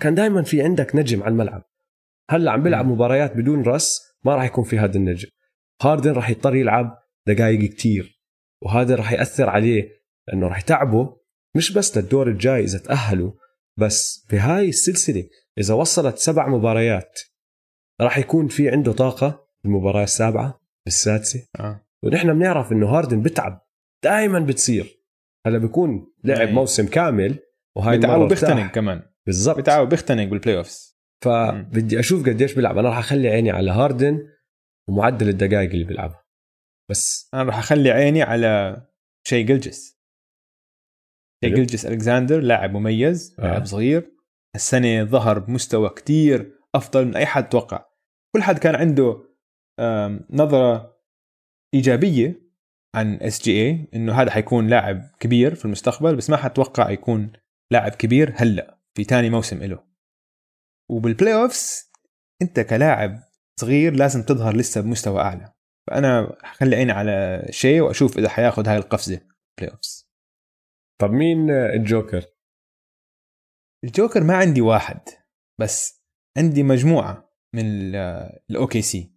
كان 0.00 0.14
دائما 0.14 0.42
في 0.42 0.62
عندك 0.62 0.96
نجم 0.96 1.22
على 1.22 1.32
الملعب. 1.32 1.62
هلأ 2.30 2.50
عم 2.50 2.62
بيلعب 2.62 2.86
مباريات 2.86 3.36
بدون 3.36 3.62
راس 3.62 4.09
ما 4.24 4.34
راح 4.34 4.44
يكون 4.44 4.64
في 4.64 4.78
هذا 4.78 4.96
النجم 4.96 5.28
هاردن 5.82 6.12
راح 6.12 6.30
يضطر 6.30 6.54
يلعب 6.54 6.98
دقائق 7.26 7.70
كتير 7.70 8.20
وهذا 8.62 8.94
راح 8.94 9.12
يأثر 9.12 9.48
عليه 9.50 9.88
لأنه 10.28 10.48
راح 10.48 10.58
يتعبه 10.58 11.16
مش 11.56 11.72
بس 11.72 11.98
للدور 11.98 12.28
الجاي 12.28 12.64
إذا 12.64 12.78
تأهلوا 12.78 13.32
بس 13.76 14.26
بهاي 14.30 14.68
السلسلة 14.68 15.28
إذا 15.58 15.74
وصلت 15.74 16.18
سبع 16.18 16.48
مباريات 16.48 17.20
راح 18.00 18.18
يكون 18.18 18.48
في 18.48 18.70
عنده 18.70 18.92
طاقة 18.92 19.46
المباراه 19.64 20.04
السابعة 20.04 20.60
بالسادسه 20.84 21.46
آه. 21.60 21.86
ونحن 22.02 22.32
بنعرف 22.34 22.72
إنه 22.72 22.86
هاردن 22.86 23.22
بتعب 23.22 23.66
دائما 24.04 24.40
بتصير 24.40 25.00
هلا 25.46 25.58
بيكون 25.58 26.12
لعب 26.24 26.48
أي. 26.48 26.52
موسم 26.52 26.86
كامل 26.86 27.38
وهاي 27.76 27.98
بتعب 27.98 28.20
ارتاح. 28.20 28.72
كمان 28.72 29.02
بالضبط 29.26 29.58
بتعب 29.58 29.82
وبيختنق 29.82 30.24
بال 30.24 30.56
playoffs 30.56 30.99
فبدي 31.24 32.00
أشوف 32.00 32.28
قديش 32.28 32.54
بيلعب. 32.54 32.78
أنا 32.78 32.88
راح 32.88 32.98
أخلي 32.98 33.28
عيني 33.28 33.50
على 33.50 33.70
هاردن 33.70 34.28
ومعدل 34.88 35.28
الدقائق 35.28 35.70
اللي 35.70 35.84
بيلعبها 35.84 36.24
بس 36.90 37.30
أنا 37.34 37.42
راح 37.42 37.58
أخلي 37.58 37.90
عيني 37.90 38.22
على 38.22 38.82
شي 39.28 39.42
جلجس. 39.42 40.00
شاي. 41.44 41.50
جلجس 41.50 41.86
ألكساندر 41.86 42.40
لاعب 42.40 42.72
مميز 42.72 43.36
آه. 43.38 43.42
لاعب 43.42 43.64
صغير. 43.64 44.16
السنة 44.54 45.04
ظهر 45.04 45.38
بمستوى 45.38 45.88
كتير 45.88 46.58
أفضل 46.74 47.06
من 47.06 47.16
أي 47.16 47.26
حد 47.26 47.48
توقع. 47.48 47.86
كل 48.36 48.42
حد 48.42 48.58
كان 48.58 48.74
عنده 48.74 49.30
نظرة 50.30 51.00
إيجابية 51.74 52.50
عن 52.94 53.14
SGA 53.14 53.88
إنه 53.94 54.12
هذا 54.12 54.30
حيكون 54.30 54.66
لاعب 54.66 55.10
كبير 55.20 55.54
في 55.54 55.64
المستقبل 55.64 56.16
بس 56.16 56.30
ما 56.30 56.36
حتوقع 56.36 56.90
يكون 56.90 57.32
لاعب 57.72 57.92
كبير 57.92 58.32
هلأ 58.36 58.78
في 58.96 59.04
تاني 59.04 59.30
موسم 59.30 59.62
له 59.62 59.89
وبال 60.90 61.34
playoffs 61.34 61.90
انت 62.42 62.60
كلاعب 62.60 63.22
صغير 63.60 63.92
لازم 63.92 64.22
تظهر 64.22 64.56
لسه 64.56 64.80
بمستوى 64.80 65.20
أعلى. 65.20 65.52
فأنا 65.90 66.36
حخلي 66.42 66.76
عيني 66.76 66.92
على 66.92 67.46
شاي 67.50 67.80
وأشوف 67.80 68.18
إذا 68.18 68.28
حياخذ 68.28 68.68
هاي 68.68 68.76
القفزة 68.76 69.20
playoffs 69.58 70.10
طب 71.00 71.10
مين 71.10 71.50
الجوكر؟ 71.50 72.24
الجوكر 73.84 74.24
ما 74.24 74.36
عندي 74.36 74.60
واحد 74.60 75.00
بس 75.60 76.02
عندي 76.38 76.62
مجموعة 76.62 77.34
من 77.54 77.94
ال 78.50 78.82
OKC 78.82 79.14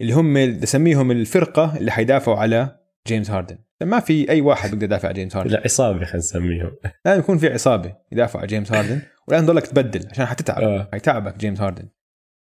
اللي 0.00 0.12
هم 0.12 0.60
بسميهم 0.60 1.10
الفرقة 1.10 1.76
اللي 1.76 1.90
حيدافعوا 1.90 2.36
على 2.36 2.86
جيمس 3.08 3.30
هاردن 3.30 3.63
ما 3.82 4.00
في 4.00 4.30
أي 4.30 4.40
واحد 4.40 4.70
بيقدر 4.70 4.84
يدافع 4.84 5.08
على 5.08 5.14
جيمس 5.14 5.36
هاردن. 5.36 5.54
العصابه 5.54 6.04
خلينا 6.04 6.16
نسميهم. 6.16 6.76
لازم 7.04 7.20
يكون 7.20 7.38
في 7.38 7.48
عصابه 7.48 7.96
يدافعوا 8.12 8.40
على 8.40 8.48
جيمس 8.48 8.72
هاردن 8.72 9.02
ولازم 9.28 9.46
تضلك 9.46 9.66
تبدل 9.66 10.08
عشان 10.10 10.26
حتتعب. 10.26 10.62
آه. 10.62 10.88
حيتعبك 10.92 11.36
جيمس 11.36 11.60
هاردن. 11.60 11.88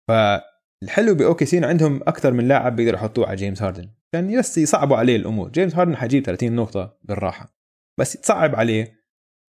فالحلو 0.07 1.15
ب 1.15 1.45
OKC 1.45 1.57
إنه 1.57 1.67
عندهم 1.67 2.01
أكثر 2.03 2.33
من 2.33 2.47
لاعب 2.47 2.75
بيقدروا 2.75 2.99
يحطوه 2.99 3.27
على 3.27 3.35
جيمس 3.35 3.61
هاردن. 3.61 3.89
عشان 4.13 4.39
بس 4.39 4.57
يصعبوا 4.57 4.97
عليه 4.97 5.15
الأمور. 5.15 5.49
جيمس 5.49 5.75
هاردن 5.75 5.95
حيجيب 5.95 6.23
30 6.23 6.55
نقطة 6.55 6.97
بالراحة. 7.03 7.55
بس 7.99 8.13
تصعب 8.13 8.55
عليه 8.55 9.01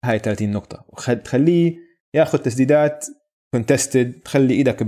هاي 0.05 0.19
30 0.19 0.53
نقطة. 0.53 0.85
وتخليه 0.89 1.77
ياخذ 2.15 2.39
تسديدات 2.39 3.07
contested 3.55 4.12
تخلي 4.24 4.55
إيدك 4.55 4.82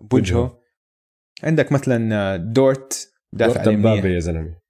بوجهه. 0.00 0.58
عندك 1.44 1.72
مثلا 1.72 2.36
دورت 2.36 3.12
دافع 3.32 3.64
دبابه 3.64 4.08
يا 4.08 4.20
زلمة. 4.20 4.65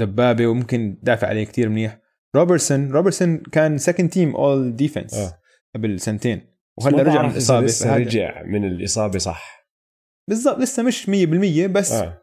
دبابة 0.00 0.46
وممكن 0.46 0.98
دافع 1.02 1.28
عليه 1.28 1.44
كتير 1.44 1.68
منيح. 1.68 2.00
روبرتسون 2.36 2.92
روبرتسون 2.92 3.36
كان 3.36 3.78
second 3.78 4.10
team 4.10 4.36
all 4.36 4.76
defense 4.76 5.34
قبل 5.74 6.00
سنتين. 6.00 6.54
وهلا 6.78 7.02
رجع 7.02 7.22
من 7.22 7.30
الإصابة. 7.30 7.66
لسه 7.66 7.96
رجع 7.96 8.42
من 8.42 8.64
الإصابة 8.64 9.18
صح. 9.18 9.68
بالضبط 10.28 10.58
لسه 10.58 10.82
مش 10.82 11.10
100% 11.10 11.66
بس 11.66 11.92
آه. 11.92 12.22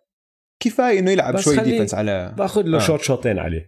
كفاية 0.64 0.99
إنه 0.99 1.11
يلعب 1.11 1.34
بس 1.34 1.41
شوي 1.41 1.57
defense 1.58 1.94
على 1.93 2.35
باخذ 2.38 2.61
له 2.61 2.77
آه. 2.77 2.81
شوط 2.81 3.02
شوطين 3.02 3.39
عليه. 3.39 3.68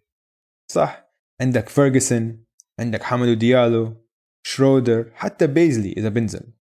صح. 0.71 1.13
عندك 1.41 1.69
فيرجسون 1.69 2.45
عندك 2.79 3.03
حمدو 3.03 3.33
ديالو 3.33 4.07
شرودر 4.45 5.11
حتى 5.13 5.47
بيزلي 5.47 5.93
إذا 5.97 6.09
بنزل. 6.09 6.53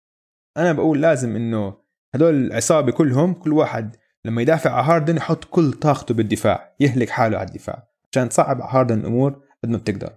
أنا 0.56 0.72
بقول 0.72 1.02
لازم 1.02 1.36
إنه 1.36 1.80
هدول 2.14 2.34
العصابة 2.34 2.92
كلهم 2.92 3.34
كل 3.34 3.52
واحد 3.52 3.96
لما 4.26 4.42
يدافع 4.42 4.70
على 4.70 4.86
هاردن 4.86 5.16
يحط 5.16 5.44
كل 5.44 5.72
طاقته 5.72 6.14
بالدفاع 6.14 6.76
يهلك 6.80 7.10
حاله 7.10 7.38
على 7.38 7.48
الدفاع. 7.48 7.88
عشان 8.12 8.28
تصعب 8.28 8.62
على 8.62 8.70
هاردن 8.72 9.00
الأمور 9.00 9.42
قد 9.64 9.70
ما 9.70 9.78
بتقدر. 9.78 10.08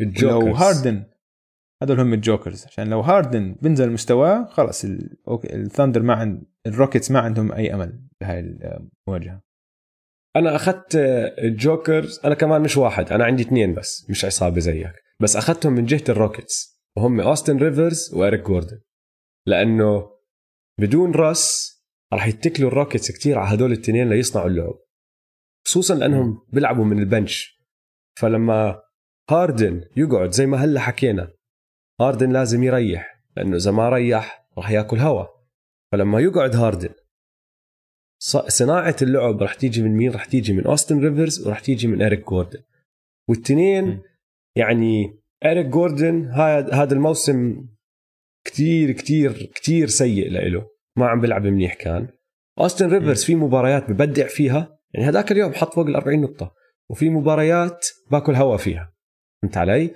لو 0.00 0.06
ال 0.08 0.14
jokers. 0.14 0.56
هاردن 0.56 1.04
هذول 1.82 2.00
هم 2.00 2.14
ال 2.14 2.20
jokers. 2.20 2.66
عشان 2.66 2.88
لو 2.88 3.00
هاردن 3.00 3.56
بنزل 3.62 3.90
مستواه 3.92 4.44
خلص 4.44 4.84
ال... 4.84 5.16
أوكي 5.28 5.54
الثاندر 5.54 6.02
ما 6.02 6.14
عند 6.14 6.44
الروكيتس 6.66 7.10
ما 7.10 7.20
عندهم 7.20 7.52
أي 7.52 7.74
أمل 7.74 8.02
بهاي 8.20 8.40
المواجهه 8.40 9.42
أنا 10.36 10.56
أخذت 10.56 10.96
ال 11.38 11.50
jokers 11.50 12.20
أنا 12.24 12.34
كمان 12.34 12.60
مش 12.60 12.76
واحد 12.76 13.12
أنا 13.12 13.24
عندي 13.24 13.42
اثنين 13.42 13.74
بس 13.74 14.10
مش 14.10 14.24
عصابة 14.24 14.60
زيك. 14.60 14.92
بس 15.22 15.36
أخذتهم 15.36 15.72
من 15.72 15.86
جهة 15.86 16.04
الروكيتس 16.08 16.82
وهم 16.96 17.20
اوستن 17.20 17.56
ريفرز 17.56 18.14
واريك 18.14 18.40
جوردن 18.40 18.80
لأنه 19.46 20.10
بدون 20.80 21.12
راسل 21.12 21.77
راح 22.12 22.26
يتكلوا 22.26 22.68
الروكيتس 22.70 23.10
كتير 23.10 23.38
على 23.38 23.54
هدول 23.54 23.72
الاثنين 23.72 24.08
ليصنعوا 24.08 24.48
اللعب. 24.48 24.74
خصوصا 25.66 25.94
لأنهم 25.94 26.46
بيلعبوا 26.52 26.84
من 26.84 26.98
ال 26.98 27.07
bench. 27.07 27.58
فلما 28.20 28.82
هاردن 29.30 29.84
يقعد 29.96 30.30
زي 30.30 30.46
ما 30.46 30.56
هلا 30.56 30.80
حكينا 30.80 31.32
هاردن 32.00 32.32
لازم 32.32 32.62
يريح 32.62 33.22
لأنه 33.36 33.56
إذا 33.56 33.70
ما 33.70 33.88
ريح 33.88 34.48
راح 34.58 34.70
يأكل 34.70 34.96
هوا. 34.98 35.26
فلما 35.92 36.20
يقعد 36.20 36.56
هاردن 36.56 36.94
ص- 38.22 38.36
صناعة 38.36 38.96
اللعب 39.02 39.42
راح 39.42 39.54
تيجي 39.54 39.82
من 39.82 39.96
مين؟ 39.96 40.10
راح 40.12 40.24
تيجي 40.24 40.52
من 40.52 40.66
أوستن 40.66 41.00
ريفرز 41.08 41.46
وراح 41.46 41.60
تيجي 41.60 41.86
من 41.88 42.02
اريك 42.02 42.24
جوردن. 42.28 42.62
والتنين. 43.28 44.02
يعني 44.56 45.20
اريك 45.44 45.66
جوردن 45.66 46.24
هذا 46.28 46.74
هذا 46.74 46.94
الموسم 46.94 47.66
كتير 48.44 48.92
كتير 48.92 49.32
كتير 49.54 49.86
سيء 49.88 50.30
لإله. 50.30 50.70
ما 50.98 51.08
عم 51.08 51.20
بيلعب 51.20 51.46
منيح 51.46 51.74
كان. 51.74 52.08
اوستن 52.60 52.90
ريفرز 52.90 53.24
في 53.24 53.34
مباريات 53.34 53.90
ببدع 53.90 54.26
فيها. 54.26 54.78
يعني 54.94 55.08
هذاك 55.08 55.32
اليوم 55.32 55.52
حط 55.52 55.74
فوق 55.74 55.86
ال 55.86 55.96
40 55.96 56.20
نقطة. 56.20 56.54
وفي 56.90 57.10
مباريات 57.10 57.86
باكل 58.10 58.34
هوا 58.34 58.56
فيها. 58.56 58.92
فهمت 59.42 59.56
علي؟ 59.56 59.94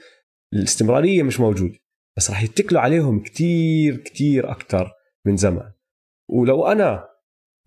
الاستمرارية 0.54 1.22
مش 1.22 1.40
موجوده 1.40 1.78
بس 2.16 2.30
راح 2.30 2.42
يتكلوا 2.42 2.80
عليهم 2.80 3.20
كتير 3.22 3.96
كتير 3.96 4.50
أكثر 4.50 4.90
من 5.26 5.36
زمان. 5.36 5.72
ولو 6.28 6.66
أنا 6.66 7.08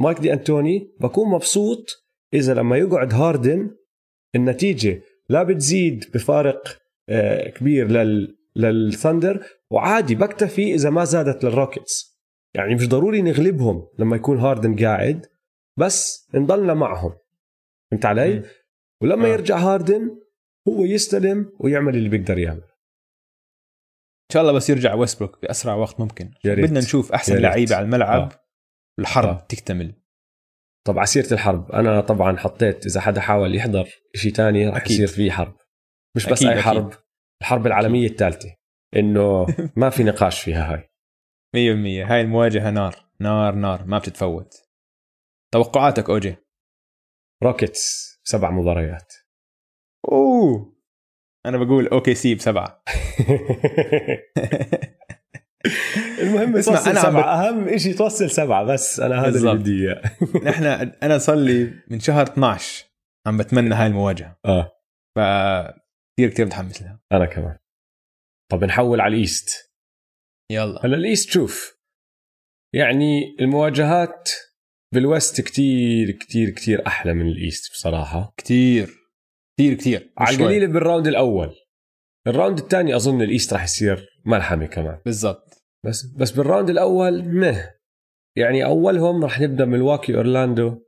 مايك 0.02 0.20
دي 0.20 0.34
أنتوني 0.34 0.95
بكون 0.99 1.30
مبسوط 1.30 1.86
إذا 2.34 2.53
لما 2.53 2.78
يقعد 2.78 3.14
هاردن 3.14 3.76
النتيجة 4.36 5.02
لا 5.30 5.44
بتزيد 5.44 6.06
بفارق 6.14 6.82
آه، 7.10 7.49
كبير 7.49 7.91
لل 7.91 8.38
للثندر 8.56 9.45
وعادي 9.72 10.16
بكتفي 10.16 10.74
إذا 10.74 10.90
ما 10.90 11.03
زادت 11.03 11.44
للروكيتس. 11.44 12.14
يعني 12.56 12.76
مش 12.76 12.90
ضروري 12.90 13.22
نغلبهم 13.22 13.88
لما 13.99 14.15
يكون 14.15 14.38
هاردن 14.40 14.86
قاعد 14.86 15.26
بس 15.80 16.30
نضلنا 16.34 16.73
معهم 16.73 17.14
فهمت 17.91 18.06
علي؟ 18.06 18.34
مم. 18.40 18.44
ولما 19.03 19.26
آه. 19.26 19.30
يرجع 19.30 19.57
هاردن 19.57 20.22
هو 20.68 20.86
يستلم 20.86 21.52
ويعمل 21.60 21.95
اللي 21.95 22.10
بيقدر 22.10 22.38
يعمل 22.38 22.61
إن 22.61 24.34
شاء 24.34 24.41
الله 24.41 24.53
بس 24.53 24.69
يرجع 24.69 24.94
ويستبروك 24.94 25.41
بأسرع 25.41 25.73
وقت 25.76 25.99
ممكن 25.99 26.32
يا 26.45 26.53
ريت. 26.53 26.65
بدنا 26.65 26.80
نشوف 26.80 27.11
أحسن. 27.11 27.38
لعيبة 27.38 27.76
على 27.76 27.86
الملعب 27.86 28.22
آه. 28.32 28.40
الحرب 28.99 29.30
آه. 29.30 29.45
تكتمل 29.49 29.94
طب 30.88 30.98
على 30.98 31.07
سيره 31.07 31.34
الحرب 31.34 31.72
أنا 31.72 32.02
طبعا 32.02 32.38
حطيت 32.38 32.86
إذا 32.86 33.02
حدا 33.02 33.22
حاول 33.22 33.56
يحضر 33.56 33.90
شيء 34.15 34.34
تاني 34.34 34.68
رح 34.69 34.76
أكيد. 34.76 34.91
يصير 34.91 35.07
فيه 35.07 35.32
حرب 35.32 35.57
مش 36.15 36.26
بس 36.26 36.32
أكيد، 36.32 36.48
أي 36.48 36.53
أكيد. 36.53 36.64
حرب 36.65 36.94
الحرب 37.41 37.68
العالمية 37.68 38.07
الثالثة 38.07 38.56
إنه 38.95 39.45
ما 39.76 39.90
في 39.90 40.03
نقاش 40.03 40.41
فيها 40.41 40.73
هاي 40.73 40.90
100% 41.56 41.57
هاي 42.11 42.22
المواجهة 42.22 42.69
نار. 42.69 43.06
نار 43.19 43.56
نار. 43.56 43.86
ما 43.86 43.98
بتتفوت. 43.99 44.53
توقعاتك 45.53 46.10
أوجي؟ 46.10 46.36
روكيتس 47.44 48.15
سبع 48.23 48.52
مباريات. 48.52 49.14
أوه! 50.11 50.76
أنا 51.45 51.57
بقول 51.57 51.88
OKC 51.88 52.35
بسبعة. 52.36 52.84
المهم 56.22 56.57
اسمع، 56.57 56.76
توصل 56.76 56.90
أنا 56.90 56.99
عم 56.99 57.11
سبعة 57.11 57.48
أهم 57.49 57.77
شيء 57.77 57.95
توصل 57.95 58.30
سبعة 58.30 58.64
بس 58.64 58.99
أنا 58.99 59.22
هذا 59.27 59.38
اللي. 59.40 59.53
بدي 59.53 59.72
إياه. 59.72 60.02
نحن 60.49 60.64
أنا 61.03 61.18
صار 61.18 61.36
لي 61.36 61.73
من 61.88 61.99
شهر 61.99 62.23
12 62.23 62.86
عم 63.27 63.38
بتمنى 63.38 63.76
هاي 63.76 63.88
المواجهة. 63.88 64.40
آه. 64.45 64.72
ف 65.15 65.19
كثير 66.18 66.30
كثير 66.30 66.45
متحمس 66.45 66.82
لها. 66.82 66.99
أنا 67.11 67.26
كمان. 67.26 67.57
طب 68.52 68.64
نحول 68.64 69.02
على 69.02 69.15
ال 69.15 69.25
East. 69.25 69.74
يلا. 70.51 70.85
هلا 70.85 70.95
ال 70.95 71.02
East 71.02 71.30
شوف 71.30 71.76
يعني 72.73 73.35
المواجهات 73.39 74.30
بال 74.93 75.10
West 75.10 75.41
كتير 75.41 76.11
كتير 76.11 76.49
كتير 76.49 76.88
أحلى 76.88 77.13
من 77.13 77.27
ال 77.27 77.36
East 77.36 77.72
بصراحة. 77.72 78.34
كثير 78.38 78.89
كثير 79.57 79.73
كثير 79.73 80.13
على 80.17 80.35
القليل 80.38 80.73
بال 80.73 80.83
round 80.83 81.07
الأول. 81.07 81.55
ال 82.27 82.33
round 82.33 82.60
الثاني 82.59 82.95
أظن 82.95 83.22
ال 83.22 83.28
East 83.28 83.53
راح 83.53 83.63
يصير 83.63 84.22
ملحمه 84.26 84.65
كمان. 84.65 85.01
بالضبط. 85.05 85.63
بس 85.85 86.05
بس 86.05 86.31
بال 86.31 86.42
round 86.42 86.69
الأول 86.69 87.23
مه. 87.23 87.73
يعني 88.38 88.65
أولهم 88.65 89.23
راح 89.23 89.39
نبدأ 89.39 89.65
ملواكي 89.65 90.15
أورلاندو. 90.15 90.81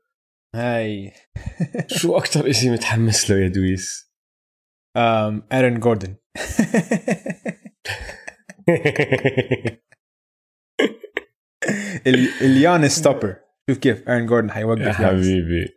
هاي. 0.55 1.11
شو 1.97 2.17
أكثر 2.17 2.51
شيء 2.51 2.71
متحمس 2.71 3.31
له 3.31 3.37
يا 3.37 3.47
دويس؟ 3.47 4.13
ارن 5.51 5.79
جوردن. 5.79 6.15
ال 12.41 12.50
يانيس 12.50 12.87
stopper 12.87 13.35
شوف 13.69 13.77
كيف 13.79 14.09
ارن 14.09 14.25
جوردن 14.25 14.47
يا 14.49 14.53
حيوقف 14.53 14.81
يانيس. 14.81 14.97
حبيبي. 14.99 15.67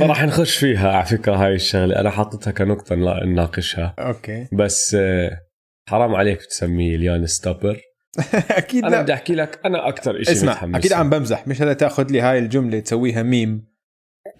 ما 0.00 0.06
راح 0.06 0.24
نخش 0.24 0.56
فيها 0.56 0.92
على 0.92 1.06
فكرة 1.06 1.36
هاي 1.36 1.54
الشغلة 1.54 2.00
أنا 2.00 2.10
حاططها 2.10 2.50
كنقطة 2.50 2.94
نناقشها. 3.24 3.94
أوكي. 3.98 4.48
بس 4.52 4.94
آه، 4.94 5.40
حرام 5.88 6.14
عليك 6.14 6.42
تسميه 6.46 6.96
اليان 6.96 7.26
ستوبر 7.26 7.80
أكيد 8.50 8.84
أنا 8.84 9.02
بدي 9.02 9.12
أحكي 9.14 9.34
لك 9.34 9.60
أنا 9.64 9.88
أكثر 9.88 10.22
شيء 10.22 10.32
اسمع 10.32 10.52
متحمس 10.52 10.76
أكيد. 10.76 10.92
عم 10.92 11.10
بمزح. 11.10 11.48
مش 11.48 11.62
هذا 11.62 11.72
تأخذ 11.72 12.10
لي 12.10 12.20
هاي 12.20 12.38
الجملة 12.38 12.80
تسويها 12.80 13.22
ميم. 13.22 13.70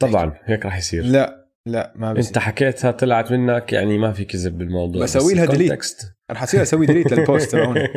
طبعا 0.01 0.39
هيك 0.45 0.65
راح 0.65 0.79
يصير. 0.79 1.05
لا. 1.05 1.40
لا 1.67 1.93
ما 1.97 2.13
بس 2.13 2.27
انت 2.27 2.39
حكيتها 2.39 2.91
طلعت 2.91 3.33
منك 3.33 3.73
يعني 3.73 3.99
ما 3.99 4.13
في 4.13 4.25
كذب 4.25 4.59
بالموضوع 4.59 5.03
بسوي 5.03 5.33
بس 5.35 5.39
لها. 5.39 5.45
الكونتكست- 5.45 6.07
رح 6.31 6.43
اصير 6.43 6.63
أسوي 6.63 6.87
ديليت 6.87 7.13
للبوست 7.13 7.53
تبعونا 7.53 7.89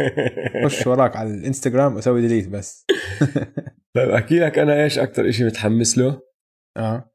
خش 0.66 0.88
وراك 0.88 1.16
على 1.16 1.30
الإنستغرام 1.34 1.96
وأسوي 1.96 2.22
ديليت 2.28 2.48
بس. 2.50 2.86
طيب 3.96 4.10
أحكي 4.10 4.40
لك 4.40 4.60
أنا 4.60 4.84
إيش 4.84 5.00
أكثر 5.00 5.32
شيء 5.32 5.46
متحمس 5.46 5.98
له؟ 5.98 6.22
آه. 6.78 7.14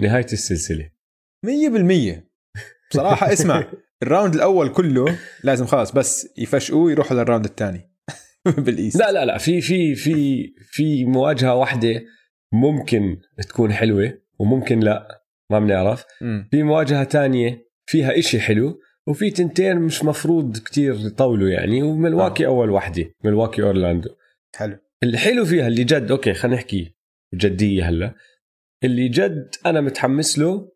نهاية 0.00 0.24
السلسلة. 0.32 0.90
100% 1.46 2.24
بصراحه 2.90 3.32
اسمع 3.32 3.64
الراوند 4.02 4.34
الأول 4.34 4.68
كله 4.72 5.18
لازم 5.44 5.66
خلاص 5.66 5.92
بس 5.92 6.28
يفشقوا 6.38 6.90
يروحوا 6.90 7.16
للراوند 7.16 7.44
الثاني. 7.44 7.92
بالايست 8.58 8.96
لا 8.98 9.12
لا 9.12 9.24
لا 9.24 9.38
في 9.38 9.60
في 9.60 9.94
في 9.94 10.46
في 10.70 11.04
مواجهة 11.04 11.54
واحدة 11.54 12.02
ممكن 12.52 13.16
تكون 13.48 13.72
حلوة 13.72 14.18
وممكن 14.38 14.80
لا. 14.80 15.22
ما 15.50 15.58
بنعرف. 15.58 16.04
في 16.50 16.62
مواجهة 16.62 17.04
تانية 17.04 17.66
فيها 17.86 18.18
إشي 18.18 18.40
حلو 18.40 18.80
وفي 19.08 19.30
تنتين 19.30 19.76
مش 19.76 20.04
مفروض 20.04 20.56
كتير 20.56 20.94
يطولوا 20.94 21.48
يعني 21.48 21.82
وملواكي 21.82 22.44
آه. 22.44 22.48
أول 22.48 22.70
وحدة 22.70 23.10
ملواكي 23.24 23.62
أورلاندو. 23.62 24.08
حلو. 24.56 24.78
الحلو 25.02 25.44
فيها 25.44 25.66
اللي 25.66 25.84
جد 25.84 26.10
أوكي 26.10 26.34
خلينا 26.34 26.56
نحكي 26.56 26.96
بجديه 27.34 27.88
هلا. 27.88 28.14
اللي 28.84 29.08
جد 29.08 29.54
أنا 29.66 29.80
متحمس 29.80 30.38
له 30.38 30.72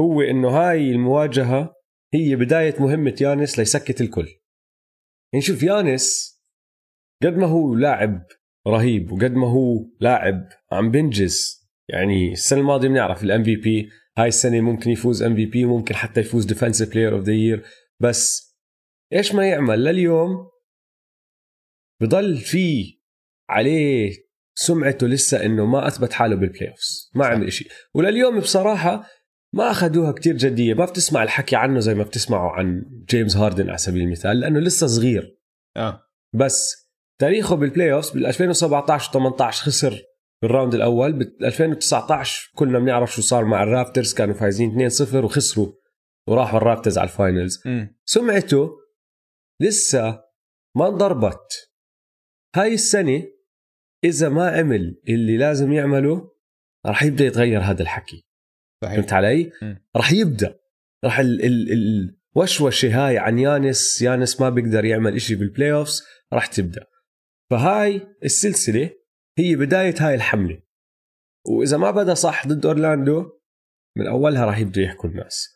هو 0.00 0.22
إنه 0.22 0.48
هاي 0.48 0.90
المواجهة 0.90 1.74
هي 2.14 2.36
بداية 2.36 2.74
مهمة 2.80 3.16
يانس 3.20 3.58
ليسكت 3.58 4.00
الكل. 4.00 4.28
يعني 5.32 5.44
شوف 5.44 5.62
يانس 5.62 6.34
قد 7.22 7.36
ما 7.36 7.46
هو 7.46 7.74
لاعب 7.74 8.26
رهيب 8.68 9.12
وقد 9.12 9.32
ما 9.32 9.50
هو 9.50 9.86
لاعب 10.00 10.48
عم 10.72 10.90
بنجز 10.90 11.63
يعني 11.88 12.32
السنة 12.32 12.60
الماضية 12.60 12.88
بنعرف 12.88 13.24
ال 13.24 13.44
MVP 13.44 13.90
هاي 14.18 14.28
السنة 14.28 14.60
ممكن 14.60 14.90
يفوز 14.90 15.22
MVP 15.22 15.64
ممكن 15.64 15.94
حتى 15.94 16.20
يفوز 16.20 16.44
Defensive 16.44 16.90
Player 16.90 17.14
of 17.14 17.24
the 17.24 17.32
Year 17.32 17.64
بس 18.00 18.54
إيش 19.12 19.34
ما 19.34 19.48
يعمل 19.48 19.84
لليوم 19.84 20.50
بضل 22.02 22.36
في 22.36 22.98
عليه 23.50 24.12
سمعته 24.54 25.06
لسه 25.06 25.44
إنه 25.44 25.66
ما 25.66 25.86
أثبت 25.86 26.12
حاله 26.12 26.36
بال 26.36 26.70
playoffs 26.70 27.10
ما. 27.14 27.26
عمل 27.26 27.52
شيء 27.52 27.68
ولليوم 27.94 28.40
بصراحة 28.40 29.06
ما 29.54 29.70
أخذوها 29.70 30.12
كتير 30.12 30.36
جدية. 30.36 30.74
ما 30.74 30.84
بتسمع 30.84 31.22
الحكي 31.22 31.56
عنه 31.56 31.80
زي 31.80 31.94
ما 31.94 32.04
بتسمعوا 32.04 32.50
عن 32.50 32.84
جيمس 33.10 33.36
هاردن 33.36 33.68
على 33.68 33.78
سبيل 33.78 34.02
المثال 34.02 34.40
لأنه 34.40 34.60
لسه 34.60 34.86
صغير. 34.86 35.38
آه. 35.76 36.02
بس 36.34 36.88
تاريخه 37.20 37.56
بال 37.56 37.92
playoffs 37.92 38.10
بال 38.10 38.26
2017 38.26 39.12
و18 39.12 39.42
خسر 39.42 40.02
بال 40.42 40.51
round 40.51 40.74
الأول 40.74 41.12
بال 41.12 41.44
2019 41.44 42.52
كلنا 42.54 42.78
بنعرف 42.78 43.14
شو 43.14 43.22
صار 43.22 43.44
مع 43.44 43.62
الرابترز 43.62 44.14
كانوا 44.14 44.34
فايزين 44.34 44.90
2-0 44.90 45.14
وخسروا 45.14 45.72
وراحوا 46.28 46.58
الرابترز 46.58 46.98
على 46.98 47.08
ال 47.08 47.15
finals. 47.15 47.62
سمعته 48.04 48.70
لسه 49.60 50.22
ما 50.76 50.88
انضربت. 50.88 51.70
هاي 52.56 52.74
السنة 52.74 53.22
إذا 54.04 54.28
ما 54.28 54.50
عمل 54.50 55.00
اللي 55.08 55.36
لازم 55.36 55.72
يعمله 55.72 56.30
راح 56.86 57.02
يبدأ 57.02 57.24
يتغير 57.24 57.60
هذا 57.60 57.82
الحكي. 57.82 58.24
صحيح. 58.84 58.94
فهمت 58.94 59.12
علي؟ 59.12 59.52
راح 59.96 60.12
يبدأ. 60.12 60.58
راح 61.04 61.18
ال 61.18 61.44
ال 61.44 62.16
الوشوشة 62.36 63.06
هاي 63.06 63.18
عن 63.18 63.38
يانس 63.38 64.02
يانس 64.02 64.40
ما 64.40 64.50
بيقدر 64.50 64.84
يعمل 64.84 65.14
إشي 65.14 65.34
بال 65.34 65.72
playoffs 65.72 66.02
راح 66.32 66.46
تبدأ. 66.46 66.86
فهاي 67.50 68.06
السلسلة 68.24 68.90
هي 69.38 69.56
بداية 69.56 69.94
هاي 69.98 70.14
الحملة. 70.14 70.62
وإذا 71.46 71.76
ما 71.76 71.90
بدأ 71.90 72.14
صح 72.14 72.46
ضد 72.46 72.66
أورلاندو 72.66 73.30
من 73.96 74.06
أولها 74.06 74.44
راح 74.44 74.58
يبدأ 74.58 74.80
يحكوا 74.82 75.10
الناس. 75.10 75.54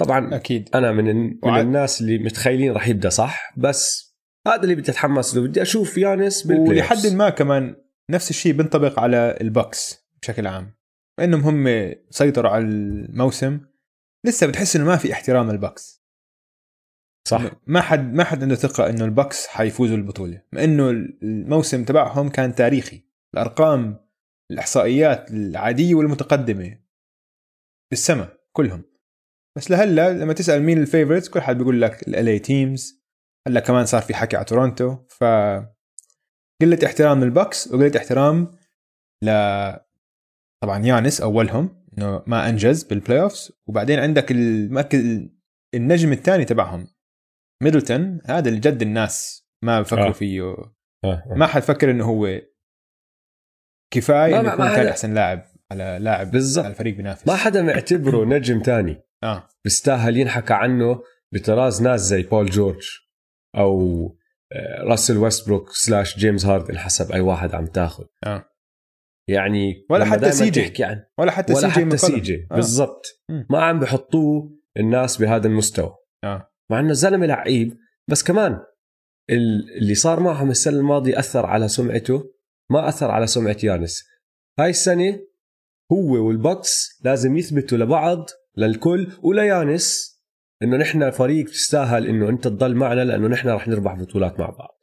طبعا 0.00 0.34
أكيد. 0.36 0.68
أنا 0.74 0.92
من 0.92 1.04
من 1.04 1.38
وعد- 1.42 1.64
الناس 1.64 2.00
اللي 2.00 2.18
متخيلين 2.18 2.72
راح 2.72 2.88
يبدأ 2.88 3.08
صح 3.08 3.52
بس 3.58 4.14
هذا 4.46 4.62
اللي 4.62 4.74
بدي 4.74 4.90
أتحمس 4.90 5.34
له. 5.36 5.42
بدي 5.42 5.62
أشوف 5.62 5.98
يانس 5.98 6.46
ولحد 6.46 7.06
ما 7.06 7.30
كمان 7.30 7.76
نفس 8.10 8.30
الشيء 8.30 8.52
بينطبق 8.52 9.00
على 9.00 9.38
البكس 9.40 10.06
بشكل 10.22 10.46
عام. 10.46 10.74
إنهم 11.20 11.40
هم 11.40 11.94
سيطروا 12.10 12.50
على 12.50 12.64
الموسم. 12.64 13.60
لسه 14.26 14.46
بتحس 14.46 14.76
إنه 14.76 14.84
ما 14.84 14.96
في 14.96 15.12
احترام 15.12 15.50
البكس 15.50 16.04
صح. 17.28 17.42
ما 17.66 17.80
حد 17.80 18.14
ما 18.14 18.24
حد 18.24 18.42
عنده 18.42 18.54
ثقة 18.54 18.90
إنه 18.90 19.04
البكس 19.04 19.46
حيفوزوا 19.46 19.96
البطولة. 19.96 20.42
مع 20.52 20.64
إنه 20.64 20.90
الموسم 21.22 21.84
تبعهم 21.84 22.28
كان 22.28 22.54
تاريخي. 22.54 23.04
الأرقام 23.34 24.08
الإحصائيات 24.50 25.30
العادية 25.30 25.94
والمتقدمة. 25.94 26.78
بالسما 27.90 28.28
كلهم. 28.52 28.82
بس 29.56 29.70
لهلأ 29.70 30.12
لما 30.12 30.32
تسأل 30.32 30.62
مين 30.62 30.78
ال 30.78 30.83
favorites 30.83 31.28
كل 31.28 31.40
حد 31.40 31.58
بيقول 31.58 31.82
لك 31.82 32.08
ال 32.08 32.38
other 32.38 32.71
teams 32.71 33.04
هلأ 33.48 33.60
كمان 33.60 33.86
صار 33.86 34.02
في 34.02 34.14
حكي 34.14 34.36
على 34.36 34.44
تورونتو. 34.44 34.96
ف 35.08 35.24
قلة 36.62 36.78
احترام 36.84 37.24
للبكس 37.24 37.68
وقلة 37.68 37.92
احترام 37.96 38.50
ل 39.24 39.30
طبعا 40.62 40.86
يانس 40.86 41.20
أولهم 41.20 41.84
إنه 41.98 42.22
ما 42.26 42.48
أنجز 42.48 42.82
بال 42.84 43.20
playoffs 43.20 43.52
وبعدين 43.66 43.98
عندك 43.98 44.30
المركز 44.30 45.28
النجم 45.74 46.12
الثاني 46.12 46.44
تبعهم 46.44 46.86
ميدلتون. 47.62 48.20
هذا 48.26 48.48
اللي 48.48 48.60
جد 48.60 48.82
الناس 48.82 49.46
ما 49.64 49.80
بفكروا 49.80 50.08
آه. 50.08 50.12
فيه. 50.12 50.42
آه، 50.42 50.74
آه. 51.04 51.34
ما 51.36 51.46
حد 51.46 51.62
فكر 51.62 51.90
إنه 51.90 52.04
هو 52.04 52.40
كفاية 53.94 54.40
إنه 54.40 54.52
يكون 54.52 54.64
ثاني 54.66 54.76
حدا- 54.78 54.90
أحسن 54.90 55.14
لاعب 55.14 55.44
على 55.72 55.98
لاعب 56.00 56.30
بالضبط. 56.30 56.64
على 56.64 56.72
الفريق 56.72 56.94
بينافس 56.96 57.26
ما 57.28 57.36
حدا 57.36 57.62
معتبره 57.62 58.24
نجم 58.36 58.60
تاني 58.60 59.02
آه 59.24 59.48
بيستاهل 59.64 60.16
ينحكى 60.16 60.54
عنه 60.54 61.00
بطراز 61.34 61.82
ناس 61.82 62.00
زي 62.00 62.22
بول 62.22 62.46
جورج 62.50 62.86
أو 63.56 64.06
آه، 64.52 64.82
راسل 64.82 65.16
ويستبروك 65.18 65.70
slash 65.70 66.18
جيمس 66.18 66.46
هاردن 66.46 66.78
حسب 66.78 67.12
أي 67.12 67.20
واحد 67.20 67.54
عم 67.54 67.66
تاخذ 67.66 68.04
آه 68.26 68.44
يعني 69.28 69.86
ولا 69.90 70.04
حتى 70.04 70.32
سي 70.32 70.50
جي. 70.50 70.62
تحكي 70.62 70.84
عن 70.84 71.04
ولا 71.18 71.30
حتى 71.30 71.52
ولا 71.52 71.60
سي 71.62 71.68
جي 71.68 71.86
حتى. 71.86 71.96
سي 71.96 72.20
جي 72.20 72.46
آه. 72.52 72.54
بالضبط. 72.54 73.06
ما 73.50 73.62
عم 73.64 73.80
بحطوه 73.80 74.50
الناس 74.76 75.16
بهذا 75.16 75.46
المستوى 75.46 75.94
آه 76.24 76.50
مع 76.70 76.80
إنه 76.80 76.92
زلمة 76.92 77.26
لعيب 77.26 77.76
بس 78.10 78.22
كمان 78.22 78.52
ال- 79.30 79.76
اللي 79.78 79.94
صار 79.94 80.20
معهم 80.20 80.50
السنة 80.50 80.76
الماضية 80.78 81.18
أثر 81.18 81.46
على 81.46 81.68
سمعته 81.68 82.33
ما 82.70 82.88
أثر 82.88 83.10
على 83.10 83.26
سمعة 83.26 83.56
يانس. 83.62 84.04
هاي 84.58 84.70
السنة 84.70 85.20
هو 85.92 86.26
والبكس 86.26 87.00
لازم 87.04 87.36
يثبتوا 87.36 87.78
لبعض 87.78 88.26
للكل 88.56 89.12
وليانس 89.22 90.14
إنه 90.62 90.76
نحن 90.76 91.10
فريق 91.10 91.46
تستاهل 91.46 92.06
إنه 92.06 92.28
أنت 92.28 92.44
تضل 92.44 92.74
معنا 92.74 93.04
لأنه 93.04 93.28
نحن 93.28 93.48
رح 93.48 93.68
نربح 93.68 93.94
بطولات 93.94 94.40
مع 94.40 94.50
بعض. 94.50 94.80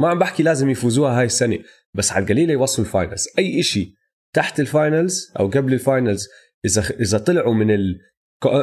ما 0.00 0.08
عم 0.08 0.18
بحكي 0.18 0.42
لازم 0.42 0.70
يفوزوها 0.70 1.18
هاي 1.20 1.24
السنة 1.24 1.58
بس 1.94 2.12
على 2.12 2.22
القليله 2.22 2.52
يوصلوا 2.52 2.86
ال 2.86 2.92
finals 2.92 3.28
أي 3.38 3.60
إشي 3.60 3.94
تحت 4.34 4.60
ال 4.60 4.70
finals 4.70 5.32
أو 5.38 5.48
قبل 5.48 5.72
ال 5.72 5.80
finals 5.80 6.28
إذا 6.64 6.90
إذا 6.90 7.18
طلعوا 7.18 7.54
من 7.54 7.70
ال 7.70 8.00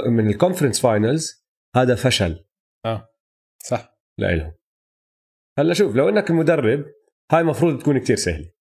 من 0.07 0.29
ال 0.29 0.34
conference 0.34 0.81
finals 0.81 1.45
هذا 1.75 1.95
فشل. 1.95 2.45
صح. 3.63 3.97
لإلهم. 4.17 4.53
هلأ 5.59 5.73
شوف 5.73 5.95
لو 5.95 6.09
إنك 6.09 6.29
المدرب 6.29 6.85
هاي 7.31 7.43
مفروض 7.43 7.79
تكون 7.79 7.97
كتير 7.97 8.15
سهلة. 8.15 8.51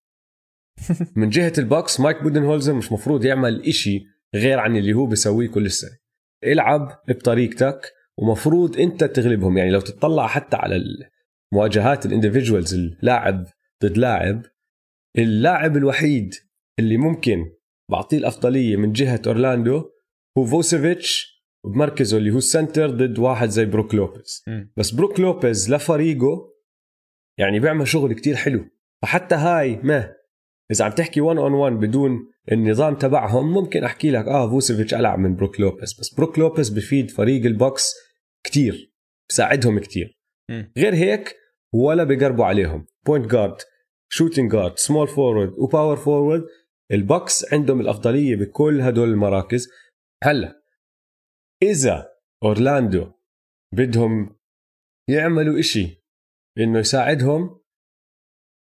من 1.16 1.28
جهة 1.28 1.52
البكس 1.58 2.00
مايك 2.00 2.22
بودنهولزر 2.22 2.72
مش 2.72 2.92
مفروض 2.92 3.24
يعمل 3.24 3.62
إشي 3.68 4.06
غير 4.34 4.58
عن 4.58 4.76
اللي 4.76 4.92
هو 4.92 5.06
بيسويه 5.06 5.48
كل 5.48 5.70
سنه 5.70 5.98
العب 6.44 7.02
بطريقتك 7.08 7.92
ومفروض 8.18 8.78
أنت 8.80 9.04
تغلبهم. 9.04 9.58
يعني 9.58 9.70
لو 9.70 9.80
تطلع 9.80 10.26
حتى 10.26 10.56
على 10.56 10.82
المواجهات 11.52 12.06
ال 12.06 12.12
individuals 12.12 12.74
اللاعب 12.74 13.46
ضد 13.84 13.98
لاعب 13.98 14.42
اللاعب 15.18 15.76
الوحيد 15.76 16.34
اللي 16.78 16.96
ممكن 16.96 17.52
بعطيه 17.90 18.18
الأفضلية 18.18 18.76
من 18.76 18.92
جهة 18.92 19.22
أورلاندو 19.26 19.90
هو 20.38 20.44
فوتشيفيتش 20.44 21.40
بمركزه 21.64 22.18
اللي 22.18 22.30
هو 22.30 22.38
ال 22.38 22.46
center 22.46 22.90
ضد 22.90 23.18
واحد 23.18 23.48
زي 23.48 23.64
بروك 23.64 23.94
لوبيز. 23.94 24.44
بس 24.76 24.90
بروك 24.90 25.20
لوبيز 25.20 25.74
لفريقه 25.74 26.49
يعني 27.38 27.60
بيعمل 27.60 27.88
شغل 27.88 28.12
كتير 28.12 28.36
حلو. 28.36 28.64
فحتى 29.02 29.34
هاي 29.34 29.76
ما 29.76 30.14
إذا 30.70 30.84
عم 30.84 30.90
تحكي 30.90 31.20
1 31.20 31.38
on 31.38 31.52
1 31.52 31.72
بدون 31.72 32.30
النظام 32.52 32.94
تبعهم 32.94 33.52
ممكن 33.52 33.84
أحكي 33.84 34.10
لك 34.10 34.24
آه 34.24 34.50
فوتشيفيتش 34.50 34.94
ألعب 34.94 35.18
من 35.18 35.36
بروك 35.36 35.60
لوبيز 35.60 35.92
بس 36.00 36.14
بروك 36.14 36.38
لوبيز 36.38 36.68
بفيد 36.68 37.10
فريق 37.10 37.44
البكس 37.44 37.94
كتير 38.44 38.92
بساعدهم 39.28 39.78
كتير. 39.78 40.18
غير 40.78 40.94
هيك 40.94 41.36
ولا 41.74 42.04
بقربوا 42.04 42.44
عليهم. 42.44 42.86
بوينت 43.06 43.26
جارد 43.30 43.56
شوتينج 44.08 44.52
جارد 44.52 44.78
سمول 44.78 45.08
فورورد 45.08 45.52
وباور 45.58 45.96
فورورد 45.96 46.46
البوكس 46.92 47.52
عندهم 47.52 47.80
الأفضلية 47.80 48.36
بكل 48.36 48.80
هدول 48.80 49.08
المراكز. 49.08 49.68
هلأ 50.24 50.62
إذا 51.62 52.08
أورلاندو 52.44 53.12
بدهم 53.72 54.36
يعملوا 55.08 55.58
إشي 55.58 55.99
إنه 56.58 56.78
يساعدهم 56.78 57.60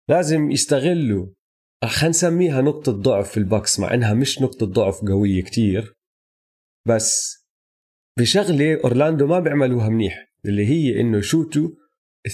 لازم 0.10 0.52
يستغلوا. 0.52 1.28
خلينا 1.86 2.10
نسميها 2.10 2.62
نقطة 2.62 2.92
ضعف 2.92 3.32
في 3.32 3.38
البكس 3.38 3.80
مع 3.80 3.94
إنها 3.94 4.14
مش 4.14 4.42
نقطة 4.42 4.66
ضعف 4.66 5.02
قوية 5.02 5.44
كتير. 5.44 5.94
بس 6.88 7.38
بشغلة 8.20 8.82
أورلاندو 8.84 9.28
ما 9.28 9.40
بيعملوها 9.40 9.90
منيح 9.90 10.34
اللي 10.46 10.66
هي 10.68 11.02
إنه 11.02 11.18
يشوتوا 11.18 11.70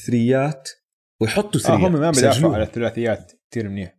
three 0.06 0.59
ات 0.59 0.70
ويحطوا 1.22 1.60
three 1.60 1.76
ات 1.76 1.80
هم 1.80 1.94
ما 1.94 2.12
بيدافعوا. 2.12 2.54
على 2.54 2.64
الثلاثيات 2.64 3.32
كثير 3.52 3.70
منيح. 3.70 3.98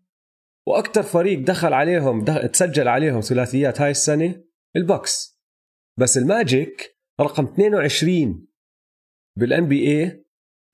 وأكثر 0.68 1.02
فريق 1.02 1.38
دخل 1.38 1.72
عليهم 1.72 2.24
دخل 2.24 2.48
تسجل 2.48 2.88
عليهم 2.88 3.20
ثلاثيات 3.20 3.80
هاي 3.80 3.90
السنة 3.90 4.44
البوكس. 4.76 5.40
بس 6.00 6.18
الماجيك 6.18 6.98
رقم 7.20 7.44
22 7.44 8.48
بال 9.38 9.68
NBA 9.68 10.24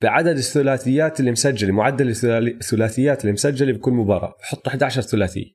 بعدد 0.01 0.37
الثلاثيات 0.37 1.19
اللي 1.19 1.31
مسجلة 1.31 1.71
معدل 1.71 2.09
الثلاثيات 2.33 3.21
اللي 3.21 3.33
مسجلة 3.33 3.73
بكل 3.73 3.91
مباراة. 3.91 4.35
بحطوا 4.39 4.71
11 4.71 5.01
ثلاثيه 5.01 5.45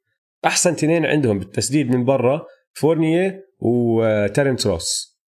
أحسن 0.44 0.70
اثنين 0.72 1.06
عندهم 1.06 1.38
بالتسديد 1.38 1.90
من 1.96 2.04
برا 2.04 2.46
فورنييه 2.72 3.44
وتيرنس 3.58 4.66
روس. 4.66 5.18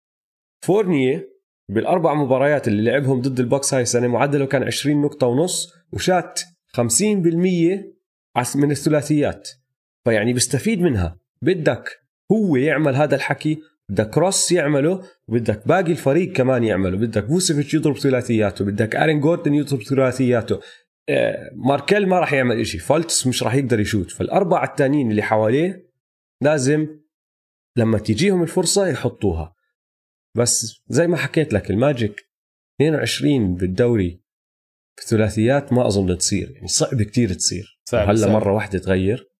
فورنييه 0.64 1.28
بالأربع 1.68 2.14
مباريات 2.14 2.68
اللي 2.68 2.90
لعبهم 2.90 3.20
ضد 3.20 3.40
البوكس 3.40 3.74
هاي 3.74 3.82
السنة 3.82 4.06
معدله 4.08 4.46
كان 4.46 4.62
20 4.62 5.02
نقطة 5.02 5.26
ونص 5.26 5.72
وشات 5.92 6.40
50% 6.76 7.84
عس- 8.36 8.56
من 8.56 8.70
الثلاثيات. 8.70 9.48
فيعني 10.04 10.32
بيستفيد 10.32 10.80
منها. 10.80 11.18
بدك 11.42 11.88
هو 12.32 12.56
يعمل 12.56 12.94
هذا 12.94 13.14
الحكي 13.16 13.58
بدك 13.88 14.18
روس 14.18 14.52
يعمله 14.52 15.02
وبدك 15.28 15.68
باقي 15.68 15.92
الفريق 15.92 16.32
كمان 16.32 16.64
يعمله 16.64 16.96
بدك 16.96 17.26
فوتشيفيتش 17.26 17.74
يضرب 17.74 17.98
ثلاثياته 17.98 18.64
بدك 18.64 18.96
آرين 18.96 19.20
جوردن 19.20 19.54
يضرب 19.54 19.82
ثلاثياته. 19.82 20.60
آه، 21.08 21.50
ماركيل 21.54 22.06
ما 22.06 22.20
راح 22.20 22.32
يعمل 22.32 22.60
إشي 22.60 22.78
فولتس 22.78 23.26
مش 23.26 23.42
راح 23.42 23.54
يقدر 23.54 23.80
يشوت. 23.80 24.10
فالأربعة 24.10 24.64
التانيين 24.64 25.10
اللي 25.10 25.22
حواليه 25.22 25.90
لازم 26.42 27.00
لما 27.76 27.98
تجيهم 27.98 28.42
الفرصة 28.42 28.86
يحطوها. 28.86 29.54
بس 30.36 30.82
زي 30.88 31.06
ما 31.06 31.16
حكيت 31.16 31.52
لك 31.52 31.70
الماجيك 31.70 32.30
22 32.80 33.54
بالدوري 33.54 34.22
في 34.96 35.04
الثلاثيات 35.04 35.72
ما 35.72 35.86
أظن 35.86 36.18
تصير 36.18 36.50
يعني 36.50 36.68
صعب 36.68 37.02
كتير 37.02 37.32
تصير. 37.32 37.80
صعب 37.84 38.08
هلأ 38.08 38.16
صعب. 38.16 38.30
مرة 38.30 38.52
واحدة 38.52 38.78
تغير. 38.78 39.30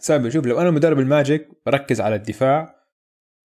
صعب. 0.00 0.28
شوف 0.28 0.46
لو 0.46 0.60
أنا 0.60 0.70
مدرب 0.70 0.98
الماجيك 0.98 1.48
بركز 1.66 2.00
على 2.00 2.14
الدفاع 2.14 2.75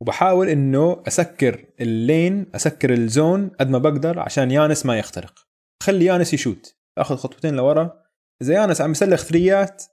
وبحاول 0.02 0.49
إنه 0.49 1.03
أسكر 1.07 1.65
ال 1.82 1.94
lane 1.94 2.45
أسكر 2.56 2.94
ال 2.94 3.05
zone 3.05 3.49
قد 3.49 3.69
ما 3.69 3.78
بقدر 3.78 4.19
عشان 4.19 4.52
يانس 4.52 4.86
ما 4.86 4.99
يخترق. 4.99 5.48
خلي 5.84 6.06
يانس 6.06 6.34
يشوت. 6.34 6.76
آخذ 6.98 7.15
خطوتين 7.15 7.56
لورا. 7.56 8.03
إذا 8.41 8.53
يانس 8.53 8.82
عم 8.82 8.91
يسلخ 8.91 9.23
three 9.24 9.74
ات 9.74 9.84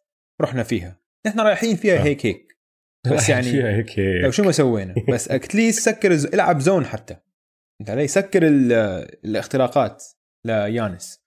رحنا 0.40 0.62
فيها. 0.62 1.00
نحن 1.26 1.40
رايحين 1.40 1.76
فيها 1.76 1.98
آه. 1.98 2.02
هيك 2.02 2.26
هيك. 2.26 2.58
بس 3.12 3.28
يعني 3.28 3.42
فيها 3.42 3.68
هيك 3.68 3.98
لو 3.98 4.24
هيك 4.24 4.30
شو 4.30 4.44
ما 4.44 4.52
سوينا. 4.52 4.94
بس 5.08 5.30
at 5.30 5.45
least 5.45 5.80
سكر 5.80 6.10
الز... 6.10 6.26
العب 6.26 6.60
zone 6.60 6.84
حتى. 6.84 7.16
أنت 7.80 7.90
علي؟ 7.90 8.08
سكر 8.08 8.46
ال... 8.46 8.72
الاختراقات 9.24 10.04
ليانس. 10.46 11.20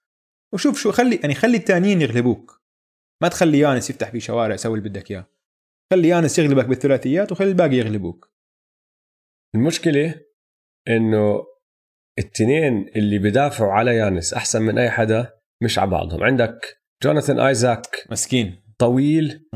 وشوف 0.53 0.79
شو 0.79 0.91
خلي 0.91 1.15
يعني 1.15 1.35
خلي 1.35 1.57
الثانيين 1.57 2.01
يغلبوك. 2.01 2.61
ما 3.23 3.27
تخلي 3.27 3.59
يانس 3.59 3.89
يفتح 3.89 4.09
في 4.09 4.19
شوارع 4.19 4.53
يسوي 4.53 4.77
اللي 4.77 4.89
بدك 4.89 5.11
إياه. 5.11 5.27
خلي 5.91 6.07
يانس 6.07 6.39
يغلبك 6.39 6.65
بالثلاثيات 6.65 7.31
وخلي 7.31 7.49
الباقي 7.49 7.75
يغلبوك. 7.75 8.30
المشكلة 9.55 10.15
إنه 10.87 11.43
التنين 12.19 12.91
اللي 12.95 13.19
بدافعوا 13.19 13.71
على 13.71 13.95
يانس 13.95 14.33
أحسن 14.33 14.61
من 14.61 14.77
أي 14.77 14.89
حدا 14.89 15.33
مش 15.63 15.79
على 15.79 15.89
بعضهم. 15.89 16.23
عندك 16.23 16.77
جوناثان 17.03 17.39
آيزاك 17.39 18.05
مسكين. 18.11 18.63
طويل 18.79 19.47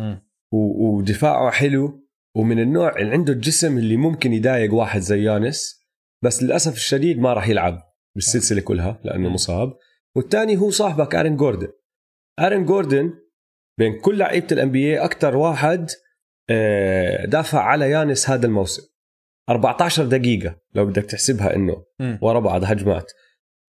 و- 0.53 0.97
ودفاعه 0.97 1.51
حلو 1.51 2.05
ومن 2.37 2.59
النوع 2.59 2.95
اللي 2.97 3.11
عنده 3.11 3.33
الجسم 3.33 3.77
اللي 3.77 3.97
ممكن 3.97 4.33
يضايق 4.33 4.73
واحد 4.73 4.99
زي 5.01 5.23
يانس 5.23 5.81
بس 6.23 6.43
للأسف 6.43 6.73
الشديد 6.73 7.19
ما 7.19 7.33
راح 7.33 7.47
يلعب 7.49 7.81
بالسلسلة 8.15 8.61
كلها 8.61 9.01
لأنه. 9.03 9.29
مصاب. 9.29 9.73
والثاني 10.15 10.57
هو 10.57 10.69
صاحبك 10.69 11.15
ارن 11.15 11.37
جوردن. 11.37 11.67
ارن 12.39 12.65
جوردن 12.65 13.13
بين 13.79 13.99
كل 14.01 14.17
لعيبة 14.17 14.47
ال 14.51 14.71
NBA 14.71 14.99
أكثر 14.99 15.37
واحد 15.37 15.89
آه، 16.49 17.25
دافع 17.25 17.59
على 17.61 17.89
يانس 17.89 18.29
هذا 18.29 18.45
الموسم. 18.45 18.83
14 19.49 20.05
دقيقة 20.05 20.59
لو 20.73 20.85
بدك 20.85 21.03
تحسبها 21.05 21.55
إنه. 21.55 21.83
ورا 22.21 22.39
بعض 22.39 22.63
هجمات. 22.63 23.11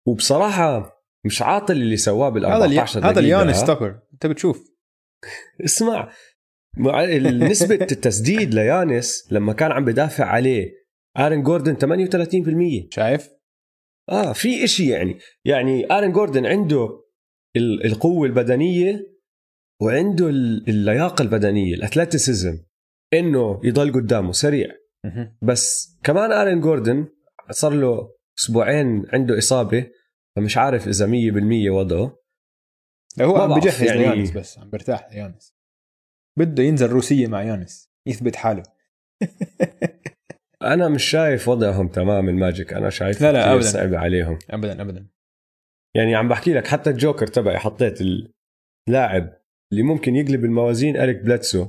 وبصراحة 0.06 0.98
مش 1.26 1.42
عاطل 1.42 1.72
اللي 1.76 1.96
سواه 1.96 2.28
بال 2.28 2.46
هذا 2.46 2.54
14 2.64 2.98
الي... 2.98 3.00
دقيقة 3.00 3.10
هذا 3.10 3.20
اليانس 3.20 3.56
stopper 3.56 4.00
انت 4.12 4.26
بتشوف 4.26 4.64
اسمع 5.64 6.12
مع 6.76 7.04
نسبة 7.04 7.74
التسديد 7.92 8.54
ليانس 8.54 9.28
لما 9.32 9.52
كان 9.52 9.72
عم 9.72 9.84
بدافع 9.84 10.24
عليه 10.24 10.70
آرن 11.18 11.42
جوردن 11.42 11.76
38% 12.86 12.94
شايف؟ 12.94 13.28
آه 14.10 14.32
في 14.32 14.64
إشي 14.64 14.88
يعني 14.88 15.18
يعني 15.44 15.92
آرن 15.92 16.12
جوردن 16.12 16.46
عنده 16.46 16.88
ال- 17.56 17.84
القوة 17.86 18.26
البدنية 18.26 19.18
وعنده 19.82 20.28
ال- 20.28 20.68
اللياقة 20.68 21.22
البدنية 21.22 21.74
ال 21.74 21.81
athleticism 21.81 22.58
إنه 23.14 23.60
يضل 23.64 23.92
قدامه 23.92 24.32
سريع. 24.32 24.68
بس 25.42 25.96
كمان 26.04 26.32
ارن 26.32 26.60
جوردن 26.60 27.08
صار 27.50 27.72
له 27.72 28.14
أسبوعين 28.38 29.06
عنده 29.12 29.38
إصابة 29.38 29.90
فمش 30.36 30.56
عارف 30.56 30.88
إذا 30.88 31.06
100% 31.06 31.70
وضعه 31.70 32.18
لا 33.16 33.24
هو 33.24 33.36
عم 33.36 33.60
بجهز 33.60 33.82
يعني-. 33.82 33.96
ليانس 33.98 34.30
بس 34.30 34.58
عم 34.58 34.70
برتاح 34.70 35.08
ليانس 35.12 35.54
بده 36.38 36.62
ينزل 36.62 36.86
روسية 36.90 37.26
مع 37.26 37.42
يانس 37.42 37.90
يثبت 38.06 38.36
حاله 38.36 38.62
أنا 40.62 40.88
مش 40.88 41.04
شايف 41.04 41.48
وضعهم 41.48 41.88
تمام 41.88 42.28
الماجيك 42.28 42.72
أنا 42.72 42.90
شايف 42.90 43.22
لا، 43.22 43.32
لا، 43.32 43.52
أبداً. 43.52 43.62
صعب 43.62 43.94
عليهم 43.94 44.38
ابدا 44.50 44.82
ابدا 44.82 45.08
يعني 45.96 46.14
عم 46.14 46.28
بحكي 46.28 46.52
لك 46.54 46.66
حتى 46.66 46.90
الجوكر 46.90 47.26
تبعي 47.26 47.58
حطيت 47.58 47.98
اللاعب 48.88 49.38
اللي 49.72 49.82
ممكن 49.82 50.16
يقلب 50.16 50.44
الموازين 50.44 50.96
إريك 50.96 51.16
بليدسو 51.22 51.66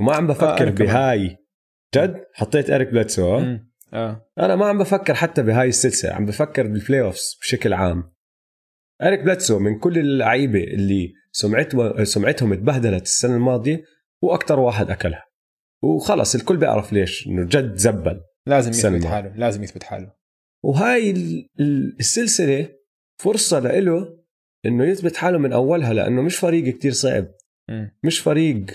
وما 0.00 0.14
عم 0.14 0.24
آه، 0.24 0.28
بفكر 0.34 0.70
كمان. 0.70 0.74
بهاي 0.74 1.47
جد 1.94 2.24
حطيت 2.34 2.70
اريك 2.70 2.88
بليدسو. 2.88 3.38
آه 3.92 4.26
أنا 4.38 4.56
ما 4.56 4.66
عم 4.66 4.78
بفكر 4.78 5.14
حتى 5.14 5.42
بهاي 5.42 5.68
السلسلة 5.68 6.12
عم 6.12 6.26
بفكر 6.26 6.66
بال 6.66 7.00
playoffs 7.00 7.38
بشكل 7.40 7.72
عام 7.72 8.12
اريك 9.02 9.20
بليدسو 9.20 9.58
من 9.58 9.78
كل 9.78 9.98
اللعيبة 9.98 10.64
اللي 10.64 11.12
سمعتهم 11.32 12.04
سمعتهم 12.04 12.52
اتبهدلت 12.52 13.02
السنة 13.02 13.34
الماضية 13.34 13.84
هو 14.24 14.34
أكثر 14.34 14.60
واحد 14.60 14.90
أكلها 14.90 15.24
وخلص 15.82 16.34
الكل 16.34 16.56
بيعرف 16.56 16.92
ليش 16.92 17.26
إنه 17.26 17.44
جد 17.44 17.74
زبل 17.74 18.20
لازم 18.46 18.70
يثبت 18.70 18.84
الماضية. 18.86 19.08
حاله 19.08 19.36
لازم 19.36 19.62
يثبت 19.62 19.82
حاله 19.82 20.12
وهاي 20.64 21.10
ال- 21.10 21.48
ال- 21.60 21.96
السلسلة 22.00 22.68
فرصة 23.22 23.58
لإله 23.58 24.18
إنه 24.66 24.84
يثبت 24.84 25.16
حاله 25.16 25.38
من 25.38 25.52
أولها 25.52 25.92
لأنه 25.94 26.22
مش 26.22 26.36
فريق 26.36 26.74
كتير 26.74 26.92
صعب 26.92 27.26
مم. 27.70 27.98
مش 28.04 28.20
فريق 28.20 28.66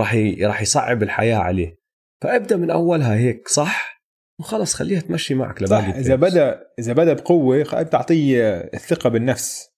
راح. 0.00 0.14
راح 0.42 0.62
يصعب 0.62 1.02
الحياة 1.02 1.36
عليه 1.36 1.81
فأبدأ 2.22 2.56
من 2.56 2.70
أولها 2.70 3.14
هيك 3.14 3.48
صح؟ 3.48 4.02
وخلص 4.40 4.74
خليها 4.74 5.00
تمشي 5.00 5.34
معك 5.34 5.62
لباقي 5.62 5.82
صح 5.82 5.96
إذا. 5.96 6.14
بدأ 6.14 6.72
إذا 6.78 6.92
بدأ 6.92 7.12
بقوة 7.12 7.62
بتعطيه 7.62 8.50
الثقة 8.58 9.10
بالنفس. 9.10 9.72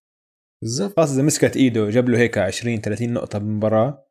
بالضبط. 0.62 0.96
خلاص 0.96 1.12
إذا 1.12 1.22
مسكت 1.22 1.56
إيده 1.56 1.90
جاب 1.90 2.08
له 2.08 2.18
هيك 2.18 2.38
20 2.38 2.80
30 2.80 3.12
نقطة 3.12 3.38
بالمباراة 3.38 4.08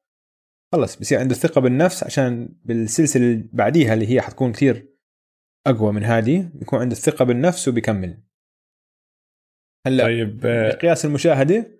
خلص 0.73 0.95
بصير 0.95 1.19
عنده 1.19 1.35
الثقة 1.35 1.61
بالنفس 1.61 2.03
عشان 2.03 2.55
بالسلسلة 2.65 3.23
اللي 3.23 3.49
بعديها 3.53 3.93
اللي 3.93 4.07
هي 4.09 4.21
حتكون 4.21 4.51
كثير 4.51 4.93
أقوى 5.67 5.91
من 5.91 6.03
هذه 6.03 6.49
بيكون 6.53 6.79
عنده 6.79 6.95
الثقة 6.95 7.25
بالنفس 7.25 7.67
وبيكمل. 7.67 8.23
هلأ 9.87 10.03
طيب 10.03 10.45
آه, 10.45 10.71
قياس 10.71 11.05
المشاهدة؟ 11.05 11.79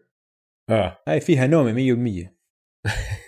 آه. 0.69 1.03
هاي 1.07 1.19
فيها 1.19 1.47
نومة 1.47 1.73
100% 1.73 2.29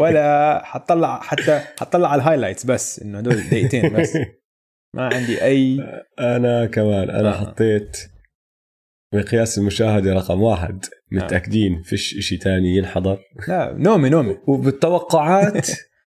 ولا 0.00 0.60
حطلع 0.64 1.20
حتى 1.20 1.58
حطلع 1.80 2.08
على 2.08 2.22
ال 2.22 2.26
highlights 2.26 2.66
بس 2.66 3.02
إنه 3.02 3.18
هدول 3.18 3.48
دقيقتين 3.48 3.88
بس. 3.92 4.18
ما 4.94 5.14
عندي 5.14 5.44
أي 5.44 5.78
أنا 6.20 6.66
كمان 6.66 7.10
أنا 7.10 7.28
آه. 7.28 7.40
حطيت 7.40 7.96
مقياس 9.14 9.58
المشاهدة 9.58 10.12
رقم 10.12 10.42
واحد 10.42 10.84
متأكدين 11.12 11.82
فيش 11.82 12.18
إشي 12.18 12.36
تاني 12.36 12.76
ينحضر؟ 12.76 13.18
لا 13.48 13.72
نومي 13.72 14.08
نومي. 14.08 14.38
وبالتوقعات؟ 14.48 15.68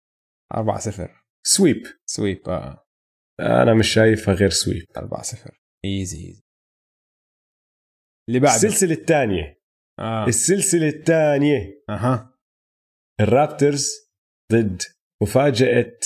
4 0.54 0.78
0 0.78 1.08
sweep. 1.46 1.82
sweep 2.06 2.48
آه. 2.48 2.86
أنا 3.40 3.74
مش 3.74 3.88
شايفها 3.88 4.34
غير 4.34 4.50
sweep. 4.50 4.84
4 4.96 5.22
0 5.22 5.50
easy 5.84 6.18
easy. 6.18 6.42
اللي 8.28 8.40
بعده. 8.40 8.54
السلسلة 8.54 8.92
الثانية. 8.92 9.60
آه. 9.98 10.26
السلسلة 10.26 10.88
الثانية. 10.88 11.82
أها. 11.90 12.29
الرابترز 13.20 13.90
ضد 14.52 14.82
مفاجأة 15.22 15.98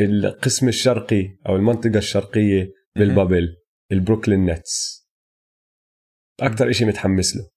القسم 0.00 0.68
الشرقي 0.68 1.38
أو 1.48 1.56
المنطقة 1.56 1.98
الشرقية 1.98 2.72
بال 2.98 3.12
bubble 3.12 3.56
البروكلين 3.92 4.46
نتس. 4.46 5.08
أكثر 6.40 6.72
شيء 6.72 6.86
متحمس 6.86 7.36
له. 7.36 7.50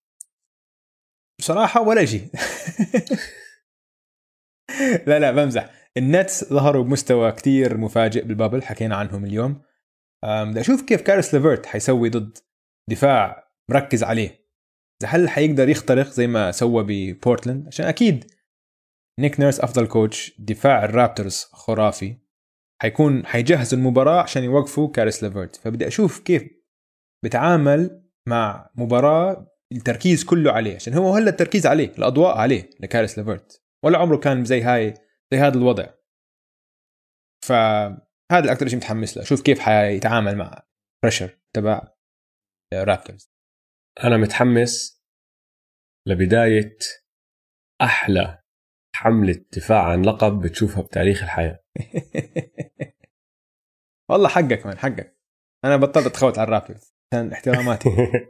بصراحة 1.40 1.82
ولا 1.82 2.06
شيء. 2.06 2.30
لا 5.08 5.20
لا 5.20 5.32
بمزح. 5.32 5.90
النتس 5.98 6.54
ظهروا 6.54 6.84
بمستوى 6.84 7.32
كتير 7.32 7.78
مفاجئ 7.78 8.24
بال 8.24 8.34
bubble 8.34 8.64
حكينا 8.64 8.96
عنهم 8.96 9.26
اليوم. 9.26 9.62
بدي 10.24 10.62
أشوف 10.62 10.82
كيف 10.82 11.02
كاريس 11.02 11.34
ليفرت 11.34 11.66
حيسوي 11.66 12.10
ضد 12.10 12.38
دفاع 12.90 13.52
مركز 13.70 14.04
عليه. 14.04 14.42
إذا 15.02 15.10
هل 15.10 15.30
حيقدر 15.30 15.70
يخترق 15.70 16.08
زي 16.08 16.28
ما 16.28 16.52
سوى 16.52 16.84
ببورتلاند؟ 16.88 17.68
عشان 17.68 17.86
أكيد 17.86 18.32
نيك 19.20 19.40
نيرس 19.40 19.60
أفضل 19.60 19.88
coach 19.88 20.36
دفاع 20.40 20.86
الرابترز 20.86 21.44
خرافي. 21.52 22.18
حيكون 22.82 23.26
حيجهزوا 23.26 23.80
المباراة 23.80 24.22
عشان 24.22 24.44
يوقفوا 24.44 24.92
كاريس 24.92 25.24
ليفرت 25.24 25.56
فبدي 25.56 25.88
أشوف 25.88 26.20
كيف 26.20 26.44
بتعامل 27.26 28.04
مع 28.28 28.72
مباراة 28.76 29.48
التركيز 29.72 30.24
كله 30.24 30.52
عليه 30.52 30.76
عشان 30.76 30.94
هو 30.94 31.16
هلا 31.16 31.30
التركيز 31.30 31.66
عليه 31.68 31.90
الأضواء 31.90 32.38
عليه 32.38 32.70
لكاريس 32.80 33.18
ليفرت 33.18 33.64
ولا 33.86 33.98
عمره 33.98 34.18
كان 34.18 34.46
زي 34.46 34.62
هاي 34.62 34.94
زي 35.34 35.40
هذا 35.40 35.58
الوضع. 35.58 35.94
فهذا 37.46 38.46
الاكثر 38.46 38.68
شيء 38.68 38.78
متحمس 38.78 39.18
له 39.18 39.24
أشوف 39.24 39.42
كيف 39.42 39.60
حيتعامل 39.60 40.38
مع 40.38 40.64
pressure 41.04 41.40
تبع 41.56 41.94
رابترز 42.74 43.32
أنا 44.04 44.18
متحمس 44.18 45.04
لبداية 46.08 46.78
أحلى 47.82 48.41
حمله 49.02 49.46
دفاع 49.54 49.84
عن 49.84 50.02
لقب 50.02 50.42
بتشوفها 50.42 50.84
بتاريخ 50.84 51.24
الحياة. 51.24 51.64
والله 54.10 54.30
حقك 54.30 54.66
من 54.66 54.78
حقك. 54.78 55.18
أنا 55.66 55.78
بطلت 55.78 56.06
أتخوت 56.06 56.38
على 56.38 56.48
ال 56.48 56.54
Raptors 56.54 56.94
عشان 57.14 57.32
احتراماتي. 57.32 57.90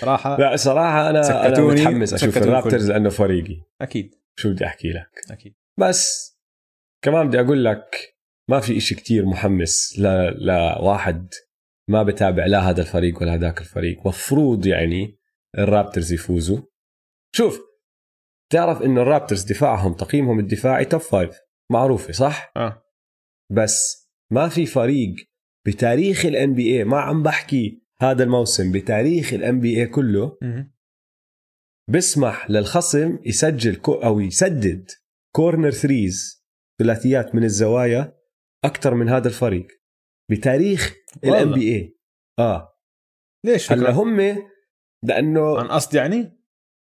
صراحة 0.00 0.38
لا 0.38 0.56
صراحة 0.56 1.10
أنا 1.10 1.10
أنا 1.10 1.22
سكتوني 1.22 1.80
متحمس 1.80 2.14
أشوف 2.14 2.36
ال 2.36 2.42
Raptors. 2.42 2.90
لأنه 2.90 3.08
فريقي. 3.08 3.62
أكيد. 3.80 4.14
شو 4.38 4.52
بدي 4.52 4.66
أحكي 4.66 4.88
لك؟ 4.88 5.10
أكيد. 5.30 5.54
بس 5.78 6.32
كمان 7.04 7.28
بدي 7.28 7.40
أقول 7.40 7.64
لك 7.64 8.16
ما 8.50 8.60
في 8.60 8.76
إشي 8.76 8.94
كتير 8.94 9.26
محمس 9.26 9.98
ل... 9.98 10.06
لواحد 10.46 11.34
ما 11.88 12.02
بتابع 12.02 12.46
لا 12.46 12.70
هذا 12.70 12.80
الفريق 12.80 13.22
ولا 13.22 13.34
هذاك 13.34 13.60
الفريق. 13.60 14.06
مفروض 14.06 14.66
يعني 14.66 15.18
ال 15.58 15.65
Raptors 15.65 16.12
يفوزوا. 16.12 16.58
شوف 17.36 17.71
تعرف 18.52 18.82
انه 18.82 19.02
ال 19.02 19.07
Raptors 19.07 19.44
دفاعهم 19.44 19.94
تقييمهم 19.94 20.38
الدفاعي 20.38 20.84
top 20.84 21.00
five 21.00 21.40
معروفة 21.70 22.12
صح؟ 22.12 22.52
آه. 22.56 22.82
بس 23.52 24.08
ما 24.32 24.48
في 24.48 24.66
فريق 24.66 25.14
بتاريخ 25.66 26.26
ال 26.26 26.54
NBA 26.54 26.84
ما 26.84 27.00
عم 27.00 27.22
بحكي 27.22 27.82
هذا 28.00 28.24
الموسم 28.24 28.72
بتاريخ 28.72 29.32
ال 29.32 29.60
NBA 29.60 29.86
كله. 29.86 30.38
بسمح 31.90 32.50
للخصم 32.50 33.18
يسجل 33.26 33.80
أو 33.88 34.20
يسدد 34.20 34.90
corner 35.34 35.70
threes 35.70 36.44
ثلاثيات 36.78 37.34
من 37.34 37.44
الزوايا 37.44 38.18
أكثر 38.64 38.94
من 38.94 39.08
هذا 39.08 39.28
الفريق. 39.28 39.66
بتاريخ. 40.30 40.94
ال 41.24 41.52
NBA 41.52 41.98
آه. 42.38 42.78
ليش 43.44 43.72
هلأ؟ 43.72 43.90
هم 43.90 44.20
لأنه 45.04 45.58
عن 45.58 45.68
قصد 45.68 45.94
يعني؟ 45.94 46.41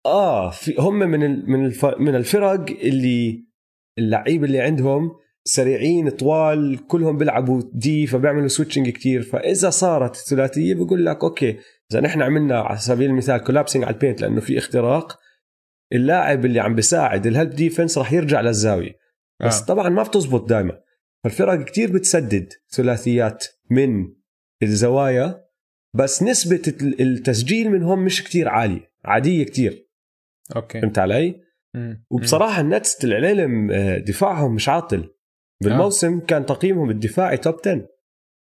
آه 0.06 0.50
في 0.50 0.76
هم 0.80 1.00
من 1.00 1.24
ال 1.24 1.50
من 1.50 1.66
الف 1.66 1.86
من 1.86 2.16
الفرق 2.16 2.70
اللي 2.70 3.46
اللعيبه 3.98 4.46
اللي 4.46 4.60
عندهم 4.60 5.12
سريعين 5.44 6.10
طوال 6.10 6.88
كلهم 6.88 7.18
بيلعبوا 7.18 7.62
D 7.74 8.08
فبيعملوا 8.08 8.48
switching 8.48 8.90
كتير. 8.90 9.22
فإذا 9.22 9.70
صارت 9.70 10.16
ثلاثية 10.16 10.74
بقول 10.74 11.06
لك 11.06 11.24
okay 11.24 11.58
إذا 11.92 12.02
نحن 12.02 12.22
عملنا 12.22 12.60
على 12.60 12.78
سبيل 12.78 13.10
المثال 13.10 13.38
collapsing 13.38 13.84
على 13.84 13.94
ال 13.94 13.98
paint 13.98 14.22
لأنه 14.22 14.42
في 14.42 14.58
اختراق 14.58 15.20
اللاعب 15.94 16.46
اللي 16.46 16.60
عم 16.60 16.76
بيساعد 16.76 17.28
ال 17.28 17.32
help 17.32 17.50
defense 17.50 17.98
راح 17.98 18.14
يرجع 18.14 18.42
للزاوية. 18.42 18.96
بس 19.46 19.62
آه. 19.62 19.66
طبعا 19.66 19.90
ما 19.90 20.04
بتزبط 20.04 20.50
دائما 20.50 20.82
فالفرق 21.24 21.66
كتير 21.66 21.92
بتسدد 21.92 22.54
ثلاثيات 22.70 23.46
من 23.70 24.14
الزوايا 24.64 25.44
بس 25.96 26.24
نسبة 26.24 26.62
التسجيل 27.00 27.70
منهم 27.70 28.06
مش 28.06 28.24
كتير 28.24 28.50
عالية 28.50 28.92
عادية 29.06 29.44
كتير. 29.44 29.91
okay 30.56 30.82
فهمت 30.82 31.00
علي؟ 31.00 31.42
مم. 31.76 32.06
وبصراحة 32.10 32.62
ال 32.62 32.70
Nets 32.70 33.06
العلم 33.06 33.72
آه، 33.72 33.98
دفاعهم 33.98 34.56
مش 34.56 34.70
عاطل 34.70 35.14
بالموسم 35.64 36.20
كان 36.20 36.46
تقييمهم 36.46 36.90
الدفاعي 36.90 37.38
top 37.38 37.56
10 37.68 37.88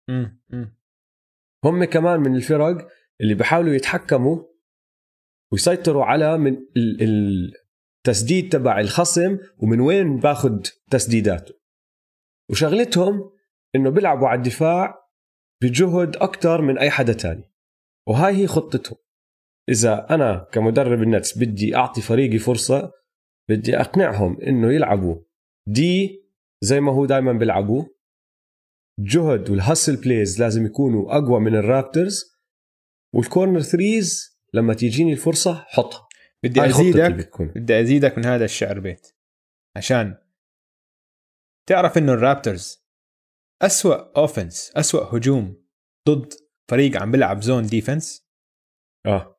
مم. 0.09 0.41
مم. 0.51 0.77
هم 1.65 1.85
كمان 1.85 2.21
من 2.21 2.37
الفرق 2.37 2.89
اللي 3.21 3.35
بيحاولوا 3.35 3.75
يتحكموا 3.75 4.43
ويسيطروا 5.53 6.05
على 6.05 6.39
من 6.39 6.57
ال- 6.77 7.53
التسديد 8.07 8.49
تبع 8.53 8.81
الخصم 8.81 9.39
ومن 9.59 9.81
وين 9.81 10.17
باخذ 10.17 10.61
تسديداته 10.91 11.55
وشغلتهم 12.51 13.31
إنه 13.75 13.91
بيلعبوا 13.91 14.29
على 14.29 14.39
الدفاع 14.39 15.09
بجهد 15.63 16.17
أكثر 16.17 16.63
من 16.63 16.79
أي 16.79 16.91
حدا 16.91 17.13
تاني 17.13 17.53
وهاي 18.09 18.35
هي 18.37 18.47
خطتهم 18.47 18.99
إذا 19.69 20.15
أنا 20.15 20.49
كمدرب 20.53 21.03
ال 21.03 21.10
Nets 21.10 21.39
بدي 21.39 21.77
أعطي 21.77 22.01
فريقي 22.01 22.39
فرصة 22.39 22.93
بدي 23.51 23.81
أقنعهم 23.81 24.41
إنه 24.41 24.73
يلعبوا. 24.73 25.23
D 25.69 26.23
زي 26.61 26.81
ما 26.81 26.93
هو 26.93 27.07
دائما 27.07 27.33
بيلعبوا. 27.33 27.85
جهد 29.01 29.51
وال 29.51 29.62
hustle 29.62 29.97
plays 29.97 30.43
لازم 30.43 30.67
يكونوا 30.67 31.17
أقوى 31.17 31.41
من 31.41 31.57
ال 31.57 31.65
Raptors 31.65 32.25
وال 33.15 33.26
corner 33.26 33.61
threes 33.61 34.39
لما 34.55 34.75
تيجيني 34.75 35.13
الفرصة 35.13 35.55
حطها 35.55 36.09
بدي 36.45 36.67
أزيدك 36.67 37.43
بدي 37.43 37.81
أزيدك 37.81 38.19
من 38.19 38.25
هذا 38.25 38.45
الشعر 38.45 38.81
بيت. 38.81 39.07
عشان 39.77 40.19
تعرف 41.69 41.99
إنه 41.99 42.13
ال 42.13 42.22
Raptors 42.22 42.87
أسوأ 43.63 44.19
offense 44.19 44.73
أسوأ 44.77 45.17
هجوم 45.17 45.67
ضد 46.09 46.33
فريق 46.71 47.03
عم 47.03 47.11
بيلعب 47.11 47.43
zone 47.43 47.67
defense 47.67 48.27
آه. 49.07 49.36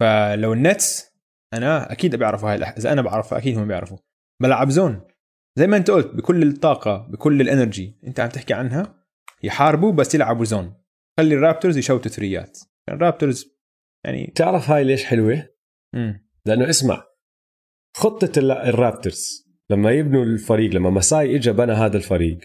فلو 0.00 0.52
ال 0.52 0.63
Nets 0.63 1.08
أنا 1.54 1.92
أكيد 1.92 2.16
بيعرفوا 2.16 2.50
هاي 2.50 2.58
الأح- 2.58 2.76
إذا 2.76 2.92
أنا 2.92 3.02
بعرفها 3.02 3.38
أكيد 3.38 3.58
هم 3.58 3.68
بيعرفوا 3.68 3.98
بلعب 4.42 4.70
zone 4.70 5.00
زي 5.58 5.66
ما 5.66 5.76
أنت 5.76 5.90
قلت 5.90 6.14
بكل 6.14 6.42
الطاقة 6.42 6.96
بكل 7.10 7.40
ال 7.40 7.48
energy 7.48 7.98
أنت 8.06 8.20
عم 8.20 8.28
تحكي 8.28 8.54
عنها 8.54 9.04
يحاربوا 9.42 9.92
بس 9.92 10.14
يلعبوا 10.14 10.44
zone 10.44 10.74
خلي 11.18 11.34
ال 11.34 11.39
Raptors 11.39 11.76
يشوتوا 11.78 12.10
ثريات 12.10 12.58
ال 12.88 12.97
Raptors 12.97 13.58
يعني 14.04 14.32
تعرف 14.34 14.70
هاي 14.70 14.84
ليش 14.84 15.04
حلوة 15.04 15.48
مم. 15.94 16.28
لأنه 16.46 16.68
اسمع 16.70 17.04
خطة 17.96 18.38
ال 18.38 18.52
Raptors 18.52 19.48
لما 19.70 19.90
يبنوا 19.90 20.24
الفريق 20.24 20.74
لما 20.74 20.90
مساي 20.90 21.36
اجى 21.36 21.52
بنى 21.52 21.72
هذا 21.72 21.96
الفريق 21.96 22.38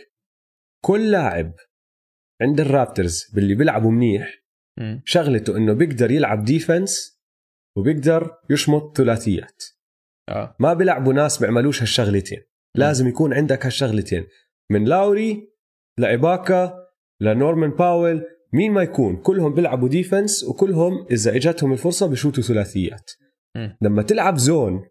كل 0.86 1.12
لاعب 1.12 1.54
عند 2.42 2.60
ال 2.60 2.69
Raptors 2.69 3.32
باللي 3.34 3.56
بيلعبوا 3.56 3.92
منيح 3.92 4.44
مم. 4.80 5.02
شغلته 5.06 5.58
إنه 5.58 5.74
بيقدر 5.74 6.12
يلعب 6.12 6.44
defense 6.46 7.20
وبيقدر 7.78 8.38
يشمط 8.50 8.98
ثلاثيات. 8.98 9.64
آه. 10.30 10.56
ما 10.60 10.74
بيلعبوا 10.74 11.14
ناس 11.14 11.40
بيعملوش 11.40 11.82
هالشغلتين. 11.82 12.42
لازم 12.76 13.08
يكون 13.08 13.34
عندك 13.34 13.66
هالشغلتين. 13.66 14.28
من 14.72 14.86
لاوري 14.86 15.50
لإباكا 16.00 16.74
لنورمان 17.22 17.70
باول 17.70 18.26
مين 18.54 18.72
ما 18.72 18.84
يكون 18.84 19.18
كلهم 19.18 19.54
بيلعبوا 19.54 19.90
defense 19.90 20.44
وكلهم 20.44 21.08
إذا 21.12 21.36
إجتهم 21.36 21.74
الفرصة 21.74 22.08
بشوتوا 22.08 22.44
ثلاثيات. 22.44 23.12
لما 23.82 24.04
تلعب 24.04 24.38
zone 24.38 24.86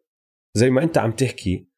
زي 0.57 0.71
ما 0.71 0.83
أنت 0.83 0.99
عم 0.99 1.13
تحكي 1.13 1.69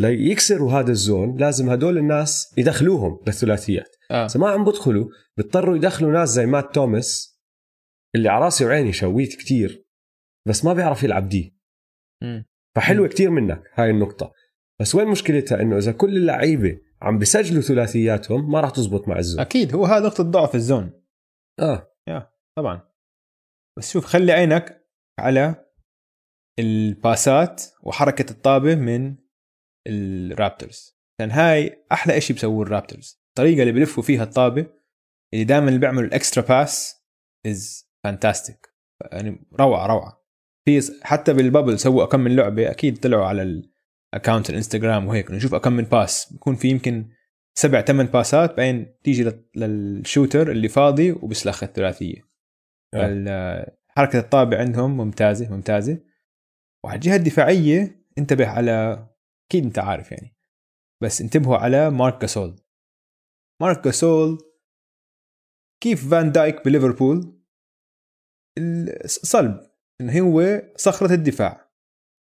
ليكسروا 0.00 0.72
هذا 0.72 0.90
ال 0.90 0.99
zone 0.99 1.36
لازم 1.36 1.70
هدول 1.70 1.98
الناس 1.98 2.54
يدخلوهم 2.58 3.20
للثلاثيات. 3.26 3.96
إذا 4.10 4.40
ما 4.40 4.50
عم 4.50 4.64
بدخلوا 4.64 5.08
بيضطروا 5.36 5.76
يدخلوا 5.76 6.12
ناس 6.12 6.28
زي 6.28 6.46
مات 6.46 6.74
توماس 6.74 7.40
اللي 8.14 8.28
على 8.28 8.44
راسي 8.44 8.64
وعيني 8.64 8.92
shooter 8.92 9.34
كتير. 9.34 9.84
بس 10.48 10.64
ما 10.64 10.72
بيعرف 10.72 11.02
يلعب 11.02 11.28
D. 11.28 11.56
فحلوة 12.76 13.08
كتير 13.08 13.30
منك 13.30 13.70
هاي 13.74 13.90
النقطة. 13.90 14.32
بس 14.80 14.94
وين 14.94 15.08
مشكلتها؟ 15.08 15.60
إنه 15.60 15.78
إذا 15.78 15.92
كل 15.92 16.16
اللعيبة 16.16 16.80
عم 17.02 17.18
بسجلوا 17.18 17.62
ثلاثياتهم 17.62 18.50
ما 18.50 18.60
راح 18.60 18.70
تزبط 18.70 19.08
مع 19.08 19.18
ال 19.18 19.22
zone. 19.22 19.40
أكيد 19.40 19.74
هو 19.74 19.84
هذا 19.84 20.06
نقطة 20.06 20.24
ضعف 20.24 20.54
ال 20.54 20.62
zone. 20.62 21.02
آه. 21.60 21.92
طبعا. 22.58 22.92
بس 23.78 23.92
شوف 23.92 24.04
خلي 24.04 24.32
عينك 24.32 24.88
على 25.20 25.64
الباسات 26.58 27.62
وحركة 27.82 28.30
الطابة 28.30 28.74
من 28.74 29.16
ال 29.88 30.00
Raptors. 30.00 30.98
لأن 31.20 31.30
هاي 31.30 31.84
أحلى 31.92 32.20
شيء 32.20 32.36
بسووه 32.36 32.62
الرابترز. 32.62 33.22
الطريقة 33.28 33.62
اللي 33.62 33.72
بلفوا 33.72 34.02
فيها 34.02 34.22
الطابة 34.22 34.66
اللي 35.34 35.44
دائما 35.44 35.68
اللي 35.68 35.78
بيعملوا 35.78 36.08
ال 36.08 36.14
extra 36.14 36.44
pass 36.44 37.04
is 37.46 37.90
fantastic 38.04 38.68
يعني 39.12 39.46
روعة 39.60 39.86
روعة. 39.86 40.21
في 40.64 40.80
حتى 41.02 41.32
بال 41.32 41.44
bubble 41.44 41.78
سووا 41.78 42.04
كم 42.04 42.20
من 42.20 42.36
لعبة 42.36 42.70
أكيد 42.70 42.98
طلعوا 42.98 43.24
على 43.24 43.62
ال 44.14 44.19
account 44.19 44.50
ال 44.50 44.56
Instagram 44.56 45.08
وهيك 45.08 45.30
نشوف 45.30 45.54
كم 45.54 45.72
من 45.72 45.84
pass 45.84 46.32
بيكون 46.32 46.54
في 46.54 46.68
يمكن 46.68 47.08
سبع 47.54 47.80
ثمان 47.80 48.06
باسات 48.06 48.56
بعدين 48.56 48.94
تيجي 49.04 49.32
للشوتر 49.56 50.50
اللي 50.50 50.68
فاضي 50.68 51.12
وبيسلخ 51.12 51.62
الثلاثية. 51.62 52.32
آه. 52.94 53.76
حركة 53.88 54.18
الطابع 54.18 54.58
عندهم 54.58 54.96
ممتازة 54.96 55.50
ممتازة. 55.54 55.98
وعلى 56.84 56.96
الجهة 56.96 57.16
الدفاعية 57.16 58.06
انتبه 58.18 58.46
على 58.46 59.06
أكيد 59.46 59.64
أنت 59.64 59.78
عارف 59.78 60.12
يعني 60.12 60.36
بس 61.02 61.20
انتبهوا 61.20 61.56
على 61.56 61.90
مارك 61.90 62.20
جاسول 62.20 62.60
مارك 63.60 63.84
جاسول 63.84 64.38
كيف 65.82 66.10
فان 66.10 66.32
دايك 66.32 66.64
بليفربول؟ 66.64 67.42
صلب. 69.06 69.71
انه 70.02 70.20
هو 70.20 70.62
صخرة 70.76 71.14
الدفاع. 71.14 71.70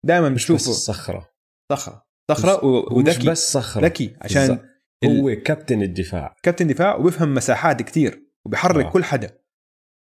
دائما 0.06 0.28
بتشوفه. 0.28 0.72
صخرة. 0.72 1.30
صخرة. 1.72 2.06
صخرة 2.30 2.64
وذكي. 2.64 3.30
بس 3.30 3.52
صخرة. 3.52 3.84
ذكي 3.84 4.16
عشان 4.20 4.58
هو 5.04 5.36
كابتن 5.44 5.82
الدفاع. 5.82 6.36
كابتن 6.42 6.66
دفاع 6.66 6.96
وبيفهم 6.96 7.34
مساحات 7.34 7.82
كتير 7.82 8.22
وبيحرك 8.46 8.84
آه. 8.84 8.90
كل 8.90 9.04
حدا. 9.04 9.30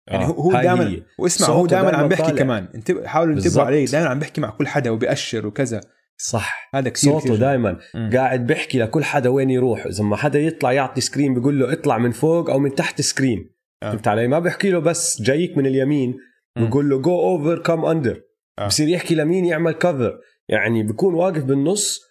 يعني 0.08 0.26
آه. 0.26 0.28
هو 0.28 0.52
دائما 0.52 1.02
واسمع 1.20 1.48
هو 1.48 1.66
دائما 1.66 1.98
عم 1.98 2.08
بيحكي 2.08 2.32
كمان. 2.32 2.68
انت 2.76 2.91
حاولوا 3.06 3.36
انتبهوا 3.36 3.66
عليه. 3.66 3.86
دائما 3.86 4.10
عم 4.10 4.20
بيحكي 4.20 4.41
مع 4.41 4.49
كل 4.49 4.68
حدا 4.68 4.90
وبيأشر 4.90 5.48
وكذا. 5.48 5.82
صح. 6.18 6.70
هذا 6.76 6.90
كثير 6.90 7.20
صوته 7.20 7.36
دائما 7.36 7.80
قاعد 8.14 8.48
بيحكي 8.48 8.80
لكل 8.80 9.04
حدا 9.04 9.30
وين 9.30 9.49
يروح. 9.49 9.86
إذا 9.86 10.04
ما 10.04 10.16
حدا 10.16 10.40
يطلع 10.40 10.72
يعطي 10.72 11.02
screen 11.02 11.34
بيقول 11.34 11.60
له 11.60 11.74
اطلع 11.74 11.98
من 11.98 12.12
فوق 12.12 12.49
أو 12.49 12.60
من 12.60 12.76
تحت 12.76 13.02
screen 13.02 13.57
آه. 13.84 13.91
فهمت 13.91 14.08
علي؟ 14.08 14.28
ما 14.28 14.40
بيحكي 14.40 14.70
له 14.70 14.80
بس 14.80 15.22
جايك 15.22 15.58
من 15.58 15.66
اليمين 15.66 16.18
بيقول 16.60 16.90
له 16.90 17.02
go 17.02 17.19
over 17.19 17.60
come 17.60 17.86
under 17.86 18.22
بصير 18.66 18.88
يحكي 18.88 19.16
لمين 19.16 19.46
يعمل 19.46 19.72
cover 19.72 20.19
يعني 20.50 20.84
بيكون 20.84 21.14
واقف 21.14 21.44
بالنص 21.44 22.02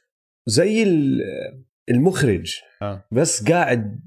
زي 0.47 0.83
المخرج. 1.91 2.61
آه. 2.83 3.05
بس 3.13 3.49
قاعد 3.49 4.01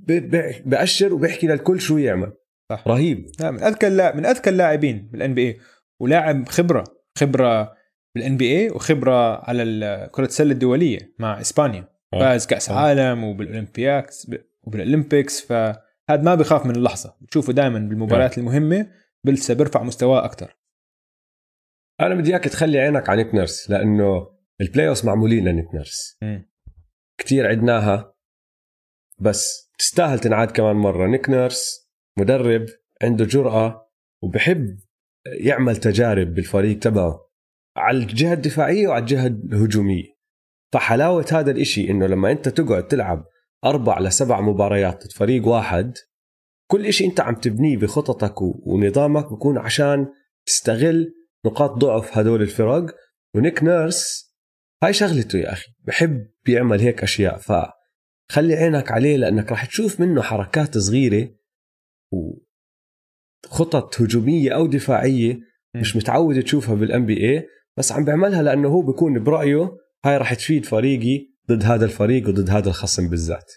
بأشر 0.65 1.13
وبيحكي 1.13 1.47
للكل 1.47 1.79
شو 1.79 1.97
يعمل. 1.97 2.31
صح. 2.71 2.87
رهيب. 2.87 3.25
من 3.41 3.63
أذكى 3.63 3.87
اللاعب 3.87 4.15
من 4.15 4.25
أذكى 4.25 4.49
اللاعبين 4.49 5.09
بالان 5.11 5.33
بي 5.33 5.47
اي 5.47 5.57
ولاعب 5.99 6.49
خبرة 6.49 6.83
خبرة 7.17 7.73
بال 8.15 8.37
NBA 8.37 8.69
وخبرة 8.69 9.49
على 9.49 10.09
كرة 10.11 10.25
السلة 10.25 10.51
الدولية 10.51 11.13
مع 11.19 11.41
إسبانيا. 11.41 11.87
آه. 12.13 12.19
فاز 12.19 12.45
كأس 12.45 12.69
آه. 12.69 12.75
عالم 12.75 13.23
وبال 13.23 13.53
Olympics 13.53 14.31
وبال 14.63 14.85
Olympics 14.85 15.41
فهذا 15.41 16.21
ما 16.23 16.35
بخاف 16.35 16.65
من 16.65 16.75
اللحظة. 16.75 17.15
بتشوفه 17.21 17.53
دائما 17.53 17.79
بالمباريات 17.79 18.37
آه. 18.37 18.41
المهمة. 18.41 18.87
بلسه 19.25 19.53
بيرفع 19.53 19.83
مستواه 19.83 20.25
أكثر 20.25 20.59
أنا 22.01 22.15
بدي 22.15 22.29
إياك 22.29 22.43
تخلي 22.43 22.79
عينك 22.79 23.09
على 23.09 23.23
نيك 23.23 23.35
نيرس 23.35 23.69
لأنه 23.69 24.39
ال 24.61 24.87
playoff 24.87 25.05
معمولين 25.05 25.47
لنيك 25.47 25.73
نيرس. 25.73 26.17
كثير 27.17 27.47
عدناها 27.47 28.15
بس 29.19 29.71
تستاهل 29.77 30.19
تنعاد 30.19 30.51
كمان 30.51 30.75
مرة. 30.75 31.07
نيك 31.07 31.29
نيرس 31.29 31.89
مدرب 32.19 32.65
عنده 33.03 33.25
جرأة 33.25 33.91
وبحب 34.23 34.79
يعمل 35.25 35.77
تجارب 35.77 36.33
بالفريق 36.33 36.79
تبعه. 36.79 37.29
على 37.77 37.97
الجهة 37.97 38.33
الدفاعية 38.33 38.87
وعلى 38.87 39.01
الجهة 39.01 39.27
الهجومية. 39.27 40.19
فحلاوة 40.73 41.25
هذا 41.31 41.51
الإشي 41.51 41.89
إنه 41.89 42.07
لما 42.07 42.31
أنت 42.31 42.49
تقعد 42.49 42.87
تلعب 42.87 43.25
أربع 43.65 43.99
لسبع 43.99 44.41
مباريات 44.41 45.03
ضد 45.03 45.11
فريق 45.11 45.47
واحد 45.47 45.97
كل 46.71 46.85
إشي 46.85 47.05
أنت 47.05 47.19
عم 47.19 47.35
تبنيه 47.35 47.77
بخططك 47.77 48.41
ونظامك 48.41 49.25
بكون 49.25 49.57
عشان 49.57 50.07
تستغل 50.45 51.13
نقاط 51.45 51.71
ضعف 51.71 52.17
هدول 52.17 52.41
الفرق. 52.41 52.95
ونيك 53.35 53.63
نيرس 53.63 54.33
هاي 54.83 54.93
شغلته 54.93 55.39
يا 55.39 55.51
أخي 55.53 55.71
بحب 55.79 56.27
يعمل 56.47 56.79
هيك 56.79 57.03
أشياء. 57.03 57.37
فخلي 57.37 58.53
عينك 58.53 58.91
عليه 58.91 59.17
لأنك 59.17 59.51
راح 59.51 59.65
تشوف 59.65 59.99
منه 59.99 60.21
حركات 60.21 60.77
صغيرة 60.77 61.35
وخطط 63.45 64.01
هجومية 64.01 64.55
أو 64.55 64.67
دفاعية 64.67 65.39
مش 65.75 65.95
متعود 65.95 66.43
تشوفها 66.43 66.75
بال 66.75 67.05
NBA 67.05 67.47
بس 67.77 67.91
عم 67.91 68.05
بيعملها 68.05 68.43
لأنه 68.43 68.67
هو 68.69 68.81
بيكون 68.81 69.23
برأيه 69.23 69.77
هاي 70.05 70.17
راح 70.17 70.33
تفيد 70.33 70.65
فريقي 70.65 71.27
ضد 71.49 71.63
هذا 71.63 71.85
الفريق 71.85 72.27
وضد 72.27 72.49
هذا 72.49 72.69
الخصم 72.69 73.09
بالذات. 73.09 73.51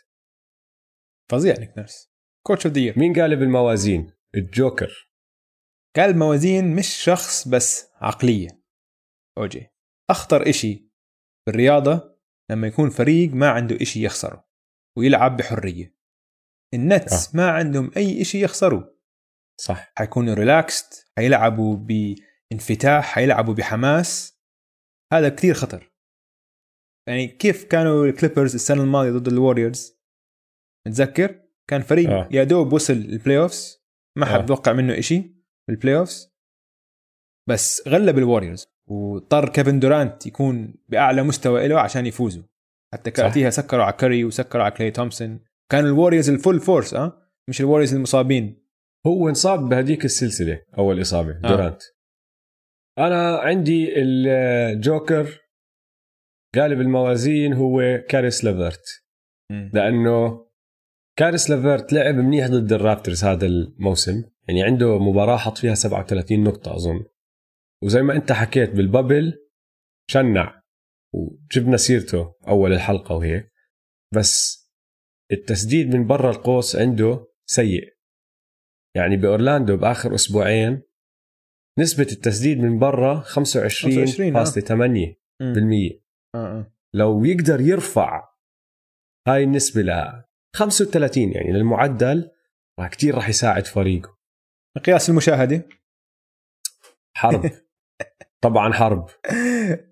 فظيع 1.30 1.54
نيك 1.58 1.78
نيرس. 1.78 2.11
coach 2.46 2.66
of 2.66 2.74
the 2.74 2.98
مين 2.98 3.12
قالب 3.20 3.36
الموازين 3.36 4.12
الجوكر. 4.34 5.12
قالب 5.96 6.10
الموازين 6.10 6.76
مش 6.76 6.86
شخص 6.86 7.48
بس 7.48 7.90
عقلية. 7.94 8.62
أوجي. 9.38 9.66
أخطر 10.10 10.48
إشي 10.48 10.90
بالرياضة 11.46 12.18
لما 12.50 12.66
يكون 12.66 12.90
فريق 12.90 13.34
ما 13.34 13.48
عنده 13.48 13.76
إشي 13.82 14.04
يخسره 14.04 14.48
ويلعب 14.98 15.36
بحرية. 15.36 15.96
النتس 16.74 17.34
آه. 17.34 17.36
ما 17.36 17.50
عندهم 17.50 17.90
أي 17.96 18.24
شيء 18.24 18.44
يخسروا 18.44 18.82
صح. 19.60 19.92
حيكونوا 19.98 20.34
relaxed 20.34 21.12
حيلعبوا 21.16 21.76
بانفتاح 21.76 23.04
حيلعبوا 23.04 23.54
بحماس. 23.54 24.38
هذا 25.12 25.28
كثير 25.28 25.54
خطر. 25.54 25.92
يعني 27.08 27.28
كيف 27.28 27.64
كانوا 27.64 28.06
الكليبرز 28.06 28.54
السنة 28.54 28.82
الماضية 28.82 29.10
ضد 29.10 29.28
الوريورز 29.28 29.98
متذكر؟ 30.86 31.41
كان 31.70 31.80
فريق 31.80 32.10
آه. 32.10 32.28
يا 32.30 32.44
دوب 32.44 32.72
وصل 32.72 32.92
ال 32.92 33.38
playoffs 33.38 33.82
ما 34.18 34.26
حد 34.26 34.50
آه. 34.50 34.72
منه 34.72 35.00
شيء 35.00 35.34
بال 35.68 35.96
playoffs 35.96 36.32
بس 37.48 37.88
غلب 37.88 38.18
الوريورز 38.18 38.66
واضطر 38.88 39.48
كيفن 39.48 39.80
دورانت 39.80 40.26
يكون 40.26 40.74
بأعلى 40.88 41.22
مستوى 41.22 41.68
له 41.68 41.80
عشان 41.80 42.06
يفوزوا 42.06 42.42
حتى 42.94 43.10
وقتيها 43.10 43.50
سكروا 43.50 43.84
على 43.84 43.92
كاري 43.92 44.24
وسكروا 44.24 44.64
على 44.64 44.72
كلي 44.72 44.90
تومسون 44.90 45.40
كانوا 45.70 45.90
الوريورز 45.90 46.30
ال 46.30 46.36
full 46.36 46.60
force 46.60 46.94
آه؟ 46.94 47.22
مش 47.48 47.60
الوريورز 47.60 47.94
المصابين. 47.94 48.62
هو 49.06 49.28
انصاب 49.28 49.68
بهديك 49.68 50.04
السلسلة 50.04 50.62
أول 50.78 51.00
إصابة 51.00 51.30
آه. 51.30 51.48
دورانت. 51.48 51.82
أنا 52.98 53.38
عندي 53.38 53.88
الجوكر 53.96 55.40
قالب 56.54 56.80
الموازين 56.80 57.52
هو 57.52 58.04
كاريس 58.08 58.44
لافيرت. 58.44 59.04
لأنه 59.50 60.46
كاريس 61.18 61.50
لافيرت 61.50 61.92
لعب 61.92 62.14
منيح 62.14 62.46
ضد 62.46 62.72
الرابترز 62.72 63.24
هذا 63.24 63.46
الموسم. 63.46 64.24
يعني 64.48 64.62
عنده 64.62 64.98
مباراة 64.98 65.36
حط 65.36 65.58
فيها 65.58 65.74
37 65.74 66.44
نقطة 66.44 66.76
أظن. 66.76 67.04
وزي 67.82 68.02
ما 68.02 68.16
أنت 68.16 68.32
حكيت 68.32 68.70
بال 68.70 68.87
bubble 68.87 69.38
شنع 70.10 70.62
وجبنا 71.14 71.76
سيرته 71.76 72.34
أول 72.48 72.72
الحلقة 72.72 73.14
وهيك. 73.14 73.52
بس 74.14 74.62
التسديد 75.32 75.94
من 75.94 76.06
برا 76.06 76.30
القوس 76.30 76.76
عنده 76.76 77.26
سيء. 77.46 77.92
يعني 78.96 79.16
بأورلاندو 79.16 79.76
بآخر 79.76 80.14
أسبوعين 80.14 80.82
نسبة 81.78 82.06
التسديد 82.12 82.58
من 82.58 82.78
برا 82.78 83.20
25.8% 83.20 83.30
آه. 86.34 86.58
آه. 86.58 86.72
لو 86.94 87.24
يقدر 87.24 87.60
يرفع 87.60 88.28
هاي 89.28 89.44
النسبة 89.44 89.82
ل 89.82 90.22
35 90.56 91.32
يعني 91.32 91.52
للمعدل 91.52 92.30
راح 92.78 92.88
كثير 92.88 93.14
راح 93.14 93.28
يساعد 93.28 93.66
فريقه. 93.66 94.18
مقياس 94.76 95.10
المشاهدة؟ 95.10 95.68
حرب. 97.16 97.50
طبعا 98.44 98.72
حرب. 98.72 99.08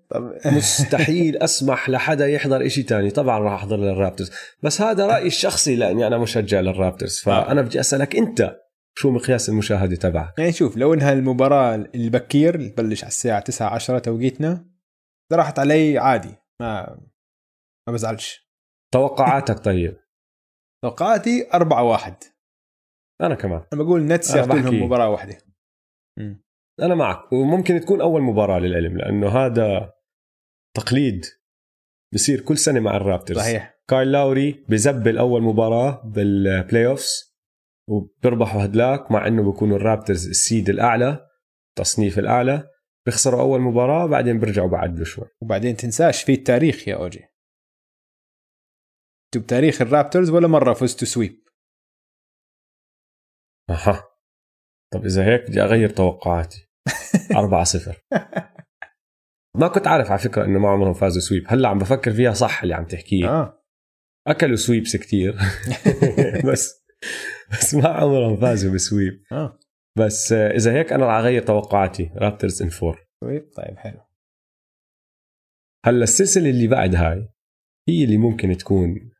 طب 0.09 0.33
مستحيل 0.45 1.37
أسمح 1.43 1.89
لحدا 1.89 2.27
يحضر 2.27 2.65
إشي 2.65 2.83
تاني. 2.83 3.11
طبعا 3.11 3.39
راح 3.39 3.53
أحضر 3.53 3.77
للرابترز. 3.77 4.31
بس 4.63 4.81
هذا 4.81 5.07
رأيي 5.07 5.27
الشخصي 5.27 5.75
لأني 5.75 6.07
أنا 6.07 6.17
مشجع 6.17 6.59
للرابترز. 6.59 7.19
فأنا 7.19 7.61
بدي 7.61 7.79
أسألك 7.79 8.15
أنت 8.15 8.57
شو 8.97 9.11
مقياس 9.11 9.49
المشاهدة 9.49 9.95
تبعك؟ 9.95 10.39
يعني 10.39 10.51
شوف 10.51 10.77
لو 10.77 10.93
إنها 10.93 11.13
المباراة 11.13 11.75
البكير 11.75 12.55
اللي 12.55 12.69
تبلش 12.69 13.03
على 13.03 13.09
الساعة 13.09 13.39
9 13.39 13.69
10 13.69 13.99
توقيتنا 13.99 14.65
راحت 15.31 15.59
علي 15.59 15.97
عادي 15.97 16.35
ما 16.61 16.99
ما 17.87 17.93
بزعلش. 17.93 18.51
توقعاتك 18.93 19.59
طيب. 19.59 19.97
توقعاتي 20.83 21.49
4 21.53 21.83
1 21.83 22.15
أنا 23.21 23.35
كمان. 23.35 23.63
أنا 23.73 23.83
بقول 23.83 24.01
نتس 24.01 24.35
ياخذوا 24.35 24.59
لهم 24.59 24.83
مباراة 24.83 25.09
واحدة. 25.09 25.37
أنا 26.81 26.95
معك. 26.95 27.33
وممكن 27.33 27.79
تكون 27.79 28.01
أول 28.01 28.21
مباراة 28.21 28.59
للعلم 28.59 28.97
لأنه 28.97 29.29
هذا 29.29 29.93
تقليد 30.77 31.25
بصير 32.13 32.41
كل 32.41 32.57
سنة 32.57 32.79
مع 32.79 32.97
الرابترز. 32.97 33.37
صحيح. 33.37 33.81
كايل 33.89 34.11
لاوري 34.11 34.65
بزبل 34.69 35.17
أول 35.17 35.41
مباراة 35.41 36.01
بال 36.05 36.85
playoffs 36.85 37.35
وبيربحوا 37.89 38.65
هدلاك 38.65 39.11
مع 39.11 39.27
إنه 39.27 39.51
بيكونوا 39.51 39.77
الرابترز 39.77 40.29
السيد 40.29 40.69
الأعلى 40.69 41.27
التصنيف 41.69 42.19
الأعلى. 42.19 42.69
بيخسروا 43.05 43.41
أول 43.41 43.61
مباراة 43.61 44.05
بعدين 44.05 44.39
بيرجعوا 44.39 44.69
بعدلوا 44.69 45.05
شوي 45.05 45.27
وبعدين 45.41 45.75
تنساش 45.75 46.23
في 46.23 46.33
التاريخ 46.33 46.87
يا 46.87 46.95
أوجي. 46.95 47.30
بتاريخ 49.39 49.81
الرابترز 49.81 50.29
ولا 50.29 50.47
مرة 50.47 50.73
فزتوا 50.73 51.07
sweep؟ 51.07 51.43
أها. 53.69 54.03
طب 54.93 55.05
إذا 55.05 55.25
هيك 55.25 55.41
بدي 55.49 55.61
أغير 55.61 55.89
توقعاتي. 55.89 56.67
4 57.37 57.63
0 57.63 58.01
ما 59.57 59.67
كنت 59.67 59.87
عارف 59.87 60.11
على 60.11 60.19
فكرة 60.19 60.45
إنه 60.45 60.59
ما 60.59 60.69
عمرهم 60.69 60.93
فازوا 60.93 61.21
sweep. 61.21 61.43
هلأ 61.47 61.69
عم 61.69 61.79
بفكر 61.79 62.13
فيها 62.13 62.33
صح 62.33 62.61
اللي 62.63 62.75
عم 62.75 62.85
تحكيه 62.85 63.29
آه. 63.29 63.63
أكلوا 64.27 64.55
sweeps 64.55 64.95
كتير. 64.95 65.35
بس 66.51 66.83
بس 67.51 67.75
ما 67.75 67.87
عمرهم 67.87 68.37
فازوا 68.37 68.73
ب 68.73 68.80
sweep. 68.80 69.23
آه. 69.31 69.59
بس 69.97 70.31
آه، 70.31 70.51
إذا 70.51 70.73
هيك 70.73 70.93
أنا 70.93 71.05
رح 71.05 71.13
أغير 71.13 71.41
توقعاتي. 71.41 72.11
رابترز 72.15 72.61
in 72.61 72.69
four. 72.69 73.07
sweep 73.23 73.51
طيب 73.55 73.77
حلو. 73.77 74.01
هلأ 75.85 76.03
السلسلة 76.03 76.49
اللي 76.49 76.67
بعد 76.67 76.95
هاي 76.95 77.29
هي 77.89 78.03
اللي 78.03 78.17
ممكن 78.17 78.57
تكون 78.57 79.10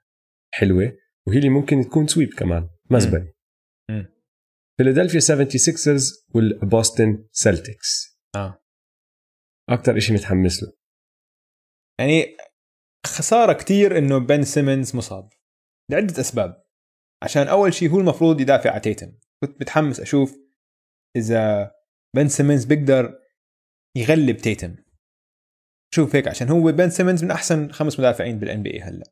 حلوة 0.54 0.98
وهي 1.28 1.38
اللي 1.38 1.50
ممكن 1.50 1.82
تكون 1.82 2.08
sweep 2.08 2.34
كمان 2.34 2.70
مزبلة. 2.90 3.34
فيلادلفيا 4.78 5.20
76رز 5.20 6.26
والبوستن 6.36 7.28
سلتكس. 7.32 8.20
آه. 8.36 8.64
أكثر 9.70 10.00
شيء 10.00 10.16
متحمس 10.16 10.64
له. 10.64 10.74
يعني 12.00 12.38
خسارة 13.06 13.54
كتير 13.54 13.98
إنه 13.98 14.18
بن 14.18 14.44
سيمنز 14.44 14.96
مصاب. 14.96 15.30
لعدة 15.92 16.22
أسباب. 16.22 16.64
عشان 17.24 17.48
أول 17.48 17.74
شيء 17.74 17.90
هو 17.90 18.00
المفروض 18.00 18.42
يدافع 18.42 18.72
على 18.72 18.80
تيتم 18.80 19.12
كنت 19.44 19.62
متحمس 19.62 20.00
أشوف 20.00 20.38
إذا 21.16 21.72
بن 22.16 22.28
سيمنز 22.28 22.66
بيقدر 22.66 23.20
يغلب 23.96 24.38
تيتم 24.38 24.76
شوف 25.94 26.16
هيك 26.16 26.28
عشان 26.28 26.50
هو 26.50 26.72
بن 26.72 26.90
سيمنز 26.90 27.24
من 27.24 27.32
أحسن 27.32 27.72
خمس 27.72 28.00
مدافعين 28.00 28.40
بال 28.40 28.64
NBA 28.64 28.82
هلأ. 28.82 29.04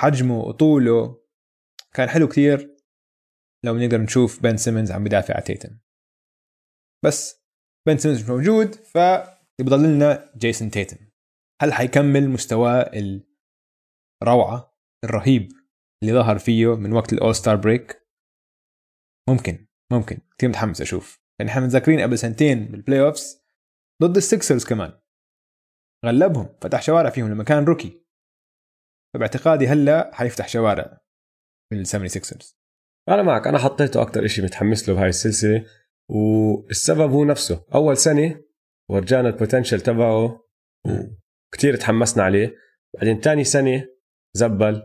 حجمه 0.00 0.40
وطوله 0.40 1.24
كان 1.94 2.08
حلو 2.08 2.28
كتير. 2.28 2.74
لو 3.64 3.76
نقدر 3.76 4.00
نشوف 4.00 4.42
بن 4.42 4.56
سيمنز 4.56 4.92
عم 4.92 5.04
بدافع 5.04 5.34
على 5.34 5.42
تيتم 5.42 5.78
بس 7.04 7.46
بن 7.86 7.98
سيمنز 7.98 8.22
مش 8.22 8.28
موجود 8.28 8.74
فبضل 8.74 9.82
لنا 9.82 10.32
جيسون 10.36 10.70
تيتم 10.70 10.96
هل 11.62 11.72
حيكمل 11.72 12.28
مستواه 12.28 12.90
الروعة 14.22 14.78
الرهيب 15.04 15.48
اللي 16.02 16.14
ظهر 16.14 16.38
فيه 16.38 16.76
من 16.76 16.92
وقت 16.92 17.12
ال 17.12 17.34
All-Star 17.34 17.56
break؟ 17.56 18.08
ممكن 19.28 19.66
ممكن. 19.92 20.18
كثير 20.38 20.48
متحمس 20.48 20.80
أشوف. 20.80 21.20
يعني 21.38 21.50
إحنا 21.50 21.62
متذكرين 21.62 22.00
قبل 22.00 22.18
سنتين 22.18 22.64
بال 22.64 23.00
playoffs 23.00 23.44
ضد 24.02 24.16
السكسرز 24.16 24.64
كمان. 24.64 25.00
غلبهم 26.06 26.56
فتح 26.60 26.82
شوارع 26.82 27.10
فيهم 27.10 27.30
لما 27.30 27.44
كان 27.44 27.64
rookie. 27.64 28.03
فباعتقادي 29.14 29.66
هلا 29.66 30.10
حيفتح 30.14 30.48
شوارع 30.48 31.00
بالسمني 31.70 32.08
سكسرز 32.08 32.58
أنا 33.08 33.22
معك 33.22 33.46
أنا 33.46 33.58
حطيته 33.58 34.02
أكثر 34.02 34.26
شيء 34.26 34.44
متحمس 34.44 34.88
له 34.88 34.94
بهاي 34.94 35.08
السلسلة 35.08 35.66
والسبب 36.10 37.10
هو 37.10 37.24
نفسه. 37.24 37.64
أول 37.74 37.96
سنة 37.96 38.40
ورجانا 38.90 39.28
ال 39.28 39.33
potential 39.33 39.80
تبعه 39.80 40.44
وكثير 41.52 41.76
تحمسنا 41.76 42.22
عليه. 42.24 42.54
بعدين 42.94 43.20
تاني 43.20 43.44
سنة 43.44 43.88
زبل 44.36 44.82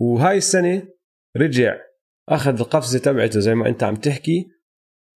وهاي 0.00 0.36
السنة 0.36 0.88
رجع 1.36 1.76
أخذ 2.28 2.60
القفزة 2.60 2.98
تبعته 2.98 3.40
زي 3.40 3.54
ما 3.54 3.68
أنت 3.68 3.82
عم 3.82 3.96
تحكي 3.96 4.50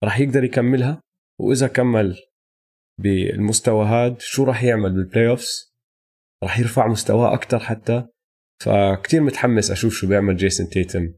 راح 0.03 0.19
يقدر 0.19 0.43
يكملها. 0.43 1.01
وإذا 1.39 1.67
كمل 1.67 2.17
بالمستوى 3.01 3.85
هاد 3.85 4.21
شو 4.21 4.43
راح 4.43 4.63
يعمل 4.63 4.93
بال 4.93 5.27
playoffs 5.27 5.75
راح 6.43 6.59
يرفع 6.59 6.87
مستواه 6.87 7.33
أكثر 7.33 7.59
حتى. 7.59 8.07
فكتير 8.63 9.21
متحمس 9.21 9.71
أشوف 9.71 9.93
شو 9.93 10.07
بيعمل 10.07 10.37
جيسون 10.37 10.69
تيتم 10.69 11.13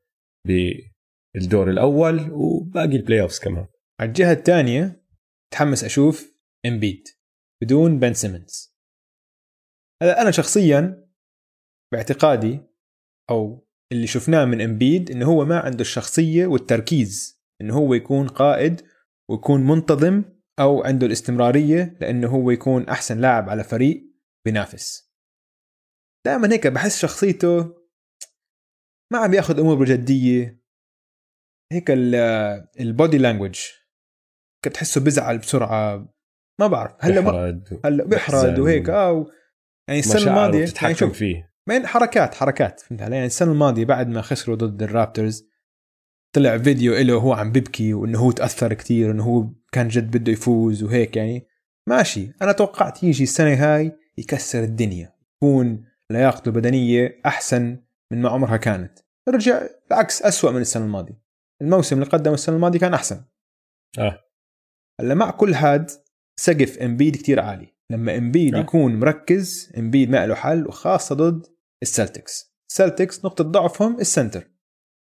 بالدور 0.47 1.69
الأول 1.69 2.31
وباقي 2.31 2.95
ال 2.95 3.21
playoffs 3.21 3.39
كمان. 3.39 3.67
على 3.99 4.07
الجهة 4.07 4.31
الثانية 4.31 5.03
متحمس 5.47 5.83
أشوف 5.83 6.37
امبيد 6.65 7.03
بدون 7.63 7.99
بن 7.99 8.13
سيمنز 8.13 8.77
هذا 10.03 10.21
أنا 10.21 10.31
شخصيا 10.31 11.07
باعتقادي 11.91 12.59
أو 13.29 13.67
اللي 13.91 14.07
شفناه 14.07 14.45
من 14.45 14.61
امبيد 14.61 15.11
إنه 15.11 15.25
هو 15.25 15.45
ما 15.45 15.59
عنده 15.59 15.81
الشخصية 15.81 16.47
والتركيز 16.47 17.41
إنه 17.61 17.77
هو 17.77 17.93
يكون 17.93 18.27
قائد 18.27 18.81
ويكون 19.29 19.67
منتظم 19.67 20.23
أو 20.59 20.83
عنده 20.83 21.07
الاستمرارية 21.07 21.97
لأنه 22.01 22.27
هو 22.27 22.51
يكون 22.51 22.89
أحسن 22.89 23.21
لاعب 23.21 23.49
على 23.49 23.63
فريق 23.63 24.03
بينافس. 24.45 25.06
دائما 26.27 26.53
هيك 26.53 26.67
بحس 26.67 26.99
شخصيته 26.99 27.75
ما 29.13 29.19
عم 29.19 29.33
ياخذ 29.33 29.59
أمور 29.59 29.75
بجدية. 29.75 30.61
هيك 31.71 31.85
البودي 32.79 33.17
لانجوج 33.17 33.59
تحسه 34.73 35.01
بزعل 35.01 35.37
بسرعة. 35.37 36.13
ما 36.59 36.67
بعرف. 36.67 36.95
هلأ 36.99 37.21
ما 37.21 37.31
بحرد 37.31 37.79
هلأ 37.85 38.03
بيحرد. 38.03 38.59
وهيك. 38.59 38.89
آه 38.89 39.11
و... 39.11 39.31
يعني 39.89 39.99
السنة 39.99 40.21
الماضية 40.21 40.65
يعني 40.81 40.95
شوف 40.95 41.17
فيه. 41.17 41.53
من 41.69 41.87
حركات 41.87 42.35
حركات 42.35 42.79
فهمت 42.79 43.01
علي؟ 43.01 43.15
يعني 43.15 43.27
السنة 43.27 43.51
الماضية 43.51 43.85
بعد 43.85 44.07
ما 44.07 44.21
خسروا 44.21 44.55
ضد 44.55 44.83
الرابترز 44.83 45.47
طلع 46.35 46.57
فيديو 46.57 46.93
له 46.93 47.13
هو 47.13 47.33
عم 47.33 47.51
ببكي 47.51 47.93
وإنه 47.93 48.19
هو 48.19 48.31
تأثر 48.31 48.73
كتير 48.73 49.11
انه 49.11 49.23
هو 49.23 49.49
كان 49.71 49.87
جد 49.87 50.17
بده 50.17 50.31
يفوز 50.31 50.83
وهيك 50.83 51.17
يعني. 51.17 51.47
ماشي. 51.89 52.31
أنا 52.41 52.51
توقعت 52.51 53.03
يجي 53.03 53.23
السنة 53.23 53.53
هاي 53.53 53.91
يكسر 54.17 54.63
الدنيا. 54.63 55.13
يكون 55.35 55.86
لياقته 56.11 56.49
البدنيه 56.49 57.21
أحسن 57.25 57.83
من 58.11 58.21
ما 58.21 58.29
عمرها 58.29 58.57
كانت. 58.57 58.99
رجع 59.29 59.67
بالعكس 59.89 60.21
أسوأ 60.21 60.51
من 60.51 60.61
السنة 60.61 60.85
الماضية. 60.85 61.21
الموسم 61.61 61.95
اللي 61.95 62.09
قدمه 62.09 62.33
السنة 62.33 62.55
الماضية 62.55 62.79
كان 62.79 62.93
أحسن. 62.93 63.25
آه. 63.99 64.23
هلا 65.01 65.13
مع 65.13 65.31
كل 65.31 65.53
هاد 65.53 65.91
سقف 66.39 66.77
امبيد 66.77 67.15
كتير 67.15 67.39
عالي. 67.39 67.75
لما 67.91 68.17
امبيد 68.17 68.55
آه. 68.55 68.59
يكون 68.59 68.99
مركز 68.99 69.73
امبيد 69.77 70.09
ما 70.09 70.27
له 70.27 70.35
حل 70.35 70.67
وخاصة 70.67 71.15
ضد 71.15 71.47
السلتكس. 71.83 72.55
السلتكس 72.71 73.25
نقطة 73.25 73.43
ضعفهم 73.43 73.99
ال 73.99 74.06
center. 74.06 74.51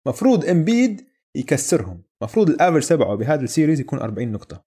مفروض 0.08 0.44
امبيد 0.44 1.06
يكسرهم. 1.36 2.04
مفروض 2.22 2.50
ال 2.50 2.55
average 2.55 2.86
تبعه 2.86 3.14
بهذا 3.14 3.44
ال 3.44 3.49
series 3.49 3.80
يكون 3.80 3.98
40 3.98 4.32
نقطة. 4.32 4.64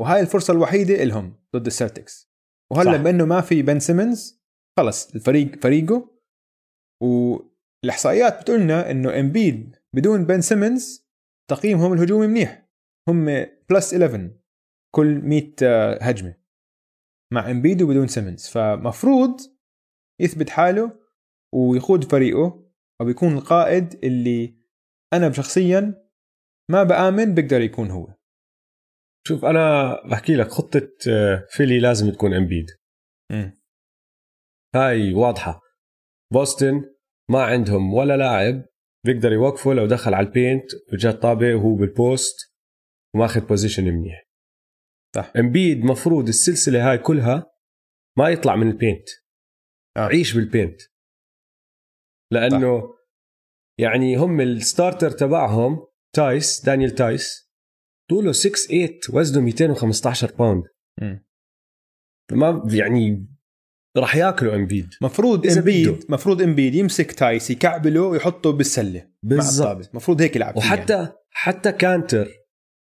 وهاي 0.00 0.20
الفرصة 0.20 0.52
الوحيدة 0.52 1.04
لهم 1.04 1.36
ضد 1.56 1.66
السلتكس. 1.66 2.30
وهلا. 2.72 2.96
بإنه 2.96 3.24
ما 3.24 3.40
في 3.40 3.62
بن 3.62 3.80
سيمنز 3.80 4.45
خلص 4.78 5.14
الفريق 5.14 5.62
فريقه. 5.62 6.10
والإحصائيات 7.02 8.40
بتقولنا 8.42 8.90
إنه 8.90 9.20
إمبيد 9.20 9.76
بدون 9.94 10.24
بن 10.24 10.40
سيمنز 10.40 11.06
تقييمهم 11.50 11.92
الهجومي 11.92 12.26
منيح. 12.26 12.68
هم 13.08 13.24
plus 13.70 13.94
11 13.94 14.30
كل 14.94 15.20
100 15.20 15.52
آه، 15.62 15.98
هجمة 16.02 16.36
مع 17.32 17.50
إمبيد 17.50 17.82
وبدون 17.82 18.06
سيمنز. 18.06 18.48
فمفروض 18.48 19.40
يثبت 20.20 20.50
حاله 20.50 21.00
ويقود 21.54 22.04
فريقه 22.04 22.72
أو 23.00 23.08
يكون 23.08 23.32
القائد 23.38 24.04
اللي 24.04 24.56
أنا 25.12 25.32
شخصيا 25.32 26.06
ما 26.70 26.82
بآمن 26.82 27.34
بيقدر 27.34 27.60
يكون 27.60 27.90
هو. 27.90 28.14
شوف 29.28 29.44
أنا 29.44 29.94
بحكي 30.10 30.36
لك 30.36 30.48
خطة 30.48 30.88
آه، 31.08 31.46
فيلي 31.50 31.80
لازم 31.80 32.10
تكون 32.10 32.34
إمبيد. 32.34 32.66
هاي 34.76 35.14
واضحة 35.14 35.60
بوسطن 36.32 36.84
ما 37.30 37.42
عندهم 37.42 37.94
ولا 37.94 38.16
لاعب 38.16 38.64
بيقدر 39.04 39.32
يوقفه 39.32 39.72
لو 39.72 39.86
دخل 39.86 40.14
على 40.14 40.26
ال 40.26 40.32
paint 40.32 40.64
وجا 40.92 41.12
طابة 41.12 41.54
وهو 41.54 41.74
بال 41.74 41.95
post 41.95 42.36
وماخذ 43.14 43.46
position 43.46 43.84
منيح 43.84 44.26
صح. 45.14 45.32
إمبيد 45.36 45.84
مفروض 45.84 46.28
السلسلة 46.28 46.90
هاي 46.90 46.98
كلها 46.98 47.52
ما 48.18 48.28
يطلع 48.28 48.56
من 48.56 48.68
ال 48.70 48.76
paint 48.76 49.08
آه. 49.96 50.00
عيش 50.00 50.34
بال 50.34 50.47
paint 50.47 50.80
لأنه 52.32 52.94
يعني 53.78 54.16
هم 54.16 54.40
ال 54.40 54.49
starter 54.49 55.10
تبعهم 55.10 55.86
تايس 56.14 56.64
دانيال 56.64 56.90
تايس 56.90 57.52
طوله 58.10 58.32
6 58.32 58.50
8 58.50 59.00
وزنه 59.12 59.44
215 59.44 60.34
pound. 60.34 60.64
ما 62.32 62.68
يعني 62.74 63.35
راح 63.98 64.16
ياكلوا 64.16 64.54
امبيد 64.54 64.94
مفروض 65.02 65.46
امبيد. 65.46 66.04
مفروض 66.08 66.42
امبيد 66.42 66.74
يمسك 66.74 67.12
تايس 67.12 67.50
يكعبله 67.50 68.00
ويحطه 68.00 68.52
بالسلة 68.52 69.08
بالضبط. 69.22 69.94
مفروض 69.94 70.22
هيك 70.22 70.36
يلعب 70.36 70.56
وحتى 70.56 70.92
يعني. 70.92 71.08
حتى 71.30 71.72
كانتر 71.72 72.28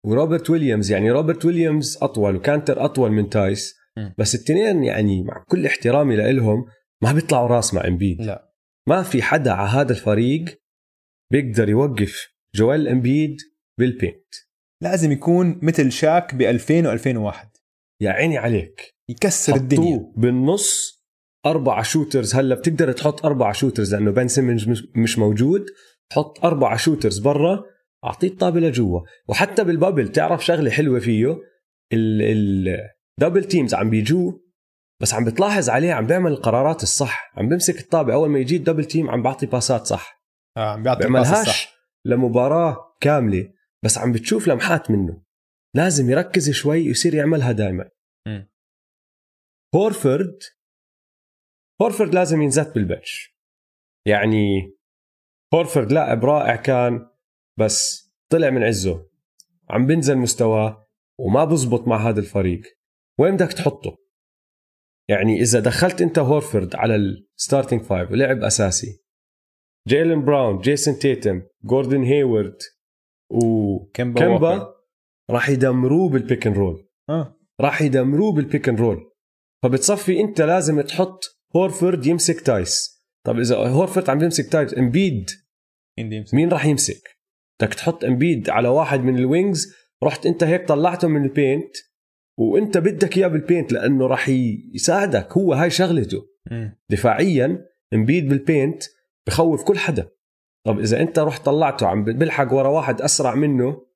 وروبرت 0.07 0.51
ويليامز 0.51 0.91
يعني 0.91 1.11
روبرت 1.11 1.45
ويليامز 1.45 1.99
أطول 2.03 2.37
وكانتر 2.37 2.85
أطول 2.85 3.11
من 3.11 3.31
تايس 3.31 3.75
م. 3.99 4.11
بس 4.19 4.35
التنين 4.35 4.85
يعني 4.85 5.23
مع 5.23 5.45
كل 5.49 5.67
احترامي 5.67 6.17
لهم 6.17 6.65
ما 7.03 7.13
بيطلعوا 7.13 7.49
راس 7.49 7.75
مع 7.75 7.87
امبيد 7.87 8.23
لا. 8.23 8.53
ما 8.89 9.03
في 9.03 9.23
حدا 9.23 9.53
على 9.53 9.69
هذا 9.69 9.93
الفريق 9.93 10.45
بيقدر 11.33 11.69
يوقف 11.69 12.29
جوال 12.55 12.89
امبيد 12.89 13.37
بال 13.79 13.95
paint 13.95 14.35
لازم 14.83 15.13
يكون 15.13 15.61
مثل 15.63 15.93
شاك 15.93 16.35
ب 16.35 16.43
2000 16.43 16.99
و2001 16.99 17.49
يا 18.01 18.11
عيني 18.11 18.39
عليك. 18.39 18.95
يكسر 19.09 19.57
الدنيا. 19.57 20.13
بالنص 20.17 20.98
أربع 21.51 21.83
shooters 21.83 22.35
هلا 22.35 22.55
بتقدر 22.55 22.93
تحط 22.93 23.25
أربع 23.27 23.53
shooters 23.53 23.95
لأنه 23.95 24.11
بن 24.11 24.29
سيمنز 24.29 24.69
مش- 24.95 25.19
موجود. 25.19 25.66
حط 26.12 26.45
أربع 26.45 26.77
shooters 26.77 27.19
برا 27.19 27.65
أعطيه 28.05 28.29
الطابة 28.29 28.61
لجوا. 28.61 29.01
وحتى 29.29 29.65
بال 29.65 29.76
bubble 29.76 30.09
تعرف 30.09 30.45
شغلة 30.45 30.70
حلوة 30.70 30.99
فيه؟ 31.01 31.37
ال 31.93 32.14
double 32.14 33.45
teams 33.45 33.75
عم 33.75 33.91
بيجوا 33.91 34.33
بس 35.03 35.15
عم 35.15 35.25
بتلاحظ 35.25 35.69
عليه 35.70 35.93
عم 35.93 36.07
بيعمل 36.07 36.33
القرارات 36.33 36.83
الصح. 36.83 37.33
عم 37.37 37.49
بمسك 37.49 37.81
الطابة. 37.81 38.15
أول 38.15 38.29
ما 38.29 38.39
يجي 38.39 38.57
ال 38.57 38.61
double 38.61 38.85
team 38.85 39.11
عم 39.11 39.23
بعطي 39.23 39.47
passات 39.47 39.87
صح. 39.87 40.23
آه 40.57 40.73
عم 40.73 40.83
بيعطي 40.83 40.99
بيعملهاش 41.01 41.49
الصح 41.49 41.75
لمباراة 42.05 42.97
كاملة. 43.01 43.53
بس 43.85 43.99
عم 43.99 44.12
بتشوف 44.12 44.49
لمحات 44.49 44.91
منه. 44.91 45.23
لازم 45.77 46.11
يركز 46.11 46.51
شوي 46.51 46.89
ويصير 46.89 47.15
يعملها 47.15 47.53
دائما. 47.53 47.89
هورفورد 49.75 50.39
هورفورد 51.83 52.15
لازم 52.15 52.43
ينزت 52.43 52.75
بال 52.75 52.92
bench 52.92 53.37
يعني 54.07 54.75
هورفورد 55.55 55.93
لاعب 55.93 56.25
رائع 56.25 56.57
كان 56.57 57.11
بس 57.59 58.09
طلع 58.31 58.51
من 58.51 58.63
عزه. 58.63 59.09
عم 59.71 59.87
بنزل 59.87 60.19
مستواه 60.19 60.89
وما 61.19 61.45
بزبط 61.45 61.89
مع 61.89 62.09
هذا 62.09 62.21
الفريق. 62.21 62.63
وين 63.19 63.35
بدك 63.35 63.53
تحطه؟ 63.53 63.99
يعني 65.09 65.41
إذا 65.41 65.61
دخلت 65.61 66.03
أنت 66.03 66.19
هورفورد 66.19 66.75
على 66.75 66.97
ال 66.97 67.06
starting 67.06 67.83
five 67.83 68.11
ولعب 68.11 68.43
أساسي. 68.43 69.03
جيلين 69.89 70.25
براون 70.25 70.59
جيسون 70.59 70.99
تيتم 70.99 71.43
جوردن 71.65 72.03
هيورد 72.03 72.59
ووكر. 73.31 74.09
وكمبا 74.09 74.75
راح 75.31 75.49
يدمروه 75.49 76.11
بال 76.11 76.23
pick 76.23 76.47
and 76.47 76.57
roll 76.57 76.89
آه. 77.09 77.37
راح 77.61 77.83
يدمروه 77.83 78.33
بال 78.33 78.45
pick 78.45 78.69
and 78.69 78.81
roll 78.81 79.12
فبتصفي 79.63 80.21
أنت 80.21 80.41
لازم 80.41 80.81
تحط 80.81 81.38
هورفورد 81.57 82.07
يمسك 82.07 82.41
تايس. 82.41 83.05
طب 83.27 83.39
إذا 83.39 83.57
هورفورد 83.57 84.11
عم 84.11 84.23
يمسك 84.23 84.53
تايس 84.53 84.79
إمبيد. 84.79 85.31
مين 86.33 86.49
راح 86.49 86.66
يمسك؟ 86.66 87.19
بدك 87.61 87.75
تحط 87.75 88.05
إمبيد 88.05 88.51
على 88.51 88.69
واحد 88.69 89.01
من 89.01 89.19
ال 89.19 89.28
wings 89.28 89.75
رحت 90.03 90.27
أنت 90.27 90.45
هيك 90.45 90.69
طلعته 90.69 91.09
من 91.09 91.25
ال 91.25 91.33
paint 91.33 91.77
وأنت 92.39 92.79
بدك 92.79 93.16
إياه 93.16 93.29
بال 93.29 93.41
paint 93.41 93.73
لأنه 93.73 94.07
راح 94.07 94.29
يساعدك 94.75 95.33
هو 95.33 95.53
هاي 95.53 95.70
شغلته. 95.70 96.27
مم. 96.51 96.79
دفاعيا 96.91 97.66
إمبيد 97.95 98.29
بال 98.29 98.44
paint 98.44 98.83
بخوف 99.27 99.65
كل 99.65 99.79
حدا. 99.79 100.09
طب 100.66 100.79
إذا 100.79 101.01
أنت 101.01 101.19
رحت 101.19 101.45
طلعته 101.45 101.87
عم 101.87 102.05
بلحق 102.05 102.53
ورا 102.53 102.69
واحد 102.69 103.03
أسرع 103.03 103.35
منه 103.35 103.87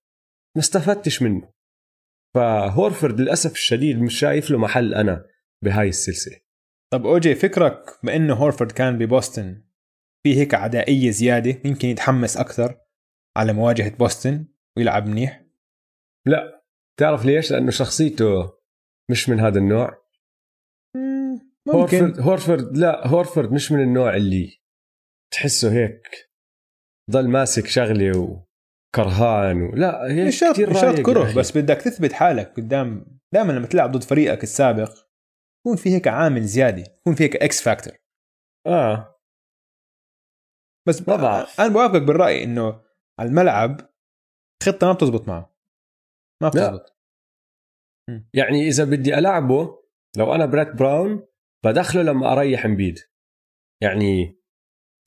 ما 0.57 0.61
استفدتش 0.63 1.23
منه. 1.23 1.53
فهورفورد 2.35 3.21
للأسف 3.21 3.53
الشديد 3.53 4.03
مش 4.03 4.19
شايف 4.19 4.51
له 4.51 4.59
محل 4.59 4.95
أنا 4.95 5.25
بهاي 5.65 5.89
السلسلة. 5.89 6.37
طب 6.93 7.07
أوجي 7.07 7.35
فكرك 7.35 7.85
بانه 8.03 8.35
هورفورد 8.35 8.73
كان 8.73 8.99
ببوسطن 8.99 9.65
في 10.23 10.37
هيك 10.37 10.55
عدائية 10.55 11.11
زيادة 11.11 11.61
يمكن 11.65 11.89
يتحمس 11.89 12.37
أكثر 12.37 12.81
على 13.37 13.53
مواجهة 13.53 13.97
بوسطن 13.97 14.47
ويلعب 14.77 15.07
منيح؟ 15.07 15.45
لا. 16.27 16.63
تعرف 16.99 17.25
ليش؟ 17.25 17.53
لأنه 17.53 17.71
شخصيته 17.71 18.53
مش 19.11 19.29
من 19.29 19.41
هذا 19.41 19.59
النوع. 19.59 20.03
ممكن. 21.67 21.75
هورفورد 21.75 22.21
هورفورد 22.21 22.77
لا 22.77 23.07
هورفورد 23.07 23.53
مش 23.53 23.73
من 23.73 23.83
النوع 23.83 24.17
اللي 24.17 24.61
تحسه 25.33 25.73
هيك 25.73 26.31
ضل 27.11 27.29
ماسك 27.29 27.67
شغلة 27.67 28.19
وكرهان 28.19 29.63
و... 29.63 29.75
لا 29.75 30.13
هيك 30.13 30.27
مش 30.27 30.39
شرط 30.39 30.57
شرط 30.57 31.01
كره. 31.01 31.35
بس 31.37 31.59
بدك 31.59 31.77
تثبت 31.77 32.13
حالك 32.13 32.53
قدام 32.57 33.19
دائما 33.35 33.53
لما 33.53 33.67
تلعب 33.67 33.93
ضد 33.93 34.03
فريقك 34.03 34.43
السابق 34.43 35.12
يكون 35.67 35.77
في 35.77 35.95
هيك 35.95 36.09
عامل 36.09 36.43
زيادة 36.43 36.83
يكون 36.83 37.15
في 37.15 37.25
هيك 37.25 37.37
X 37.37 37.63
factor 37.63 37.95
آه. 38.67 39.21
بس 40.89 41.01
بعرف. 41.01 41.61
أنا 41.61 41.69
بوافقك 41.69 42.03
بالرأي 42.03 42.45
إنه 42.45 42.83
على 43.21 43.29
الملعب 43.29 43.81
خطة 44.63 44.87
ما 44.87 44.93
بتزبط 44.93 45.29
معه. 45.29 45.57
ما 46.43 46.47
لا. 46.47 46.51
بتزبط. 46.51 46.97
يعني 48.35 48.69
إذا 48.69 48.85
بدي 48.85 49.19
ألعبه 49.19 49.83
لو 50.17 50.35
أنا 50.35 50.47
بريت 50.47 50.69
براون 50.69 51.27
بدخله 51.65 52.03
لما 52.03 52.33
أريح 52.33 52.65
إمبيد. 52.65 52.99
يعني 53.83 54.39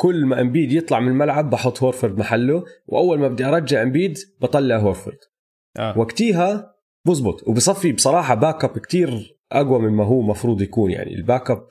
كل 0.02 0.26
ما 0.26 0.42
إمبيد 0.42 0.72
يطلع 0.72 1.00
من 1.00 1.08
الملعب 1.08 1.50
بحط 1.50 1.84
هورفورد 1.84 2.18
محله 2.20 2.66
وأول 2.88 3.20
ما 3.20 3.28
بدي 3.28 3.46
أرجع 3.46 3.82
إمبيد 3.82 4.18
بطلع 4.42 4.78
هورفورد. 4.78 5.20
آه. 5.78 6.00
وقتيها 6.00 6.76
بزبط 7.08 7.48
وبصفي 7.48 7.92
بصراحة 7.92 8.36
back 8.36 8.64
up 8.64 8.80
كثير 8.80 9.35
أقوى 9.62 9.80
مما 9.80 10.04
هو 10.04 10.22
مفروض 10.22 10.62
يكون 10.62 10.92
يعني. 10.92 11.14
ال 11.16 11.23
back 11.23 11.52
up 11.52 11.68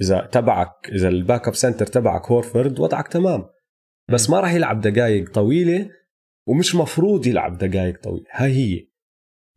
إذا 0.00 0.28
تبعك 0.32 0.72
إذا 0.92 1.08
ال 1.08 1.16
back 1.16 1.48
up 1.48 1.54
center 1.54 1.86
تبعك 1.86 2.26
هورفورد 2.30 2.80
وضعك 2.80 3.08
تمام. 3.08 3.44
بس 4.10 4.30
ما 4.30 4.40
راح 4.40 4.52
يلعب 4.52 4.80
دقائق 4.80 5.30
طويلة 5.32 5.90
ومش 6.48 6.74
مفروض 6.74 7.26
يلعب 7.26 7.58
دقائق 7.58 8.00
طويلة. 8.02 8.24
هاي 8.32 8.52
هي. 8.52 8.88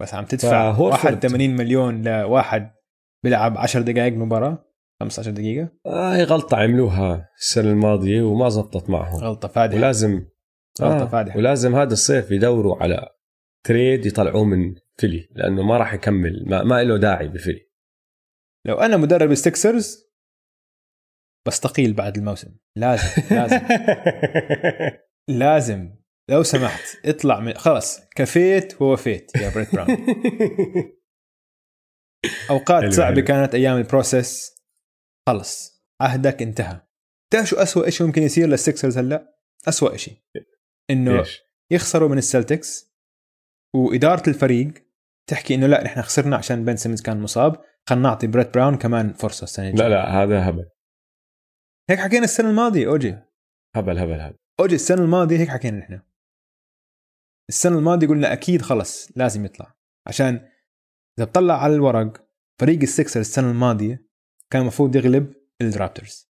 بس 0.01 0.13
عم 0.13 0.25
تدفع 0.25 0.73
فهورفورد- 0.73 1.13
81 1.15 1.55
مليون 1.55 2.01
لواحد 2.07 2.71
بيلعب 3.23 3.57
10 3.57 3.81
دقائق 3.81 4.13
مباراة؟ 4.13 4.65
15 4.99 5.31
دقيقة؟ 5.31 5.69
آه 5.85 6.15
هي 6.15 6.23
غلطة 6.23 6.57
عملوها 6.57 7.29
السنة 7.39 7.71
الماضية 7.71 8.21
وما 8.21 8.49
زبطت 8.49 8.89
معهم. 8.89 9.19
غلطة 9.19 9.47
فادحة. 9.47 9.77
ولازم 9.77 10.25
غلطة 10.81 11.03
آه 11.03 11.07
فادحة. 11.07 11.37
ولازم 11.37 11.75
هذا 11.75 11.93
الصيف 11.93 12.31
يدوروا 12.31 12.77
على 12.83 13.07
trade 13.65 14.05
يطلعوه 14.05 14.43
من 14.43 14.75
فيلي 14.97 15.27
لأنه 15.35 15.63
ما 15.63 15.77
راح 15.77 15.93
يكمل 15.93 16.45
ما, 16.47 16.63
ما 16.63 16.83
له 16.83 16.97
داعي 16.97 17.27
بفيلي. 17.27 17.70
لو 18.67 18.75
أنا 18.75 18.97
مدرب 18.97 19.31
السكسرز 19.31 20.11
بستقيل 21.47 21.93
بعد 21.93 22.17
الموسم. 22.17 22.55
لازم 22.77 23.21
لازم. 23.31 23.59
لازم. 25.41 25.95
لو 26.29 26.43
سمحت 26.43 27.05
اطلع 27.05 27.39
من 27.39 27.53
خلص 27.53 27.99
كفيت 28.15 28.81
ووفيت 28.81 29.35
يا 29.35 29.49
بريت 29.49 29.75
براون. 29.75 29.97
أوقات 32.49 32.93
صعبة 32.93 33.15
حلو. 33.15 33.25
كانت 33.25 33.55
أيام 33.55 33.77
ال 33.77 33.87
process 33.87 34.55
خلص. 35.29 35.83
عهدك 36.01 36.41
انتهى. 36.41 36.81
تعرف 37.33 37.47
شو 37.47 37.55
اسوء 37.55 37.89
شيء 37.89 38.07
ممكن 38.07 38.23
يصير 38.23 38.47
للسكسرز 38.47 38.97
هلأ؟ 38.97 39.35
اسوء 39.67 39.95
شيء 39.95 40.17
إنه؟ 40.89 41.25
يخسروا 41.71 42.09
من 42.09 42.17
السلتكس 42.17 42.91
وإدارة 43.75 44.29
الفريق 44.29 44.73
تحكي 45.29 45.55
إنه 45.55 45.67
لأ 45.67 45.83
نحن 45.83 46.01
خسرنا 46.01 46.37
عشان 46.37 46.65
بن 46.65 46.75
سيمنز 46.75 47.01
كان 47.01 47.21
مصاب. 47.21 47.63
خلينا 47.89 48.09
نعطي 48.09 48.27
بريت 48.27 48.53
براون 48.53 48.77
كمان 48.77 49.13
فرصة 49.13 49.43
السنة 49.43 49.69
الجاية. 49.69 49.87
لا 49.87 49.93
لا 49.95 50.23
هذا 50.23 50.49
هبل. 50.49 50.69
هيك 51.89 51.99
حكينا 51.99 52.23
السنة 52.23 52.49
الماضية 52.49 52.87
أوجي. 52.87 53.17
هبل 53.75 53.97
هبل 53.99 54.19
هبل. 54.19 54.37
أوجي 54.59 54.75
السنة 54.75 55.01
الماضية 55.01 55.37
هيك 55.37 55.49
حكينا 55.49 55.77
نحن. 55.77 56.01
السنة 57.49 57.77
الماضية 57.77 58.07
قلنا 58.07 58.33
أكيد 58.33 58.61
خلص 58.61 59.09
لازم 59.15 59.45
يطلع. 59.45 59.75
عشان 60.07 60.49
إذا 61.19 61.25
بطلع 61.25 61.63
على 61.63 61.75
الورق 61.75 62.27
فريق 62.59 62.81
السكسرز 62.81 63.19
السنة 63.19 63.51
الماضية 63.51 64.07
كان 64.51 64.61
المفروض 64.61 64.95
يغلب 64.95 65.33
الرابترز. 65.61 66.31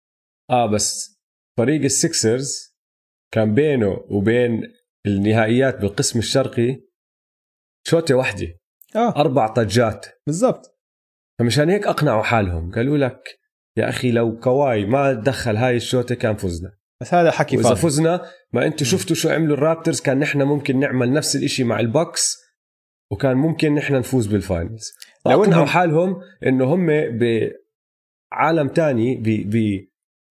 آه 0.50 0.66
بس 0.72 1.20
فريق 1.58 1.84
السكسرز 1.84 2.76
كان 3.34 3.54
بينه 3.54 4.06
وبين 4.10 4.74
النهائيات 5.06 5.76
بالقسم 5.82 6.20
الشرقي 6.20 6.82
شوطة 7.88 8.16
واحدة. 8.16 8.48
آه. 8.96 9.16
أربع 9.16 9.48
طجات. 9.48 10.06
بالضبط. 10.28 10.75
فمشان 11.40 11.70
هيك 11.70 11.88
أقنعوا 11.88 12.24
حالهم. 12.24 12.72
قالوا 12.72 12.98
لك 12.98 13.40
يا 13.78 13.90
أخي 13.90 14.12
لو 14.12 14.40
كواي 14.40 14.86
ما 14.86 15.14
تدخل 15.14 15.56
هاي 15.56 15.76
الشوطة 15.76 16.16
كان 16.16 16.36
فزنا. 16.36 16.72
بس 17.02 17.14
هذا 17.14 17.32
حكي 17.32 17.58
وإذا 17.58 17.70
فاضي. 17.70 17.82
فزنا 17.82 18.32
ما 18.54 18.66
أنتم 18.66 18.86
شفتوا 18.86 19.16
شو 19.16 19.30
عملوا 19.30 19.58
الرابترز 19.58 20.02
كان 20.02 20.20
نحن 20.20 20.42
ممكن 20.42 20.80
نعمل 20.80 21.14
نفس 21.14 21.36
الإشي 21.36 21.64
مع 21.64 21.80
البوكس 21.80 22.38
وكان 23.12 23.38
ممكن 23.38 23.76
نحن 23.76 23.96
نفوز 23.96 24.28
بال 24.28 24.42
finals. 24.42 24.92
لو 25.26 25.46
إنهم- 25.46 25.68
حالهم 25.68 26.22
إنه 26.46 26.66
هم 26.74 26.88
بعالم 28.32 28.68
تاني 28.68 29.16
ب 29.16 29.24
ب 29.50 29.86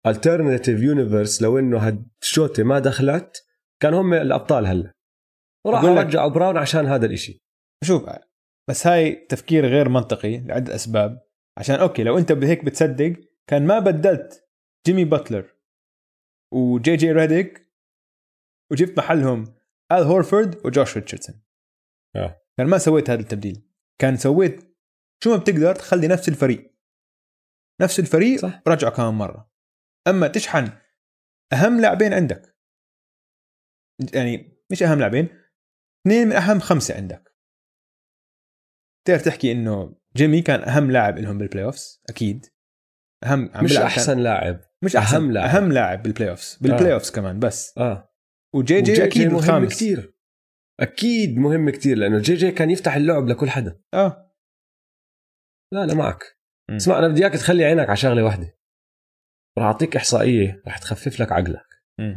alternative 0.08 0.80
universe 0.94 1.42
لو 1.42 1.58
إنه 1.58 1.78
هالشوطة 1.78 2.62
ما 2.62 2.78
دخلت 2.78 3.42
كان 3.82 3.94
هم 3.94 4.14
الأبطال 4.14 4.66
هلا. 4.66 4.92
وراحوا 5.66 6.00
رجعوا 6.00 6.30
براون 6.30 6.56
عشان 6.56 6.86
هذا 6.86 7.06
الإشي. 7.06 7.44
شوف 7.84 8.04
بس 8.70 8.86
هاي 8.86 9.14
تفكير 9.14 9.66
غير 9.66 9.88
منطقي 9.88 10.38
لعدة 10.38 10.74
أسباب. 10.74 11.26
عشان 11.58 11.74
okay 11.74 12.02
لو 12.02 12.18
أنت 12.18 12.32
بهيك 12.32 12.64
بتصدق 12.64 13.16
كان 13.46 13.66
ما 13.66 13.78
بدلت 13.78 14.48
جيمي 14.86 15.04
باتلر 15.04 15.54
وجي 16.54 16.96
جي 16.96 17.12
ريديك 17.12 17.72
وجبت 18.72 18.98
محلهم 18.98 19.54
آل 19.92 20.02
هورفورد 20.02 20.66
وجوش 20.66 20.96
ريتشاردسون. 20.96 21.42
آه. 22.16 22.42
كان 22.58 22.66
ما 22.66 22.78
سويت 22.78 23.10
هذا 23.10 23.20
التبديل. 23.20 23.68
كان 23.98 24.16
سويت 24.16 24.76
شو 25.24 25.30
ما 25.30 25.36
بتقدر 25.36 25.74
تخلي 25.74 26.08
نفس 26.08 26.28
الفريق. 26.28 26.74
نفس 27.80 27.98
الفريق 27.98 28.40
صح. 28.40 28.62
رجعه 28.68 28.90
كمان 28.90 29.14
مرة. 29.14 29.50
أما 30.08 30.28
تشحن 30.28 30.72
أهم 31.52 31.80
لاعبين 31.80 32.12
عندك. 32.12 32.56
يعني 34.14 34.62
مش 34.70 34.82
أهم 34.82 34.98
لاعبين 34.98 35.28
اثنين 36.06 36.28
من 36.28 36.36
أهم 36.36 36.60
خمسة 36.60 36.96
عندك. 36.96 37.33
تقدر 39.04 39.20
تحكي 39.20 39.52
إنه 39.52 39.96
جيمي 40.16 40.42
كان 40.42 40.68
أهم 40.68 40.90
لاعب 40.90 41.18
لهم 41.18 41.38
بال 41.38 41.64
playoffs 41.64 42.02
أكيد. 42.08 42.46
أهم 43.24 43.50
عم 43.54 43.64
مش 43.64 43.76
أحسن 43.76 44.18
لاعب. 44.18 44.60
مش 44.82 44.96
أحسن 44.96 45.16
اهم 45.16 45.32
لاعب. 45.32 45.48
أهم 45.48 45.72
لاعب 45.72 46.02
بال 46.02 46.30
playoffs 46.30 46.58
بال 46.60 46.92
playoffs 46.92 47.10
آه. 47.10 47.14
كمان 47.14 47.38
بس. 47.38 47.78
آه. 47.78 48.14
و 48.54 48.60
JJ, 48.60 48.76
و 48.76 48.82
JJ 48.82 49.04
أكيد 49.04 49.26
مهم 49.26 49.36
الخامس. 49.36 49.74
كتير. 49.74 50.14
أكيد 50.80 51.36
مهم 51.38 51.70
كتير 51.70 51.98
لأنه 51.98 52.18
JJ 52.18 52.52
كان 52.52 52.70
يفتح 52.70 52.96
اللعب 52.96 53.28
لكل 53.28 53.50
حدا. 53.50 53.80
آه. 53.94 54.32
لا 55.72 55.86
لا 55.86 55.94
معك. 55.94 56.22
م. 56.70 56.74
اسمع 56.74 56.98
أنا 56.98 57.08
بدي 57.08 57.22
إياك 57.22 57.32
تخلي 57.32 57.64
عينك 57.64 57.88
على 57.88 57.96
شغلة 57.96 58.24
واحدة. 58.24 58.58
راح 59.58 59.66
أعطيك 59.66 59.96
إحصائية 59.96 60.62
راح 60.66 60.78
تخفف 60.78 61.20
لك 61.20 61.32
عقلك. 61.32 61.66
م. 62.00 62.16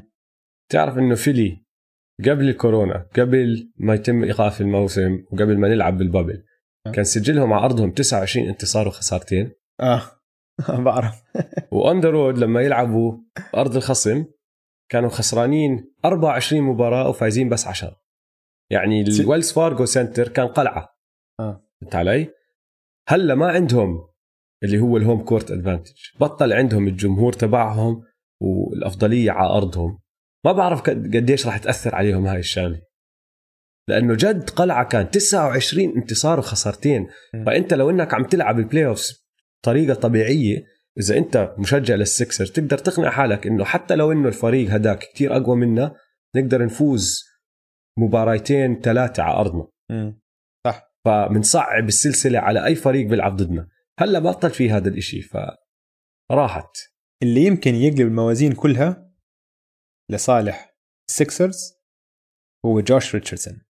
تعرف 0.71 0.97
إنه 0.97 1.15
فيلي 1.15 1.65
قبل 2.19 2.49
الكورونا 2.49 3.09
قبل 3.15 3.71
ما 3.77 3.93
يتم 3.93 4.23
إيقاف 4.23 4.61
الموسم 4.61 5.25
وقبل 5.31 5.57
ما 5.59 5.67
نلعب 5.67 5.97
بال 5.97 6.08
bubble. 6.08 6.43
كان 6.91 7.03
سجلهم 7.03 7.53
على 7.53 7.65
أرضهم 7.65 7.91
29 7.91 8.47
انتصار 8.47 8.87
وخسارتين. 8.87 9.51
آه. 9.79 10.01
بعرف. 10.69 11.23
و 11.71 11.81
on 11.81 11.99
the 11.99 12.09
road 12.09 12.37
لما 12.37 12.61
يلعبوا 12.61 13.17
أرض 13.55 13.75
الخصم 13.75 14.25
كانوا 14.91 15.09
خسرانين 15.09 15.93
24 16.05 16.61
مباراة 16.61 17.09
وفايزين 17.09 17.49
بس 17.49 17.67
10 17.67 18.01
يعني 18.71 19.01
الويلز 19.01 19.51
فارجو 19.51 19.85
سنتر 19.85 20.27
كان 20.27 20.47
قلعة. 20.47 20.97
آه. 21.39 21.63
فهمت 21.81 21.95
علي؟ 21.95 22.29
هلأ 23.09 23.35
ما 23.35 23.47
عندهم 23.47 24.07
اللي 24.63 24.79
هو 24.79 24.97
ال 24.97 25.03
home 25.03 25.23
court 25.23 25.51
advantage 25.51 25.95
بطل 26.19 26.53
عندهم 26.53 26.87
الجمهور 26.87 27.33
تبعهم 27.33 28.03
والأفضلية 28.41 29.31
على 29.31 29.49
أرضهم. 29.49 29.99
ما 30.45 30.51
بعرف 30.51 30.81
قديش 30.89 31.45
راح 31.45 31.57
تأثر 31.57 31.95
عليهم 31.95 32.27
هاي 32.27 32.39
الشغلة. 32.39 32.81
لأنه 33.89 34.13
جد 34.13 34.49
قلعة 34.49 34.87
كان 34.87 35.11
29 35.11 35.97
انتصار 35.97 36.39
وخسارتين 36.39 37.07
فأنت 37.45 37.73
لو 37.73 37.89
إنك 37.89 38.13
عم 38.13 38.23
تلعب 38.23 38.59
ال 38.59 38.85
playoffs 38.85 39.27
بطريقه 39.63 39.93
طبيعية 39.93 40.63
إذا 40.99 41.17
أنت 41.17 41.55
مشجع 41.57 41.95
للسكسر 41.95 42.45
تقدر 42.45 42.77
تقنع 42.77 43.09
حالك 43.09 43.47
إنه 43.47 43.65
حتى 43.65 43.95
لو 43.95 44.11
إنه 44.11 44.27
الفريق 44.27 44.71
هداك 44.71 44.99
كتير 44.99 45.37
أقوى 45.37 45.55
منا 45.55 45.95
نقدر 46.35 46.65
نفوز 46.65 47.23
مباراتين 47.99 48.81
ثلاثة 48.81 49.23
على 49.23 49.37
أرضنا. 49.39 49.67
صح. 50.67 50.93
فبنصعب 51.05 51.87
السلسلة 51.87 52.39
على 52.39 52.65
أي 52.65 52.75
فريق 52.75 53.07
بيلعب 53.07 53.35
ضدنا. 53.35 53.67
هلأ 53.99 54.19
بطل 54.19 54.49
في 54.49 54.71
هذا 54.71 54.89
الإشي 54.89 55.21
فراحت. 56.29 56.77
اللي 57.23 57.45
يمكن 57.45 57.75
يقلب 57.75 58.07
الموازين 58.07 58.51
كلها 58.51 59.11
لصالح 60.11 60.77
السكسرز 61.09 61.73
هو 62.65 62.81
جوش 62.81 63.15
ريتشاردسون. 63.15 63.66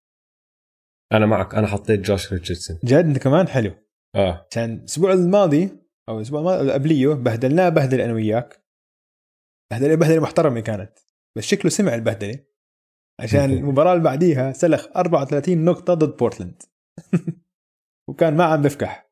أنا 1.13 1.25
معك 1.25 1.55
أنا 1.55 1.67
حطيت 1.67 1.99
جوش 1.99 2.33
ريتشاردسون. 2.33 2.79
جد 2.85 3.17
كمان 3.17 3.47
حلو. 3.47 3.71
آه. 4.15 4.47
كان 4.51 4.73
الأسبوع 4.73 5.13
الماضي 5.13 5.69
أو 6.09 6.17
الأسبوع 6.17 6.39
الماضي 6.39 6.71
قبليه 6.71 7.07
بهدلناه 7.07 7.69
بهدل 7.69 8.01
أنا 8.01 8.13
وياك. 8.13 8.63
بهدلة 9.71 9.95
بهدلة 9.95 10.19
محترمة 10.19 10.59
كانت. 10.59 10.99
بس 11.37 11.43
شكله 11.43 11.71
سمع 11.71 11.95
البهدلة. 11.95 12.45
عشان 13.19 13.51
المباراة 13.53 13.93
اللي 13.93 14.03
بعديها 14.03 14.53
سلخ 14.53 14.87
34 14.95 15.65
نقطة 15.65 15.93
ضد 15.93 16.17
بورتلاند. 16.17 16.61
وكان 18.09 18.37
ما 18.37 18.43
عم 18.43 18.61
بفكح. 18.61 19.11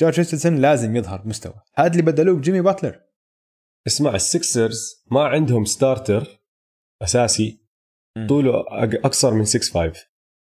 جورج 0.00 0.18
ريتشاردسون 0.18 0.56
لازم 0.56 0.96
يظهر 0.96 1.20
بمستوى 1.22 1.54
هذا 1.74 1.90
اللي 1.90 2.02
بدلوه 2.02 2.36
بجيمي 2.36 2.60
باتلر. 2.60 3.00
اسمع 3.86 4.14
السكسرز 4.14 5.04
ما 5.10 5.24
عندهم 5.24 5.64
starter 5.64 6.42
أساسي 7.02 7.60
طوله 8.28 8.64
أقصر 9.04 9.34
من 9.34 9.44
6 9.44 9.72
5 9.72 10.06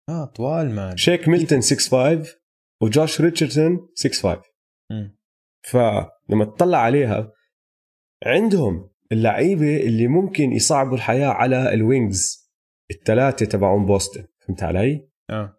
آه 0.10 0.26
طول 0.26 0.72
مان 0.72 0.98
شيك 0.98 1.28
ميلتون 1.28 1.62
6 1.62 1.76
5 2.20 2.38
وجوش 2.82 3.22
ريتشاردسون 3.22 3.90
6 3.96 4.10
5 4.10 4.42
فلما 5.72 6.46
تطلع 6.46 6.78
عليها 6.78 7.32
عندهم 8.26 8.90
اللعيبة 9.12 9.78
اللي 9.78 10.08
ممكن 10.08 10.52
يصعبوا 10.52 10.96
الحياة 10.96 11.28
على 11.28 11.74
ال 11.74 11.87
wings 11.87 12.52
الثلاثه 12.92 13.46
تبعون 13.46 13.86
بوسطن 13.86 14.28
فهمت 14.48 14.64
علي؟ 14.64 15.10
آه. 15.30 15.58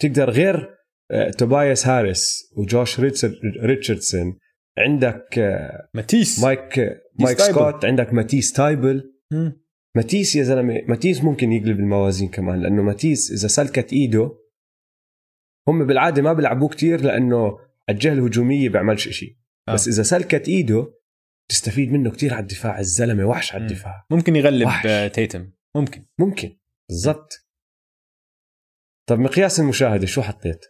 تقدر 0.00 0.30
غير 0.30 0.76
آه، 1.10 1.30
توبايس 1.30 1.86
هاريس 1.86 2.52
وجوش 2.56 3.00
ريتشاردسون 3.62 4.38
عندك 4.78 5.38
آه، 5.38 5.88
ماتيس. 5.94 6.42
مايك 6.42 6.78
مايك 7.20 7.38
تايبل. 7.38 7.54
سكوت 7.54 7.84
عندك 7.84 8.12
ماتيس 8.12 8.52
تايبل. 8.52 9.12
ماتيس 9.96 10.36
يا 10.36 10.42
زلمة 10.42 10.82
ماتيس 10.88 11.24
ممكن 11.24 11.52
يقلب 11.52 11.80
الموازين 11.80 12.28
كمان 12.28 12.62
لأنه 12.62 12.82
ماتيس 12.82 13.30
إذا 13.30 13.48
سلكت 13.48 13.92
إيده 13.92 14.38
هم 15.68 15.86
بالعادة 15.86 16.22
ما 16.22 16.32
بيلعبوه 16.32 16.68
كتير 16.68 17.00
لأنه 17.00 17.58
الجهه 17.88 18.12
الهجوميه 18.12 18.68
بيعملش 18.68 19.08
شيء 19.08 19.36
آه. 19.68 19.72
بس 19.72 19.88
إذا 19.88 20.02
سلكت 20.02 20.48
إيده 20.48 20.94
تستفيد 21.48 21.92
منه 21.92 22.10
كتير 22.10 22.34
على 22.34 22.42
الدفاع 22.42 22.78
الزلمة 22.78 23.24
وحش 23.24 23.54
على 23.54 23.62
الدفاع. 23.62 24.06
ممكن 24.10 24.36
يغلب 24.36 24.66
وحش. 24.66 25.12
تيتم. 25.12 25.50
ممكن. 25.76 26.06
ممكن. 26.18 26.58
بالضبط. 26.88 27.48
طب 29.08 29.18
مقياس 29.18 29.60
المشاهدة 29.60 30.06
شو 30.06 30.22
حطيت؟ 30.22 30.64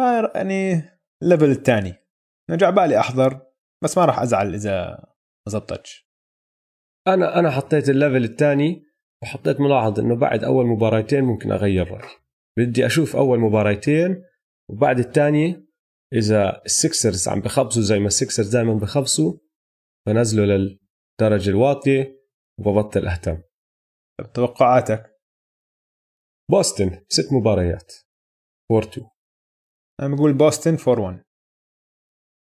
آه 0.00 0.32
يعني 0.34 0.82
ال 1.22 1.27
level 1.27 1.50
الثاني. 1.50 1.94
نرجع 2.50 2.70
بالي 2.70 2.98
أحضر 2.98 3.46
بس 3.84 3.98
ما 3.98 4.04
راح 4.04 4.18
أزعل 4.18 4.54
إذا 4.54 4.90
ما 5.46 5.50
زبطتش. 5.52 6.11
أنا 7.06 7.38
أنا 7.38 7.50
حطيت 7.50 7.88
ال 7.88 7.94
level 7.94 8.24
الثاني 8.24 8.82
وحطيت 9.22 9.60
ملاحظة 9.60 10.02
إنه 10.02 10.16
بعد 10.16 10.44
أول 10.44 10.66
مباراتين 10.66 11.24
ممكن 11.24 11.52
أغير 11.52 11.90
رأيي. 11.90 12.18
بدي 12.58 12.86
أشوف 12.86 13.16
أول 13.16 13.38
مباراتين 13.38 14.24
وبعد 14.70 14.98
الثانية 14.98 15.66
إذا 16.12 16.62
السكسرز 16.64 17.28
عم 17.28 17.40
بخبصوا 17.40 17.82
زي 17.82 17.98
ما 17.98 18.06
السكسرز 18.06 18.56
دائما 18.56 18.74
بخبصوا 18.74 19.38
بنزله 20.06 20.44
للدرجة 20.44 21.50
الواطية 21.50 22.22
وببطل 22.58 23.06
أهتم. 23.06 23.42
توقعاتك 24.34 25.20
بوسطن 26.50 27.04
ست 27.08 27.32
مباريات. 27.32 27.92
4 28.72 28.90
2 28.90 29.06
أنا 30.00 30.16
بقول 30.16 30.32
بوسطن 30.32 30.76
4 30.88 31.04
1 31.04 31.24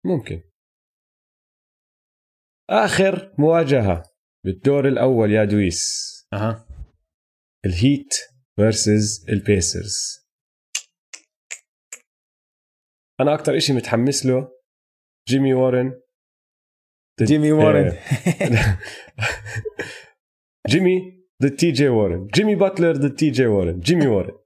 ممكن. 0.06 0.42
آخر 2.70 3.36
مواجهة. 3.38 4.09
بالدور 4.46 4.88
الأول 4.88 5.32
يا 5.32 5.46
دويس. 5.46 6.10
أها. 6.34 6.68
الهيت 7.66 8.14
versus 8.56 9.26
البيسرز 9.30 10.20
أنا 13.20 13.34
أكثر 13.34 13.60
شيء 13.60 13.76
متحمس 13.76 14.26
له 14.26 14.52
جيمي 15.30 15.54
وارن. 15.54 16.02
جيمي 17.22 17.52
وارن. 17.52 17.98
جيمي 20.70 21.24
ضد 21.44 21.56
تي 21.56 21.72
جي 21.72 21.88
وارن. 21.88 22.28
جيمي 22.28 22.56
باتلر 22.56 22.92
ضد 22.92 23.16
تي 23.16 23.30
جي 23.30 23.46
وارن. 23.46 23.80
جيمي 23.80 24.08
وارن. 24.08 24.38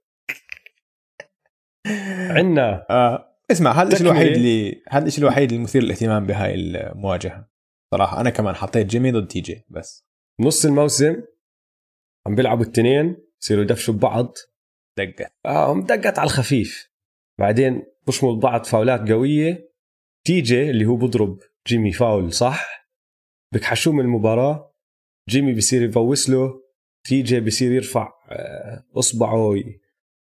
عندنا 2.30 2.86
آه. 2.90 3.38
اسمع 3.50 3.72
هذا 3.72 3.92
الشيء 3.92 4.06
الوحيد 4.06 4.32
اللي 4.32 4.82
هذا 4.88 5.06
الشيء 5.06 5.24
الوحيد 5.24 5.52
المثير 5.52 5.82
للاهتمام 5.82 6.26
بهاي 6.26 6.54
المواجهة. 6.54 7.53
صراحة. 7.94 8.20
أنا 8.20 8.30
كمان 8.30 8.54
حطيت 8.54 8.86
جيمي 8.86 9.12
ضد 9.12 9.26
تي 9.26 9.40
جي 9.40 9.64
بس. 9.68 10.04
نص 10.40 10.64
الموسم 10.64 11.22
عم 12.26 12.34
بيلعبوا 12.34 12.64
الاثنين 12.64 13.16
يصيروا 13.42 13.62
يدفشوا 13.62 13.94
ببعض. 13.94 14.34
دقت 14.98 15.32
آه 15.46 15.72
هم 15.72 15.82
دقت 15.82 16.18
على 16.18 16.26
الخفيف. 16.26 16.88
بعدين 17.38 17.82
بشمل 18.06 18.40
بعض 18.40 18.64
فاولات 18.64 19.10
قوية. 19.12 19.70
تي 20.26 20.40
جي 20.40 20.70
اللي 20.70 20.86
هو 20.86 20.96
بضرب 20.96 21.38
جيمي 21.66 21.92
فاول 21.92 22.32
صح؟ 22.32 22.88
بكحشوه 23.54 23.94
من 23.94 24.00
المباراة. 24.00 24.74
جيمي 25.28 25.54
بصير 25.54 25.82
يفوس 25.82 26.30
له. 26.30 26.62
تي 27.04 27.22
جي 27.22 27.40
بصير 27.40 27.72
يرفع 27.72 28.12
آه، 28.30 28.84
إصبعه. 28.96 29.54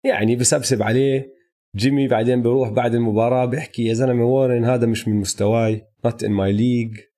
يعني 0.05 0.37
بسبسب 0.37 0.83
عليه. 0.83 1.35
جيمي 1.77 2.09
بعدين 2.09 2.43
بيروح 2.43 2.69
بعد 2.69 2.95
المباراة 2.95 3.45
بيحكي 3.45 3.85
يا 3.85 3.95
زلمة 3.95 4.25
وورن 4.25 4.65
هذا 4.65 4.87
مش 4.87 5.09
من 5.09 5.17
مستواي. 5.17 5.87
not 6.05 6.25
in 6.25 6.31
my 6.31 6.53
league 6.53 7.10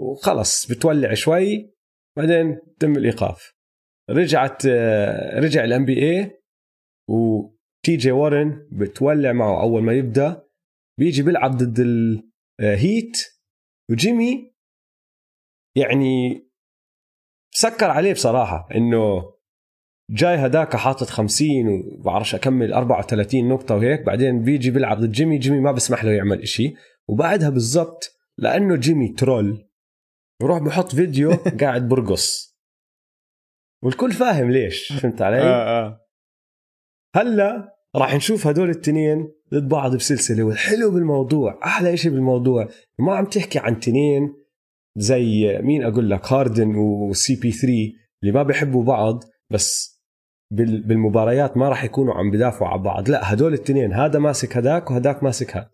وخلص 0.00 0.66
بتولع 0.72 1.14
شوي 1.14 1.74
بعدين 2.16 2.58
تم 2.78 2.96
الإيقاف. 2.96 3.52
رجعت 4.10 4.66
آه، 4.66 5.40
رجع 5.40 5.64
الام 5.64 5.84
بي 5.84 6.02
اي 6.02 6.40
وتي 7.08 7.96
جي 7.96 8.10
وارن 8.10 8.68
بتولع 8.72 9.32
معه 9.32 9.62
أول 9.62 9.82
ما 9.82 9.92
يبدأ. 9.92 10.42
بيجي 10.98 11.22
بيلعب 11.22 11.56
ضد 11.56 11.78
الهيت 12.60 13.16
آه، 13.16 13.92
وجيمي 13.92 14.54
يعني 15.76 16.42
سكر 17.50 17.90
عليه 17.90 18.12
بصراحة 18.12 18.68
إنه 18.74 19.32
جاي 20.10 20.36
هداك 20.36 20.76
حاطط 20.76 21.06
50 21.06 21.68
وبعرفش 21.68 22.34
أكمل 22.34 22.72
34 22.72 23.48
نقطة 23.48 23.76
وهيك. 23.76 24.02
بعدين 24.02 24.42
بيجي 24.42 24.70
بيلعب 24.70 25.00
ضد 25.00 25.12
جيمي 25.12 25.38
جيمي 25.38 25.60
ما 25.60 25.72
بسمح 25.72 26.04
له 26.04 26.10
يعمل 26.10 26.42
إشي. 26.42 26.74
وبعدها 27.08 27.50
بالضبط 27.50 28.16
لأنه 28.38 28.76
جيمي 28.76 29.08
troll 29.08 29.69
بروح 30.40 30.58
بحط 30.58 30.94
فيديو 30.94 31.30
قاعد 31.60 31.88
برقص. 31.88 32.56
والكل 33.84 34.12
فاهم 34.12 34.50
ليش 34.50 34.92
فهمت 34.92 35.22
علي؟ 35.22 35.40
آه 35.40 35.84
آه. 35.86 36.06
هلا 37.16 37.74
راح 37.96 38.14
نشوف 38.14 38.46
هدول 38.46 38.70
الاثنين 38.70 39.32
ضد 39.54 39.68
بعض 39.68 39.96
بسلسلة 39.96 40.42
والحلو 40.42 40.90
بالموضوع 40.90 41.60
أحلى 41.64 41.96
شيء 41.96 42.10
بالموضوع. 42.10 42.68
ما 42.98 43.16
عم 43.16 43.24
تحكي 43.24 43.58
عن 43.58 43.80
تنين 43.80 44.34
زي 44.96 45.58
مين 45.62 45.84
أقول 45.84 46.10
لك 46.10 46.32
هاردن 46.32 46.74
وسي 46.76 47.36
بي 47.36 47.52
3 47.52 47.68
اللي 48.22 48.32
ما 48.34 48.42
بيحبوا 48.42 48.84
بعض 48.84 49.24
بس 49.50 50.00
بال- 50.52 50.82
بالمباريات 50.82 51.56
ما 51.56 51.68
راح 51.68 51.84
يكونوا 51.84 52.14
عم 52.14 52.30
بدافعوا 52.30 52.68
على 52.70 52.82
بعض. 52.82 53.08
لا 53.08 53.32
هدول 53.32 53.54
الاثنين 53.54 53.92
هذا 53.92 54.18
ماسك 54.18 54.56
هداك 54.56 54.90
وهداك 54.90 55.22
ماسك 55.22 55.56
هذا. 55.56 55.70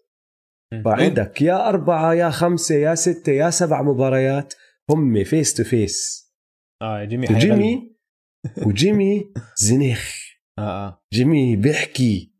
فعندك 0.84 1.42
يا 1.42 1.68
أربعة 1.68 2.14
يا 2.14 2.30
خمسة 2.30 2.74
يا 2.74 2.94
ستة 2.94 3.32
يا 3.32 3.50
سبع 3.50 3.82
مباريات 3.82 4.54
هم 4.90 5.24
face 5.24 5.54
to 5.54 5.64
face 5.64 6.26
آه 6.82 7.04
جيمي. 7.04 7.26
وجيمي 7.30 7.96
وجيمي 8.66 9.32
زنيخ 9.56 10.16
آه 10.58 10.86
آه. 10.86 11.02
جيمي 11.12 11.56
بيحكي. 11.56 12.32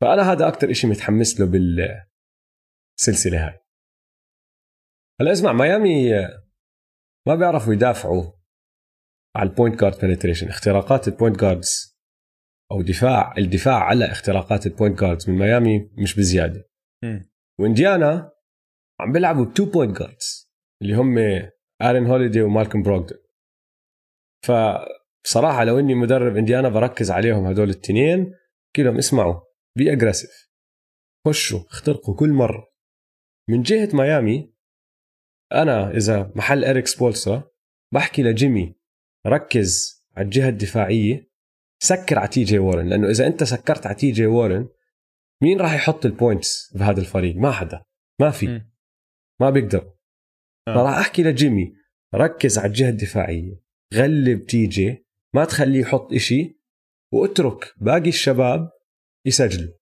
فأنا 0.00 0.32
هذا 0.32 0.48
أكتر 0.48 0.70
إشي 0.70 0.86
متحمس 0.86 1.40
له 1.40 1.46
بالسلسلة 1.46 3.46
هاي. 3.46 3.60
هلا 5.20 5.32
اسمع 5.32 5.52
ميامي 5.52 6.12
ما 7.26 7.34
بيعرفوا 7.34 7.72
يدافعوا 7.72 8.32
على 9.36 9.50
ال 9.50 9.55
point 9.55 9.80
guard 9.80 10.00
penetration 10.00 10.48
اختراقات 10.48 11.08
ال 11.08 11.13
point 11.13 11.40
guards 11.40 11.98
أو 12.72 12.82
دفاع 12.82 13.34
الدفاع 13.38 13.84
على 13.84 14.04
اختراقات 14.04 14.66
ال 14.66 14.72
point 14.72 15.00
guards 15.00 15.30
من 15.30 15.38
ميامي 15.38 15.90
مش 15.98 16.16
بزيادة. 16.16 16.68
وانديانا 17.60 18.32
عم 19.00 19.12
بيلعبوا 19.12 19.44
ب 19.44 19.49
two 19.49 19.64
point 19.64 19.98
guards 19.98 20.50
اللي 20.82 20.94
هم 20.94 21.18
ارون 21.82 22.06
هوليدي 22.06 22.42
ومالكوم 22.42 22.82
بروغدن 22.82 23.16
فبصراحة 24.44 25.64
لو 25.64 25.78
إني 25.78 25.94
مدرب 25.94 26.36
انديانا 26.36 26.68
بركز 26.68 27.10
عليهم 27.10 27.46
هدول 27.46 27.70
التنين 27.70 28.24
بحكي 28.24 28.82
لهم 28.82 28.98
اسمعوا 28.98 29.40
be 29.76 29.92
aggressive 29.92 30.48
خشوا 31.26 31.60
اخترقوا 31.60 32.16
كل 32.16 32.32
مرة. 32.32 32.68
من 33.48 33.62
جهة 33.62 33.88
ميامي 33.92 34.54
أنا 35.52 35.90
إذا 35.96 36.32
محل 36.36 36.64
اريك 36.64 36.86
سبولسترا 36.86 37.50
بحكي 37.94 38.22
لجيمي 38.22 38.74
ركز 39.26 40.04
على 40.16 40.24
الجهة 40.24 40.48
الدفاعية 40.48 41.30
سكر 41.82 42.18
على 42.18 42.28
تي 42.28 42.44
جي 42.44 42.58
وورن 42.58 42.88
لأنه 42.88 43.10
إذا 43.10 43.26
أنت 43.26 43.44
سكرت 43.44 43.86
على 43.86 43.94
تي 43.94 44.10
جي 44.10 44.26
وورن 44.26 44.68
مين 45.42 45.60
راح 45.60 45.74
يحط 45.74 46.06
points 46.06 46.76
بهذا 46.76 47.00
الفريق؟ 47.00 47.36
ما 47.36 47.50
حدا. 47.50 47.82
ما 48.20 48.30
في. 48.30 48.62
ما 49.40 49.50
بيقدر. 49.50 49.92
آه. 50.68 50.74
فراح 50.74 50.98
أحكي 50.98 51.22
لجيمي 51.22 51.72
ركز 52.14 52.58
على 52.58 52.66
الجهة 52.66 52.88
الدفاعية. 52.88 53.60
خلي 53.94 54.46
تي 54.46 54.66
جي 54.66 55.06
ما 55.34 55.44
تخليه 55.44 55.80
يحط 55.80 56.12
إشي. 56.12 56.58
واترك 57.12 57.74
باقي 57.76 58.08
الشباب 58.08 58.70
يسجلوا. 59.26 59.74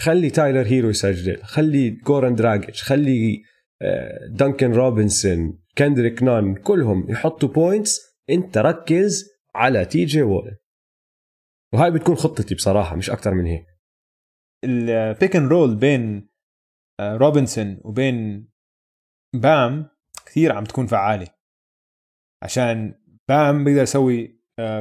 خلي 0.00 0.30
تايلر 0.30 0.66
هيرو 0.66 0.90
يسجل. 0.90 1.42
خلي 1.42 1.90
جوران 1.90 2.34
دراجيتش. 2.34 2.82
خلي 2.82 3.42
آه، 3.82 4.26
دانكن 4.30 4.72
روبنسون 4.72 5.58
كندريك 5.78 6.22
نان 6.22 6.54
كلهم 6.54 7.10
يحطوا 7.10 7.48
points 7.48 8.00
أنت 8.30 8.58
ركز 8.58 9.24
على 9.54 9.84
تي 9.84 10.04
جي 10.04 10.22
وورن 10.22 10.56
وهاي 11.74 11.90
بتكون 11.90 12.14
خطتي 12.14 12.54
بصراحة 12.54 12.96
مش 12.96 13.10
أكثر 13.10 13.34
من 13.34 13.46
هيك. 13.46 13.66
ال 14.64 14.78
pick 14.78 15.36
and 15.36 15.50
roll 15.52 15.76
بين 15.76 16.28
آه، 17.00 17.16
روبنسون 17.16 17.80
وبين 17.84 18.48
بام 19.36 19.88
كثير 20.26 20.52
عم 20.52 20.64
تكون 20.64 20.86
فعالة. 20.86 21.28
عشان 22.44 22.94
بام 23.28 23.64
بيقدر 23.64 23.82
يسوي 23.82 24.38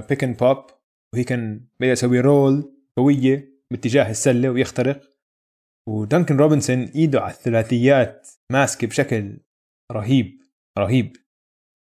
pick 0.09 0.23
and 0.23 0.37
pop 0.37 0.65
وهي 1.13 1.23
كان 1.23 1.67
بيقدر 1.79 1.93
يسوي 1.93 2.19
roll 2.19 2.73
قوية 2.97 3.61
باتجاه 3.71 4.09
السلة 4.09 4.49
ويخترق. 4.49 5.01
ودانكن 5.89 6.37
روبنسون 6.37 6.83
إيده 6.83 7.21
على 7.21 7.33
الثلاثيات 7.33 8.27
ماسكة 8.51 8.87
بشكل 8.87 9.39
رهيب 9.91 10.41
رهيب. 10.79 11.17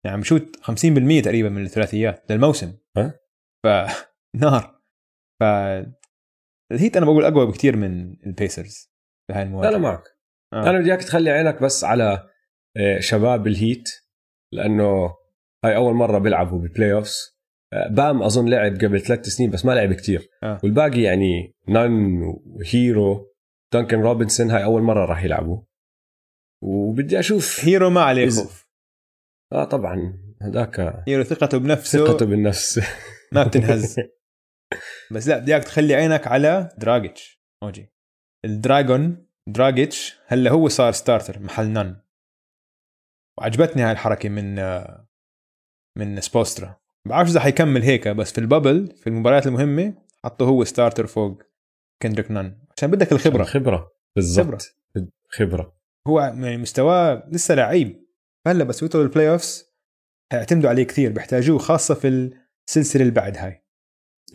يعني 0.05 0.15
عم 0.15 0.21
بشوت 0.21 0.57
50% 0.57 1.25
تقريبا 1.25 1.49
من 1.49 1.63
الثلاثيات 1.63 2.33
للموسم؟ 2.33 2.77
ف 3.67 3.69
نار 4.43 4.81
ف 5.41 5.45
ال 6.73 6.78
Heat 6.78 6.97
أنا 6.97 7.07
بقول 7.07 7.25
أقوى 7.25 7.47
بكثير 7.47 7.77
من 7.77 8.17
ال 8.27 8.36
Pacers 8.36 8.91
بهاي 9.31 9.43
المواجهة. 9.43 9.69
أنا 9.69 9.79
معك. 9.79 10.03
آه. 10.53 10.71
أنا 10.71 10.79
بدي 10.79 10.91
إياك 10.91 11.03
تخلي 11.05 11.31
عينك 11.31 11.63
بس 11.63 11.85
على 11.85 12.29
آه، 12.77 13.01
شباب 13.01 13.47
ال 13.47 13.55
Heat 13.55 13.89
لأنه 14.53 15.15
هاي 15.65 15.77
أول 15.77 15.95
مرة 15.95 16.19
بيلعبوا 16.19 16.59
بال 16.59 16.93
playoffs 16.93 17.39
آه، 17.73 17.89
بام 17.89 18.23
أظن 18.23 18.49
لعب 18.49 18.73
قبل 18.73 19.01
ثلاث 19.01 19.27
سنين 19.27 19.51
بس 19.51 19.65
ما 19.65 19.73
لعب 19.73 19.93
كتير. 19.93 20.29
آه. 20.43 20.61
والباقي 20.63 21.03
يعني 21.03 21.55
نان 21.69 22.23
وهيرو 22.47 23.35
دانكن 23.73 24.01
روبنسون 24.01 24.51
هاي 24.51 24.65
أول 24.65 24.83
مرة 24.83 25.05
راح 25.05 25.25
يلعبوا. 25.25 25.63
وبدي 26.63 27.19
أشوف 27.19 27.65
هيرو 27.65 27.91
ما 27.91 28.01
عليه 28.01 28.29
خوف. 28.29 28.69
آه 29.53 29.65
طبعا 29.65 30.19
هذاك 30.43 31.03
هيرو 31.09 31.23
ثقته 31.23 31.59
بنفسه. 31.59 32.07
ثقته 32.07 32.27
بالنفس. 32.27 32.81
ما 33.33 33.45
بتنهز. 33.45 33.97
بس 35.11 35.29
لا 35.29 35.39
بدي 35.39 35.53
إياك 35.55 35.65
تخلي 35.65 35.95
عينك 35.95 36.27
على 36.27 36.69
دراجيتش. 36.79 37.41
OG. 37.63 37.93
ال 38.45 38.56
dragon 38.56 39.27
دراجيتش 39.47 40.19
هلا 40.27 40.51
هو 40.51 40.69
صار 40.69 40.93
starter 40.93 41.39
محل 41.39 41.69
نان 41.69 41.97
وعجبتني 43.39 43.83
هاي 43.83 43.93
الحركة 43.93 44.29
من 44.29 44.55
من 45.99 46.21
سبوسترا. 46.21 46.77
بعرفش 47.05 47.31
إذا 47.31 47.41
حيكمل 47.41 47.83
هيك 47.83 48.09
بس 48.09 48.33
في 48.33 48.39
ال 48.39 48.47
bubble 48.47 48.97
في 48.97 49.07
المباريات 49.07 49.47
المهمة 49.47 49.95
حطه 50.25 50.47
هو 50.47 50.65
starter 50.65 51.07
فوق 51.07 51.43
كندريك 52.03 52.31
نان 52.31 52.59
عشان 52.77 52.91
بدك 52.91 53.13
الخبرة. 53.13 53.45
خبره 53.45 53.93
بالضبط. 54.17 54.77
خبرة. 55.29 55.79
هو 56.09 56.21
يعني 56.21 56.57
مستواه 56.57 57.29
لسه 57.29 57.55
لعيب. 57.55 58.07
هلا 58.47 58.65
بس 58.65 58.83
وصلوا 58.83 59.05
ال 59.05 59.31
playoffs 59.31 59.69
هيعتمدوا 60.33 60.71
عليه 60.71 60.83
كثير 60.83 61.13
بيحتاجوه 61.13 61.59
خاصة 61.59 61.95
في 61.95 62.33
السلسلة 62.69 63.03
اللي 63.03 63.15
بعد 63.15 63.37
هاي. 63.37 63.65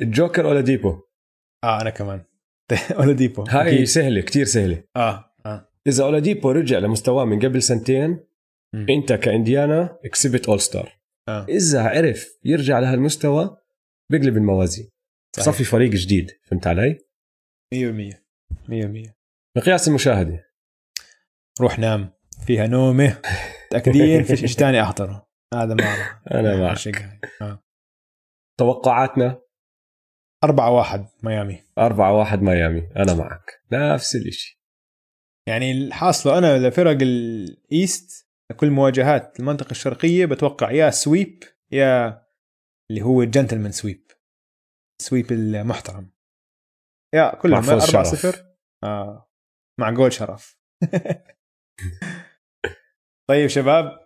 الجوكر 0.01 0.45
اولاديبو؟ 0.45 1.01
آه 1.63 1.81
أنا 1.81 1.89
كمان. 1.89 2.23
اولاديبو 2.99 3.43
هاي 3.49 3.73
أكيد. 3.75 3.83
سهلة 3.83 4.21
كتير 4.21 4.45
سهلة. 4.45 4.83
آه 4.95 5.33
آه. 5.45 5.69
إذا 5.87 6.03
اولاديبو 6.03 6.51
رجع 6.51 6.77
لمستواه 6.77 7.25
من 7.25 7.39
قبل 7.39 7.61
سنتين 7.61 8.19
مم. 8.73 8.85
أنت 8.89 9.13
كإنديانا 9.13 9.99
كسبت 10.11 10.47
all 10.49 10.59
star 10.61 10.99
آه. 11.29 11.45
إذا 11.49 11.83
عرف 11.83 12.39
يرجع 12.45 12.79
لهالمستوى 12.79 13.57
بيقلب 14.11 14.37
الموازين. 14.37 14.89
صفي 15.39 15.63
فريق 15.63 15.91
جديد 15.91 16.31
فهمت 16.43 16.67
علي؟ 16.67 16.99
100% 17.75 17.77
100% 18.69 19.11
مقياس 19.57 19.87
المشاهدة. 19.87 20.43
روح 21.61 21.79
نام. 21.79 22.13
فيها 22.45 22.67
نومة. 22.67 23.21
متاكدين 23.67 24.23
فيش 24.23 24.39
شيء 24.39 24.47
ثاني 24.49 24.81
أحضره. 24.81 25.27
هذا 25.53 25.73
ما 25.73 26.55
معك. 26.61 26.71
الشيء 26.71 26.95
هاي. 26.97 27.19
آه. 27.41 27.63
توقعاتنا؟ 28.59 29.41
4 30.43 30.71
1 30.71 31.07
ميامي. 31.23 31.63
أربعة 31.77 32.13
واحد 32.13 32.41
ميامي. 32.41 32.89
أنا 32.95 33.13
معك. 33.13 33.61
نفس 33.71 34.15
الإشي. 34.15 34.61
يعني 35.47 35.71
الحاصله 35.71 36.37
أنا 36.37 36.67
لفرق 36.67 36.97
ال 37.01 37.26
East 37.26 38.27
كل 38.55 38.69
مواجهات 38.69 39.39
المنطقة 39.39 39.71
الشرقية 39.71 40.25
بتوقع 40.25 40.71
يا 40.71 40.89
sweep 40.89 41.43
يا 41.71 42.23
اللي 42.91 43.01
هو 43.01 43.21
ال 43.21 43.26
gentleman 43.26 43.71
sweep. 43.71 44.11
sweep 45.01 45.31
المحترم. 45.31 46.11
يا 47.15 47.35
كلهم 47.35 47.53
مع 47.53 47.61
فوز 47.61 47.95
4 47.95 48.03
شرف. 48.03 48.19
0 48.19 48.45
آه. 48.83 49.29
مع 49.79 49.89
جول 49.91 50.13
شرف. 50.13 50.59
طيب 53.29 53.47
شباب 53.47 53.99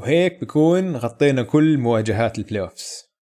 وهيك 0.00 0.40
بكون 0.40 0.96
غطينا 0.96 1.42
كل 1.42 1.78
مواجهات 1.78 2.38
ال 2.38 2.60
playoffs 2.60 3.14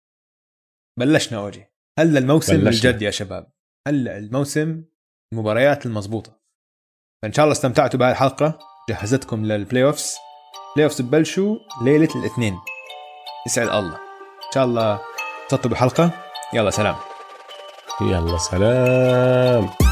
بلشنا 1.00 1.40
OG. 1.40 1.75
هلا 2.00 2.20
الموسم 2.20 2.54
بلشنا. 2.54 2.70
الجد 2.70 3.02
يا 3.02 3.12
شباب. 3.12 3.52
هلا 3.88 4.18
الموسم 4.18 4.84
المباريات 5.34 5.86
المضبوطة. 5.86 6.40
فإن 7.24 7.34
شاء 7.34 7.46
الله 7.46 7.54
استمتعتوا 7.54 8.00
بهاي 8.00 8.12
الحلقة. 8.12 8.60
جهزتكم 8.90 9.46
لل 9.46 9.84
playoffs 9.84 10.16
playoffs 10.76 11.02
ببلشوا 11.02 11.56
ليلة 11.82 12.10
الاثنين. 12.16 12.58
يسعد 13.48 13.68
الله. 13.68 13.96
إن 13.96 14.52
شاء 14.54 14.66
الله 14.66 15.00
انبسطتوا 15.42 15.72
بحلقة. 15.72 16.12
يلا 16.54 16.70
سلام. 16.70 16.96
يلا 18.02 18.38
سلام. 18.38 19.85